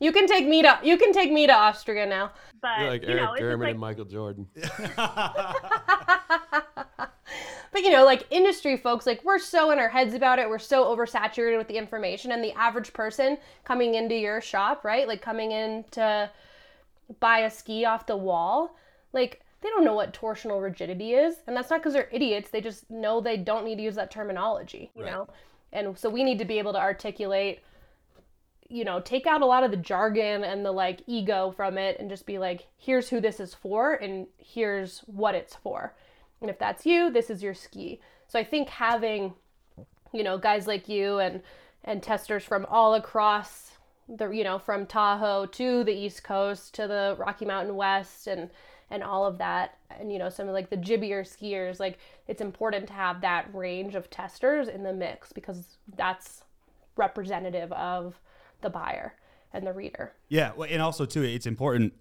you 0.00 0.12
can 0.12 0.26
take 0.26 0.46
me 0.46 0.62
to 0.62 0.78
you 0.82 0.96
can 0.96 1.12
take 1.12 1.32
me 1.32 1.46
to 1.46 1.52
Austria 1.52 2.06
now. 2.06 2.30
But 2.60 2.80
You're 2.80 2.90
like 2.90 3.02
you 3.02 3.08
Eric 3.10 3.24
know, 3.24 3.36
German 3.38 3.60
like 3.60 3.70
and 3.72 3.80
Michael 3.80 4.04
Jordan. 4.04 4.46
But 7.70 7.82
you 7.82 7.90
know, 7.90 8.04
like 8.04 8.26
industry 8.30 8.76
folks, 8.76 9.06
like 9.06 9.22
we're 9.24 9.38
so 9.38 9.70
in 9.70 9.78
our 9.78 9.88
heads 9.88 10.14
about 10.14 10.38
it. 10.38 10.48
We're 10.48 10.58
so 10.58 10.84
oversaturated 10.84 11.58
with 11.58 11.68
the 11.68 11.76
information, 11.76 12.32
and 12.32 12.42
the 12.42 12.52
average 12.52 12.92
person 12.92 13.38
coming 13.64 13.94
into 13.94 14.14
your 14.14 14.40
shop, 14.40 14.84
right? 14.84 15.06
Like 15.06 15.20
coming 15.22 15.52
in 15.52 15.84
to 15.92 16.30
buy 17.20 17.40
a 17.40 17.50
ski 17.50 17.84
off 17.84 18.06
the 18.06 18.16
wall, 18.16 18.76
like 19.12 19.42
they 19.60 19.68
don't 19.68 19.84
know 19.84 19.94
what 19.94 20.14
torsional 20.14 20.62
rigidity 20.62 21.14
is, 21.14 21.36
and 21.46 21.56
that's 21.56 21.70
not 21.70 21.80
because 21.80 21.92
they're 21.92 22.08
idiots. 22.10 22.50
They 22.50 22.60
just 22.60 22.90
know 22.90 23.20
they 23.20 23.36
don't 23.36 23.64
need 23.64 23.76
to 23.76 23.82
use 23.82 23.94
that 23.96 24.10
terminology, 24.10 24.90
you 24.96 25.04
Right. 25.04 25.12
know. 25.12 25.28
And 25.72 25.98
so 25.98 26.08
we 26.08 26.24
need 26.24 26.38
to 26.38 26.44
be 26.46 26.58
able 26.58 26.72
to 26.72 26.80
articulate, 26.80 27.60
you 28.68 28.84
know, 28.84 29.00
take 29.00 29.26
out 29.26 29.40
a 29.40 29.46
lot 29.46 29.64
of 29.64 29.70
the 29.70 29.76
jargon 29.76 30.44
and 30.44 30.64
the 30.64 30.72
like 30.72 31.02
ego 31.06 31.52
from 31.56 31.78
it, 31.78 31.98
and 31.98 32.10
just 32.10 32.26
be 32.26 32.38
like, 32.38 32.66
here's 32.76 33.08
who 33.08 33.20
this 33.20 33.40
is 33.40 33.54
for, 33.54 33.94
and 33.94 34.26
here's 34.36 35.00
what 35.06 35.34
it's 35.34 35.56
for. 35.56 35.94
And 36.40 36.50
if 36.50 36.58
that's 36.58 36.86
you, 36.86 37.10
this 37.10 37.30
is 37.30 37.42
your 37.42 37.54
ski. 37.54 38.00
So 38.26 38.38
I 38.38 38.44
think 38.44 38.68
having, 38.68 39.34
you 40.12 40.22
know, 40.22 40.38
guys 40.38 40.66
like 40.66 40.88
you 40.88 41.18
and 41.18 41.42
and 41.84 42.02
testers 42.02 42.44
from 42.44 42.66
all 42.68 42.94
across 42.94 43.72
the, 44.08 44.30
you 44.30 44.44
know, 44.44 44.58
from 44.58 44.86
Tahoe 44.86 45.46
to 45.46 45.84
the 45.84 45.92
East 45.92 46.22
Coast 46.22 46.74
to 46.74 46.86
the 46.86 47.16
Rocky 47.18 47.44
Mountain 47.44 47.74
West 47.76 48.26
and 48.26 48.50
and 48.90 49.02
all 49.02 49.26
of 49.26 49.38
that, 49.38 49.76
and 49.98 50.10
you 50.12 50.18
know, 50.18 50.30
some 50.30 50.48
of 50.48 50.54
like 50.54 50.70
the 50.70 50.76
jibbier 50.76 51.22
skiers, 51.22 51.78
like 51.78 51.98
it's 52.26 52.40
important 52.40 52.86
to 52.86 52.92
have 52.94 53.20
that 53.20 53.48
range 53.54 53.94
of 53.94 54.08
testers 54.10 54.68
in 54.68 54.82
the 54.82 54.92
mix 54.92 55.32
because 55.32 55.76
that's 55.96 56.44
representative 56.96 57.70
of 57.72 58.18
the 58.60 58.70
buyer 58.70 59.14
and 59.52 59.66
the 59.66 59.72
reader. 59.72 60.12
Yeah, 60.28 60.52
well, 60.56 60.68
and 60.70 60.82
also 60.82 61.06
too, 61.06 61.22
it's 61.22 61.46
important 61.46 61.92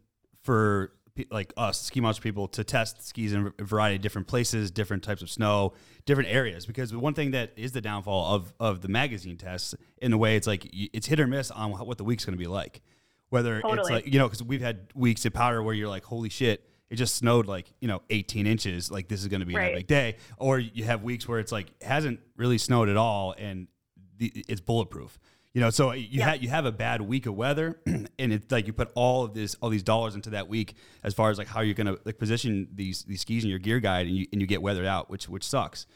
for 0.44 0.94
like 1.32 1.52
us 1.58 1.82
ski 1.82 2.00
monster 2.00 2.22
people 2.22 2.48
to 2.48 2.64
test 2.64 3.02
skis 3.08 3.34
in 3.34 3.52
a 3.58 3.64
variety 3.64 3.96
of 3.96 4.02
different 4.04 4.28
places, 4.28 4.70
different 4.70 5.04
types 5.04 5.24
of 5.24 5.30
snow, 5.32 5.74
different 6.06 6.30
areas. 6.30 6.66
Because 6.68 6.96
one 6.96 7.14
thing 7.16 7.32
that 7.32 7.54
is 7.56 7.72
the 7.72 7.82
downfall 7.82 8.36
of 8.36 8.54
of 8.60 8.82
the 8.82 8.88
magazine 8.88 9.38
tests, 9.38 9.74
in 10.00 10.14
a 10.14 10.18
way, 10.18 10.36
it's 10.36 10.46
like 10.48 10.68
it's 10.72 11.08
hit 11.08 11.20
or 11.20 11.28
miss 11.28 11.50
on 11.52 11.72
what 11.72 11.98
the 11.98 12.04
week's 12.04 12.24
going 12.26 12.38
to 12.38 12.44
be 12.44 12.48
like. 12.48 12.82
Whether 13.30 13.62
it's 13.64 13.90
like 13.90 14.06
you 14.06 14.20
know, 14.20 14.28
because 14.28 14.44
we've 14.44 14.62
had 14.62 14.88
weeks 14.96 15.26
at 15.26 15.34
Powder 15.34 15.62
where 15.64 15.74
you're 15.74 15.90
like, 15.90 16.04
holy 16.06 16.30
shit. 16.30 16.64
It 16.90 16.96
just 16.96 17.16
snowed 17.16 17.48
like 17.48 17.74
you 17.82 17.88
know 17.90 18.02
18 18.10 18.48
inches. 18.48 18.90
Like 18.90 19.10
this 19.10 19.20
is 19.22 19.28
going 19.28 19.42
to 19.42 19.46
be 19.46 19.54
an 19.56 19.60
Right. 19.60 19.74
epic 19.74 19.88
day. 19.88 20.16
Or 20.38 20.58
you 20.58 20.86
have 20.86 21.04
weeks 21.04 21.28
where 21.28 21.40
it's 21.40 21.52
like 21.52 21.68
hasn't 21.84 22.22
really 22.38 22.58
snowed 22.58 22.88
at 22.88 22.96
all, 22.96 23.36
and 23.38 23.68
the, 24.18 24.32
it's 24.48 24.62
bulletproof. 24.62 25.20
You 25.58 25.62
know, 25.62 25.72
so 25.72 25.92
you 25.92 26.08
Yeah. 26.20 26.30
had 26.30 26.44
you 26.44 26.50
have 26.50 26.66
a 26.68 26.72
bad 26.72 27.02
week 27.02 27.26
of 27.26 27.34
weather, 27.34 27.80
and 27.88 28.08
it's 28.32 28.52
like 28.52 28.68
you 28.68 28.74
put 28.74 28.92
all 28.94 29.24
of 29.24 29.34
this 29.34 29.56
all 29.56 29.72
these 29.72 29.82
dollars 29.82 30.14
into 30.14 30.30
that 30.30 30.48
week 30.48 30.76
as 31.02 31.16
far 31.16 31.32
as 31.32 31.40
like 31.40 31.48
how 31.48 31.62
you're 31.62 31.74
gonna 31.74 31.98
like 32.06 32.20
position 32.20 32.68
these 32.76 33.02
these 33.06 33.22
skis 33.22 33.44
in 33.44 33.50
your 33.50 33.58
gear 33.58 33.80
guide, 33.80 34.06
and 34.06 34.16
you 34.16 34.28
and 34.32 34.40
you 34.40 34.46
get 34.46 34.62
weathered 34.62 34.86
out, 34.86 35.10
which 35.10 35.28
which 35.28 35.44
sucks. 35.44 35.88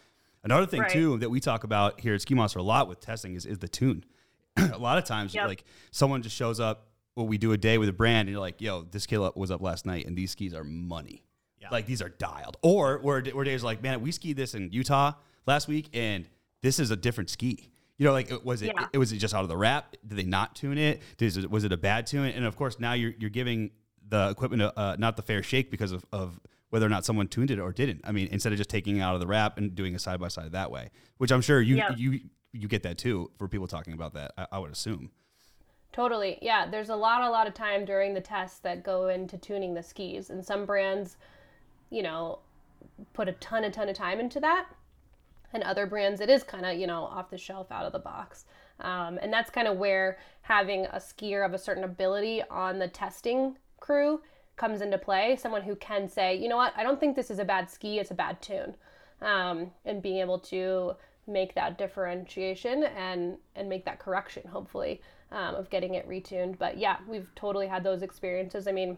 Another 0.43 0.65
thing 0.65 0.81
Right. 0.81 0.89
too 0.91 1.19
that 1.19 1.29
we 1.29 1.39
talk 1.39 1.63
about 1.63 1.99
here 2.01 2.15
at 2.15 2.21
Ski 2.23 2.33
Monster 2.33 2.57
a 2.57 2.63
lot 2.63 2.87
with 2.89 3.01
testing 3.01 3.35
is, 3.35 3.45
is 3.45 3.59
the 3.59 3.67
tune. 3.67 4.03
a 4.57 4.79
lot 4.79 4.97
of 4.97 5.03
times, 5.03 5.35
Yep. 5.35 5.47
like 5.47 5.63
someone 5.91 6.23
just 6.23 6.35
shows 6.35 6.59
up. 6.59 6.87
Well, 7.15 7.27
we 7.27 7.37
do 7.37 7.51
a 7.51 7.57
day 7.57 7.77
with 7.77 7.87
a 7.87 7.93
brand, 7.93 8.21
and 8.21 8.29
you're 8.29 8.39
like, 8.41 8.61
"Yo, 8.61 8.81
this 8.89 9.05
kid 9.05 9.19
up- 9.19 9.37
was 9.37 9.51
up 9.51 9.61
last 9.61 9.85
night, 9.85 10.07
and 10.07 10.17
these 10.17 10.31
skis 10.31 10.55
are 10.55 10.63
money. 10.63 11.21
Yeah. 11.59 11.67
Like 11.69 11.85
these 11.85 12.01
are 12.01 12.09
dialed." 12.09 12.57
Or 12.63 12.97
where 12.97 13.21
where 13.25 13.45
days 13.45 13.61
like, 13.63 13.83
"Man, 13.83 14.01
we 14.01 14.11
skied 14.11 14.37
this 14.37 14.55
in 14.55 14.71
Utah 14.71 15.13
last 15.45 15.67
week, 15.67 15.87
and 15.93 16.25
this 16.63 16.79
is 16.79 16.89
a 16.89 16.95
different 16.95 17.29
ski." 17.29 17.67
You 18.01 18.07
know, 18.07 18.13
like 18.13 18.31
was 18.43 18.63
it, 18.63 18.73
Yeah. 18.75 18.87
it 18.93 18.97
was 18.97 19.11
it 19.11 19.17
just 19.17 19.35
out 19.35 19.43
of 19.43 19.47
the 19.47 19.55
wrap? 19.55 19.95
Did 20.07 20.17
they 20.17 20.23
not 20.23 20.55
tune 20.55 20.79
it? 20.79 21.03
Did, 21.17 21.45
was 21.51 21.63
it 21.65 21.71
a 21.71 21.77
bad 21.77 22.07
tune? 22.07 22.25
And 22.25 22.45
of 22.45 22.55
course, 22.55 22.79
now 22.79 22.93
you're 22.93 23.13
you're 23.19 23.29
giving 23.29 23.69
the 24.09 24.31
equipment 24.31 24.63
uh, 24.75 24.95
not 24.97 25.17
the 25.17 25.21
fair 25.21 25.43
shake 25.43 25.69
because 25.69 25.91
of, 25.91 26.03
of 26.11 26.39
whether 26.71 26.83
or 26.83 26.89
not 26.89 27.05
someone 27.05 27.27
tuned 27.27 27.51
it 27.51 27.59
or 27.59 27.71
didn't. 27.71 28.01
I 28.03 28.11
mean, 28.11 28.27
instead 28.31 28.53
of 28.53 28.57
just 28.57 28.71
taking 28.71 28.97
it 28.97 29.01
out 29.01 29.13
of 29.13 29.19
the 29.21 29.27
wrap 29.27 29.59
and 29.59 29.75
doing 29.75 29.93
a 29.93 29.99
side 29.99 30.19
by 30.19 30.29
side 30.29 30.51
that 30.53 30.71
way, 30.71 30.89
which 31.19 31.31
I'm 31.31 31.41
sure 31.41 31.61
you 31.61 31.75
Yeah. 31.75 31.93
you 31.95 32.21
you 32.53 32.67
get 32.67 32.81
that 32.81 32.97
too 32.97 33.29
for 33.37 33.47
people 33.47 33.67
talking 33.67 33.93
about 33.93 34.15
that. 34.15 34.31
I, 34.35 34.47
I 34.53 34.57
would 34.57 34.71
assume. 34.71 35.11
Totally. 35.93 36.39
Yeah, 36.41 36.67
there's 36.67 36.89
a 36.89 36.95
lot 36.95 37.21
a 37.21 37.29
lot 37.29 37.45
of 37.45 37.53
time 37.53 37.85
during 37.85 38.15
the 38.15 38.21
tests 38.21 38.57
that 38.61 38.83
go 38.83 39.09
into 39.09 39.37
tuning 39.37 39.75
the 39.75 39.83
skis 39.83 40.31
and 40.31 40.43
some 40.43 40.65
brands, 40.65 41.17
you 41.91 42.01
know, 42.01 42.39
put 43.13 43.29
a 43.29 43.33
ton 43.33 43.63
a 43.63 43.69
ton 43.69 43.89
of 43.89 43.95
time 43.95 44.19
into 44.19 44.39
that. 44.39 44.69
And 45.53 45.63
other 45.63 45.85
brands 45.85 46.21
it 46.21 46.29
is 46.29 46.43
kind 46.43 46.65
of, 46.65 46.77
you 46.77 46.87
know, 46.87 47.03
off 47.03 47.29
the 47.29 47.37
shelf 47.37 47.71
out 47.71 47.85
of 47.85 47.91
the 47.91 47.99
box. 47.99 48.45
Um, 48.79 49.19
and 49.21 49.31
that's 49.31 49.49
kind 49.49 49.67
of 49.67 49.77
where 49.77 50.17
having 50.41 50.85
a 50.85 50.97
skier 50.97 51.45
of 51.45 51.53
a 51.53 51.57
certain 51.57 51.83
ability 51.83 52.41
on 52.49 52.79
the 52.79 52.87
testing 52.87 53.57
crew 53.79 54.21
comes 54.55 54.81
into 54.81 54.97
play. 54.97 55.35
Someone 55.35 55.61
who 55.61 55.75
can 55.75 56.07
say, 56.07 56.35
you 56.35 56.49
know 56.49 56.57
what, 56.57 56.73
I 56.75 56.83
don't 56.83 56.99
think 56.99 57.15
this 57.15 57.31
is 57.31 57.39
a 57.39 57.45
bad 57.45 57.69
ski, 57.69 57.99
it's 57.99 58.11
a 58.11 58.15
bad 58.15 58.41
tune. 58.41 58.75
Um, 59.21 59.71
and 59.85 60.01
being 60.01 60.17
able 60.17 60.39
to 60.39 60.95
make 61.27 61.53
that 61.55 61.77
differentiation 61.77 62.83
and 62.83 63.37
and 63.55 63.69
make 63.69 63.85
that 63.85 63.99
correction 63.99 64.43
hopefully 64.47 65.01
um, 65.31 65.55
of 65.55 65.69
getting 65.69 65.93
it 65.93 66.07
retuned 66.07 66.57
but 66.57 66.77
yeah 66.77 66.97
we've 67.07 67.33
totally 67.35 67.67
had 67.67 67.83
those 67.83 68.01
experiences 68.01 68.67
i 68.67 68.71
mean 68.71 68.97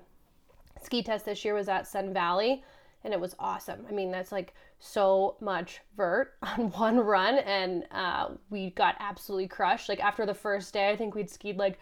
ski 0.82 1.04
test 1.04 1.26
this 1.26 1.44
year 1.44 1.54
was 1.54 1.68
at 1.68 1.88
sun 1.88 2.14
valley 2.14 2.64
and 3.04 3.14
it 3.14 3.20
was 3.20 3.36
awesome. 3.40 3.86
I 3.90 3.92
mean 3.92 4.12
that's 4.12 4.32
like 4.32 4.54
so 4.80 5.36
much 5.40 5.82
vert 5.96 6.34
on 6.44 6.72
one 6.72 7.00
run 7.00 7.40
and 7.40 7.84
uh, 7.92 8.30
we 8.50 8.72
got 8.72 8.96
absolutely 9.00 9.48
crushed. 9.48 9.90
Like 9.90 10.00
after 10.00 10.26
the 10.26 10.34
first 10.34 10.74
day 10.74 10.90
i 10.90 10.96
think 10.96 11.16
we'd 11.16 11.30
skied 11.30 11.58
like 11.58 11.80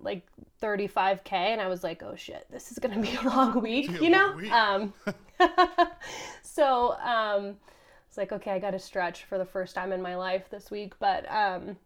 like 0.00 0.26
35k 0.62 1.32
and 1.32 1.62
i 1.62 1.66
was 1.66 1.82
like 1.82 2.02
oh 2.02 2.14
shit 2.14 2.46
this 2.50 2.70
is 2.70 2.78
gonna 2.78 3.00
be 3.00 3.14
a 3.16 3.22
long 3.22 3.58
week 3.62 3.90
you 4.02 4.10
know? 4.10 4.38
Um 4.52 4.92
so 6.42 6.92
um 6.98 7.56
it's 8.06 8.18
like 8.18 8.32
okay 8.32 8.50
i 8.50 8.58
gotta 8.58 8.78
stretch 8.78 9.24
for 9.24 9.38
the 9.38 9.46
first 9.46 9.74
time 9.74 9.92
in 9.92 10.02
my 10.02 10.14
life 10.14 10.50
this 10.50 10.70
week 10.70 10.92
but 10.98 11.24
um 11.32 11.78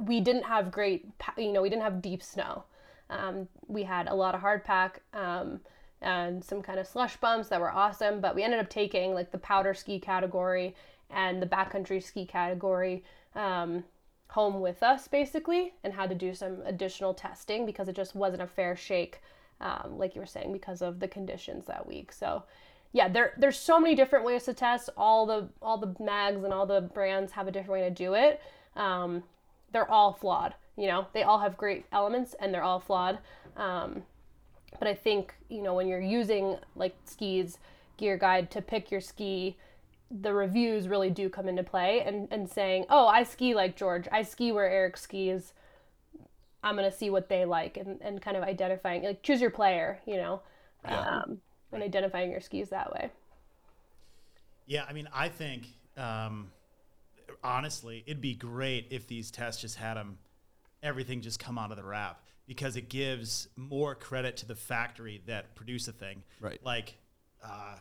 we 0.00 0.20
didn't 0.20 0.44
have 0.44 0.70
great 0.70 1.06
you 1.36 1.52
know 1.52 1.62
we 1.62 1.68
didn't 1.68 1.82
have 1.82 2.02
deep 2.02 2.22
snow. 2.22 2.64
Um, 3.10 3.48
we 3.66 3.82
had 3.82 4.06
a 4.06 4.14
lot 4.14 4.34
of 4.34 4.40
hard 4.40 4.64
pack 4.64 5.02
um, 5.12 5.60
and 6.02 6.44
some 6.44 6.62
kind 6.62 6.78
of 6.78 6.86
slush 6.86 7.16
bumps 7.16 7.48
that 7.48 7.60
were 7.60 7.70
awesome 7.70 8.20
but 8.20 8.34
we 8.34 8.42
ended 8.42 8.60
up 8.60 8.68
taking 8.68 9.14
like 9.14 9.30
the 9.30 9.38
powder 9.38 9.74
ski 9.74 9.98
category 9.98 10.74
and 11.10 11.42
the 11.42 11.46
backcountry 11.46 12.02
ski 12.02 12.24
category 12.24 13.04
um, 13.34 13.84
home 14.28 14.60
with 14.60 14.82
us 14.82 15.08
basically 15.08 15.74
and 15.84 15.92
had 15.92 16.08
to 16.08 16.14
do 16.14 16.34
some 16.34 16.58
additional 16.64 17.12
testing 17.12 17.66
because 17.66 17.88
it 17.88 17.96
just 17.96 18.14
wasn't 18.14 18.40
a 18.40 18.46
fair 18.46 18.76
shake 18.76 19.20
um, 19.60 19.98
like 19.98 20.14
you 20.14 20.20
were 20.20 20.26
saying 20.26 20.52
because 20.52 20.80
of 20.80 21.00
the 21.00 21.08
conditions 21.08 21.66
that 21.66 21.86
week. 21.86 22.12
So 22.12 22.44
yeah 22.92 23.08
there 23.08 23.34
there's 23.36 23.58
so 23.58 23.78
many 23.78 23.94
different 23.94 24.24
ways 24.24 24.44
to 24.44 24.54
test. 24.54 24.88
All 24.96 25.26
the 25.26 25.48
all 25.60 25.76
the 25.76 25.94
mags 26.02 26.42
and 26.44 26.52
all 26.52 26.66
the 26.66 26.80
brands 26.80 27.32
have 27.32 27.46
a 27.46 27.52
different 27.52 27.72
way 27.72 27.88
to 27.88 27.90
do 27.90 28.14
it. 28.14 28.40
Um, 28.76 29.22
they're 29.72 29.90
all 29.90 30.12
flawed 30.12 30.54
you 30.80 30.86
know? 30.86 31.06
They 31.12 31.22
all 31.22 31.38
have 31.38 31.56
great 31.56 31.84
elements 31.92 32.34
and 32.40 32.52
they're 32.52 32.62
all 32.62 32.80
flawed. 32.80 33.18
Um, 33.56 34.02
but 34.78 34.88
i 34.88 34.94
think 34.94 35.34
you 35.48 35.62
know 35.62 35.74
when 35.74 35.86
you're 35.86 36.00
using 36.00 36.56
like 36.76 36.94
skis 37.04 37.58
gear 37.96 38.16
guide 38.16 38.50
to 38.50 38.62
pick 38.62 38.90
your 38.90 39.00
ski 39.00 39.56
the 40.10 40.32
reviews 40.32 40.88
really 40.88 41.10
do 41.10 41.28
come 41.28 41.48
into 41.48 41.62
play 41.62 42.02
and, 42.02 42.28
and 42.30 42.48
saying 42.48 42.84
oh 42.90 43.06
i 43.06 43.22
ski 43.22 43.54
like 43.54 43.76
george. 43.76 44.06
I 44.10 44.22
ski 44.22 44.52
where 44.52 44.68
eric 44.68 44.96
skis. 44.96 45.52
I'm 46.62 46.76
going 46.76 46.90
to 46.90 46.94
see 46.94 47.08
what 47.08 47.30
they 47.30 47.46
like 47.46 47.78
and, 47.78 47.98
and 48.02 48.20
kind 48.20 48.36
of 48.36 48.42
identifying 48.42 49.02
like 49.02 49.22
choose 49.22 49.40
your 49.40 49.50
player 49.50 49.98
you 50.06 50.16
know 50.16 50.42
um, 50.84 51.40
and 51.72 51.82
identifying 51.82 52.30
your 52.30 52.40
skis 52.40 52.70
that 52.70 52.92
way. 52.92 53.10
Yeah, 54.66 54.84
I 54.88 54.92
mean, 54.92 55.08
I 55.12 55.28
think 55.28 55.66
um, 55.96 56.50
honestly, 57.42 58.04
it'd 58.06 58.20
be 58.20 58.34
great 58.34 58.86
if 58.90 59.06
these 59.06 59.30
tests 59.30 59.60
just 59.60 59.76
had 59.76 59.94
them 59.94 60.18
everything 60.82 61.20
just 61.20 61.38
come 61.38 61.58
out 61.58 61.70
of 61.70 61.76
the 61.76 61.84
wrap 61.84 62.22
because 62.50 62.74
it 62.74 62.88
gives 62.88 63.46
more 63.54 63.94
credit 63.94 64.36
to 64.36 64.44
the 64.44 64.56
factory 64.56 65.22
that 65.24 65.54
produce 65.54 65.86
a 65.86 65.92
thing. 65.92 66.20
Right. 66.40 66.58
Like 66.64 66.96
uh, 67.44 67.76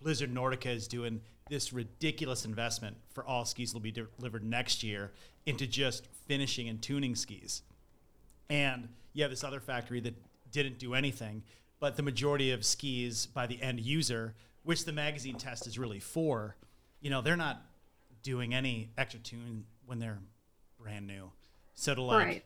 Blizzard 0.00 0.34
Nordica 0.34 0.74
is 0.74 0.88
doing 0.88 1.20
this 1.50 1.74
ridiculous 1.74 2.46
investment 2.46 2.96
for 3.12 3.22
all 3.26 3.44
skis 3.44 3.70
that 3.70 3.76
will 3.76 3.82
be 3.82 3.92
de- 3.92 4.06
delivered 4.16 4.42
next 4.42 4.82
year 4.82 5.12
into 5.44 5.66
just 5.66 6.06
finishing 6.26 6.70
and 6.70 6.80
tuning 6.80 7.14
skis. 7.14 7.60
And 8.48 8.88
you 9.12 9.24
have 9.24 9.30
this 9.30 9.44
other 9.44 9.60
factory 9.60 10.00
that 10.00 10.14
didn't 10.52 10.78
do 10.78 10.94
anything, 10.94 11.42
but 11.78 11.96
the 11.98 12.02
majority 12.02 12.52
of 12.52 12.64
skis 12.64 13.26
by 13.26 13.46
the 13.46 13.60
end 13.60 13.78
user, 13.78 14.34
which 14.62 14.86
the 14.86 14.92
magazine 14.92 15.36
test 15.36 15.66
is 15.66 15.78
really 15.78 16.00
for, 16.00 16.56
you 17.02 17.10
know, 17.10 17.20
they're 17.20 17.36
not 17.36 17.60
doing 18.22 18.54
any 18.54 18.88
extra 18.96 19.20
tune 19.20 19.66
when 19.84 19.98
they're 19.98 20.20
brand 20.80 21.06
new. 21.06 21.30
So 21.74 21.94
to 21.94 22.00
like 22.00 22.26
Right. 22.26 22.44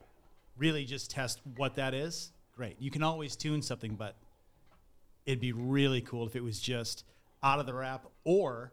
Really 0.57 0.85
just 0.85 1.11
test 1.11 1.41
what 1.57 1.75
that 1.77 1.95
is, 1.95 2.33
great. 2.55 2.77
You 2.81 2.91
can 2.91 3.03
always 3.03 3.37
tune 3.37 3.63
something, 3.63 3.95
but 3.95 4.17
it'd 5.27 5.41
be 5.41 5.53
really 5.53 6.01
cool 6.01 6.27
if 6.27 6.37
it 6.37 6.43
was 6.43 6.61
just 6.61 7.05
out 7.43 7.59
of 7.59 7.67
the 7.67 7.75
wrap. 7.75 8.07
Or 8.25 8.73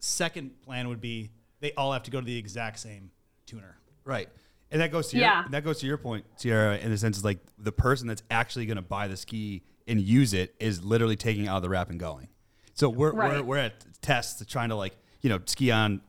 second 0.00 0.60
plan 0.62 0.88
would 0.88 1.00
be 1.00 1.30
they 1.60 1.72
all 1.72 1.92
have 1.92 2.02
to 2.04 2.10
go 2.10 2.20
to 2.20 2.26
the 2.26 2.36
exact 2.36 2.78
same 2.78 3.10
tuner. 3.46 3.76
Right. 4.04 4.28
And 4.70 4.80
that 4.80 4.90
goes 4.90 5.08
to 5.08 5.16
your, 5.16 5.26
Yeah. 5.26 5.44
that 5.50 5.64
goes 5.64 5.78
to 5.80 5.86
your 5.86 5.96
point, 5.98 6.24
Sierra, 6.36 6.76
in 6.78 6.90
the 6.90 6.98
sense 6.98 7.18
of 7.18 7.24
like 7.24 7.38
the 7.58 7.72
person 7.72 8.06
that's 8.06 8.22
actually 8.30 8.66
going 8.66 8.76
to 8.76 8.82
buy 8.82 9.08
the 9.08 9.16
ski 9.16 9.62
and 9.86 10.00
use 10.00 10.34
it 10.34 10.54
is 10.58 10.82
literally 10.82 11.16
taking 11.16 11.46
out 11.48 11.56
of 11.56 11.62
the 11.62 11.68
wrap 11.68 11.90
and 11.90 12.00
going. 12.00 12.28
So 12.74 12.88
we're, 12.88 13.12
we're, 13.14 13.42
we're 13.42 13.58
at 13.58 13.84
tests 14.02 14.44
trying 14.46 14.70
to 14.70 14.74
like, 14.74 14.96
you 15.20 15.30
know, 15.30 15.38
ski 15.46 15.70
on 15.70 16.00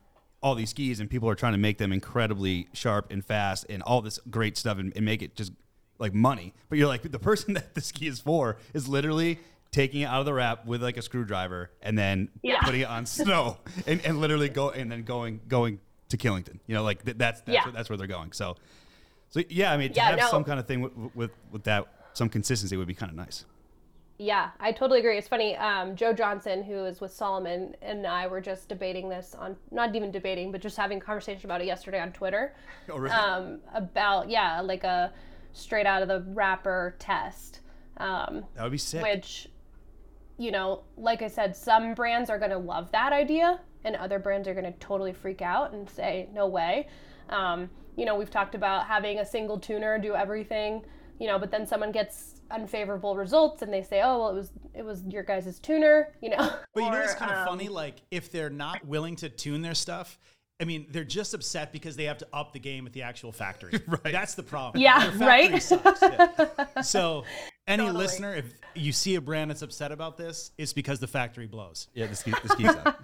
all 0.46 0.54
these 0.54 0.70
skis 0.70 1.00
and 1.00 1.10
people 1.10 1.28
are 1.28 1.34
trying 1.34 1.54
to 1.54 1.58
make 1.58 1.76
them 1.78 1.92
incredibly 1.92 2.68
sharp 2.72 3.10
and 3.10 3.24
fast 3.24 3.66
and 3.68 3.82
all 3.82 4.00
this 4.00 4.20
great 4.30 4.56
stuff 4.56 4.78
and, 4.78 4.92
and 4.94 5.04
make 5.04 5.20
it 5.20 5.34
just 5.34 5.52
like 5.98 6.14
money. 6.14 6.54
But 6.68 6.78
you're 6.78 6.86
like, 6.86 7.02
the 7.10 7.18
person 7.18 7.54
that 7.58 7.74
the 7.74 7.80
ski 7.80 8.06
is 8.06 8.20
for 8.20 8.56
is 8.72 8.86
literally 8.86 9.40
taking 9.72 10.02
it 10.02 10.04
out 10.04 10.20
of 10.20 10.26
the 10.26 10.32
wrap 10.32 10.64
with 10.64 10.80
like 10.84 10.96
a 10.96 11.02
screwdriver 11.02 11.72
and 11.82 11.98
then 11.98 12.28
Yeah. 12.42 12.60
putting 12.62 12.82
it 12.82 12.88
on 12.88 13.06
snow 13.20 13.56
and, 13.88 14.00
and 14.06 14.20
literally 14.20 14.48
go 14.48 14.70
and 14.70 14.90
then 14.92 15.02
going 15.02 15.40
going 15.48 15.80
to 16.10 16.16
Killington. 16.16 16.60
You 16.68 16.76
know, 16.76 16.84
like 16.84 17.04
th- 17.04 17.16
that's 17.18 17.40
that's, 17.40 17.52
Yeah. 17.52 17.64
where, 17.64 17.72
that's 17.72 17.88
where 17.90 17.96
they're 17.96 18.06
going. 18.06 18.30
So, 18.30 18.54
so 19.30 19.42
yeah, 19.48 19.72
I 19.72 19.76
mean, 19.76 19.88
to 19.88 19.96
Yeah, 19.96 20.10
have 20.10 20.18
no. 20.20 20.28
some 20.30 20.44
kind 20.44 20.60
of 20.60 20.66
thing 20.68 20.80
with, 20.80 20.92
with 21.16 21.32
with 21.50 21.64
that, 21.64 21.86
some 22.12 22.28
consistency 22.28 22.76
would 22.76 22.86
be 22.86 22.94
kind 22.94 23.10
of 23.10 23.16
nice. 23.16 23.44
Yeah, 24.18 24.50
I 24.60 24.72
totally 24.72 25.00
agree. 25.00 25.18
It's 25.18 25.28
funny. 25.28 25.56
Um, 25.56 25.94
Joe 25.94 26.12
Johnson, 26.12 26.62
who 26.62 26.84
is 26.86 27.00
with 27.00 27.12
Salomon, 27.12 27.74
and 27.82 28.06
I 28.06 28.26
were 28.26 28.40
just 28.40 28.68
debating 28.68 29.08
this 29.10 29.34
on, 29.38 29.56
not 29.70 29.94
even 29.94 30.10
debating, 30.10 30.50
but 30.52 30.62
just 30.62 30.76
having 30.76 30.98
a 30.98 31.00
conversation 31.00 31.44
about 31.44 31.60
it 31.60 31.66
yesterday 31.66 32.00
on 32.00 32.12
Twitter. 32.12 32.54
Oh, 32.88 32.98
really? 32.98 33.14
Um, 33.14 33.58
about, 33.74 34.30
yeah, 34.30 34.60
like 34.60 34.84
a 34.84 35.12
straight 35.52 35.86
out 35.86 36.00
of 36.00 36.08
the 36.08 36.20
wrapper 36.32 36.94
test. 37.00 37.60
Um, 37.96 38.44
that 38.54 38.62
would 38.62 38.72
be 38.72 38.78
sick. 38.78 39.02
which, 39.02 39.48
you 40.38 40.52
know, 40.52 40.84
like 40.96 41.20
I 41.20 41.26
said, 41.28 41.56
some 41.56 41.94
brands 41.94 42.30
are 42.30 42.38
going 42.38 42.52
to 42.52 42.58
love 42.58 42.92
that 42.92 43.12
idea, 43.12 43.60
and 43.84 43.96
other 43.96 44.20
brands 44.20 44.46
are 44.46 44.54
going 44.54 44.72
to 44.72 44.78
totally 44.78 45.12
freak 45.12 45.42
out 45.42 45.72
and 45.72 45.90
say, 45.90 46.28
no 46.32 46.46
way. 46.46 46.88
Um, 47.28 47.68
you 47.96 48.04
know, 48.04 48.14
we've 48.16 48.30
talked 48.30 48.54
about 48.54 48.86
having 48.86 49.18
a 49.18 49.24
single 49.26 49.58
tuner 49.58 49.98
do 49.98 50.14
everything, 50.14 50.84
you 51.18 51.26
know, 51.26 51.38
but 51.40 51.50
then 51.50 51.66
someone 51.66 51.90
gets 51.90 52.35
unfavorable 52.50 53.16
results 53.16 53.62
and 53.62 53.72
they 53.72 53.82
say, 53.82 54.02
oh, 54.02 54.18
well, 54.18 54.28
it 54.30 54.34
was 54.34 54.50
it 54.74 54.84
was 54.84 55.04
your 55.06 55.22
guys' 55.22 55.58
tuner, 55.58 56.12
you 56.20 56.30
know. 56.30 56.36
But 56.74 56.82
you 56.82 56.90
know 56.90 57.00
it's 57.00 57.14
kind 57.14 57.32
of 57.32 57.38
um, 57.38 57.46
funny? 57.46 57.68
Like 57.68 58.02
if 58.10 58.30
they're 58.30 58.50
not 58.50 58.86
willing 58.86 59.16
to 59.16 59.28
tune 59.28 59.62
their 59.62 59.74
stuff, 59.74 60.18
I 60.60 60.64
mean, 60.64 60.86
they're 60.90 61.04
just 61.04 61.34
upset 61.34 61.72
because 61.72 61.96
they 61.96 62.04
have 62.04 62.18
to 62.18 62.26
up 62.32 62.52
the 62.52 62.58
game 62.58 62.86
at 62.86 62.92
the 62.92 63.02
actual 63.02 63.32
factory. 63.32 63.80
right. 63.86 64.12
That's 64.12 64.34
the 64.34 64.42
problem. 64.42 64.82
Yeah, 64.82 65.10
right? 65.18 65.62
sucks, 65.62 66.02
yeah. 66.02 66.80
So, 66.82 67.24
any 67.66 67.84
Totally. 67.84 68.04
listener, 68.04 68.34
if 68.34 68.44
you 68.74 68.92
see 68.92 69.16
a 69.16 69.20
brand 69.20 69.50
that's 69.50 69.62
upset 69.62 69.92
about 69.92 70.16
this, 70.16 70.52
it's 70.56 70.72
because 70.72 71.00
the 71.00 71.06
factory 71.06 71.46
blows. 71.46 71.88
yeah, 71.94 72.06
the 72.06 72.14
ski, 72.14 72.32
the 72.42 72.48
ski 72.48 72.64
stuff. 72.68 72.96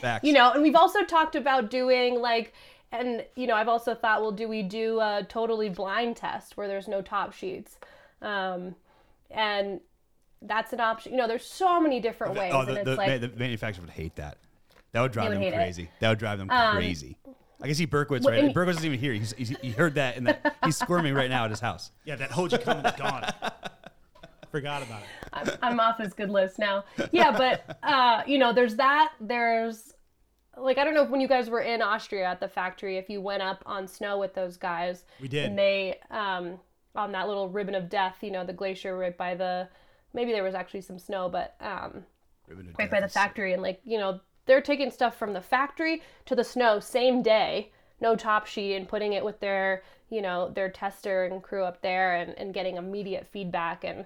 Facts. 0.00 0.24
you 0.24 0.32
know 0.32 0.52
and 0.52 0.62
we've 0.62 0.74
also 0.74 1.04
talked 1.04 1.36
about 1.36 1.70
doing 1.70 2.20
like 2.20 2.52
and 2.90 3.24
you 3.36 3.46
know 3.46 3.54
i've 3.54 3.68
also 3.68 3.94
thought 3.94 4.20
well 4.20 4.32
do 4.32 4.48
we 4.48 4.62
do 4.62 4.98
a 5.00 5.24
totally 5.28 5.68
blind 5.68 6.16
test 6.16 6.56
where 6.56 6.66
there's 6.66 6.88
no 6.88 7.00
top 7.00 7.32
sheets 7.32 7.78
um, 8.22 8.74
and 9.30 9.80
that's 10.42 10.72
an 10.72 10.80
option 10.80 11.12
you 11.12 11.18
know 11.18 11.26
there's 11.26 11.44
so 11.44 11.80
many 11.80 11.98
different 12.00 12.34
ways 12.36 12.52
oh, 12.54 12.60
and 12.60 12.68
the, 12.68 12.74
it's 12.76 12.84
the, 12.84 12.94
like 12.94 13.20
the 13.20 13.28
manufacturer 13.36 13.82
would 13.82 13.90
hate 13.90 14.14
that. 14.16 14.38
That 14.92 15.02
would 15.02 15.12
drive 15.12 15.28
would 15.28 15.36
them 15.36 15.42
hate 15.42 15.52
it. 15.52 15.56
crazy. 15.56 15.90
That 16.00 16.08
would 16.10 16.18
drive 16.18 16.38
them 16.38 16.48
crazy. 16.48 17.16
I 17.60 17.66
can 17.66 17.74
see 17.74 17.86
Berkowitz 17.86 18.24
right. 18.24 18.44
and- 18.44 18.54
Berkowitz 18.54 18.70
isn't 18.70 18.84
even 18.84 18.98
here. 18.98 19.12
He's, 19.12 19.32
he's, 19.32 19.48
he 19.60 19.70
heard 19.70 19.96
that 19.96 20.16
and 20.16 20.28
that 20.28 20.56
he's 20.64 20.76
squirming 20.76 21.12
right 21.12 21.28
now 21.28 21.44
at 21.44 21.50
his 21.50 21.60
house. 21.60 21.90
Yeah, 22.04 22.16
that 22.16 22.30
Hoji 22.30 22.62
coming 22.62 22.86
is 22.86 22.92
gone. 22.92 23.24
Forgot 24.50 24.82
about 24.82 25.02
it. 25.02 25.08
I'm, 25.32 25.72
I'm 25.72 25.80
off 25.80 25.98
his 25.98 26.14
good 26.14 26.30
list 26.30 26.58
now 26.58 26.84
yeah 27.12 27.36
but 27.36 27.78
uh, 27.82 28.22
you 28.26 28.38
know 28.38 28.52
there's 28.52 28.76
that 28.76 29.12
there's 29.20 29.92
like 30.56 30.78
i 30.78 30.84
don't 30.84 30.94
know 30.94 31.02
if 31.02 31.10
when 31.10 31.20
you 31.20 31.28
guys 31.28 31.50
were 31.50 31.60
in 31.60 31.82
austria 31.82 32.24
at 32.24 32.40
the 32.40 32.48
factory 32.48 32.96
if 32.96 33.08
you 33.10 33.20
went 33.20 33.42
up 33.42 33.62
on 33.66 33.86
snow 33.86 34.18
with 34.18 34.34
those 34.34 34.56
guys 34.56 35.04
We 35.20 35.28
did. 35.28 35.46
and 35.50 35.58
they 35.58 36.00
um 36.10 36.58
on 36.98 37.12
that 37.12 37.28
little 37.28 37.48
ribbon 37.48 37.74
of 37.74 37.88
death 37.88 38.16
you 38.20 38.30
know 38.30 38.44
the 38.44 38.52
glacier 38.52 38.96
right 38.96 39.16
by 39.16 39.34
the 39.34 39.68
maybe 40.12 40.32
there 40.32 40.42
was 40.42 40.54
actually 40.54 40.80
some 40.80 40.98
snow 40.98 41.28
but 41.28 41.54
um 41.60 42.04
right 42.78 42.90
by 42.90 43.00
the 43.00 43.08
factory 43.08 43.52
and 43.52 43.62
like 43.62 43.80
you 43.84 43.98
know 43.98 44.20
they're 44.46 44.60
taking 44.60 44.90
stuff 44.90 45.18
from 45.18 45.32
the 45.32 45.40
factory 45.40 46.02
to 46.26 46.34
the 46.34 46.44
snow 46.44 46.80
same 46.80 47.22
day 47.22 47.70
no 48.00 48.16
top 48.16 48.46
sheet 48.46 48.74
and 48.74 48.88
putting 48.88 49.12
it 49.12 49.24
with 49.24 49.38
their 49.40 49.82
you 50.10 50.22
know 50.22 50.50
their 50.54 50.68
tester 50.68 51.24
and 51.24 51.42
crew 51.42 51.64
up 51.64 51.80
there 51.82 52.16
and, 52.16 52.36
and 52.38 52.54
getting 52.54 52.76
immediate 52.76 53.26
feedback 53.26 53.84
and 53.84 54.04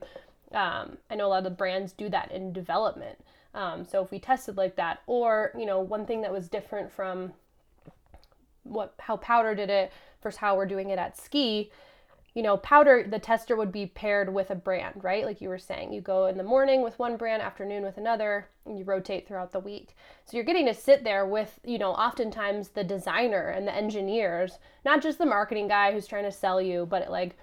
um, 0.52 0.96
i 1.10 1.14
know 1.14 1.26
a 1.26 1.28
lot 1.28 1.38
of 1.38 1.44
the 1.44 1.50
brands 1.50 1.92
do 1.92 2.08
that 2.08 2.30
in 2.30 2.52
development. 2.52 3.18
Um, 3.54 3.84
so 3.84 4.02
if 4.02 4.10
we 4.10 4.18
tested 4.18 4.56
like 4.56 4.76
that 4.76 5.02
or 5.06 5.52
you 5.58 5.66
know 5.66 5.80
one 5.80 6.06
thing 6.06 6.22
that 6.22 6.32
was 6.32 6.48
different 6.48 6.90
from 6.90 7.32
what 8.62 8.94
how 8.98 9.16
powder 9.18 9.54
did 9.54 9.68
it 9.68 9.92
versus 10.22 10.38
how 10.38 10.56
we're 10.56 10.66
doing 10.66 10.90
it 10.90 10.98
at 10.98 11.18
ski 11.18 11.70
you 12.34 12.42
know, 12.42 12.56
powder, 12.56 13.06
the 13.08 13.18
tester 13.18 13.56
would 13.56 13.70
be 13.70 13.86
paired 13.86 14.32
with 14.32 14.50
a 14.50 14.54
brand, 14.54 15.02
right? 15.02 15.26
Like 15.26 15.42
you 15.42 15.50
were 15.50 15.58
saying, 15.58 15.92
you 15.92 16.00
go 16.00 16.26
in 16.26 16.38
the 16.38 16.42
morning 16.42 16.82
with 16.82 16.98
one 16.98 17.18
brand, 17.18 17.42
afternoon 17.42 17.82
with 17.82 17.98
another, 17.98 18.48
and 18.64 18.78
you 18.78 18.84
rotate 18.84 19.28
throughout 19.28 19.52
the 19.52 19.60
week. 19.60 19.94
So 20.24 20.36
you're 20.36 20.44
getting 20.44 20.66
to 20.66 20.74
sit 20.74 21.04
there 21.04 21.26
with, 21.26 21.60
you 21.62 21.78
know, 21.78 21.92
oftentimes 21.92 22.68
the 22.68 22.84
designer 22.84 23.48
and 23.48 23.66
the 23.66 23.74
engineers, 23.74 24.58
not 24.84 25.02
just 25.02 25.18
the 25.18 25.26
marketing 25.26 25.68
guy 25.68 25.92
who's 25.92 26.06
trying 26.06 26.24
to 26.24 26.32
sell 26.32 26.60
you, 26.60 26.86
but 26.86 27.10
like 27.10 27.36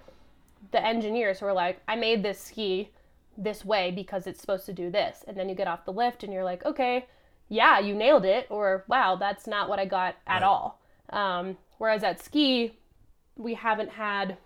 the 0.72 0.84
engineers 0.84 1.38
who 1.38 1.46
are 1.46 1.52
like, 1.52 1.80
I 1.86 1.94
made 1.94 2.24
this 2.24 2.40
ski 2.40 2.90
this 3.38 3.64
way 3.64 3.92
because 3.92 4.26
it's 4.26 4.40
supposed 4.40 4.66
to 4.66 4.72
do 4.72 4.90
this. 4.90 5.24
And 5.28 5.36
then 5.36 5.48
you 5.48 5.54
get 5.54 5.68
off 5.68 5.84
the 5.84 5.92
lift 5.92 6.24
and 6.24 6.32
you're 6.32 6.44
like, 6.44 6.64
okay, 6.64 7.06
yeah, 7.48 7.78
you 7.78 7.94
nailed 7.94 8.24
it. 8.24 8.48
Or 8.50 8.84
wow, 8.88 9.14
that's 9.14 9.46
not 9.46 9.68
what 9.68 9.78
I 9.78 9.84
got 9.84 10.16
at 10.26 10.42
all. 10.42 10.80
Um, 11.10 11.58
whereas 11.78 12.02
at 12.02 12.22
ski, 12.22 12.76
we 13.36 13.54
haven't 13.54 13.90
had 13.90 14.36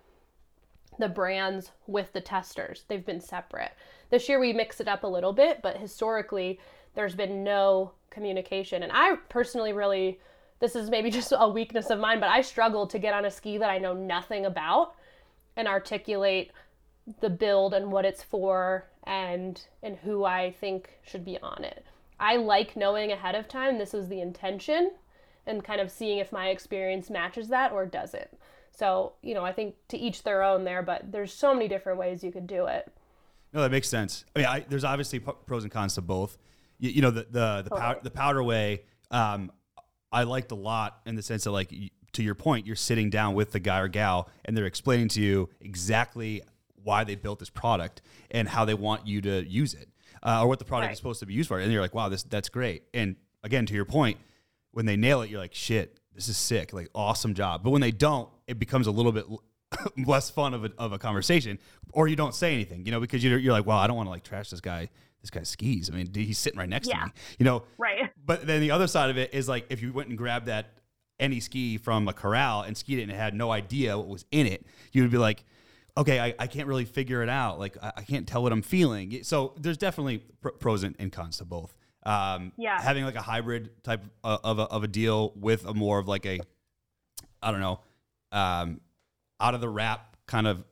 the 0.99 1.09
brands 1.09 1.73
with 1.87 2.13
the 2.13 2.21
testers. 2.21 2.85
They've 2.89 3.05
been 3.05 3.21
separate. 3.21 3.73
This 4.11 4.29
year 4.29 4.39
we 4.39 4.53
mix 4.53 4.81
it 4.81 4.89
up 4.89 5.05
a 5.05 5.09
little 5.09 5.33
bit, 5.33 5.61
but 5.63 5.77
historically 5.77 6.61
there's 6.95 7.15
been 7.15 7.43
no 7.43 7.93
communication. 8.11 8.83
And 8.83 8.93
I 8.95 9.17
personally 9.29 9.73
really 9.73 10.21
this 10.61 10.77
is 10.77 10.89
maybe 10.89 11.11
just 11.21 11.33
a 11.37 11.49
weakness 11.49 11.91
of 11.91 11.99
mine, 11.99 12.21
but 12.21 12.29
I 12.29 12.41
struggle 12.41 12.87
to 12.87 12.99
get 12.99 13.15
on 13.15 13.25
a 13.25 13.31
ski 13.31 13.59
that 13.59 13.71
I 13.71 13.79
know 13.79 13.93
nothing 13.93 14.47
about 14.47 14.95
and 15.57 15.69
articulate 15.69 16.53
the 17.21 17.31
build 17.31 17.75
and 17.75 17.93
what 17.93 18.05
it's 18.05 18.23
for 18.23 18.87
and 19.05 19.61
and 19.83 19.97
who 19.97 20.25
I 20.25 20.53
think 20.53 20.91
should 21.03 21.25
be 21.25 21.39
on 21.41 21.65
it. 21.65 21.85
I 22.19 22.37
like 22.37 22.77
knowing 22.77 23.13
ahead 23.13 23.35
of 23.35 23.49
time 23.49 23.79
this 23.79 23.93
is 23.93 24.09
the 24.09 24.21
intention 24.21 24.93
and 25.47 25.63
kind 25.63 25.81
of 25.81 25.91
seeing 25.91 26.19
if 26.19 26.33
my 26.33 26.49
experience 26.49 27.11
matches 27.11 27.49
that 27.49 27.73
or 27.73 27.85
doesn't. 27.85 28.31
So, 28.77 29.12
you 29.22 29.35
know, 29.35 29.45
I 29.45 29.53
think 29.53 29.75
to 29.89 29.97
each 29.99 30.22
their 30.25 30.43
own 30.43 30.64
there, 30.64 30.83
but 30.83 31.12
there's 31.12 31.33
so 31.33 31.55
many 31.55 31.68
different 31.68 31.99
ways 31.99 32.25
you 32.25 32.33
could 32.33 32.47
do 32.47 32.66
it. 32.66 32.91
No, 33.53 33.62
that 33.62 33.70
makes 33.70 33.89
sense. 33.89 34.25
I 34.35 34.39
mean, 34.41 34.49
I, 34.49 34.61
there's 34.68 34.83
obviously 34.85 35.20
pros 35.20 35.62
and 35.62 35.72
cons 35.72 35.95
to 35.95 36.03
both. 36.03 36.37
You, 36.81 36.91
you 36.91 37.03
know, 37.03 37.11
the 37.12 37.22
the 37.31 37.62
the, 37.62 37.70
pow- 37.70 37.93
Totally. 37.93 38.01
the 38.03 38.11
powder 38.11 38.43
way, 38.43 38.83
um, 39.12 39.53
I 40.11 40.25
liked 40.25 40.51
a 40.51 40.57
lot 40.57 41.01
in 41.07 41.14
the 41.14 41.22
sense 41.22 41.45
that, 41.45 41.53
like, 41.53 41.72
to 42.12 42.22
your 42.22 42.35
point, 42.35 42.66
you're 42.66 42.75
sitting 42.75 43.11
down 43.11 43.35
with 43.35 43.53
the 43.53 43.61
guy 43.61 43.79
or 43.79 43.89
gal, 43.89 44.29
and 44.45 44.57
they're 44.57 44.66
explaining 44.66 45.09
to 45.11 45.20
you 45.20 45.49
exactly 45.61 46.43
why 46.83 47.05
they 47.05 47.14
built 47.14 47.39
this 47.39 47.51
product 47.51 48.03
and 48.33 48.49
how 48.49 48.64
they 48.64 48.75
want 48.75 49.07
you 49.07 49.20
to 49.22 49.45
use 49.49 49.75
it, 49.75 49.89
uh, 50.25 50.43
or 50.43 50.49
what 50.49 50.59
the 50.59 50.64
product 50.64 50.89
Right. 50.89 50.93
is 50.93 50.99
supposed 50.99 51.20
to 51.20 51.27
be 51.27 51.35
used 51.35 51.49
for. 51.49 51.61
And 51.61 51.72
you're 51.72 51.81
like, 51.81 51.95
wow, 51.95 52.09
this 52.09 52.25
that's 52.25 52.49
great. 52.49 52.83
And 52.93 53.14
again, 53.45 53.66
to 53.66 53.75
your 53.75 53.85
point, 53.85 54.18
when 54.72 54.85
they 54.85 54.97
nail 54.97 55.22
it, 55.22 55.31
you're 55.31 55.41
like, 55.41 55.55
shit, 55.55 55.99
this 56.12 56.29
is 56.29 56.37
sick, 56.37 56.72
like 56.72 56.89
awesome 56.95 57.35
job. 57.35 57.62
But 57.62 57.70
when 57.70 57.81
they 57.81 57.93
don't, 57.93 58.29
it 58.47 58.59
becomes 58.59 58.87
a 58.87 58.91
little 58.91 59.13
bit 59.13 59.25
less 60.07 60.31
fun 60.31 60.55
of 60.55 60.65
a, 60.65 60.73
of 60.79 60.93
a 60.93 60.99
conversation, 60.99 61.59
or 61.93 62.09
you 62.09 62.17
don't 62.17 62.35
say 62.35 62.53
anything, 62.55 62.85
you 62.87 62.93
know, 62.93 63.01
because 63.01 63.23
you're, 63.25 63.39
you're 63.39 63.53
like, 63.53 63.67
well, 63.67 63.79
I 63.79 63.87
don't 63.87 63.97
want 63.97 64.07
to 64.07 64.11
like 64.11 64.23
trash 64.25 64.51
this 64.51 64.61
guy, 64.61 64.89
this 65.21 65.31
guy 65.31 65.43
skis. 65.43 65.91
I 65.91 65.95
mean, 65.95 66.11
he's 66.15 66.39
sitting 66.39 66.59
right 66.59 66.69
next 66.69 66.89
Yeah. 66.89 67.01
to 67.01 67.07
me. 67.07 67.13
You 67.39 67.45
know, 67.45 67.63
Right. 67.79 68.11
but 68.25 68.47
then 68.47 68.61
the 68.61 68.71
other 68.71 68.87
side 68.87 69.11
of 69.11 69.19
it 69.19 69.33
is 69.35 69.49
like 69.49 69.67
if 69.71 69.83
you 69.83 69.93
went 69.93 70.09
and 70.09 70.19
grabbed 70.19 70.47
that 70.47 70.67
any 71.21 71.41
ski 71.41 71.79
from 71.79 72.09
a 72.09 72.13
corral 72.13 72.63
and 72.63 72.77
skied 72.77 72.99
it 72.99 73.03
and 73.03 73.13
had 73.13 73.35
no 73.35 73.51
idea 73.51 73.97
what 73.97 74.09
was 74.09 74.25
in 74.31 74.47
it, 74.47 74.67
you 74.93 75.03
would 75.03 75.11
be 75.11 75.19
like, 75.19 75.45
okay, 75.97 76.19
I, 76.19 76.35
I 76.39 76.47
can't 76.49 76.67
really 76.67 76.85
figure 76.85 77.23
it 77.23 77.29
out. 77.29 77.59
Like 77.61 77.77
I, 77.83 77.93
I 77.99 78.03
can't 78.03 78.27
tell 78.27 78.43
what 78.43 78.53
I'm 78.53 78.63
feeling. 78.63 79.23
So 79.23 79.55
there's 79.57 79.79
definitely 79.79 80.19
pr- 80.41 80.49
pros 80.51 80.83
and, 80.83 80.95
and 80.99 81.13
cons 81.13 81.39
to 81.39 81.45
both. 81.45 81.73
Um, 82.05 82.53
Yeah. 82.57 82.81
Having 82.83 83.05
like 83.05 83.15
a 83.15 83.23
hybrid 83.23 83.71
type 83.85 84.03
of, 84.25 84.41
of, 84.45 84.59
a, 84.59 84.63
of 84.63 84.83
a 84.85 84.89
deal 84.89 85.33
with 85.37 85.65
a 85.65 85.73
more 85.73 85.99
of 86.01 86.07
like 86.09 86.27
a, 86.27 86.41
I 87.43 87.51
don't 87.53 87.61
know, 87.61 87.81
um, 88.35 88.80
out 89.41 89.55
of 89.55 89.61
the 89.61 89.68
wrap 89.68 90.16
kind 90.26 90.47
of 90.47 90.64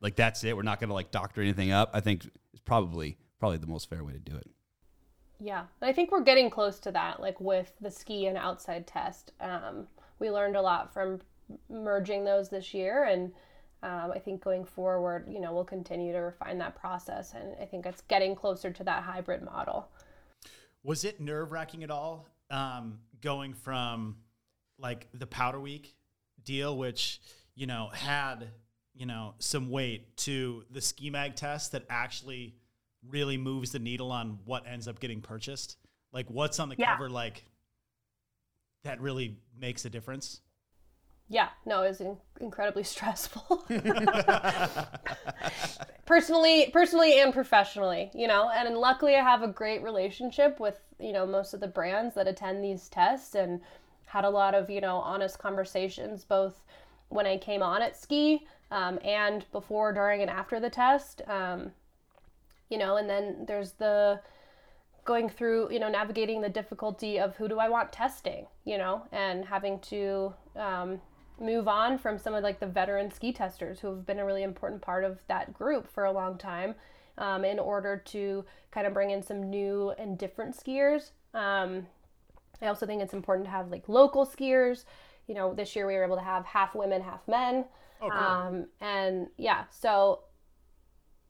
like 0.00 0.14
that's 0.16 0.44
it. 0.44 0.56
We're 0.56 0.62
not 0.62 0.78
going 0.78 0.88
to 0.88 0.94
like 0.94 1.10
doctor 1.10 1.40
anything 1.40 1.72
up. 1.72 1.90
I 1.94 2.00
think 2.00 2.24
is 2.54 2.60
probably 2.64 3.16
probably 3.40 3.58
the 3.58 3.66
most 3.66 3.88
fair 3.88 4.04
way 4.04 4.12
to 4.12 4.18
do 4.18 4.36
it. 4.36 4.48
Yeah, 5.40 5.64
I 5.80 5.92
think 5.92 6.10
we're 6.10 6.22
getting 6.22 6.50
close 6.50 6.80
to 6.80 6.92
that, 6.92 7.20
like 7.20 7.40
with 7.40 7.72
the 7.80 7.90
ski 7.90 8.26
and 8.26 8.36
outside 8.36 8.86
test. 8.86 9.32
Um, 9.40 9.86
we 10.18 10.30
learned 10.30 10.56
a 10.56 10.62
lot 10.62 10.92
from 10.92 11.20
merging 11.70 12.24
those 12.24 12.48
this 12.48 12.74
year, 12.74 13.04
and 13.04 13.32
um, 13.84 14.10
I 14.12 14.18
think 14.18 14.42
going 14.42 14.64
forward, 14.64 15.28
you 15.30 15.38
know, 15.38 15.52
we'll 15.52 15.64
continue 15.64 16.12
to 16.12 16.18
refine 16.18 16.58
that 16.58 16.74
process, 16.74 17.34
and 17.34 17.54
I 17.60 17.64
think 17.66 17.86
it's 17.86 18.00
getting 18.02 18.34
closer 18.34 18.72
to 18.72 18.84
that 18.84 19.04
hybrid 19.04 19.42
model. 19.42 19.88
Was 20.82 21.04
it 21.04 21.20
nerve 21.20 21.52
wracking 21.52 21.84
at 21.84 21.90
all 21.90 22.26
um, 22.50 22.98
going 23.20 23.54
from 23.54 24.16
like 24.78 25.06
the 25.14 25.26
Powder 25.26 25.60
Week 25.60 25.94
deal, 26.48 26.76
which 26.76 27.20
you 27.54 27.66
know 27.66 27.90
had 27.92 28.48
you 28.94 29.06
know 29.06 29.34
some 29.38 29.70
weight, 29.70 30.16
to 30.16 30.64
the 30.70 30.80
ski 30.80 31.10
mag 31.10 31.36
test 31.36 31.72
that 31.72 31.84
actually 31.88 32.56
really 33.06 33.36
moves 33.36 33.70
the 33.70 33.78
needle 33.78 34.10
on 34.10 34.40
what 34.44 34.66
ends 34.66 34.88
up 34.88 34.98
getting 34.98 35.20
purchased? 35.20 35.76
Like 36.12 36.28
what's 36.28 36.58
on 36.58 36.68
the 36.68 36.76
Yeah. 36.76 36.96
cover 36.96 37.10
like 37.10 37.44
that 38.84 39.00
really 39.00 39.38
makes 39.56 39.84
a 39.84 39.90
difference? 39.90 40.40
Yeah, 41.28 41.48
no, 41.66 41.82
it 41.82 41.88
was 41.88 42.00
in- 42.00 42.16
incredibly 42.40 42.84
stressful. 42.94 43.66
personally, 46.06 46.70
personally 46.72 47.20
and 47.20 47.34
professionally, 47.34 48.10
you 48.14 48.26
know, 48.26 48.48
and 48.48 48.74
luckily 48.78 49.14
I 49.14 49.22
have 49.22 49.42
a 49.42 49.48
great 49.48 49.82
relationship 49.82 50.58
with, 50.58 50.80
you 50.98 51.12
know, 51.12 51.26
most 51.26 51.52
of 51.52 51.60
the 51.60 51.68
brands 51.68 52.14
that 52.14 52.26
attend 52.26 52.64
these 52.64 52.88
tests 52.88 53.34
and 53.34 53.60
had 54.08 54.24
a 54.24 54.30
lot 54.30 54.54
of, 54.54 54.70
you 54.70 54.80
know, 54.80 54.96
honest 54.96 55.38
conversations 55.38 56.24
both 56.24 56.62
when 57.08 57.26
I 57.26 57.38
came 57.38 57.62
on 57.62 57.82
at 57.82 57.96
ski 57.96 58.46
um, 58.70 58.98
and 59.04 59.44
before, 59.52 59.92
during, 59.92 60.20
and 60.20 60.30
after 60.30 60.60
the 60.60 60.70
test. 60.70 61.22
Um, 61.26 61.72
you 62.68 62.78
know, 62.78 62.96
and 62.96 63.08
then 63.08 63.44
there's 63.46 63.72
the 63.72 64.20
going 65.04 65.30
through, 65.30 65.72
you 65.72 65.80
know, 65.80 65.88
navigating 65.88 66.42
the 66.42 66.50
difficulty 66.50 67.18
of 67.18 67.34
who 67.36 67.48
do 67.48 67.58
I 67.58 67.68
want 67.68 67.92
testing, 67.92 68.46
you 68.66 68.76
know, 68.76 69.02
and 69.10 69.44
having 69.44 69.78
to 69.80 70.34
um, 70.54 71.00
move 71.40 71.66
on 71.66 71.96
from 71.96 72.18
some 72.18 72.34
of 72.34 72.42
like 72.42 72.60
the 72.60 72.66
veteran 72.66 73.10
ski 73.10 73.32
testers 73.32 73.80
who 73.80 73.88
have 73.88 74.04
been 74.04 74.18
a 74.18 74.24
really 74.24 74.42
important 74.42 74.82
part 74.82 75.04
of 75.04 75.20
that 75.28 75.54
group 75.54 75.90
for 75.90 76.04
a 76.04 76.12
long 76.12 76.36
time 76.36 76.74
um, 77.16 77.44
in 77.44 77.58
order 77.58 77.96
to 78.06 78.44
kind 78.70 78.86
of 78.86 78.92
bring 78.92 79.10
in 79.10 79.22
some 79.22 79.48
new 79.48 79.94
and 79.98 80.18
different 80.18 80.54
skiers. 80.54 81.10
Um, 81.32 81.86
I 82.60 82.66
also 82.66 82.86
think 82.86 83.02
it's 83.02 83.14
important 83.14 83.46
to 83.46 83.50
have 83.50 83.70
like 83.70 83.88
local 83.88 84.26
skiers. 84.26 84.84
You 85.26 85.34
know, 85.34 85.54
this 85.54 85.76
year 85.76 85.86
we 85.86 85.94
were 85.94 86.04
able 86.04 86.16
to 86.16 86.22
have 86.22 86.44
half 86.46 86.74
women, 86.74 87.02
half 87.02 87.26
men. 87.28 87.64
Um, 88.48 88.66
and 88.80 89.28
yeah, 89.36 89.64
so 89.70 90.20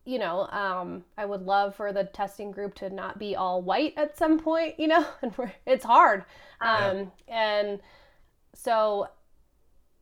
you 0.08 0.18
know, 0.18 0.46
um, 0.46 1.04
I 1.18 1.26
would 1.26 1.42
love 1.42 1.74
for 1.74 1.92
the 1.92 2.04
testing 2.04 2.50
group 2.50 2.74
to 2.76 2.88
not 2.88 3.18
be 3.18 3.36
all 3.36 3.60
white 3.60 3.92
at 3.98 4.16
some 4.16 4.38
point, 4.38 4.80
you 4.80 4.88
know, 4.88 5.04
and 5.22 5.34
it's 5.66 5.84
hard. 5.84 6.24
Um, 6.62 7.12
and 7.28 7.78
so, 8.54 9.08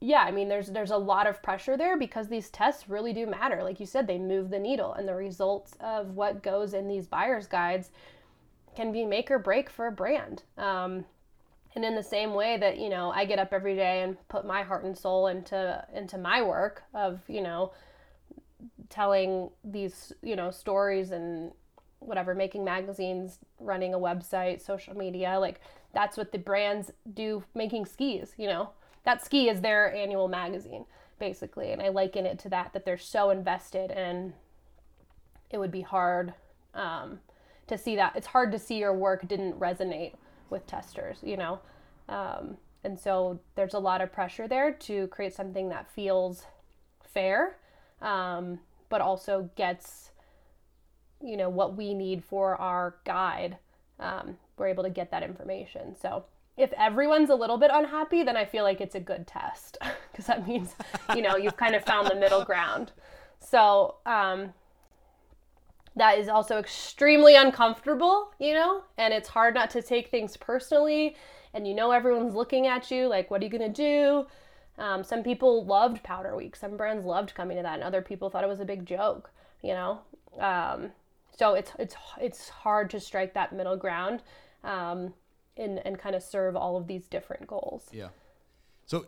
yeah, 0.01 0.21
I 0.21 0.31
mean, 0.31 0.49
there's 0.49 0.69
there's 0.69 0.93
a 0.93 0.97
lot 0.97 1.27
of 1.27 1.43
pressure 1.43 1.77
there 1.77 1.99
because 1.99 2.29
these 2.29 2.51
tests 2.51 2.89
really 2.89 3.13
do 3.13 3.27
matter. 3.27 3.65
Like 3.65 3.81
you 3.81 3.87
said, 3.87 4.07
they 4.07 4.19
move 4.19 4.51
the 4.51 4.61
needle, 4.61 4.95
and 4.95 5.09
the 5.09 5.15
results 5.17 5.73
of 5.81 6.15
what 6.15 6.41
goes 6.41 6.73
in 6.73 6.87
these 6.87 7.09
buyer's 7.09 7.49
guides 7.49 7.91
can 8.77 8.93
be 8.93 9.05
make 9.05 9.29
or 9.29 9.41
break 9.41 9.69
for 9.69 9.89
a 9.89 9.93
brand. 9.93 10.45
Um, 10.57 11.05
and 11.77 11.85
in 11.85 11.95
the 11.95 12.03
same 12.03 12.35
way 12.35 12.57
that 12.57 12.79
you 12.79 12.89
know, 12.89 13.13
I 13.15 13.25
get 13.27 13.39
up 13.39 13.53
every 13.53 13.77
day 13.77 14.03
and 14.03 14.17
put 14.29 14.47
my 14.47 14.63
heart 14.63 14.85
and 14.85 14.97
soul 14.97 15.29
into 15.29 15.85
into 15.95 16.19
my 16.19 16.43
work 16.43 16.83
of 16.95 17.21
you 17.29 17.43
know 17.43 17.73
telling 18.89 19.51
these 19.63 20.13
you 20.23 20.35
know 20.35 20.51
stories 20.51 21.11
and 21.11 21.53
whatever 22.01 22.35
making 22.35 22.65
magazines 22.65 23.39
running 23.61 23.95
a 23.95 23.99
website 23.99 24.65
social 24.65 24.97
media 24.97 25.39
like 25.41 25.61
that's 25.93 26.17
what 26.17 26.31
the 26.31 26.39
brands 26.39 26.91
do 27.15 27.43
making 27.55 27.85
skis 27.87 28.35
you 28.37 28.49
know? 28.49 28.71
That 29.05 29.25
ski 29.25 29.49
is 29.49 29.61
their 29.61 29.95
annual 29.95 30.29
magazine 30.29 30.85
basically 31.19 31.73
and 31.73 31.81
i 31.81 31.89
liken 31.89 32.27
it 32.27 32.39
to 32.41 32.49
that 32.51 32.73
that 32.73 32.85
they're 32.85 32.99
so 32.99 33.31
invested 33.31 33.91
and 33.91 34.35
it 35.51 35.59
would 35.59 35.71
be 35.71 35.83
hard 35.83 36.35
um, 36.75 37.21
to 37.67 37.79
see 37.79 37.97
that. 37.97 38.15
It's 38.17 38.27
hard 38.29 38.53
to 38.53 38.59
see 38.59 38.79
your 38.79 38.95
work 38.95 39.27
didn't 39.27 39.59
resonate 39.59 40.15
with 40.51 40.67
testers 40.67 41.19
you 41.23 41.37
know? 41.37 41.61
Um, 42.09 42.57
and 42.85 42.99
so 42.99 43.41
there's 43.57 43.75
a 43.75 43.79
lot 43.79 44.01
of 44.01 44.13
pressure 44.13 44.47
there 44.47 44.73
to 44.73 45.09
create 45.09 45.35
something 45.35 45.69
that 45.71 45.91
feels 45.91 46.45
fair 47.03 47.57
um, 48.03 48.61
but 48.89 49.01
also 49.01 49.51
gets 49.57 50.11
you 51.23 51.37
know 51.37 51.49
what 51.49 51.77
we 51.77 51.95
need 51.95 52.23
for 52.23 52.57
our 52.57 52.97
guide. 53.05 53.57
Um, 53.99 54.37
we're 54.59 54.69
able 54.69 54.85
to 54.85 54.91
get 54.91 55.11
that 55.11 55.23
information. 55.23 55.97
So 55.99 56.25
if 56.57 56.73
everyone's 56.75 57.31
a 57.31 57.35
little 57.35 57.59
bit 57.59 57.71
unhappy 57.73 58.23
then 58.23 58.35
i 58.35 58.45
feel 58.47 58.65
like 58.65 58.81
it's 58.81 58.95
a 58.95 59.01
good 59.01 59.27
test 59.27 59.77
because 60.11 60.25
that 60.27 60.49
means 60.49 60.75
you 61.15 61.21
know 61.21 61.37
you've 61.37 61.57
kind 61.57 61.75
of 61.75 61.85
found 61.85 62.09
the 62.09 62.15
middle 62.15 62.45
ground. 62.45 62.93
So 63.41 63.97
um, 64.07 64.53
that 65.97 66.19
is 66.19 66.29
also 66.29 66.59
extremely 66.59 67.35
uncomfortable 67.35 68.31
you 68.39 68.55
know 68.55 68.83
and 68.99 69.13
it's 69.13 69.29
hard 69.29 69.55
not 69.55 69.71
to 69.71 69.83
take 69.83 70.11
things 70.11 70.37
personally 70.37 71.17
and 71.55 71.67
you 71.67 71.75
know 71.75 71.91
everyone's 71.91 72.35
looking 72.35 72.67
at 72.67 72.91
you 72.91 73.09
like 73.09 73.31
what 73.31 73.41
are 73.41 73.45
you 73.45 73.51
to 73.59 73.69
do 73.69 74.27
um, 74.79 75.03
some 75.03 75.23
people 75.23 75.65
loved 75.65 76.03
Powder 76.03 76.37
Week. 76.37 76.55
Some 76.57 76.77
brands 76.77 77.05
loved 77.05 77.35
coming 77.35 77.57
to 77.57 77.63
that, 77.63 77.75
and 77.75 77.83
other 77.83 78.03
people 78.03 78.29
thought 78.29 78.45
it 78.45 78.49
was 78.49 78.61
a 78.61 78.65
big 78.65 78.85
joke. 78.85 79.31
You 79.63 79.73
know, 79.73 80.01
um, 80.39 80.91
so 81.37 81.55
it's 81.55 81.73
it's 81.79 81.97
it's 82.21 82.49
hard 82.49 82.91
to 82.91 83.01
strike 83.01 83.35
that 83.35 83.53
middle 83.53 83.77
ground, 83.77 84.23
um, 84.65 85.15
and 85.57 85.81
and 85.85 85.99
kind 85.99 86.15
of 86.15 86.23
serve 86.23 86.57
all 86.57 86.77
of 86.77 86.87
these 86.87 87.07
different 87.09 87.47
goals. 87.47 87.87
Yeah. 87.91 88.09
So 88.85 89.07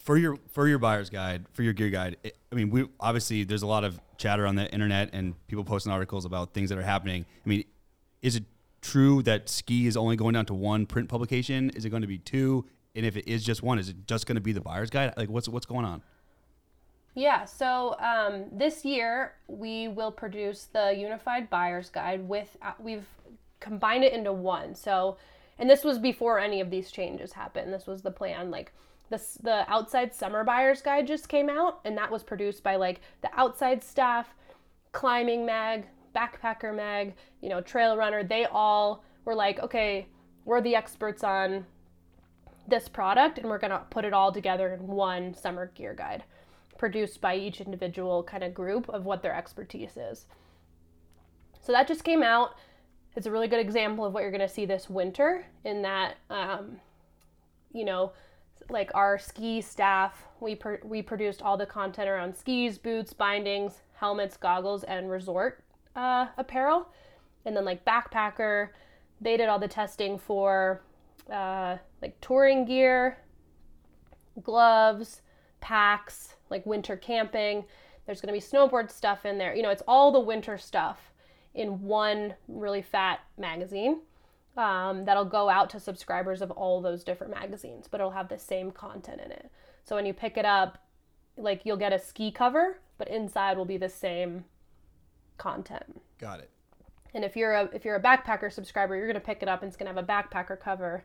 for 0.00 0.16
your 0.16 0.38
for 0.48 0.68
your 0.68 0.78
buyer's 0.78 1.10
guide, 1.10 1.46
for 1.52 1.62
your 1.62 1.72
gear 1.72 1.90
guide, 1.90 2.16
it, 2.22 2.36
I 2.52 2.54
mean, 2.54 2.70
we 2.70 2.86
obviously 3.00 3.44
there's 3.44 3.62
a 3.62 3.66
lot 3.66 3.84
of 3.84 4.00
chatter 4.18 4.46
on 4.46 4.56
the 4.56 4.70
internet 4.72 5.10
and 5.12 5.34
people 5.46 5.64
posting 5.64 5.92
articles 5.92 6.24
about 6.24 6.54
things 6.54 6.70
that 6.70 6.78
are 6.78 6.82
happening. 6.82 7.26
I 7.44 7.48
mean, 7.48 7.64
is 8.22 8.36
it 8.36 8.44
true 8.80 9.22
that 9.22 9.48
ski 9.48 9.86
is 9.86 9.96
only 9.96 10.16
going 10.16 10.34
down 10.34 10.46
to 10.46 10.54
one 10.54 10.86
print 10.86 11.08
publication? 11.08 11.70
Is 11.70 11.84
it 11.84 11.90
going 11.90 12.02
to 12.02 12.08
be 12.08 12.18
two? 12.18 12.64
And 12.94 13.04
if 13.04 13.16
it 13.16 13.28
is 13.28 13.44
just 13.44 13.62
one, 13.62 13.78
is 13.78 13.88
it 13.90 14.06
just 14.06 14.26
going 14.26 14.36
to 14.36 14.40
be 14.40 14.52
the 14.52 14.60
buyer's 14.60 14.90
guide? 14.90 15.12
Like, 15.16 15.28
what's 15.28 15.48
what's 15.48 15.66
going 15.66 15.84
on? 15.84 16.02
Yeah, 17.16 17.46
so 17.46 17.96
um, 17.98 18.44
this 18.52 18.84
year 18.84 19.32
we 19.48 19.88
will 19.88 20.12
produce 20.12 20.64
the 20.64 20.94
Unified 20.94 21.48
Buyer's 21.48 21.88
Guide 21.88 22.28
with, 22.28 22.58
uh, 22.60 22.72
we've 22.78 23.06
combined 23.58 24.04
it 24.04 24.12
into 24.12 24.34
one. 24.34 24.74
So, 24.74 25.16
and 25.58 25.68
this 25.68 25.82
was 25.82 25.98
before 25.98 26.38
any 26.38 26.60
of 26.60 26.70
these 26.70 26.90
changes 26.90 27.32
happened. 27.32 27.72
This 27.72 27.86
was 27.86 28.02
the 28.02 28.10
plan. 28.10 28.50
Like, 28.50 28.70
this, 29.10 29.38
the 29.42 29.70
Outside 29.70 30.14
Summer 30.14 30.44
Buyer's 30.44 30.82
Guide 30.82 31.06
just 31.06 31.28
came 31.28 31.48
out, 31.48 31.80
and 31.84 31.96
that 31.96 32.10
was 32.10 32.22
produced 32.22 32.62
by 32.62 32.76
like 32.76 33.00
the 33.22 33.30
outside 33.34 33.82
staff, 33.82 34.34
Climbing 34.92 35.46
Mag, 35.46 35.86
Backpacker 36.14 36.74
Mag, 36.74 37.14
you 37.40 37.48
know, 37.48 37.60
Trail 37.60 37.96
Runner. 37.96 38.24
They 38.24 38.46
all 38.46 39.04
were 39.24 39.34
like, 39.34 39.60
okay, 39.60 40.06
we're 40.44 40.60
the 40.60 40.74
experts 40.74 41.22
on 41.22 41.66
this 42.68 42.88
product, 42.88 43.38
and 43.38 43.48
we're 43.48 43.58
gonna 43.58 43.84
put 43.90 44.04
it 44.04 44.12
all 44.12 44.32
together 44.32 44.74
in 44.74 44.86
one 44.86 45.34
summer 45.34 45.70
gear 45.74 45.94
guide 45.94 46.24
produced 46.78 47.20
by 47.20 47.36
each 47.36 47.60
individual 47.60 48.22
kind 48.22 48.44
of 48.44 48.54
group 48.54 48.88
of 48.88 49.04
what 49.04 49.22
their 49.22 49.34
expertise 49.34 49.96
is. 49.96 50.26
So 51.60 51.72
that 51.72 51.88
just 51.88 52.04
came 52.04 52.22
out. 52.22 52.54
It's 53.16 53.26
a 53.26 53.30
really 53.30 53.48
good 53.48 53.60
example 53.60 54.04
of 54.04 54.12
what 54.12 54.22
you're 54.22 54.30
going 54.30 54.40
to 54.40 54.48
see 54.48 54.66
this 54.66 54.90
winter 54.90 55.46
in 55.64 55.82
that, 55.82 56.16
um, 56.28 56.76
you 57.72 57.84
know, 57.84 58.12
like 58.68 58.90
our 58.94 59.18
ski 59.18 59.60
staff, 59.60 60.24
we, 60.40 60.54
pr- 60.54 60.84
we 60.84 61.02
produced 61.02 61.42
all 61.42 61.56
the 61.56 61.66
content 61.66 62.08
around 62.08 62.36
skis, 62.36 62.78
boots, 62.78 63.12
bindings, 63.12 63.82
helmets, 63.94 64.36
goggles, 64.36 64.84
and 64.84 65.10
resort 65.10 65.62
uh, 65.94 66.26
apparel. 66.36 66.88
And 67.44 67.56
then 67.56 67.64
like 67.64 67.84
backpacker, 67.84 68.70
they 69.20 69.36
did 69.36 69.48
all 69.48 69.58
the 69.58 69.68
testing 69.68 70.18
for 70.18 70.82
uh, 71.32 71.76
like 72.02 72.20
touring 72.20 72.64
gear, 72.64 73.18
gloves, 74.42 75.22
packs, 75.60 76.34
like 76.50 76.66
winter 76.66 76.96
camping. 76.96 77.64
There's 78.04 78.20
going 78.20 78.32
to 78.34 78.40
be 78.40 78.44
snowboard 78.44 78.90
stuff 78.90 79.24
in 79.24 79.38
there. 79.38 79.54
You 79.54 79.62
know, 79.62 79.70
it's 79.70 79.82
all 79.88 80.12
the 80.12 80.20
winter 80.20 80.58
stuff. 80.58 81.12
in 81.54 81.82
one 81.82 82.34
really 82.48 82.82
fat 82.82 83.20
magazine 83.38 84.00
um, 84.56 85.04
that'll 85.04 85.24
go 85.24 85.48
out 85.48 85.70
to 85.70 85.80
subscribers 85.80 86.40
of 86.40 86.50
all 86.50 86.80
those 86.80 87.04
different 87.04 87.32
magazines, 87.32 87.88
but 87.90 88.00
it'll 88.00 88.12
have 88.12 88.28
the 88.28 88.38
same 88.38 88.70
content 88.70 89.20
in 89.24 89.30
it. 89.30 89.50
So 89.84 89.94
when 89.96 90.06
you 90.06 90.14
pick 90.14 90.36
it 90.36 90.44
up, 90.44 90.78
like 91.36 91.62
you'll 91.64 91.76
get 91.76 91.92
a 91.92 91.98
ski 91.98 92.30
cover, 92.30 92.78
but 92.98 93.08
inside 93.08 93.58
will 93.58 93.66
be 93.66 93.76
the 93.76 93.88
same 93.88 94.44
content. 95.36 96.00
Got 96.18 96.40
it. 96.40 96.50
And 97.14 97.24
if 97.24 97.36
you're 97.36 97.54
a 97.54 97.64
if 97.72 97.84
you're 97.84 97.96
a 97.96 98.02
backpacker 98.02 98.52
subscriber, 98.52 98.96
you're 98.96 99.06
gonna 99.06 99.20
pick 99.20 99.42
it 99.42 99.48
up 99.48 99.62
and 99.62 99.68
it's 99.68 99.76
gonna 99.76 99.92
have 99.92 100.02
a 100.02 100.06
backpacker 100.06 100.58
cover, 100.58 101.04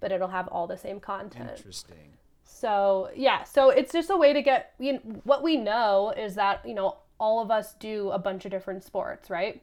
but 0.00 0.12
it'll 0.12 0.28
have 0.28 0.48
all 0.48 0.66
the 0.66 0.76
same 0.76 1.00
content. 1.00 1.50
Interesting. 1.56 2.16
So 2.44 3.10
yeah, 3.14 3.44
so 3.44 3.70
it's 3.70 3.92
just 3.92 4.10
a 4.10 4.16
way 4.16 4.32
to 4.32 4.42
get 4.42 4.74
you 4.78 4.94
know, 4.94 5.00
what 5.24 5.42
we 5.42 5.56
know 5.56 6.12
is 6.16 6.34
that 6.36 6.66
you 6.66 6.74
know 6.74 6.98
all 7.18 7.40
of 7.40 7.50
us 7.50 7.74
do 7.74 8.10
a 8.10 8.18
bunch 8.18 8.44
of 8.44 8.50
different 8.50 8.82
sports, 8.82 9.30
right? 9.30 9.62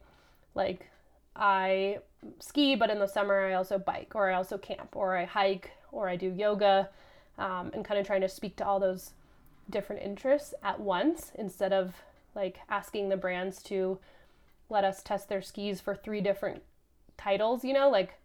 Like 0.56 0.90
I 1.36 2.00
ski, 2.40 2.76
but 2.76 2.90
in 2.90 3.00
the 3.00 3.08
summer 3.08 3.46
I 3.46 3.54
also 3.54 3.78
bike, 3.78 4.12
or 4.16 4.30
I 4.30 4.36
also 4.36 4.58
camp, 4.58 4.96
or 4.96 5.18
I 5.18 5.26
hike, 5.26 5.72
or 5.92 6.10
I 6.10 6.16
do 6.16 6.34
yoga, 6.36 6.90
um, 7.38 7.72
and 7.74 7.86
kind 7.86 8.00
of 8.00 8.06
trying 8.06 8.22
to 8.22 8.30
speak 8.30 8.56
to 8.58 8.66
all 8.66 8.80
those 8.80 9.14
different 9.70 10.02
interests 10.02 10.54
at 10.64 10.80
once 10.80 11.32
instead 11.36 11.74
of 11.74 11.96
like 12.36 12.60
asking 12.70 13.10
the 13.10 13.18
brands 13.18 13.62
to 13.64 14.00
let 14.70 14.84
us 14.84 15.02
test 15.02 15.30
their 15.30 15.42
skis 15.42 15.82
for 15.82 15.96
three 15.96 16.22
different 16.22 16.62
titles, 17.18 17.64
you 17.64 17.74
know, 17.74 17.90
like, 17.90 18.16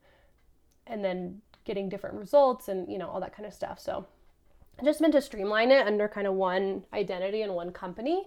and 0.86 1.04
then 1.04 1.40
getting 1.64 1.88
different 1.88 2.16
results 2.16 2.68
and 2.68 2.90
you 2.90 2.98
know 2.98 3.08
all 3.08 3.20
that 3.20 3.34
kind 3.34 3.46
of 3.46 3.54
stuff. 3.54 3.80
So 3.80 4.06
I 4.80 4.84
just 4.84 5.00
meant 5.00 5.14
to 5.14 5.22
streamline 5.22 5.70
it 5.70 5.86
under 5.86 6.08
kind 6.08 6.26
of 6.26 6.34
one 6.34 6.84
identity 6.92 7.42
and 7.42 7.54
one 7.54 7.72
company. 7.72 8.26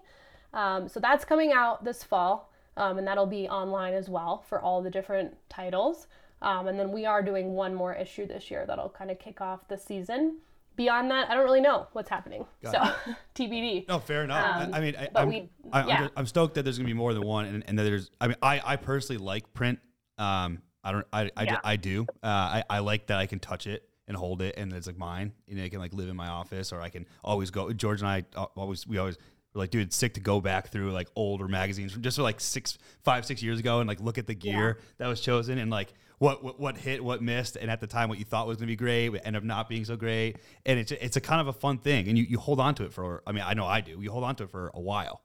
Um, 0.53 0.87
so 0.87 0.99
that's 0.99 1.25
coming 1.25 1.51
out 1.51 1.83
this 1.83 2.03
fall, 2.03 2.51
um, 2.77 2.97
and 2.97 3.07
that'll 3.07 3.25
be 3.25 3.49
online 3.49 3.93
as 3.93 4.07
well 4.09 4.45
for 4.47 4.61
all 4.61 4.81
the 4.81 4.89
different 4.89 5.35
titles. 5.49 6.07
Um, 6.41 6.67
and 6.67 6.79
then 6.79 6.91
we 6.91 7.05
are 7.05 7.21
doing 7.23 7.53
one 7.53 7.73
more 7.73 7.93
issue 7.93 8.27
this 8.27 8.49
year 8.51 8.65
that'll 8.67 8.89
kind 8.89 9.09
of 9.11 9.19
kick 9.19 9.41
off 9.41 9.67
the 9.67 9.77
season. 9.77 10.37
Beyond 10.75 11.09
that, 11.09 11.29
I 11.31 11.33
don't 11.33 11.43
really 11.43 11.59
know 11.61 11.87
what's 11.93 12.09
happening. 12.09 12.45
Got 12.63 12.95
so 12.95 13.13
TBD. 13.35 13.85
No, 13.89 13.97
fair 13.97 14.23
enough. 14.23 14.61
Um, 14.61 14.73
I, 14.73 14.77
I 14.77 14.81
mean, 14.81 14.95
I, 14.95 15.09
I'm, 15.15 15.29
we- 15.29 15.49
I, 15.73 15.81
I'm, 15.81 15.87
yeah. 15.87 16.07
I'm 16.15 16.27
stoked 16.27 16.53
that 16.53 16.63
there's 16.63 16.77
gonna 16.77 16.87
be 16.87 16.93
more 16.93 17.13
than 17.15 17.23
one, 17.25 17.45
and, 17.45 17.63
and 17.67 17.79
that 17.79 17.83
there's. 17.83 18.11
I 18.21 18.27
mean, 18.27 18.37
I, 18.43 18.61
I 18.63 18.75
personally 18.75 19.17
like 19.23 19.51
print. 19.55 19.79
Um, 20.19 20.61
I 20.83 20.91
don't. 20.91 21.07
I, 21.11 21.31
I, 21.35 21.43
Yeah. 21.43 21.59
I 21.63 21.75
do. 21.77 22.05
Uh, 22.23 22.27
I, 22.27 22.63
I 22.69 22.79
like 22.79 23.07
that 23.07 23.17
I 23.17 23.25
can 23.25 23.39
touch 23.39 23.65
it 23.65 23.89
and 24.07 24.15
hold 24.15 24.43
it, 24.43 24.55
and 24.55 24.71
it's 24.71 24.85
like 24.85 24.99
mine. 24.99 25.33
You 25.47 25.55
know, 25.55 25.63
I 25.63 25.69
can 25.69 25.79
like 25.79 25.95
live 25.95 26.09
in 26.09 26.15
my 26.15 26.27
office, 26.27 26.71
or 26.71 26.79
I 26.79 26.89
can 26.89 27.07
always 27.23 27.49
go. 27.49 27.73
George 27.73 28.01
and 28.01 28.07
I 28.09 28.23
uh, 28.35 28.45
always 28.55 28.85
we 28.85 28.99
always 28.99 29.17
were 29.53 29.59
like, 29.59 29.71
dude, 29.71 29.87
it's 29.87 29.95
sick 29.95 30.13
to 30.15 30.19
go 30.19 30.39
back 30.41 30.69
through 30.69 30.91
like 30.91 31.07
older 31.15 31.47
magazines 31.47 31.91
from 31.93 32.01
just 32.01 32.17
for 32.17 32.23
like 32.23 32.39
six, 32.39 32.77
five, 33.03 33.25
six 33.25 33.41
years 33.41 33.59
ago, 33.59 33.79
and 33.79 33.87
like 33.87 33.99
look 33.99 34.17
at 34.17 34.27
the 34.27 34.35
gear 34.35 34.79
that 34.97 35.07
was 35.07 35.21
chosen, 35.21 35.57
and 35.57 35.71
like 35.71 35.93
what, 36.19 36.43
what 36.43 36.59
what 36.59 36.77
hit, 36.77 37.03
what 37.03 37.21
missed, 37.21 37.55
and 37.57 37.69
at 37.69 37.79
the 37.79 37.87
time 37.87 38.09
what 38.09 38.19
you 38.19 38.25
thought 38.25 38.47
was 38.47 38.57
gonna 38.57 38.67
be 38.67 38.75
great, 38.75 39.09
would 39.09 39.21
end 39.23 39.35
up 39.35 39.43
not 39.43 39.69
being 39.69 39.85
so 39.85 39.95
great, 39.95 40.37
and 40.65 40.79
it's 40.79 40.91
it's 40.91 41.15
a 41.17 41.21
kind 41.21 41.41
of 41.41 41.47
a 41.47 41.53
fun 41.53 41.77
thing, 41.77 42.07
and 42.07 42.17
you, 42.17 42.23
you 42.23 42.37
hold 42.39 42.59
on 42.59 42.75
to 42.75 42.83
it 42.85 42.93
for. 42.93 43.23
I 43.25 43.31
mean, 43.31 43.43
I 43.45 43.53
know 43.53 43.65
I 43.65 43.81
do. 43.81 43.99
You 44.01 44.11
hold 44.11 44.23
on 44.23 44.35
to 44.37 44.43
it 44.43 44.49
for 44.51 44.71
a 44.73 44.81
while. 44.81 45.23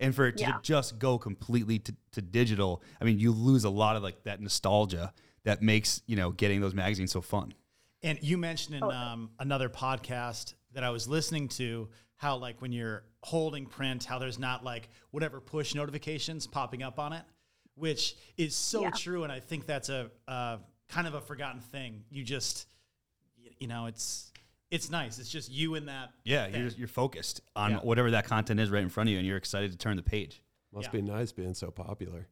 And 0.00 0.12
for 0.12 0.26
it 0.26 0.36
to 0.38 0.42
Yeah. 0.42 0.58
just 0.60 0.98
go 0.98 1.18
completely 1.18 1.78
to, 1.78 1.94
to 2.12 2.20
digital, 2.20 2.82
I 3.00 3.04
mean, 3.04 3.20
you 3.20 3.30
lose 3.30 3.62
a 3.62 3.70
lot 3.70 3.94
of 3.94 4.02
like 4.02 4.24
that 4.24 4.40
nostalgia 4.40 5.12
that 5.44 5.62
makes 5.62 6.02
you 6.06 6.16
know 6.16 6.32
getting 6.32 6.60
those 6.60 6.74
magazines 6.74 7.12
so 7.12 7.20
fun. 7.20 7.54
And 8.02 8.18
you 8.20 8.36
mentioned 8.36 8.74
in 8.76 8.82
um, 8.82 9.30
another 9.38 9.68
podcast 9.68 10.54
that 10.72 10.82
I 10.82 10.90
was 10.90 11.06
listening 11.08 11.46
to 11.48 11.88
how, 12.16 12.36
like, 12.36 12.60
when 12.60 12.72
you're 12.72 13.04
holding 13.24 13.66
print, 13.66 14.04
how 14.04 14.18
there's 14.18 14.38
not 14.38 14.64
like 14.64 14.88
whatever 15.10 15.40
push 15.40 15.74
notifications 15.74 16.46
popping 16.46 16.82
up 16.82 16.98
on 16.98 17.12
it, 17.12 17.22
which 17.74 18.16
is 18.36 18.54
so 18.54 18.82
Yeah. 18.82 18.90
true. 18.90 19.22
And 19.24 19.32
I 19.32 19.40
think 19.40 19.66
that's 19.66 19.88
a, 19.88 20.10
uh 20.28 20.58
kind 20.88 21.06
of 21.06 21.14
a 21.14 21.20
forgotten 21.20 21.60
thing. 21.60 22.04
You 22.10 22.22
just, 22.22 22.66
you 23.58 23.66
know, 23.66 23.86
it's 23.86 24.30
it's 24.70 24.90
nice. 24.90 25.18
It's 25.18 25.30
just 25.30 25.50
you 25.50 25.74
and 25.76 25.88
that. 25.88 26.10
Yeah, 26.24 26.50
thing. 26.50 26.60
you're 26.60 26.70
you're 26.70 26.88
focused 26.88 27.40
on 27.56 27.70
Yeah. 27.72 27.76
whatever 27.78 28.10
that 28.12 28.26
content 28.26 28.60
is 28.60 28.70
right 28.70 28.82
in 28.82 28.88
front 28.90 29.08
of 29.08 29.12
you, 29.12 29.18
and 29.18 29.26
you're 29.26 29.36
excited 29.36 29.70
to 29.72 29.78
turn 29.78 29.96
the 29.96 30.02
page. 30.02 30.42
Must 30.72 30.86
Yeah. 30.88 30.92
be 30.92 31.02
nice 31.02 31.32
being 31.32 31.54
so 31.54 31.70
popular, 31.70 32.28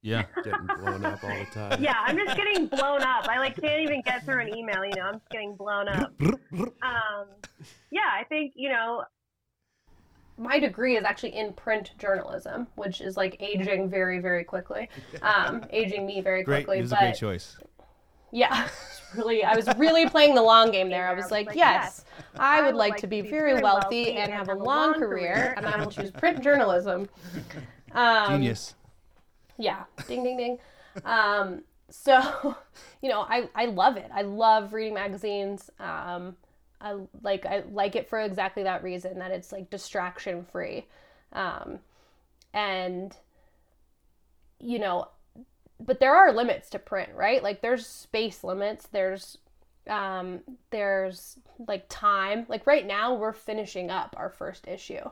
Yeah, 0.00 0.24
getting 0.44 0.66
blown 0.66 1.04
up 1.04 1.22
all 1.22 1.30
the 1.38 1.44
time. 1.52 1.82
Yeah, 1.82 1.96
I'm 1.98 2.16
just 2.16 2.36
getting 2.36 2.66
blown 2.68 3.02
up. 3.02 3.28
I 3.28 3.38
like 3.38 3.56
can't 3.60 3.80
even 3.82 4.00
get 4.02 4.24
through 4.24 4.40
an 4.40 4.56
email. 4.56 4.84
You 4.84 4.92
know, 4.96 5.02
I'm 5.02 5.14
just 5.18 5.28
getting 5.30 5.54
blown 5.56 5.88
up. 5.88 6.12
Um, 6.52 7.26
yeah, 7.90 8.08
I 8.18 8.24
think 8.28 8.52
you 8.56 8.68
know. 8.70 9.04
My 10.38 10.58
degree 10.58 10.96
is 10.96 11.04
actually 11.04 11.36
in 11.36 11.52
print 11.52 11.92
journalism, 11.98 12.66
which 12.76 13.00
is 13.00 13.16
like 13.16 13.36
aging 13.40 13.88
very, 13.90 14.18
very 14.18 14.44
quickly. 14.44 14.88
Um, 15.22 15.64
aging 15.70 16.06
me 16.06 16.20
very 16.20 16.42
great. 16.42 16.64
quickly. 16.66 16.78
This 16.80 16.86
is 16.86 16.92
a 16.92 16.94
but 16.96 17.00
great 17.00 17.14
choice. 17.16 17.56
yeah, 18.32 18.68
really, 19.16 19.44
I 19.44 19.54
was 19.54 19.68
really 19.76 20.08
playing 20.08 20.34
the 20.34 20.42
long 20.42 20.70
game 20.72 20.88
there. 20.88 21.06
I 21.06 21.10
I 21.10 21.14
was 21.14 21.24
was 21.24 21.30
like, 21.32 21.46
like, 21.48 21.56
yes, 21.56 22.04
I 22.38 22.62
would 22.62 22.74
like 22.74 22.96
to 22.98 23.06
be 23.06 23.20
very 23.20 23.60
wealthy 23.60 24.12
and 24.14 24.32
have 24.32 24.48
a 24.48 24.54
long 24.54 24.94
career, 24.94 25.34
career. 25.34 25.54
and 25.56 25.66
I 25.66 25.76
will 25.82 25.90
choose 25.90 26.10
print 26.22 26.42
journalism. 26.42 27.08
Um, 27.92 28.26
Genius. 28.32 28.74
yeah 29.58 29.84
ding 30.08 30.24
ding 30.24 30.36
ding 30.38 30.58
um 31.04 31.62
so 31.90 32.56
you 33.02 33.08
know 33.10 33.20
i 33.28 33.48
i 33.54 33.66
love 33.66 33.98
it 33.98 34.10
i 34.14 34.22
love 34.22 34.72
reading 34.72 34.94
magazines 34.94 35.68
um 35.78 36.34
i 36.82 36.96
like 37.22 37.46
i 37.46 37.62
like 37.72 37.96
it 37.96 38.08
for 38.08 38.20
exactly 38.20 38.64
that 38.64 38.82
reason 38.82 39.18
that 39.18 39.30
it's 39.30 39.52
like 39.52 39.70
distraction 39.70 40.44
free 40.52 40.86
um 41.32 41.78
and 42.52 43.16
you 44.60 44.78
know 44.78 45.08
but 45.84 46.00
there 46.00 46.14
are 46.14 46.32
limits 46.32 46.70
to 46.70 46.78
print 46.78 47.10
right? 47.14 47.42
Like 47.42 47.60
there's 47.60 47.86
space 47.86 48.44
limits. 48.44 48.86
There's 48.86 49.38
um 49.88 50.40
there's 50.70 51.38
like 51.66 51.86
time. 51.88 52.46
Like 52.48 52.66
right 52.66 52.86
now 52.86 53.14
we're 53.14 53.32
finishing 53.32 53.90
up 53.90 54.14
our 54.18 54.30
first 54.30 54.66
issue 54.68 55.08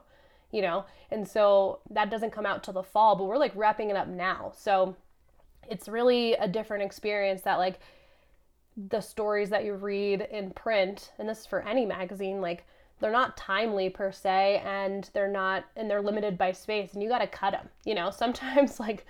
you 0.52 0.62
know? 0.62 0.84
And 1.12 1.28
so 1.28 1.78
that 1.90 2.10
doesn't 2.10 2.32
come 2.32 2.44
out 2.46 2.64
till 2.64 2.74
the 2.74 2.82
fall 2.82 3.16
but 3.16 3.24
we're 3.24 3.38
like 3.38 3.52
wrapping 3.54 3.90
it 3.90 3.96
up 3.96 4.08
now. 4.08 4.52
So 4.56 4.96
it's 5.68 5.88
really 5.88 6.34
a 6.34 6.48
different 6.48 6.84
experience 6.84 7.42
that 7.42 7.58
like 7.58 7.80
the 8.88 9.00
stories 9.00 9.50
that 9.50 9.64
you 9.64 9.74
read 9.74 10.26
in 10.30 10.50
print 10.50 11.12
and 11.18 11.28
this 11.28 11.40
is 11.40 11.46
for 11.46 11.60
any 11.62 11.84
magazine 11.84 12.40
like 12.40 12.64
they're 13.00 13.10
not 13.10 13.36
timely 13.36 13.88
per 13.88 14.12
se 14.12 14.62
and 14.64 15.10
they're 15.12 15.28
not 15.28 15.64
and 15.76 15.90
they're 15.90 16.02
limited 16.02 16.38
by 16.38 16.52
space 16.52 16.92
and 16.94 17.02
you 17.02 17.08
got 17.08 17.18
to 17.18 17.26
cut 17.26 17.52
them 17.52 17.68
you 17.84 17.94
know? 17.94 18.10
Sometimes 18.20 18.78
like 18.78 19.06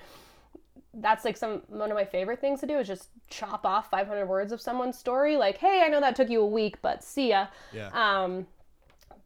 that's 0.94 1.24
like 1.24 1.36
some 1.36 1.62
one 1.68 1.90
of 1.90 1.96
my 1.96 2.04
favorite 2.04 2.40
things 2.40 2.60
to 2.60 2.66
do 2.66 2.78
is 2.78 2.86
just 2.86 3.10
chop 3.28 3.64
off 3.64 3.90
500 3.90 4.26
words 4.26 4.50
of 4.50 4.60
someone's 4.60 4.98
story 4.98 5.36
like 5.36 5.56
hey 5.56 5.82
i 5.84 5.88
know 5.88 6.00
that 6.00 6.16
took 6.16 6.28
you 6.28 6.40
a 6.40 6.46
week 6.46 6.82
but 6.82 7.04
see 7.04 7.28
ya. 7.28 7.46
Yeah. 7.72 7.90
um 7.92 8.46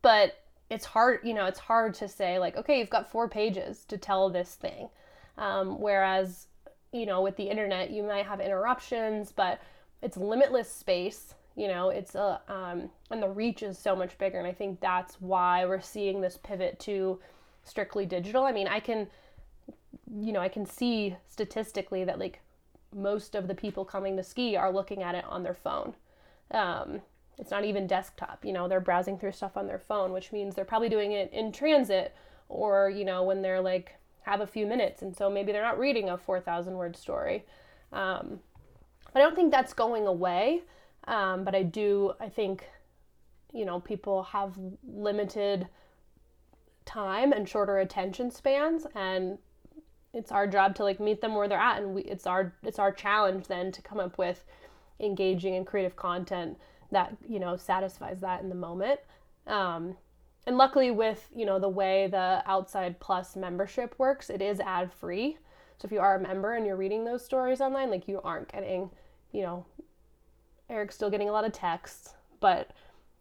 but 0.03 0.37
it's 0.69 0.85
hard 0.85 1.21
you 1.25 1.33
know 1.33 1.47
it's 1.47 1.59
hard 1.59 1.95
to 1.95 2.09
say 2.09 2.39
like 2.39 2.57
okay 2.57 2.79
you've 2.79 2.91
got 2.91 3.11
four 3.11 3.29
pages 3.29 3.85
to 3.87 3.97
tell 3.97 4.29
this 4.31 4.55
thing. 4.55 4.89
Um, 5.37 5.81
whereas 5.81 6.47
you 6.93 7.07
know 7.07 7.23
with 7.23 7.37
the 7.37 7.45
internet 7.45 7.91
you 7.91 8.03
might 8.03 8.27
have 8.27 8.41
interruptions 8.41 9.33
but 9.33 9.61
it's 10.05 10.19
limitless 10.19 10.71
space 10.71 11.35
you 11.57 11.67
know 11.67 11.89
it's 11.89 12.15
a 12.15 12.41
um, 12.49 12.91
and 13.11 13.23
the 13.23 13.29
reach 13.29 13.63
is 13.63 13.79
so 13.79 13.97
much 13.97 14.17
bigger 14.19 14.39
and 14.39 14.47
i 14.47 14.53
think 14.53 14.79
that's 14.81 15.15
why 15.21 15.65
we're 15.65 15.81
seeing 15.81 16.21
this 16.21 16.39
pivot 16.43 16.79
to 16.79 17.19
strictly 17.65 18.05
digital. 18.05 18.45
I 18.45 18.53
mean 18.53 18.69
i 18.69 18.79
can 18.79 19.09
you 20.21 20.33
know 20.33 20.41
i 20.41 20.49
can 20.49 20.67
see 20.67 21.17
statistically 21.29 22.05
that 22.05 22.19
like 22.19 22.41
most 22.95 23.35
of 23.35 23.49
the 23.49 23.55
people 23.55 23.85
coming 23.85 24.17
to 24.17 24.23
ski 24.23 24.57
are 24.57 24.73
looking 24.73 25.03
at 25.03 25.17
it 25.17 25.25
on 25.25 25.43
their 25.43 25.55
phone. 25.55 25.95
Um, 26.53 27.01
it's 27.39 27.51
not 27.51 27.65
even 27.65 27.87
desktop 27.87 28.45
you 28.45 28.53
know 28.53 28.69
they're 28.69 28.81
browsing 28.81 29.19
through 29.19 29.33
stuff 29.33 29.57
on 29.57 29.67
their 29.67 29.79
phone 29.79 30.13
which 30.13 30.33
means 30.33 30.55
they're 30.55 30.65
probably 30.65 30.89
doing 30.91 31.13
it 31.13 31.33
in 31.33 31.51
transit 31.51 32.15
or 32.49 32.91
you 32.91 33.05
know 33.05 33.23
when 33.25 33.43
they're 33.43 33.61
like 33.61 33.97
have 34.23 34.41
a 34.41 34.47
few 34.47 34.67
minutes 34.67 35.03
and 35.03 35.17
so 35.17 35.31
maybe 35.31 35.51
they're 35.51 35.63
not 35.63 35.79
reading 35.79 36.11
a 36.11 36.19
4000 36.19 36.75
word 36.75 36.97
story. 36.97 37.45
Um, 37.93 38.41
but 39.15 39.21
i 39.21 39.23
don't 39.23 39.35
think 39.35 39.51
that's 39.51 39.73
going 39.73 40.07
away. 40.07 40.61
Um, 41.07 41.45
but 41.45 41.55
i 41.55 41.63
do 41.63 42.13
i 42.21 42.29
think 42.29 42.67
you 43.55 43.65
know 43.65 43.81
people 43.81 44.25
have 44.25 44.59
limited 44.87 45.69
time 46.85 47.33
and 47.33 47.49
shorter 47.49 47.79
attention 47.79 48.31
spans 48.31 48.87
and 48.95 49.39
it's 50.13 50.31
our 50.31 50.47
job 50.47 50.75
to 50.77 50.85
like 50.85 51.01
meet 51.01 51.21
them 51.21 51.35
where 51.35 51.49
they're 51.49 51.59
at 51.59 51.83
and 51.83 51.95
we, 51.95 52.03
it's 52.03 52.27
our 52.27 52.53
it's 52.63 52.79
our 52.79 52.93
challenge 52.93 53.47
then 53.47 53.73
to 53.73 53.83
come 53.83 54.01
up 54.01 54.19
with 54.19 54.45
engaging 55.01 55.57
and 55.57 55.67
creative 55.67 55.97
content 55.97 56.59
that 56.91 57.17
you 57.29 57.39
know 57.39 57.57
satisfies 57.57 58.21
that 58.21 58.43
in 58.43 58.49
the 58.49 58.55
moment. 58.55 59.01
Um, 59.47 59.97
and 60.47 60.57
luckily 60.57 60.91
with 60.91 61.29
you 61.35 61.45
know 61.45 61.59
the 61.59 61.69
way 61.69 62.07
the 62.07 62.43
outside 62.47 63.01
plus 63.01 63.37
membership 63.37 63.95
works 63.99 64.31
it 64.31 64.43
is 64.43 64.61
ad 64.61 64.93
free 64.93 65.37
so 65.79 65.87
if 65.87 65.93
you 65.93 66.01
are 66.01 66.17
a 66.17 66.21
member 66.21 66.55
and 66.55 66.67
you're 66.67 66.77
reading 66.77 67.05
those 67.05 67.25
stories 67.25 67.61
online 67.61 67.91
like 67.91 68.09
you 68.09 68.21
aren't 68.23 68.51
getting 68.53 68.91
you 69.35 69.43
know 69.43 69.67
eric's 70.71 70.95
still 70.95 71.11
getting 71.11 71.29
a 71.29 71.33
lot 71.33 71.45
of 71.45 71.53
texts 71.53 72.15
but 72.41 72.71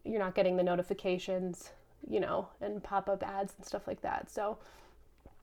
you're 0.06 0.20
not 0.20 0.36
getting 0.36 0.56
the 0.56 0.64
notifications 0.64 1.72
you 2.08 2.20
know 2.22 2.48
and 2.62 2.82
pop-up 2.84 3.22
ads 3.24 3.54
and 3.58 3.66
stuff 3.66 3.88
like 3.88 4.02
that 4.02 4.30
so 4.32 4.58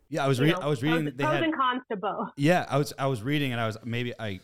Yeah, 0.08 0.24
I 0.24 0.28
was 0.28 0.40
reading. 0.40 0.56
know, 0.56 0.62
I 0.66 0.68
was 0.68 0.82
reading. 0.82 1.04
Pros, 1.04 1.14
they 1.16 1.24
pros 1.24 1.34
had 1.34 1.44
and 1.44 1.54
cons 1.54 1.82
to 1.90 1.96
both. 1.96 2.28
Yeah, 2.36 2.64
I 2.68 2.78
was 2.78 2.92
I 2.98 3.06
was 3.06 3.22
reading 3.22 3.52
and 3.52 3.60
I 3.60 3.66
was 3.66 3.76
maybe 3.84 4.12
I 4.18 4.40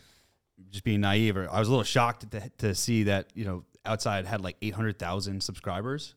just 0.71 0.83
being 0.83 1.01
naive 1.01 1.35
or 1.37 1.49
I 1.51 1.59
was 1.59 1.67
a 1.67 1.71
little 1.71 1.83
shocked 1.83 2.29
to 2.31 2.49
to 2.59 2.73
see 2.75 3.03
that 3.03 3.27
you 3.35 3.45
know 3.45 3.63
outside 3.85 4.25
had 4.25 4.41
like 4.41 4.55
eight 4.61 4.73
hundred 4.73 4.97
thousand 4.97 5.41
subscribers, 5.43 6.15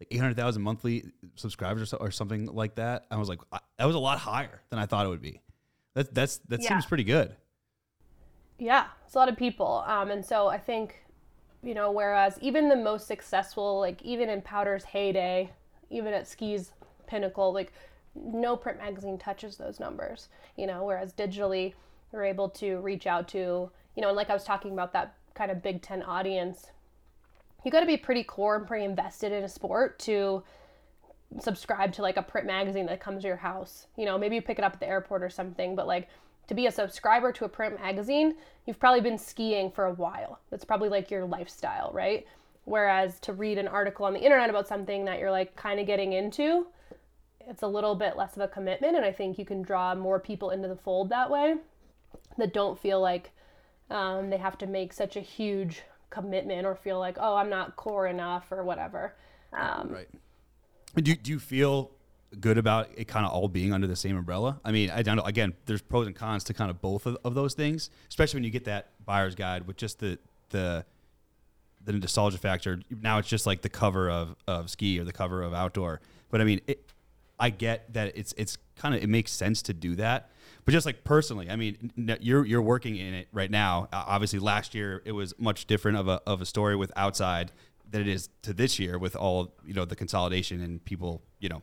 like 0.00 0.08
eight 0.10 0.18
hundred 0.20 0.36
thousand 0.36 0.62
monthly 0.62 1.04
subscribers 1.36 1.82
or, 1.82 1.86
so, 1.86 1.96
or 1.98 2.10
something 2.10 2.46
like 2.46 2.74
that. 2.74 3.06
I 3.10 3.16
was 3.16 3.28
like 3.28 3.40
I, 3.52 3.60
that 3.78 3.86
was 3.86 3.94
a 3.96 4.00
lot 4.00 4.18
higher 4.18 4.60
than 4.70 4.78
I 4.78 4.86
thought 4.86 5.06
it 5.06 5.10
would 5.10 5.22
be. 5.22 5.40
That 5.94 6.12
that's 6.14 6.38
that 6.48 6.60
Yeah. 6.62 6.68
seems 6.70 6.84
pretty 6.86 7.04
good. 7.04 7.34
Yeah, 8.58 8.86
it's 9.06 9.14
a 9.14 9.18
lot 9.18 9.28
of 9.28 9.36
people. 9.36 9.84
Um, 9.86 10.10
and 10.10 10.24
so 10.24 10.48
I 10.48 10.58
think, 10.58 11.04
you 11.62 11.74
know, 11.74 11.90
whereas 11.90 12.38
even 12.40 12.68
the 12.68 12.76
most 12.76 13.06
successful, 13.06 13.78
like 13.78 14.02
even 14.02 14.28
in 14.28 14.42
Powder's 14.42 14.84
heyday, 14.84 15.50
even 15.90 16.12
at 16.12 16.26
Ski's 16.26 16.72
pinnacle, 17.06 17.52
like 17.52 17.72
no 18.14 18.56
print 18.56 18.78
magazine 18.78 19.16
touches 19.16 19.56
those 19.56 19.78
numbers, 19.78 20.28
you 20.56 20.66
know, 20.66 20.84
whereas 20.84 21.12
digitally 21.12 21.74
you're 22.12 22.24
able 22.24 22.48
to 22.48 22.78
reach 22.78 23.06
out 23.06 23.28
to, 23.28 23.70
you 23.94 24.02
know, 24.02 24.08
and 24.08 24.16
like 24.16 24.30
I 24.30 24.34
was 24.34 24.44
talking 24.44 24.72
about 24.72 24.92
that 24.92 25.14
kind 25.34 25.50
of 25.50 25.62
Big 25.62 25.82
Ten 25.82 26.02
audience, 26.02 26.66
you 27.64 27.70
got 27.70 27.80
to 27.80 27.86
be 27.86 27.96
pretty 27.96 28.24
core 28.24 28.56
and 28.56 28.66
pretty 28.66 28.84
invested 28.84 29.30
in 29.32 29.44
a 29.44 29.48
sport 29.48 29.98
to 30.00 30.42
subscribe 31.40 31.92
to 31.92 32.02
like 32.02 32.16
a 32.16 32.22
print 32.22 32.46
magazine 32.46 32.86
that 32.86 33.00
comes 33.00 33.22
to 33.22 33.28
your 33.28 33.36
house. 33.36 33.86
You 33.96 34.06
know, 34.06 34.18
maybe 34.18 34.34
you 34.34 34.42
pick 34.42 34.58
it 34.58 34.64
up 34.64 34.74
at 34.74 34.80
the 34.80 34.88
airport 34.88 35.22
or 35.22 35.30
something, 35.30 35.76
but 35.76 35.86
like 35.86 36.08
to 36.48 36.54
be 36.54 36.66
a 36.66 36.72
subscriber 36.72 37.30
to 37.32 37.44
a 37.44 37.48
print 37.48 37.80
magazine, 37.80 38.34
you've 38.66 38.80
probably 38.80 39.00
been 39.00 39.18
skiing 39.18 39.70
for 39.70 39.84
a 39.86 39.92
while. 39.92 40.40
That's 40.50 40.64
probably 40.64 40.88
like 40.88 41.10
your 41.10 41.24
lifestyle, 41.26 41.90
right? 41.92 42.26
Whereas 42.64 43.20
to 43.20 43.32
read 43.32 43.58
an 43.58 43.68
article 43.68 44.04
on 44.06 44.14
the 44.14 44.20
internet 44.20 44.50
about 44.50 44.66
something 44.66 45.04
that 45.04 45.18
you're 45.18 45.30
like 45.30 45.54
kind 45.56 45.78
of 45.78 45.86
getting 45.86 46.12
into, 46.12 46.66
it's 47.46 47.62
a 47.62 47.66
little 47.66 47.94
bit 47.94 48.16
less 48.16 48.36
of 48.36 48.42
a 48.42 48.48
commitment. 48.48 48.96
And 48.96 49.04
I 49.04 49.12
think 49.12 49.38
you 49.38 49.44
can 49.44 49.62
draw 49.62 49.94
more 49.94 50.18
people 50.18 50.50
into 50.50 50.68
the 50.68 50.76
fold 50.76 51.10
that 51.10 51.30
way 51.30 51.56
that 52.36 52.52
don't 52.52 52.78
feel 52.78 53.00
like 53.00 53.30
um, 53.90 54.30
they 54.30 54.36
have 54.36 54.58
to 54.58 54.66
make 54.66 54.92
such 54.92 55.16
a 55.16 55.20
huge 55.20 55.82
commitment 56.10 56.66
or 56.66 56.74
feel 56.74 56.98
like, 56.98 57.16
oh, 57.20 57.36
I'm 57.36 57.50
not 57.50 57.76
core 57.76 58.06
enough 58.06 58.50
or 58.50 58.64
whatever. 58.64 59.14
Um, 59.52 59.88
Right. 59.88 60.08
Do 60.96 61.14
do 61.14 61.30
you 61.30 61.38
feel 61.38 61.90
good 62.40 62.58
about 62.58 62.88
it 62.96 63.06
kind 63.06 63.24
of 63.24 63.32
all 63.32 63.48
being 63.48 63.72
under 63.72 63.86
the 63.86 63.96
same 63.96 64.16
umbrella? 64.16 64.60
I 64.64 64.72
mean, 64.72 64.90
I 64.90 65.02
don't 65.02 65.16
know. 65.16 65.22
Again, 65.22 65.54
there's 65.66 65.82
pros 65.82 66.06
and 66.06 66.14
cons 66.14 66.44
to 66.44 66.54
kind 66.54 66.70
of 66.70 66.80
both 66.80 67.06
of, 67.06 67.16
of 67.24 67.34
those 67.34 67.54
things, 67.54 67.90
especially 68.08 68.38
when 68.38 68.44
you 68.44 68.50
get 68.50 68.64
that 68.64 68.90
buyer's 69.04 69.34
guide 69.34 69.66
with 69.66 69.76
just 69.76 69.98
the 69.98 70.18
the 70.50 70.84
the 71.84 71.92
nostalgia 71.92 72.38
factor. 72.38 72.80
Now 72.90 73.18
it's 73.18 73.28
just 73.28 73.46
like 73.46 73.62
the 73.62 73.68
cover 73.68 74.10
of, 74.10 74.36
of 74.46 74.70
ski 74.70 74.98
or 74.98 75.04
the 75.04 75.12
cover 75.12 75.42
of 75.42 75.54
outdoor. 75.54 76.00
But 76.30 76.40
I 76.40 76.44
mean, 76.44 76.60
it, 76.66 76.84
I 77.38 77.50
get 77.50 77.92
that 77.94 78.12
it's 78.16 78.34
it's 78.36 78.58
kind 78.76 78.94
of 78.94 79.02
it 79.02 79.08
makes 79.08 79.32
sense 79.32 79.62
to 79.62 79.74
do 79.74 79.94
that. 79.96 80.30
But 80.64 80.72
just 80.72 80.84
like 80.84 81.04
personally, 81.04 81.48
I 81.48 81.56
mean, 81.56 81.92
you're 82.20 82.44
you're 82.44 82.62
working 82.62 82.96
in 82.96 83.14
it 83.14 83.28
right 83.32 83.50
now. 83.50 83.88
Obviously, 83.92 84.38
last 84.38 84.74
year 84.74 85.02
it 85.04 85.12
was 85.12 85.34
much 85.38 85.66
different 85.66 85.98
of 85.98 86.08
a 86.08 86.20
of 86.26 86.42
a 86.42 86.46
story 86.46 86.76
with 86.76 86.92
outside 86.96 87.52
than 87.90 88.02
it 88.02 88.08
is 88.08 88.28
to 88.42 88.52
this 88.52 88.78
year 88.78 88.98
with 88.98 89.16
all 89.16 89.54
you 89.64 89.72
know 89.72 89.84
the 89.84 89.96
consolidation 89.96 90.60
and 90.60 90.84
people 90.84 91.22
you 91.40 91.48
know 91.48 91.62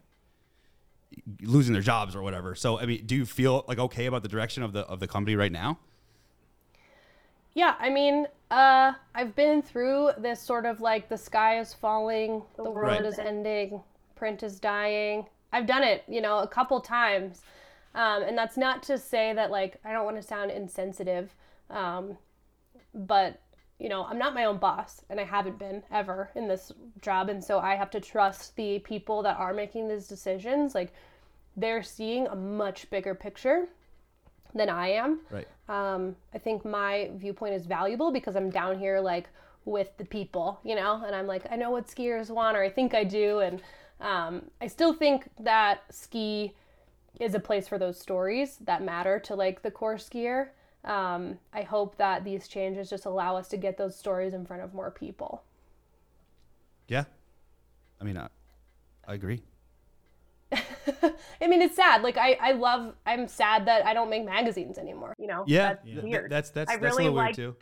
losing 1.41 1.73
their 1.73 1.81
jobs 1.81 2.15
or 2.15 2.21
whatever. 2.21 2.55
So 2.55 2.79
I 2.79 2.85
mean, 2.85 3.05
do 3.05 3.15
you 3.15 3.25
feel 3.25 3.65
like 3.67 3.79
okay 3.79 4.05
about 4.05 4.23
the 4.23 4.29
direction 4.29 4.63
of 4.63 4.73
the 4.73 4.81
of 4.81 4.99
the 4.99 5.07
company 5.07 5.35
right 5.35 5.51
now? 5.51 5.79
Yeah, 7.53 7.75
I 7.79 7.89
mean, 7.89 8.27
uh, 8.51 8.93
I've 9.13 9.33
been 9.35 9.61
through 9.61 10.11
this 10.17 10.41
sort 10.41 10.65
of 10.65 10.81
like 10.81 11.07
the 11.07 11.17
sky 11.17 11.59
is 11.59 11.73
falling, 11.73 12.43
the 12.57 12.69
world 12.69 13.01
Right. 13.01 13.05
is 13.05 13.17
ending, 13.17 13.81
print 14.15 14.43
is 14.43 14.59
dying. 14.59 15.25
I've 15.53 15.65
done 15.65 15.83
it, 15.83 16.03
you 16.07 16.19
know, 16.21 16.39
a 16.39 16.47
couple 16.47 16.81
times. 16.81 17.41
Um, 17.93 18.23
and 18.23 18.37
that's 18.37 18.57
not 18.57 18.83
to 18.83 18.97
say 18.97 19.31
that 19.33 19.51
like 19.51 19.77
I 19.85 19.93
don't 19.93 20.03
want 20.03 20.17
to 20.17 20.21
sound 20.21 20.51
insensitive, 20.51 21.33
um, 21.69 22.17
but 22.93 23.39
you 23.79 23.89
know, 23.89 24.05
I'm 24.05 24.17
not 24.17 24.33
my 24.33 24.45
own 24.45 24.57
boss 24.57 25.01
and 25.09 25.19
I 25.19 25.23
haven't 25.23 25.59
been 25.59 25.83
ever 25.91 26.29
in 26.35 26.47
this 26.47 26.71
job. 27.01 27.29
And 27.29 27.43
so 27.43 27.59
I 27.59 27.75
have 27.75 27.89
to 27.91 27.99
trust 27.99 28.55
the 28.55 28.79
people 28.79 29.21
that 29.23 29.37
are 29.37 29.53
making 29.53 29.87
these 29.87 30.07
decisions. 30.07 30.73
Like 30.73 30.93
they're 31.57 31.83
seeing 31.83 32.27
a 32.27 32.35
much 32.35 32.89
bigger 32.89 33.13
picture 33.13 33.67
than 34.53 34.69
I 34.69 34.91
am. 34.91 35.19
Right. 35.29 35.47
Um, 35.67 36.15
I 36.33 36.37
think 36.37 36.63
my 36.63 37.11
viewpoint 37.15 37.53
is 37.53 37.65
valuable 37.65 38.11
because 38.11 38.35
I'm 38.35 38.49
down 38.49 38.79
here 38.79 38.99
like 38.99 39.29
with 39.65 39.89
the 39.97 40.05
people, 40.05 40.59
you 40.63 40.75
know, 40.75 41.03
and 41.05 41.15
I'm 41.15 41.27
like, 41.27 41.43
I 41.51 41.55
know 41.55 41.71
what 41.71 41.87
skiers 41.87 42.29
want, 42.29 42.55
or 42.55 42.63
I 42.63 42.69
think 42.69 42.93
I 42.93 43.03
do. 43.03 43.39
And 43.39 43.61
um, 43.99 44.43
I 44.61 44.67
still 44.67 44.93
think 44.93 45.27
that 45.39 45.81
ski 45.89 46.53
is 47.19 47.33
a 47.33 47.39
place 47.39 47.67
for 47.67 47.77
those 47.77 47.99
stories 47.99 48.57
that 48.61 48.83
matter 48.83 49.19
to 49.19 49.35
like 49.35 49.61
the 49.61 49.71
core 49.71 49.95
skier. 49.95 50.49
Um, 50.85 51.39
I 51.51 51.63
hope 51.63 51.97
that 51.97 52.23
these 52.23 52.47
changes 52.47 52.89
just 52.89 53.05
allow 53.05 53.35
us 53.35 53.47
to 53.49 53.57
get 53.57 53.77
those 53.77 53.95
stories 53.95 54.33
in 54.33 54.45
front 54.45 54.61
of 54.61 54.73
more 54.73 54.91
people. 54.91 55.43
Yeah. 56.87 57.05
I 57.99 58.03
mean, 58.03 58.17
I, 58.17 58.27
I 59.07 59.15
agree. 59.15 59.41
I 60.51 61.47
mean, 61.47 61.61
it's 61.61 61.75
sad. 61.75 62.03
Like, 62.03 62.17
I, 62.17 62.37
I 62.39 62.51
love, 62.51 62.93
I'm 63.05 63.27
sad 63.27 63.65
that 63.65 63.85
I 63.85 63.93
don't 63.95 64.09
make 64.11 64.23
magazines 64.25 64.77
anymore. 64.77 65.15
You 65.17 65.27
know, 65.27 65.43
Yeah, 65.47 65.69
that's 65.73 65.85
th- 65.85 66.03
weird. 66.03 66.31
that's 66.31 66.49
that's 66.51 66.69
I 66.71 66.77
that's 66.77 66.83
a 66.83 66.97
really 66.97 67.03
little 67.09 67.15
weird 67.23 67.35
too. 67.35 67.55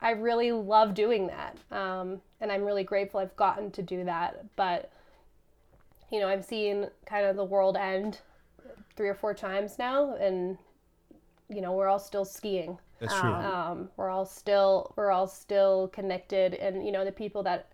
I 0.00 0.10
really 0.10 0.50
love 0.52 0.94
doing 0.94 1.28
that. 1.28 1.56
Um, 1.70 2.20
and 2.40 2.50
I'm 2.50 2.64
really 2.64 2.84
grateful 2.84 3.20
I've 3.20 3.36
gotten 3.36 3.70
to 3.70 3.82
do 3.82 4.04
that. 4.04 4.44
But, 4.56 4.90
you 6.10 6.18
know, 6.20 6.28
I've 6.28 6.44
seen 6.44 6.88
kind 7.06 7.24
of 7.24 7.36
the 7.36 7.44
world 7.44 7.76
end 7.76 8.18
three 8.96 9.08
or 9.08 9.14
four 9.14 9.32
times 9.32 9.78
now. 9.78 10.14
And, 10.16 10.58
you 11.48 11.60
know, 11.60 11.72
we're 11.72 11.88
all 11.88 11.98
still 11.98 12.24
skiing. 12.24 12.78
That's 13.00 13.18
true. 13.18 13.30
Um, 13.30 13.90
we're 13.96 14.08
all 14.10 14.24
still, 14.26 14.92
we're 14.96 15.10
all 15.10 15.26
still 15.26 15.88
connected. 15.88 16.54
And, 16.54 16.84
you 16.84 16.92
know, 16.92 17.04
the 17.04 17.12
people 17.12 17.42
that, 17.42 17.70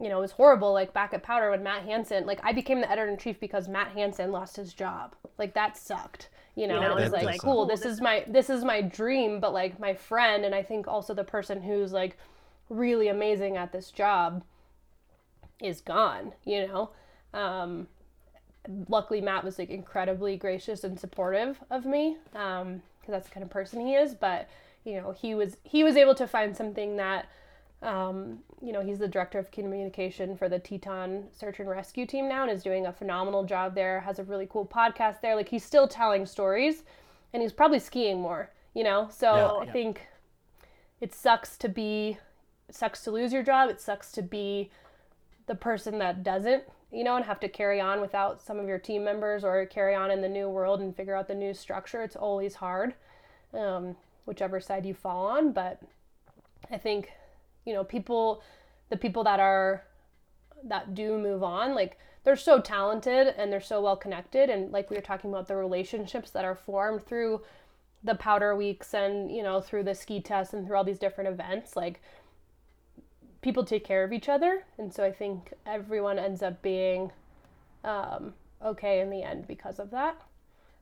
you 0.00 0.08
know, 0.08 0.18
it 0.18 0.22
was 0.22 0.32
horrible. 0.32 0.72
Like 0.72 0.92
back 0.92 1.14
at 1.14 1.22
Powder 1.22 1.50
when 1.50 1.62
Matt 1.62 1.84
Hansen, 1.84 2.26
like 2.26 2.40
I 2.42 2.52
became 2.52 2.80
the 2.80 2.90
editor 2.90 3.08
in 3.10 3.16
chief 3.16 3.38
because 3.38 3.68
Matt 3.68 3.92
Hansen 3.92 4.32
lost 4.32 4.56
his 4.56 4.74
job. 4.74 5.14
Like 5.38 5.54
that 5.54 5.76
sucked. 5.76 6.30
You 6.56 6.66
know, 6.68 6.80
Yeah, 6.80 6.92
it 6.92 6.94
was 6.94 7.10
that 7.10 7.24
like, 7.24 7.32
does 7.32 7.40
cool, 7.40 7.66
this 7.66 7.84
is 7.84 8.00
my 8.00 8.24
this 8.28 8.48
is 8.48 8.64
my 8.64 8.80
dream, 8.80 9.40
but 9.40 9.52
like 9.52 9.78
my 9.80 9.94
friend 9.94 10.44
and 10.44 10.54
I 10.54 10.62
think 10.62 10.86
also 10.86 11.12
the 11.14 11.24
person 11.24 11.62
who's 11.62 11.92
like 11.92 12.16
really 12.68 13.08
amazing 13.08 13.56
at 13.56 13.72
this 13.72 13.90
job 13.90 14.44
is 15.60 15.80
gone, 15.80 16.32
you 16.44 16.66
know. 16.66 16.90
Um 17.32 17.88
luckily 18.88 19.20
Matt 19.20 19.44
was 19.44 19.58
like 19.58 19.70
incredibly 19.70 20.36
gracious 20.36 20.84
and 20.84 20.98
supportive 20.98 21.58
of 21.70 21.84
me 21.84 22.16
um 22.34 22.80
because 23.00 23.12
that's 23.12 23.28
the 23.28 23.34
kind 23.34 23.44
of 23.44 23.50
person 23.50 23.80
he 23.86 23.94
is, 23.94 24.14
but 24.14 24.48
you 24.84 25.00
know, 25.00 25.12
he 25.12 25.34
was 25.34 25.56
he 25.62 25.84
was 25.84 25.96
able 25.96 26.14
to 26.14 26.26
find 26.26 26.56
something 26.56 26.96
that 26.96 27.26
um, 27.82 28.38
you 28.62 28.72
know, 28.72 28.80
he's 28.80 28.98
the 28.98 29.08
director 29.08 29.38
of 29.38 29.50
communication 29.50 30.38
for 30.38 30.48
the 30.48 30.58
Teton 30.58 31.24
Search 31.32 31.60
and 31.60 31.68
Rescue 31.68 32.06
team 32.06 32.28
now 32.28 32.42
and 32.42 32.50
is 32.50 32.62
doing 32.62 32.86
a 32.86 32.92
phenomenal 32.92 33.44
job 33.44 33.74
there, 33.74 34.00
has 34.00 34.18
a 34.18 34.24
really 34.24 34.46
cool 34.50 34.64
podcast 34.66 35.20
there. 35.20 35.36
Like 35.36 35.50
he's 35.50 35.64
still 35.64 35.86
telling 35.86 36.24
stories 36.24 36.84
and 37.34 37.42
he's 37.42 37.52
probably 37.52 37.78
skiing 37.78 38.22
more, 38.22 38.50
you 38.72 38.84
know? 38.84 39.08
So 39.12 39.34
Yeah. 39.34 39.68
I 39.68 39.72
think 39.72 40.06
it 41.00 41.12
sucks 41.12 41.58
to 41.58 41.68
be 41.68 42.16
it 42.70 42.74
sucks 42.74 43.04
to 43.04 43.10
lose 43.10 43.34
your 43.34 43.42
job. 43.42 43.68
It 43.68 43.82
sucks 43.82 44.10
to 44.12 44.22
be 44.22 44.70
the 45.46 45.54
person 45.54 45.98
that 45.98 46.22
doesn't, 46.22 46.64
you 46.94 47.02
know, 47.02 47.16
and 47.16 47.24
have 47.24 47.40
to 47.40 47.48
carry 47.48 47.80
on 47.80 48.00
without 48.00 48.40
some 48.40 48.60
of 48.60 48.68
your 48.68 48.78
team 48.78 49.04
members 49.04 49.42
or 49.42 49.66
carry 49.66 49.94
on 49.94 50.10
in 50.10 50.20
the 50.20 50.28
new 50.28 50.48
world 50.48 50.80
and 50.80 50.94
figure 50.94 51.16
out 51.16 51.26
the 51.26 51.34
new 51.34 51.52
structure. 51.52 52.02
It's 52.02 52.16
always 52.16 52.54
hard, 52.54 52.94
um, 53.52 53.96
whichever 54.26 54.60
side 54.60 54.86
you 54.86 54.94
fall 54.94 55.26
on. 55.26 55.52
But 55.52 55.80
I 56.70 56.78
think, 56.78 57.12
you 57.64 57.74
know, 57.74 57.82
people, 57.82 58.42
the 58.90 58.96
people 58.96 59.24
that 59.24 59.40
are, 59.40 59.82
that 60.62 60.94
do 60.94 61.18
move 61.18 61.42
on, 61.42 61.74
like 61.74 61.98
they're 62.22 62.36
so 62.36 62.60
talented 62.60 63.34
and 63.36 63.52
they're 63.52 63.60
so 63.60 63.82
well 63.82 63.96
connected. 63.96 64.48
And 64.48 64.70
like 64.70 64.88
we 64.88 64.96
were 64.96 65.02
talking 65.02 65.30
about, 65.30 65.48
the 65.48 65.56
relationships 65.56 66.30
that 66.30 66.44
are 66.44 66.54
formed 66.54 67.04
through 67.04 67.42
the 68.02 68.14
powder 68.14 68.54
weeks 68.54 68.94
and, 68.94 69.34
you 69.34 69.42
know, 69.42 69.60
through 69.60 69.82
the 69.82 69.94
ski 69.94 70.20
tests 70.20 70.54
and 70.54 70.66
through 70.66 70.76
all 70.76 70.84
these 70.84 70.98
different 70.98 71.30
events, 71.30 71.74
like, 71.74 72.00
people 73.44 73.64
take 73.64 73.84
care 73.84 74.02
of 74.02 74.12
each 74.12 74.28
other 74.28 74.64
and 74.78 74.92
so 74.92 75.04
i 75.04 75.12
think 75.12 75.52
everyone 75.66 76.18
ends 76.18 76.42
up 76.42 76.60
being 76.62 77.12
um, 77.84 78.32
okay 78.64 79.00
in 79.00 79.10
the 79.10 79.22
end 79.22 79.46
because 79.46 79.78
of 79.78 79.90
that. 79.90 80.20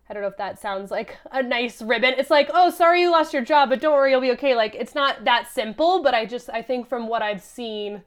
I 0.08 0.14
don't 0.14 0.22
know 0.22 0.28
if 0.28 0.36
that 0.36 0.60
sounds 0.60 0.90
like 0.90 1.16
a 1.30 1.42
nice 1.42 1.80
ribbon. 1.80 2.14
It's 2.18 2.30
like 2.30 2.50
oh 2.52 2.70
sorry 2.70 3.02
you 3.02 3.10
lost 3.10 3.32
your 3.32 3.44
job 3.44 3.70
but 3.70 3.80
don't 3.80 3.94
worry 3.94 4.10
you'll 4.10 4.20
be 4.20 4.32
okay. 4.32 4.54
Like 4.54 4.74
it's 4.74 4.94
not 4.94 5.24
that 5.24 5.50
simple 5.50 6.02
but 6.02 6.14
i 6.14 6.24
just 6.26 6.50
i 6.50 6.62
think 6.62 6.88
from 6.88 7.08
what 7.08 7.22
i've 7.22 7.42
seen 7.42 8.02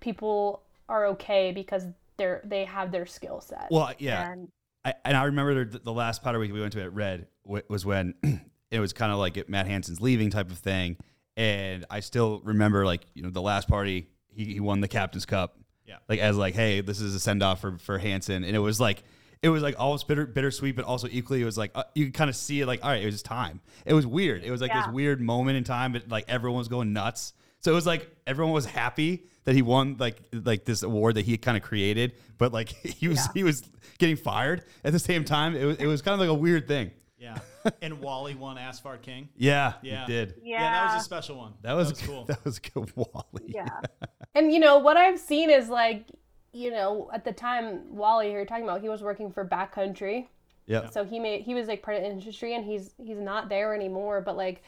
people 0.00 0.62
are 0.88 1.06
okay 1.06 1.52
because 1.52 1.84
they're 2.16 2.40
they 2.44 2.64
have 2.64 2.90
their 2.90 3.06
skill 3.06 3.40
set. 3.40 3.68
Well, 3.70 3.92
yeah, 3.98 4.32
And 4.32 4.48
I, 4.84 4.94
and 5.04 5.16
I 5.16 5.24
remember 5.24 5.64
the, 5.64 5.78
the 5.78 5.92
last 5.92 6.22
powder 6.22 6.38
week 6.38 6.52
we 6.52 6.60
went 6.60 6.72
to 6.74 6.82
at 6.82 6.92
Red 6.92 7.26
was 7.44 7.84
when 7.84 8.14
it 8.70 8.80
was 8.80 8.92
kind 8.92 9.12
of 9.12 9.18
like 9.18 9.48
Matt 9.48 9.66
Hansen's 9.66 10.00
leaving 10.00 10.30
type 10.30 10.50
of 10.50 10.58
thing, 10.58 10.96
and 11.36 11.84
I 11.90 12.00
still 12.00 12.40
remember 12.44 12.84
like 12.84 13.02
you 13.14 13.22
know 13.22 13.30
the 13.30 13.42
last 13.42 13.68
party 13.68 14.08
he, 14.32 14.44
he 14.54 14.60
won 14.60 14.80
the 14.80 14.88
captain's 14.88 15.26
cup, 15.26 15.58
Yeah. 15.86 15.96
like 16.08 16.18
as 16.20 16.36
like 16.36 16.54
hey 16.54 16.80
this 16.80 17.00
is 17.00 17.14
a 17.14 17.20
send 17.20 17.42
off 17.42 17.60
for 17.60 17.78
for 17.78 17.98
Hansen, 17.98 18.44
and 18.44 18.54
it 18.56 18.60
was 18.60 18.80
like 18.80 19.02
it 19.42 19.50
was 19.50 19.62
like 19.62 19.74
almost 19.78 20.08
bitter, 20.08 20.26
bittersweet, 20.26 20.74
but 20.76 20.84
also 20.86 21.06
equally, 21.10 21.42
it 21.42 21.44
was 21.44 21.58
like 21.58 21.70
uh, 21.74 21.84
you 21.94 22.06
could 22.06 22.14
kind 22.14 22.30
of 22.30 22.36
see 22.36 22.60
it. 22.62 22.66
Like, 22.66 22.82
all 22.82 22.90
right, 22.90 23.02
it 23.02 23.06
was 23.06 23.22
time. 23.22 23.60
It 23.84 23.92
was 23.92 24.06
weird. 24.06 24.42
It 24.42 24.50
was 24.50 24.60
like 24.62 24.70
Yeah. 24.70 24.86
this 24.86 24.94
weird 24.94 25.20
moment 25.20 25.58
in 25.58 25.62
time, 25.64 25.92
but 25.92 26.08
like 26.08 26.24
everyone 26.28 26.58
was 26.58 26.68
going 26.68 26.92
nuts. 26.94 27.34
So 27.60 27.70
it 27.70 27.74
was 27.74 27.86
like 27.86 28.10
everyone 28.26 28.52
was 28.54 28.64
happy 28.64 29.24
that 29.44 29.54
he 29.54 29.60
won 29.62 29.96
like 29.98 30.20
like 30.32 30.64
this 30.64 30.82
award 30.82 31.16
that 31.16 31.26
he 31.26 31.36
kind 31.36 31.56
of 31.56 31.62
created, 31.62 32.12
but 32.38 32.52
like 32.52 32.68
he 32.82 33.08
was 33.08 33.28
he 33.34 33.44
was 33.44 33.62
getting 33.98 34.16
fired 34.16 34.64
at 34.84 34.92
the 34.92 34.98
same 34.98 35.22
time. 35.24 35.54
It 35.54 35.64
was 35.64 35.76
it 35.76 35.86
was 35.86 36.00
kind 36.02 36.14
of 36.14 36.20
like 36.20 36.30
a 36.30 36.34
weird 36.34 36.66
thing. 36.66 36.90
Yeah. 37.18 37.38
And 37.82 38.00
Wally 38.00 38.34
won 38.34 38.58
Asphalt 38.58 39.02
King. 39.02 39.28
Yeah, 39.36 39.74
Yeah. 39.82 40.04
it 40.04 40.06
did. 40.08 40.34
Yeah, 40.42 40.60
that 40.60 40.94
was 40.94 41.02
a 41.02 41.04
special 41.04 41.36
one. 41.38 41.54
That 41.62 41.74
was, 41.74 41.92
cool. 41.92 42.24
That 42.28 42.44
was 42.44 42.58
good, 42.58 42.92
Wally. 42.96 43.44
Yeah. 43.46 43.68
And 44.34 44.52
you 44.52 44.58
know 44.60 44.76
what 44.78 44.98
I've 44.98 45.18
seen 45.18 45.48
is 45.48 45.70
like, 45.70 46.04
you 46.52 46.70
know, 46.70 47.08
at 47.14 47.24
the 47.24 47.32
time 47.32 47.94
Wally 47.96 48.32
you're 48.32 48.44
talking 48.44 48.64
about, 48.64 48.82
he 48.82 48.88
was 48.90 49.02
working 49.02 49.32
for 49.32 49.46
Backcountry, 49.46 50.26
Yeah. 50.66 50.90
so 50.90 51.04
he 51.04 51.18
made 51.18 51.40
he 51.42 51.54
was 51.54 51.68
like 51.68 51.82
part 51.82 51.96
of 51.96 52.02
the 52.02 52.10
industry, 52.10 52.54
and 52.54 52.62
he's 52.64 52.92
he's 53.02 53.16
not 53.18 53.48
there 53.48 53.74
anymore. 53.74 54.20
But 54.20 54.36
like, 54.36 54.62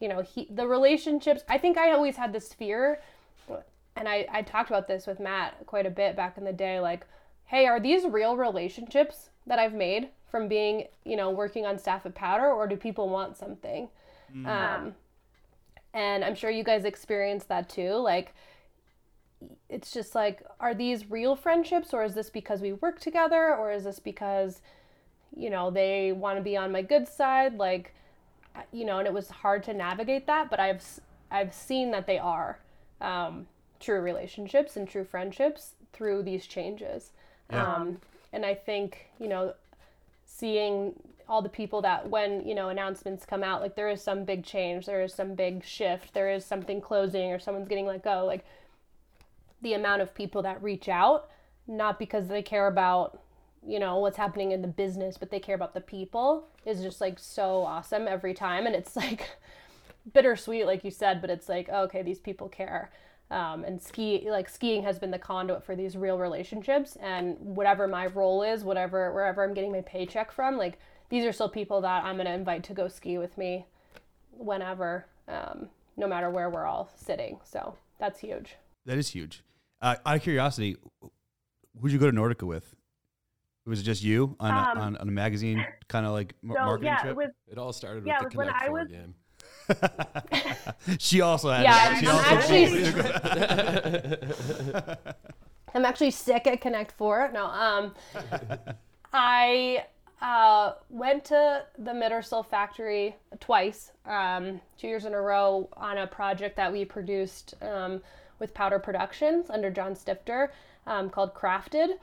you 0.00 0.08
know, 0.08 0.22
he 0.22 0.48
the 0.50 0.66
relationships. 0.66 1.44
I 1.48 1.56
think 1.56 1.78
I 1.78 1.92
always 1.92 2.16
had 2.16 2.32
this 2.32 2.52
fear, 2.52 3.00
and 3.94 4.08
I 4.08 4.26
I 4.32 4.42
talked 4.42 4.70
about 4.70 4.88
this 4.88 5.06
with 5.06 5.20
Matt 5.20 5.66
quite 5.66 5.86
a 5.86 5.90
bit 5.90 6.16
back 6.16 6.36
in 6.36 6.42
the 6.44 6.52
day. 6.52 6.80
Like, 6.80 7.06
hey, 7.44 7.66
are 7.66 7.78
these 7.78 8.04
real 8.06 8.36
relationships 8.36 9.30
that 9.46 9.60
I've 9.60 9.74
made 9.74 10.08
from 10.32 10.48
being 10.48 10.88
you 11.04 11.16
know 11.16 11.30
working 11.30 11.64
on 11.64 11.78
staff 11.78 12.04
at 12.06 12.16
Powder, 12.16 12.50
or 12.50 12.66
do 12.66 12.76
people 12.76 13.08
want 13.08 13.36
something? 13.36 13.88
Um, 14.46 14.94
and 15.94 16.24
I'm 16.24 16.34
sure 16.34 16.50
you 16.50 16.64
guys 16.64 16.84
experienced 16.84 17.48
that 17.48 17.68
too. 17.68 17.92
Like, 17.96 18.34
it's 19.68 19.92
just 19.92 20.14
like, 20.14 20.42
are 20.58 20.74
these 20.74 21.10
real 21.10 21.36
friendships, 21.36 21.92
or 21.92 22.02
is 22.02 22.14
this 22.14 22.30
because 22.30 22.60
we 22.60 22.72
work 22.72 22.98
together, 22.98 23.54
or 23.54 23.70
is 23.70 23.84
this 23.84 23.98
because, 24.00 24.62
you 25.36 25.50
know, 25.50 25.70
they 25.70 26.12
want 26.12 26.38
to 26.38 26.42
be 26.42 26.56
on 26.56 26.72
my 26.72 26.82
good 26.82 27.06
side? 27.06 27.58
Like, 27.58 27.94
you 28.72 28.84
know, 28.86 28.98
and 28.98 29.06
it 29.06 29.12
was 29.12 29.28
hard 29.28 29.62
to 29.64 29.74
navigate 29.74 30.26
that, 30.26 30.50
but 30.50 30.58
I've 30.58 30.82
I've 31.30 31.54
seen 31.54 31.90
that 31.92 32.06
they 32.06 32.18
are 32.18 32.58
um, 33.00 33.46
true 33.80 34.00
relationships 34.00 34.76
and 34.76 34.88
true 34.88 35.04
friendships 35.04 35.74
through 35.92 36.22
these 36.22 36.46
changes. 36.46 37.12
Um, 37.50 38.00
and 38.32 38.46
I 38.46 38.54
think 38.54 39.10
you 39.18 39.28
know, 39.28 39.54
seeing 40.32 40.94
all 41.28 41.42
the 41.42 41.48
people 41.48 41.80
that 41.82 42.08
when 42.10 42.46
you 42.46 42.54
know 42.54 42.68
announcements 42.68 43.24
come 43.24 43.42
out 43.42 43.60
like 43.60 43.76
there 43.76 43.88
is 43.88 44.02
some 44.02 44.24
big 44.24 44.44
change 44.44 44.86
there 44.86 45.02
is 45.02 45.14
some 45.14 45.34
big 45.34 45.64
shift 45.64 46.12
there 46.14 46.30
is 46.30 46.44
something 46.44 46.80
closing 46.80 47.30
or 47.30 47.38
someone's 47.38 47.68
getting 47.68 47.86
let 47.86 48.02
go 48.02 48.24
like 48.26 48.44
the 49.62 49.74
amount 49.74 50.02
of 50.02 50.14
people 50.14 50.42
that 50.42 50.62
reach 50.62 50.88
out 50.88 51.30
not 51.66 51.98
because 51.98 52.28
they 52.28 52.42
care 52.42 52.66
about 52.66 53.20
you 53.66 53.78
know 53.78 53.98
what's 53.98 54.16
happening 54.16 54.50
in 54.52 54.62
the 54.62 54.68
business 54.68 55.16
but 55.16 55.30
they 55.30 55.38
care 55.38 55.54
about 55.54 55.74
the 55.74 55.80
people 55.80 56.48
is 56.66 56.82
just 56.82 57.00
like 57.00 57.18
so 57.18 57.62
awesome 57.62 58.08
every 58.08 58.34
time. 58.34 58.66
And 58.66 58.74
it's 58.74 58.96
like 59.04 59.28
bittersweet 60.12 60.66
like 60.66 60.82
you 60.82 60.90
said 60.90 61.20
but 61.20 61.30
it's 61.30 61.48
like 61.48 61.68
okay 61.68 62.02
these 62.02 62.18
people 62.18 62.48
care 62.48 62.90
um, 63.32 63.64
and 63.64 63.80
ski 63.82 64.24
like 64.28 64.48
skiing 64.48 64.82
has 64.82 64.98
been 64.98 65.10
the 65.10 65.18
conduit 65.18 65.64
for 65.64 65.74
these 65.74 65.96
real 65.96 66.18
relationships 66.18 66.96
and 67.00 67.36
whatever 67.40 67.88
my 67.88 68.06
role 68.06 68.42
is 68.42 68.62
whatever 68.62 69.12
wherever 69.12 69.42
i'm 69.42 69.54
getting 69.54 69.72
my 69.72 69.80
paycheck 69.80 70.30
from 70.30 70.56
like 70.58 70.78
these 71.08 71.24
are 71.24 71.32
still 71.32 71.48
people 71.48 71.80
that 71.80 72.04
i'm 72.04 72.16
going 72.16 72.26
to 72.26 72.32
invite 72.32 72.62
to 72.62 72.74
go 72.74 72.86
ski 72.88 73.18
with 73.18 73.36
me 73.38 73.64
whenever 74.36 75.06
um, 75.28 75.68
no 75.96 76.06
matter 76.06 76.30
where 76.30 76.50
we're 76.50 76.66
all 76.66 76.90
sitting 76.96 77.38
so 77.44 77.74
that's 77.98 78.20
huge 78.20 78.56
That 78.86 78.98
is 78.98 79.08
huge. 79.08 79.42
Uh, 79.80 79.96
out 80.06 80.16
of 80.16 80.22
curiosity, 80.22 80.76
who'd 81.80 81.90
you 81.92 81.98
go 81.98 82.10
to 82.10 82.16
Nordica 82.16 82.46
with? 82.46 82.74
Was 83.66 83.80
it 83.80 83.84
just 83.84 84.02
you 84.02 84.36
on, 84.40 84.50
Um, 84.50 84.76
a, 84.76 84.80
on, 84.80 84.96
on 84.96 85.08
a 85.08 85.12
magazine 85.12 85.64
kind 85.88 86.04
of 86.06 86.12
like 86.12 86.34
mar- 86.42 86.56
So 86.56 86.64
marketing 86.64 86.86
yeah, 86.92 86.98
trip? 87.00 87.10
it 87.12 87.16
was 87.16 87.30
It 87.48 87.58
all 87.58 87.72
started 87.72 88.04
Yeah, 88.06 88.18
with 88.18 88.26
it 88.26 88.32
the 88.32 88.38
was 88.38 88.46
when 88.46 88.46
Connect 88.48 88.62
I 88.64 88.66
Four 88.68 88.78
was- 88.80 88.88
game. 88.90 89.14
she 90.98 91.20
also 91.20 91.50
had. 91.50 91.62
Yeah, 91.64 92.00
she 92.00 92.06
I'm 92.06 92.16
also 92.16 92.34
actually- 92.34 92.86
I'm 95.74 95.84
actually 95.86 96.10
sick 96.10 96.46
at 96.46 96.60
Connect 96.60 96.92
Four. 96.92 97.30
No, 97.32 97.46
um, 97.46 97.94
I 99.12 99.84
uh, 100.20 100.72
went 100.90 101.24
to 101.26 101.64
the 101.78 101.92
Mittersill 101.92 102.46
factory 102.46 103.16
twice, 103.40 103.90
um, 104.06 104.60
two 104.78 104.86
years 104.86 105.04
in 105.04 105.14
a 105.14 105.20
row, 105.20 105.68
on 105.76 105.98
a 105.98 106.06
project 106.06 106.56
that 106.56 106.70
we 106.70 106.84
produced 106.84 107.54
um, 107.62 108.02
with 108.38 108.54
Powder 108.54 108.78
Productions 108.78 109.50
under 109.50 109.70
John 109.70 109.94
Stifter 109.94 110.52
um, 110.86 111.08
called 111.10 111.34
Crafted, 111.34 111.96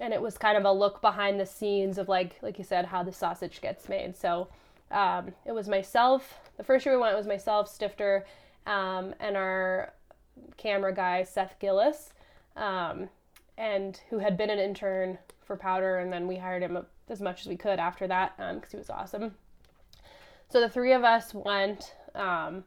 and 0.00 0.14
it 0.14 0.22
was 0.22 0.38
kind 0.38 0.56
of 0.56 0.64
a 0.64 0.72
look 0.72 1.00
behind 1.00 1.40
the 1.40 1.46
scenes 1.46 1.98
of 1.98 2.08
like, 2.08 2.36
like 2.40 2.56
you 2.58 2.64
said, 2.64 2.86
how 2.86 3.02
the 3.02 3.12
sausage 3.12 3.60
gets 3.60 3.88
made. 3.88 4.16
So 4.16 4.48
um, 4.90 5.32
it 5.44 5.52
was 5.52 5.68
myself. 5.68 6.38
The 6.58 6.64
first 6.64 6.84
year 6.84 6.94
we 6.96 7.00
went, 7.00 7.16
was 7.16 7.26
myself, 7.26 7.68
Stifter, 7.68 8.26
um, 8.66 9.14
and 9.20 9.36
our 9.36 9.94
camera 10.56 10.92
guy 10.94 11.22
Seth 11.22 11.54
Gillis, 11.60 12.12
um, 12.56 13.08
and 13.56 13.98
who 14.10 14.18
had 14.18 14.36
been 14.36 14.50
an 14.50 14.58
intern 14.58 15.18
for 15.44 15.56
Powder, 15.56 15.98
and 15.98 16.12
then 16.12 16.26
we 16.28 16.36
hired 16.36 16.62
him 16.62 16.84
as 17.08 17.20
much 17.22 17.40
as 17.42 17.46
we 17.46 17.56
could 17.56 17.78
after 17.78 18.06
that 18.06 18.36
because 18.36 18.72
he 18.72 18.76
was 18.76 18.90
awesome. 18.90 19.34
So 20.50 20.60
the 20.60 20.68
three 20.68 20.92
of 20.92 21.04
us 21.04 21.32
went 21.32 21.94
um, 22.14 22.64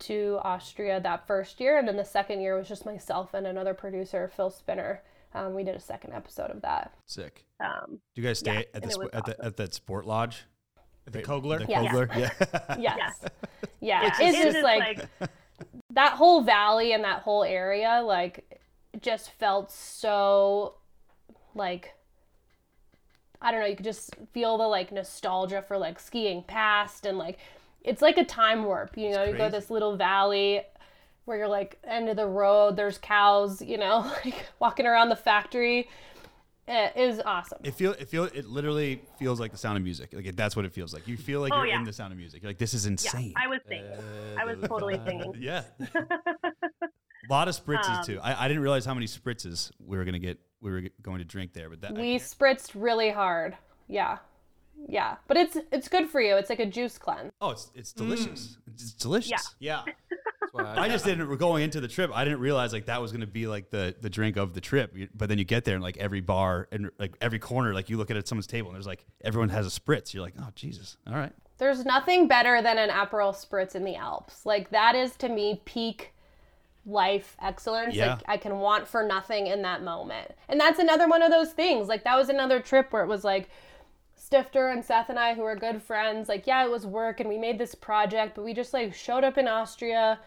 to 0.00 0.38
Austria 0.42 1.00
that 1.00 1.26
first 1.26 1.60
year, 1.60 1.78
and 1.78 1.88
then 1.88 1.96
the 1.96 2.04
second 2.04 2.40
year 2.40 2.56
was 2.56 2.68
just 2.68 2.84
myself 2.86 3.34
and 3.34 3.46
another 3.46 3.74
producer, 3.74 4.30
Phil 4.36 4.50
Spinner. 4.50 5.02
Um, 5.34 5.54
we 5.54 5.62
did 5.64 5.74
a 5.76 5.80
second 5.80 6.12
episode 6.14 6.50
of 6.50 6.62
that. 6.62 6.92
Sick. 7.06 7.44
um, 7.60 8.00
Do 8.14 8.22
you 8.22 8.26
guys 8.26 8.38
stay 8.38 8.54
Yeah, 8.54 8.62
at, 8.74 8.82
the, 8.82 8.90
sp- 8.92 9.12
at, 9.12 9.24
the, 9.26 9.44
at 9.44 9.56
that 9.56 9.74
sport 9.74 10.06
lodge? 10.06 10.44
The 11.12 11.22
Kogler. 11.22 11.58
The 11.66 11.66
Yeah. 11.70 11.92
Kogler? 11.92 12.16
Yeah. 12.16 12.76
Yes. 12.78 13.20
Yeah. 13.80 14.02
yeah, 14.02 14.06
It's, 14.08 14.20
it 14.20 14.34
is 14.46 14.54
just 14.54 14.64
like, 14.64 15.06
that 15.90 16.12
whole 16.12 16.42
valley 16.42 16.92
and 16.92 17.04
that 17.04 17.22
whole 17.22 17.44
area, 17.44 18.02
like, 18.04 18.60
just 19.00 19.30
felt 19.32 19.70
so, 19.72 20.74
like, 21.54 21.94
I 23.40 23.50
don't 23.52 23.60
know, 23.60 23.66
you 23.66 23.76
could 23.76 23.84
just 23.84 24.14
feel 24.32 24.58
the, 24.58 24.66
like, 24.66 24.90
nostalgia 24.92 25.62
for, 25.62 25.78
like, 25.78 26.00
skiing 26.00 26.42
past 26.42 27.06
and, 27.06 27.18
like, 27.18 27.38
it's 27.84 28.02
like 28.02 28.18
a 28.18 28.24
time 28.24 28.64
warp, 28.64 28.96
you 28.96 29.10
know? 29.10 29.22
You 29.24 29.32
go 29.32 29.38
crazy. 29.38 29.50
this 29.52 29.70
little 29.70 29.96
valley 29.96 30.62
where 31.24 31.38
you're, 31.38 31.48
like, 31.48 31.78
end 31.84 32.08
of 32.08 32.16
the 32.16 32.26
road, 32.26 32.76
there's 32.76 32.98
cows, 32.98 33.62
you 33.62 33.78
know, 33.78 34.00
like, 34.24 34.46
walking 34.58 34.86
around 34.86 35.08
the 35.08 35.16
factory. 35.16 35.88
It 36.68 36.92
is 36.96 37.20
awesome. 37.24 37.58
It 37.64 37.74
feel 37.74 37.92
it 37.92 38.08
feel 38.08 38.24
it 38.24 38.46
literally 38.46 39.00
feels 39.18 39.40
like 39.40 39.52
the 39.52 39.56
sound 39.58 39.76
of 39.78 39.82
music. 39.82 40.10
Like 40.12 40.36
that's 40.36 40.54
what 40.54 40.64
it 40.64 40.72
feels 40.72 40.92
like. 40.92 41.08
You 41.08 41.16
feel 41.16 41.40
like 41.40 41.52
Oh, 41.52 41.58
you're 41.58 41.66
yeah. 41.68 41.78
in 41.78 41.84
the 41.84 41.92
sound 41.92 42.12
of 42.12 42.18
music. 42.18 42.42
You're 42.42 42.50
like 42.50 42.58
this 42.58 42.74
is 42.74 42.84
yeah, 42.84 42.90
insane. 42.92 43.32
I 43.36 43.46
was 43.46 43.60
singing. 43.68 43.90
I 44.38 44.44
was 44.44 44.58
totally 44.68 45.00
singing. 45.06 45.34
yeah. 45.38 45.62
A 45.94 47.30
lot 47.30 47.48
of 47.48 47.56
spritzes 47.62 47.98
Um, 47.98 48.04
too. 48.04 48.20
I, 48.22 48.44
I 48.44 48.48
didn't 48.48 48.62
realize 48.62 48.84
how 48.84 48.94
many 48.94 49.06
spritzes 49.06 49.70
we 49.84 49.96
were 49.96 50.04
gonna 50.04 50.18
get. 50.18 50.38
We 50.60 50.70
were 50.72 50.82
going 51.02 51.18
to 51.18 51.24
drink 51.24 51.52
there, 51.52 51.70
but 51.70 51.80
that 51.82 51.94
we 51.94 52.16
spritzed 52.18 52.72
really 52.74 53.10
hard. 53.10 53.56
Yeah. 53.86 54.18
Yeah. 54.88 55.16
But 55.26 55.36
it's 55.36 55.56
it's 55.72 55.88
good 55.88 56.08
for 56.08 56.20
you. 56.20 56.36
It's 56.36 56.50
like 56.50 56.58
a 56.60 56.66
juice 56.66 56.98
cleanse. 56.98 57.32
oh, 57.40 57.50
it's 57.50 57.70
it's 57.74 57.92
delicious. 57.92 58.58
It's 58.66 58.92
delicious. 58.92 59.54
Yeah. 59.58 59.82
Why 59.84 59.92
I 60.58 60.88
just 60.88 61.04
didn't. 61.04 61.34
Going 61.36 61.62
into 61.62 61.80
the 61.80 61.88
trip. 61.88 62.10
I 62.14 62.24
didn't 62.24 62.40
realize 62.40 62.72
like 62.72 62.86
that 62.86 63.00
was 63.00 63.12
going 63.12 63.20
to 63.22 63.26
be 63.26 63.46
like 63.46 63.70
the 63.70 63.94
the 64.00 64.10
drink 64.10 64.36
of 64.36 64.54
the 64.54 64.60
trip. 64.60 64.96
You- 64.96 65.08
But 65.14 65.28
then 65.28 65.38
you 65.38 65.44
get 65.44 65.64
there 65.64 65.74
and 65.74 65.82
like 65.82 65.96
every 65.98 66.20
bar 66.20 66.68
and 66.72 66.90
like 66.98 67.14
every 67.20 67.38
corner, 67.38 67.72
like 67.74 67.88
you 67.90 67.96
look 67.96 68.10
at 68.10 68.28
someone's 68.28 68.46
table 68.46 68.68
and 68.70 68.76
there's 68.76 68.86
like 68.86 69.04
everyone 69.22 69.48
has 69.50 69.66
a 69.66 69.80
spritz. 69.80 70.12
You're 70.14 70.22
like, 70.22 70.34
oh 70.40 70.48
Jesus, 70.54 70.96
all 71.06 71.14
right. 71.14 71.32
There's 71.58 71.84
nothing 71.84 72.28
better 72.28 72.62
than 72.62 72.78
an 72.78 72.88
Aperol 72.90 73.34
spritz 73.34 73.74
in 73.74 73.84
the 73.84 73.96
Alps. 73.96 74.46
Like 74.46 74.70
that 74.70 74.94
is 74.94 75.16
to 75.16 75.28
me 75.28 75.60
peak 75.64 76.12
life 76.86 77.36
excellence. 77.42 77.94
Yeah. 77.94 78.14
Like 78.14 78.22
I 78.28 78.36
can 78.36 78.58
want 78.60 78.86
for 78.88 79.02
nothing 79.02 79.48
in 79.48 79.62
that 79.62 79.82
moment. 79.82 80.30
And 80.48 80.58
that's 80.60 80.78
another 80.78 81.08
one 81.08 81.22
of 81.22 81.30
those 81.30 81.52
things. 81.52 81.88
Like 81.88 82.04
that 82.04 82.16
was 82.16 82.28
another 82.28 82.60
trip 82.60 82.92
where 82.92 83.02
it 83.02 83.08
was 83.08 83.24
like 83.24 83.50
Stifter 84.16 84.68
and 84.68 84.84
Seth 84.84 85.08
and 85.10 85.18
I 85.18 85.34
who 85.34 85.42
are 85.42 85.56
good 85.56 85.82
friends, 85.82 86.28
like 86.28 86.46
yeah, 86.46 86.64
it 86.64 86.70
was 86.70 86.84
work 86.86 87.20
and 87.20 87.28
we 87.28 87.38
made 87.38 87.58
this 87.58 87.74
project, 87.74 88.34
but 88.34 88.44
we 88.44 88.52
just 88.54 88.72
like 88.72 88.92
showed 88.94 89.24
up 89.24 89.38
in 89.38 89.46
Austria, 89.48 90.18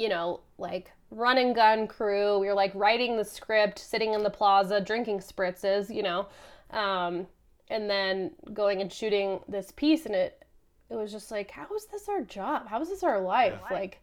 you 0.00 0.08
know, 0.08 0.40
like 0.56 0.90
run 1.10 1.36
and 1.36 1.54
gun 1.54 1.86
crew. 1.86 2.38
We 2.38 2.46
were 2.46 2.54
like 2.54 2.72
writing 2.74 3.18
the 3.18 3.24
script, 3.24 3.78
sitting 3.78 4.14
in 4.14 4.22
the 4.22 4.30
plaza, 4.30 4.80
drinking 4.80 5.18
spritzes, 5.18 5.94
you 5.94 6.02
know. 6.02 6.26
Um, 6.70 7.26
and 7.68 7.88
then 7.88 8.30
going 8.54 8.80
and 8.80 8.90
shooting 8.90 9.40
this 9.46 9.72
piece 9.72 10.06
and 10.06 10.14
it 10.14 10.42
it 10.88 10.96
was 10.96 11.12
just 11.12 11.30
like, 11.30 11.50
how 11.52 11.66
is 11.76 11.86
this 11.86 12.08
our 12.08 12.22
job? 12.22 12.66
How 12.66 12.80
is 12.80 12.88
this 12.88 13.04
our 13.04 13.20
life? 13.20 13.60
Like 13.70 14.00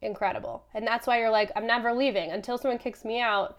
incredible. 0.00 0.64
And 0.74 0.86
that's 0.86 1.06
why 1.06 1.20
you're 1.20 1.30
like, 1.30 1.52
I'm 1.54 1.66
never 1.66 1.92
leaving 1.92 2.32
until 2.32 2.56
someone 2.56 2.78
kicks 2.78 3.04
me 3.04 3.20
out. 3.20 3.58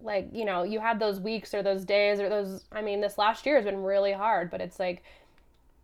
Like, 0.00 0.28
you 0.32 0.44
know, 0.44 0.62
you 0.62 0.80
had 0.80 0.98
those 0.98 1.20
weeks 1.20 1.52
or 1.52 1.62
those 1.62 1.84
days 1.84 2.20
or 2.20 2.28
those 2.28 2.64
I 2.70 2.80
mean, 2.80 3.00
this 3.00 3.18
last 3.18 3.44
year 3.44 3.56
has 3.56 3.64
been 3.64 3.82
really 3.82 4.12
hard, 4.12 4.52
but 4.52 4.60
it's 4.60 4.78
like 4.78 5.02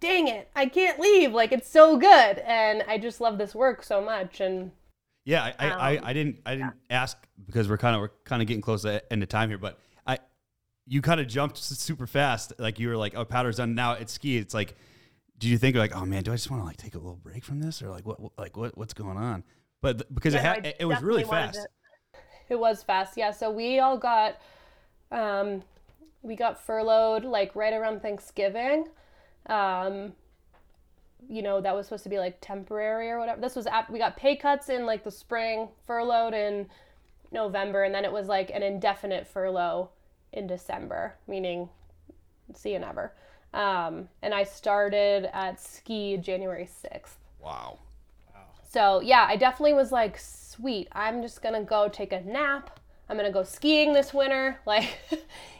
dang 0.00 0.28
it, 0.28 0.48
I 0.54 0.66
can't 0.66 0.98
leave. 0.98 1.32
Like 1.32 1.52
it's 1.52 1.68
so 1.68 1.96
good 1.96 2.38
and 2.40 2.82
I 2.86 2.98
just 2.98 3.20
love 3.20 3.38
this 3.38 3.54
work 3.54 3.82
so 3.82 4.00
much 4.00 4.40
and 4.40 4.70
Yeah, 5.24 5.42
I, 5.44 5.54
I, 5.66 5.70
Um, 5.70 5.80
I, 5.80 6.00
I 6.10 6.12
didn't 6.12 6.40
I 6.46 6.54
didn't 6.54 6.74
ask 6.90 7.16
because 7.46 7.68
we're 7.68 7.78
kind 7.78 7.94
of 7.94 8.00
we're 8.00 8.10
kind 8.24 8.42
of 8.42 8.48
getting 8.48 8.60
close 8.62 8.82
to 8.82 8.88
the 8.88 9.12
end 9.12 9.22
of 9.22 9.28
time 9.28 9.48
here, 9.48 9.58
but 9.58 9.78
I 10.06 10.18
you 10.86 11.02
kind 11.02 11.20
of 11.20 11.26
jumped 11.26 11.58
super 11.58 12.06
fast. 12.06 12.52
Like 12.58 12.78
you 12.78 12.88
were 12.88 12.96
like, 12.96 13.14
oh, 13.16 13.24
powder's 13.24 13.56
done. 13.56 13.74
Now 13.74 13.92
it's 13.92 14.12
ski. 14.12 14.36
It's 14.36 14.54
like, 14.54 14.76
do 15.38 15.48
you 15.48 15.58
think 15.58 15.76
like, 15.76 15.96
oh 15.96 16.04
man, 16.04 16.22
do 16.22 16.30
I 16.32 16.34
just 16.36 16.50
want 16.50 16.62
to 16.62 16.66
like 16.66 16.76
take 16.76 16.94
a 16.94 16.98
little 16.98 17.16
break 17.16 17.44
from 17.44 17.60
this, 17.60 17.82
or 17.82 17.90
like 17.90 18.06
what, 18.06 18.18
like 18.38 18.56
what, 18.56 18.76
what's 18.78 18.94
going 18.94 19.16
on? 19.16 19.42
But 19.82 19.98
th- 19.98 20.08
because 20.14 20.34
Yeah, 20.34 20.52
it, 20.54 20.66
ha- 20.66 20.72
it 20.80 20.84
was 20.84 21.02
really 21.02 21.24
fast. 21.24 21.54
to- 21.54 21.68
It 22.48 22.58
was 22.58 22.82
fast, 22.82 23.16
yeah. 23.16 23.32
So 23.32 23.50
we 23.50 23.80
all 23.80 23.98
got, 23.98 24.40
um, 25.10 25.62
we 26.22 26.36
got 26.36 26.64
furloughed 26.64 27.24
like 27.24 27.54
right 27.56 27.72
around 27.72 28.00
Thanksgiving. 28.00 28.86
Um, 29.48 30.12
you 31.28 31.42
know 31.42 31.60
that 31.60 31.74
was 31.74 31.86
supposed 31.86 32.04
to 32.04 32.08
be 32.08 32.18
like 32.18 32.38
temporary 32.40 33.10
or 33.10 33.18
whatever. 33.18 33.40
This 33.40 33.56
was 33.56 33.66
ap- 33.66 33.90
we 33.90 33.98
got 33.98 34.16
pay 34.16 34.36
cuts 34.36 34.68
in 34.68 34.86
like 34.86 35.04
the 35.04 35.10
spring, 35.10 35.68
furloughed 35.86 36.34
in 36.34 36.68
November, 37.32 37.84
and 37.84 37.94
then 37.94 38.04
it 38.04 38.12
was 38.12 38.28
like 38.28 38.50
an 38.50 38.62
indefinite 38.62 39.26
furlough 39.26 39.90
in 40.32 40.46
December, 40.46 41.14
meaning 41.26 41.68
see 42.54 42.72
you 42.72 42.78
never. 42.78 43.12
Um, 43.54 44.08
and 44.22 44.34
I 44.34 44.44
started 44.44 45.28
at 45.32 45.60
ski 45.60 46.16
January 46.16 46.66
sixth. 46.66 47.18
Wow. 47.40 47.78
Wow. 48.34 48.42
So 48.68 49.00
yeah, 49.00 49.26
I 49.28 49.36
definitely 49.36 49.72
was 49.72 49.92
like, 49.92 50.18
sweet, 50.18 50.88
I'm 50.92 51.22
just 51.22 51.42
gonna 51.42 51.62
go 51.64 51.88
take 51.88 52.12
a 52.12 52.20
nap. 52.20 52.75
I'm 53.08 53.16
gonna 53.16 53.32
go 53.32 53.42
skiing 53.42 53.92
this 53.92 54.12
winter. 54.12 54.60
Like, 54.66 54.98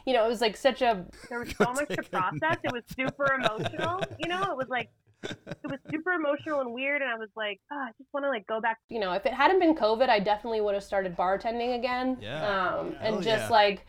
you 0.05 0.13
know, 0.13 0.25
it 0.25 0.27
was 0.27 0.41
like 0.41 0.57
such 0.57 0.81
a 0.81 1.05
There 1.29 1.39
was 1.39 1.49
so 1.57 1.71
much 1.71 1.87
to 1.89 2.03
process. 2.03 2.57
It 2.63 2.73
was 2.73 2.83
super 2.95 3.33
emotional. 3.33 4.03
You 4.19 4.27
know, 4.27 4.43
it 4.43 4.57
was 4.57 4.67
like 4.69 4.89
it 5.23 5.37
was 5.63 5.79
super 5.89 6.11
emotional 6.11 6.61
and 6.61 6.73
weird. 6.73 7.01
And 7.01 7.09
I 7.09 7.15
was 7.15 7.29
like, 7.35 7.59
oh, 7.71 7.75
I 7.75 7.91
just 7.97 8.13
want 8.13 8.25
to 8.25 8.29
like 8.29 8.45
go 8.47 8.59
back. 8.61 8.77
you 8.89 8.99
know, 8.99 9.13
if 9.13 9.25
it 9.25 9.33
hadn't 9.33 9.59
been 9.59 9.75
COVID, 9.75 10.09
I 10.09 10.19
definitely 10.19 10.61
would 10.61 10.73
have 10.73 10.83
started 10.83 11.15
bartending 11.15 11.75
again. 11.77 12.17
Yeah. 12.21 12.75
Um, 12.75 12.87
and 12.99 13.15
Hell 13.15 13.21
just 13.21 13.43
yeah. 13.45 13.49
like, 13.49 13.85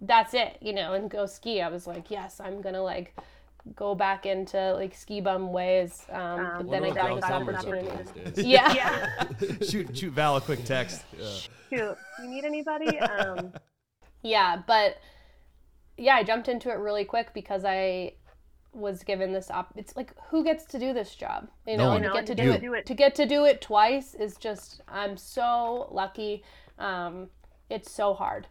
that's 0.00 0.34
it, 0.34 0.56
you 0.60 0.72
know, 0.72 0.94
and 0.94 1.10
go 1.10 1.26
ski. 1.26 1.60
I 1.60 1.68
was 1.68 1.86
like, 1.86 2.10
yes, 2.10 2.40
I'm 2.40 2.62
gonna 2.62 2.82
like 2.82 3.14
go 3.76 3.94
back 3.94 4.26
into 4.26 4.72
like 4.74 4.94
ski 4.94 5.20
bum 5.20 5.52
ways. 5.52 6.06
Um, 6.10 6.58
but 6.58 6.70
then 6.70 6.84
I 6.84 6.90
got 6.90 7.10
what 7.10 7.20
this 7.20 7.28
Val 7.28 7.42
opportunity. 7.42 7.86
Kilmer's 7.86 8.08
up 8.08 8.14
to 8.14 8.20
these 8.22 8.32
days. 8.32 8.46
Yeah. 8.46 8.74
Yeah, 8.74 9.24
shoot, 9.68 9.96
shoot 9.96 10.12
Val 10.12 10.36
a 10.36 10.40
quick 10.40 10.64
text. 10.64 11.04
Shoot. 11.70 11.96
You 12.22 12.28
need 12.28 12.44
anybody? 12.44 12.98
Um, 12.98 13.52
Yeah, 14.22 14.60
but 14.66 14.98
yeah, 15.96 16.14
I 16.16 16.24
jumped 16.24 16.48
into 16.48 16.68
it 16.70 16.74
really 16.74 17.04
quick 17.06 17.32
because 17.32 17.64
I 17.64 18.14
was 18.72 19.02
given 19.02 19.32
this 19.32 19.50
op. 19.50 19.72
It's 19.76 19.96
like 19.96 20.12
who 20.28 20.44
gets 20.44 20.64
to 20.66 20.78
do 20.78 20.92
this 20.92 21.14
job, 21.14 21.48
you 21.66 21.78
know, 21.78 21.88
one. 21.88 21.96
and 21.96 22.04
to 22.04 22.08
No, 22.10 22.14
get 22.14 22.26
to 22.26 22.32
and 22.32 22.40
do 22.42 22.52
it, 22.52 22.60
do 22.60 22.74
it. 22.74 22.84
to 22.86 22.94
get 22.94 23.14
to 23.14 23.24
do 23.26 23.46
it 23.46 23.62
twice 23.62 24.14
is 24.14 24.36
just 24.36 24.82
I'm 24.88 25.16
so 25.16 25.88
lucky. 25.90 26.44
Um, 26.78 27.28
it's 27.70 27.90
so 27.90 28.12
hard, 28.12 28.46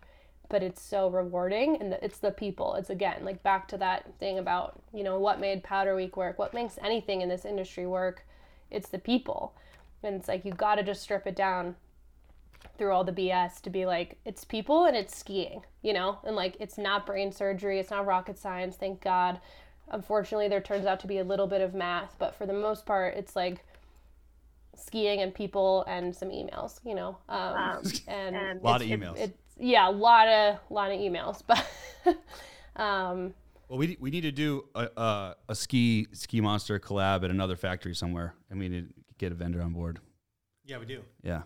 but 0.50 0.64
it's 0.64 0.82
so 0.82 1.08
rewarding, 1.10 1.78
and 1.80 1.94
it's 2.02 2.18
the 2.18 2.32
people. 2.32 2.74
It's 2.74 2.90
again 2.90 3.24
like 3.24 3.44
back 3.44 3.68
to 3.68 3.78
that 3.78 4.18
thing 4.20 4.40
about 4.40 4.82
you 4.92 5.04
know 5.04 5.20
what 5.20 5.40
made 5.40 5.64
Powder 5.64 5.96
Week 5.96 6.18
work, 6.18 6.40
what 6.40 6.54
makes 6.54 6.80
anything 6.84 7.22
in 7.22 7.30
this 7.30 7.46
industry 7.46 7.86
work. 7.86 8.26
It's 8.72 8.90
the 8.90 8.98
people, 9.00 9.54
and 10.02 10.16
it's 10.16 10.28
like 10.28 10.46
you 10.46 10.52
got 10.54 10.76
to 10.76 10.84
just 10.84 11.04
strip 11.04 11.28
it 11.28 11.36
down 11.36 11.76
through 12.80 12.92
all 12.94 13.04
the 13.04 13.12
BS 13.12 13.62
to 13.62 13.70
be 13.70 13.86
like, 13.86 14.18
it's 14.26 14.44
people 14.44 14.86
and 14.86 14.96
it's 14.98 15.16
skiing, 15.16 15.62
you 15.84 15.94
know? 15.94 16.18
And 16.26 16.36
like, 16.36 16.56
it's 16.60 16.78
not 16.80 17.06
brain 17.06 17.32
surgery, 17.32 17.78
it's 17.80 17.92
not 17.92 18.08
rocket 18.08 18.40
science, 18.40 18.76
thank 18.78 19.02
God. 19.02 19.40
Unfortunately, 19.92 20.48
there 20.48 20.62
turns 20.62 20.88
out 20.88 21.00
to 21.02 21.08
be 21.08 21.20
a 21.20 21.24
little 21.24 21.46
bit 21.46 21.62
of 21.62 21.76
math, 21.76 22.16
but 22.18 22.34
for 22.34 22.48
the 22.48 22.54
most 22.54 22.86
part, 22.88 23.16
it's 23.16 23.36
like 23.36 23.64
skiing 24.76 25.20
and 25.22 25.34
people 25.34 25.84
and 25.88 26.16
some 26.16 26.30
emails, 26.30 26.80
you 26.86 26.96
know? 26.96 27.18
Um, 27.28 27.54
Um, 27.56 27.84
and 28.08 28.36
and- 28.36 28.62
Lot 28.64 28.82
of 28.82 28.90
it's- 28.90 29.00
emails. 29.00 29.18
It's, 29.20 29.38
yeah, 29.58 29.90
a 29.90 29.92
lot 29.92 30.28
of, 30.28 30.60
lot 30.70 30.90
of 30.92 30.98
emails, 31.00 31.42
but, 31.48 31.66
um, 32.82 33.34
Well, 33.68 33.78
we 33.78 33.98
we 34.00 34.10
need 34.10 34.22
to 34.22 34.32
do 34.32 34.66
a, 34.74 34.88
a 34.96 35.36
a 35.50 35.56
ski 35.56 36.08
ski 36.14 36.40
monster 36.40 36.80
collab 36.80 37.24
at 37.26 37.30
another 37.30 37.58
factory 37.58 37.94
somewhere, 37.94 38.34
and 38.50 38.58
we 38.58 38.70
need 38.70 38.88
to 38.88 38.94
get 39.18 39.32
a 39.34 39.36
vendor 39.36 39.62
on 39.62 39.74
board. 39.74 40.00
Yeah, 40.66 40.78
we 40.80 40.86
do. 40.86 41.04
Yeah. 41.24 41.42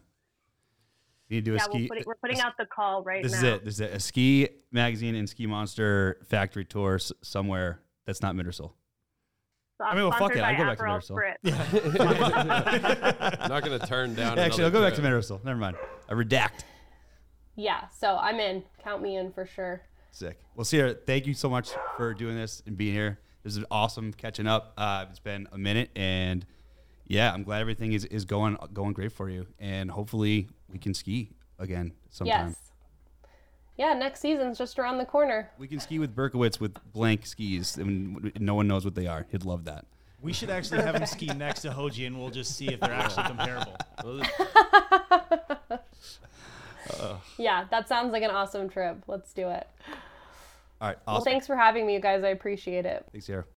We 1.33 1.37
need 1.37 1.45
to 1.45 1.51
do 1.51 1.55
a 1.55 1.57
yeah, 1.57 1.63
ski. 1.63 1.77
we'll 1.79 1.87
put 1.87 1.97
it, 1.97 2.05
we're 2.05 2.15
putting 2.15 2.39
out 2.41 2.53
the 2.59 2.67
call 2.67 3.01
right 3.01 3.23
this 3.23 3.31
now. 3.31 3.37
is 3.39 3.43
it. 3.43 3.65
This 3.65 3.73
is 3.75 3.79
it. 3.81 3.91
A 3.93 3.99
ski 3.99 4.49
magazine 4.71 5.15
and 5.15 5.27
ski 5.27 5.47
monster 5.47 6.19
factory 6.29 6.63
tour 6.63 6.95
s- 6.95 7.11
somewhere 7.23 7.79
that's 8.05 8.21
not 8.21 8.35
Mittersill. 8.35 8.71
So 9.79 9.83
I 9.83 9.95
mean, 9.95 10.03
well, 10.03 10.11
fuck 10.11 10.33
sponsored 10.33 10.37
it, 10.37 10.43
I'd 10.43 10.57
by 10.57 10.63
go 10.63 10.69
back 10.69 10.77
to 10.77 10.83
Aperol 10.83 11.33
Spritz. 11.43 11.53
Spritz. 11.55 13.41
I'm 13.41 13.49
not 13.49 13.63
going 13.65 13.79
to 13.79 13.87
turn 13.87 14.13
down. 14.13 14.37
Actually, 14.37 14.65
I'll 14.65 14.69
go 14.69 14.77
another 14.77 14.91
back 14.91 14.95
to 14.97 15.01
trip. 15.01 15.13
Mittersill. 15.13 15.43
Never 15.43 15.57
mind. 15.59 15.75
I 16.07 16.13
redact. 16.13 16.65
yeah, 17.55 17.87
so 17.87 18.15
I'm 18.17 18.39
in. 18.39 18.63
Count 18.83 19.01
me 19.01 19.15
in 19.17 19.31
for 19.33 19.47
sure. 19.47 19.81
Sick. 20.11 20.37
Well, 20.55 20.65
Sierra, 20.65 20.93
thank 20.93 21.25
you 21.25 21.33
so 21.33 21.49
much 21.49 21.71
for 21.97 22.13
doing 22.13 22.35
this 22.35 22.61
and 22.67 22.77
being 22.77 22.93
here. 22.93 23.17
This 23.43 23.57
is 23.57 23.65
awesome 23.71 24.13
catching 24.13 24.45
up. 24.45 24.73
Uh, 24.77 25.05
it's 25.09 25.17
been 25.17 25.47
a 25.51 25.57
minute, 25.57 25.89
and 25.95 26.45
yeah, 27.13 27.31
I'm 27.33 27.43
glad 27.43 27.61
everything 27.61 27.93
is, 27.93 28.05
is 28.05 28.25
going 28.25 28.57
going 28.73 28.93
great 28.93 29.11
for 29.11 29.29
you. 29.29 29.45
And 29.59 29.91
hopefully, 29.91 30.49
we 30.69 30.79
can 30.79 30.93
ski 30.93 31.29
again 31.59 31.93
sometime. 32.09 32.49
Yes. 32.49 32.57
Yeah, 33.77 33.93
next 33.93 34.19
season's 34.19 34.57
just 34.57 34.77
around 34.77 34.99
the 34.99 35.05
corner. 35.05 35.49
We 35.57 35.67
can 35.67 35.79
ski 35.79 35.97
with 35.97 36.15
Berkowitz 36.15 36.59
with 36.59 36.75
blank 36.91 37.25
skis, 37.25 37.77
and 37.77 38.31
no 38.39 38.53
one 38.53 38.67
knows 38.67 38.85
what 38.85 38.93
they 38.93 39.07
are. 39.07 39.25
He'd 39.31 39.45
love 39.45 39.65
that. 39.65 39.85
We 40.21 40.31
should 40.31 40.51
actually 40.51 40.81
have 40.83 40.95
him 40.95 41.05
ski 41.05 41.27
next 41.27 41.61
to 41.63 41.69
Hoji, 41.69 42.07
and 42.07 42.17
we'll 42.17 42.29
just 42.29 42.55
see 42.55 42.67
if 42.67 42.79
they're 42.79 42.93
actually 42.93 43.23
comparable. 43.23 43.75
Yeah, 47.37 47.65
that 47.71 47.87
sounds 47.87 48.11
like 48.11 48.23
an 48.23 48.29
awesome 48.29 48.69
trip. 48.69 49.03
Let's 49.07 49.33
do 49.33 49.49
it. 49.49 49.67
All 50.81 50.89
right, 50.89 50.97
Well, 51.07 51.21
thanks 51.21 51.47
for 51.47 51.55
having 51.55 51.87
me, 51.87 51.93
you 51.93 51.99
guys. 51.99 52.23
I 52.23 52.29
appreciate 52.29 52.85
it. 52.85 53.05
Thanks, 53.11 53.25
Sierra. 53.25 53.45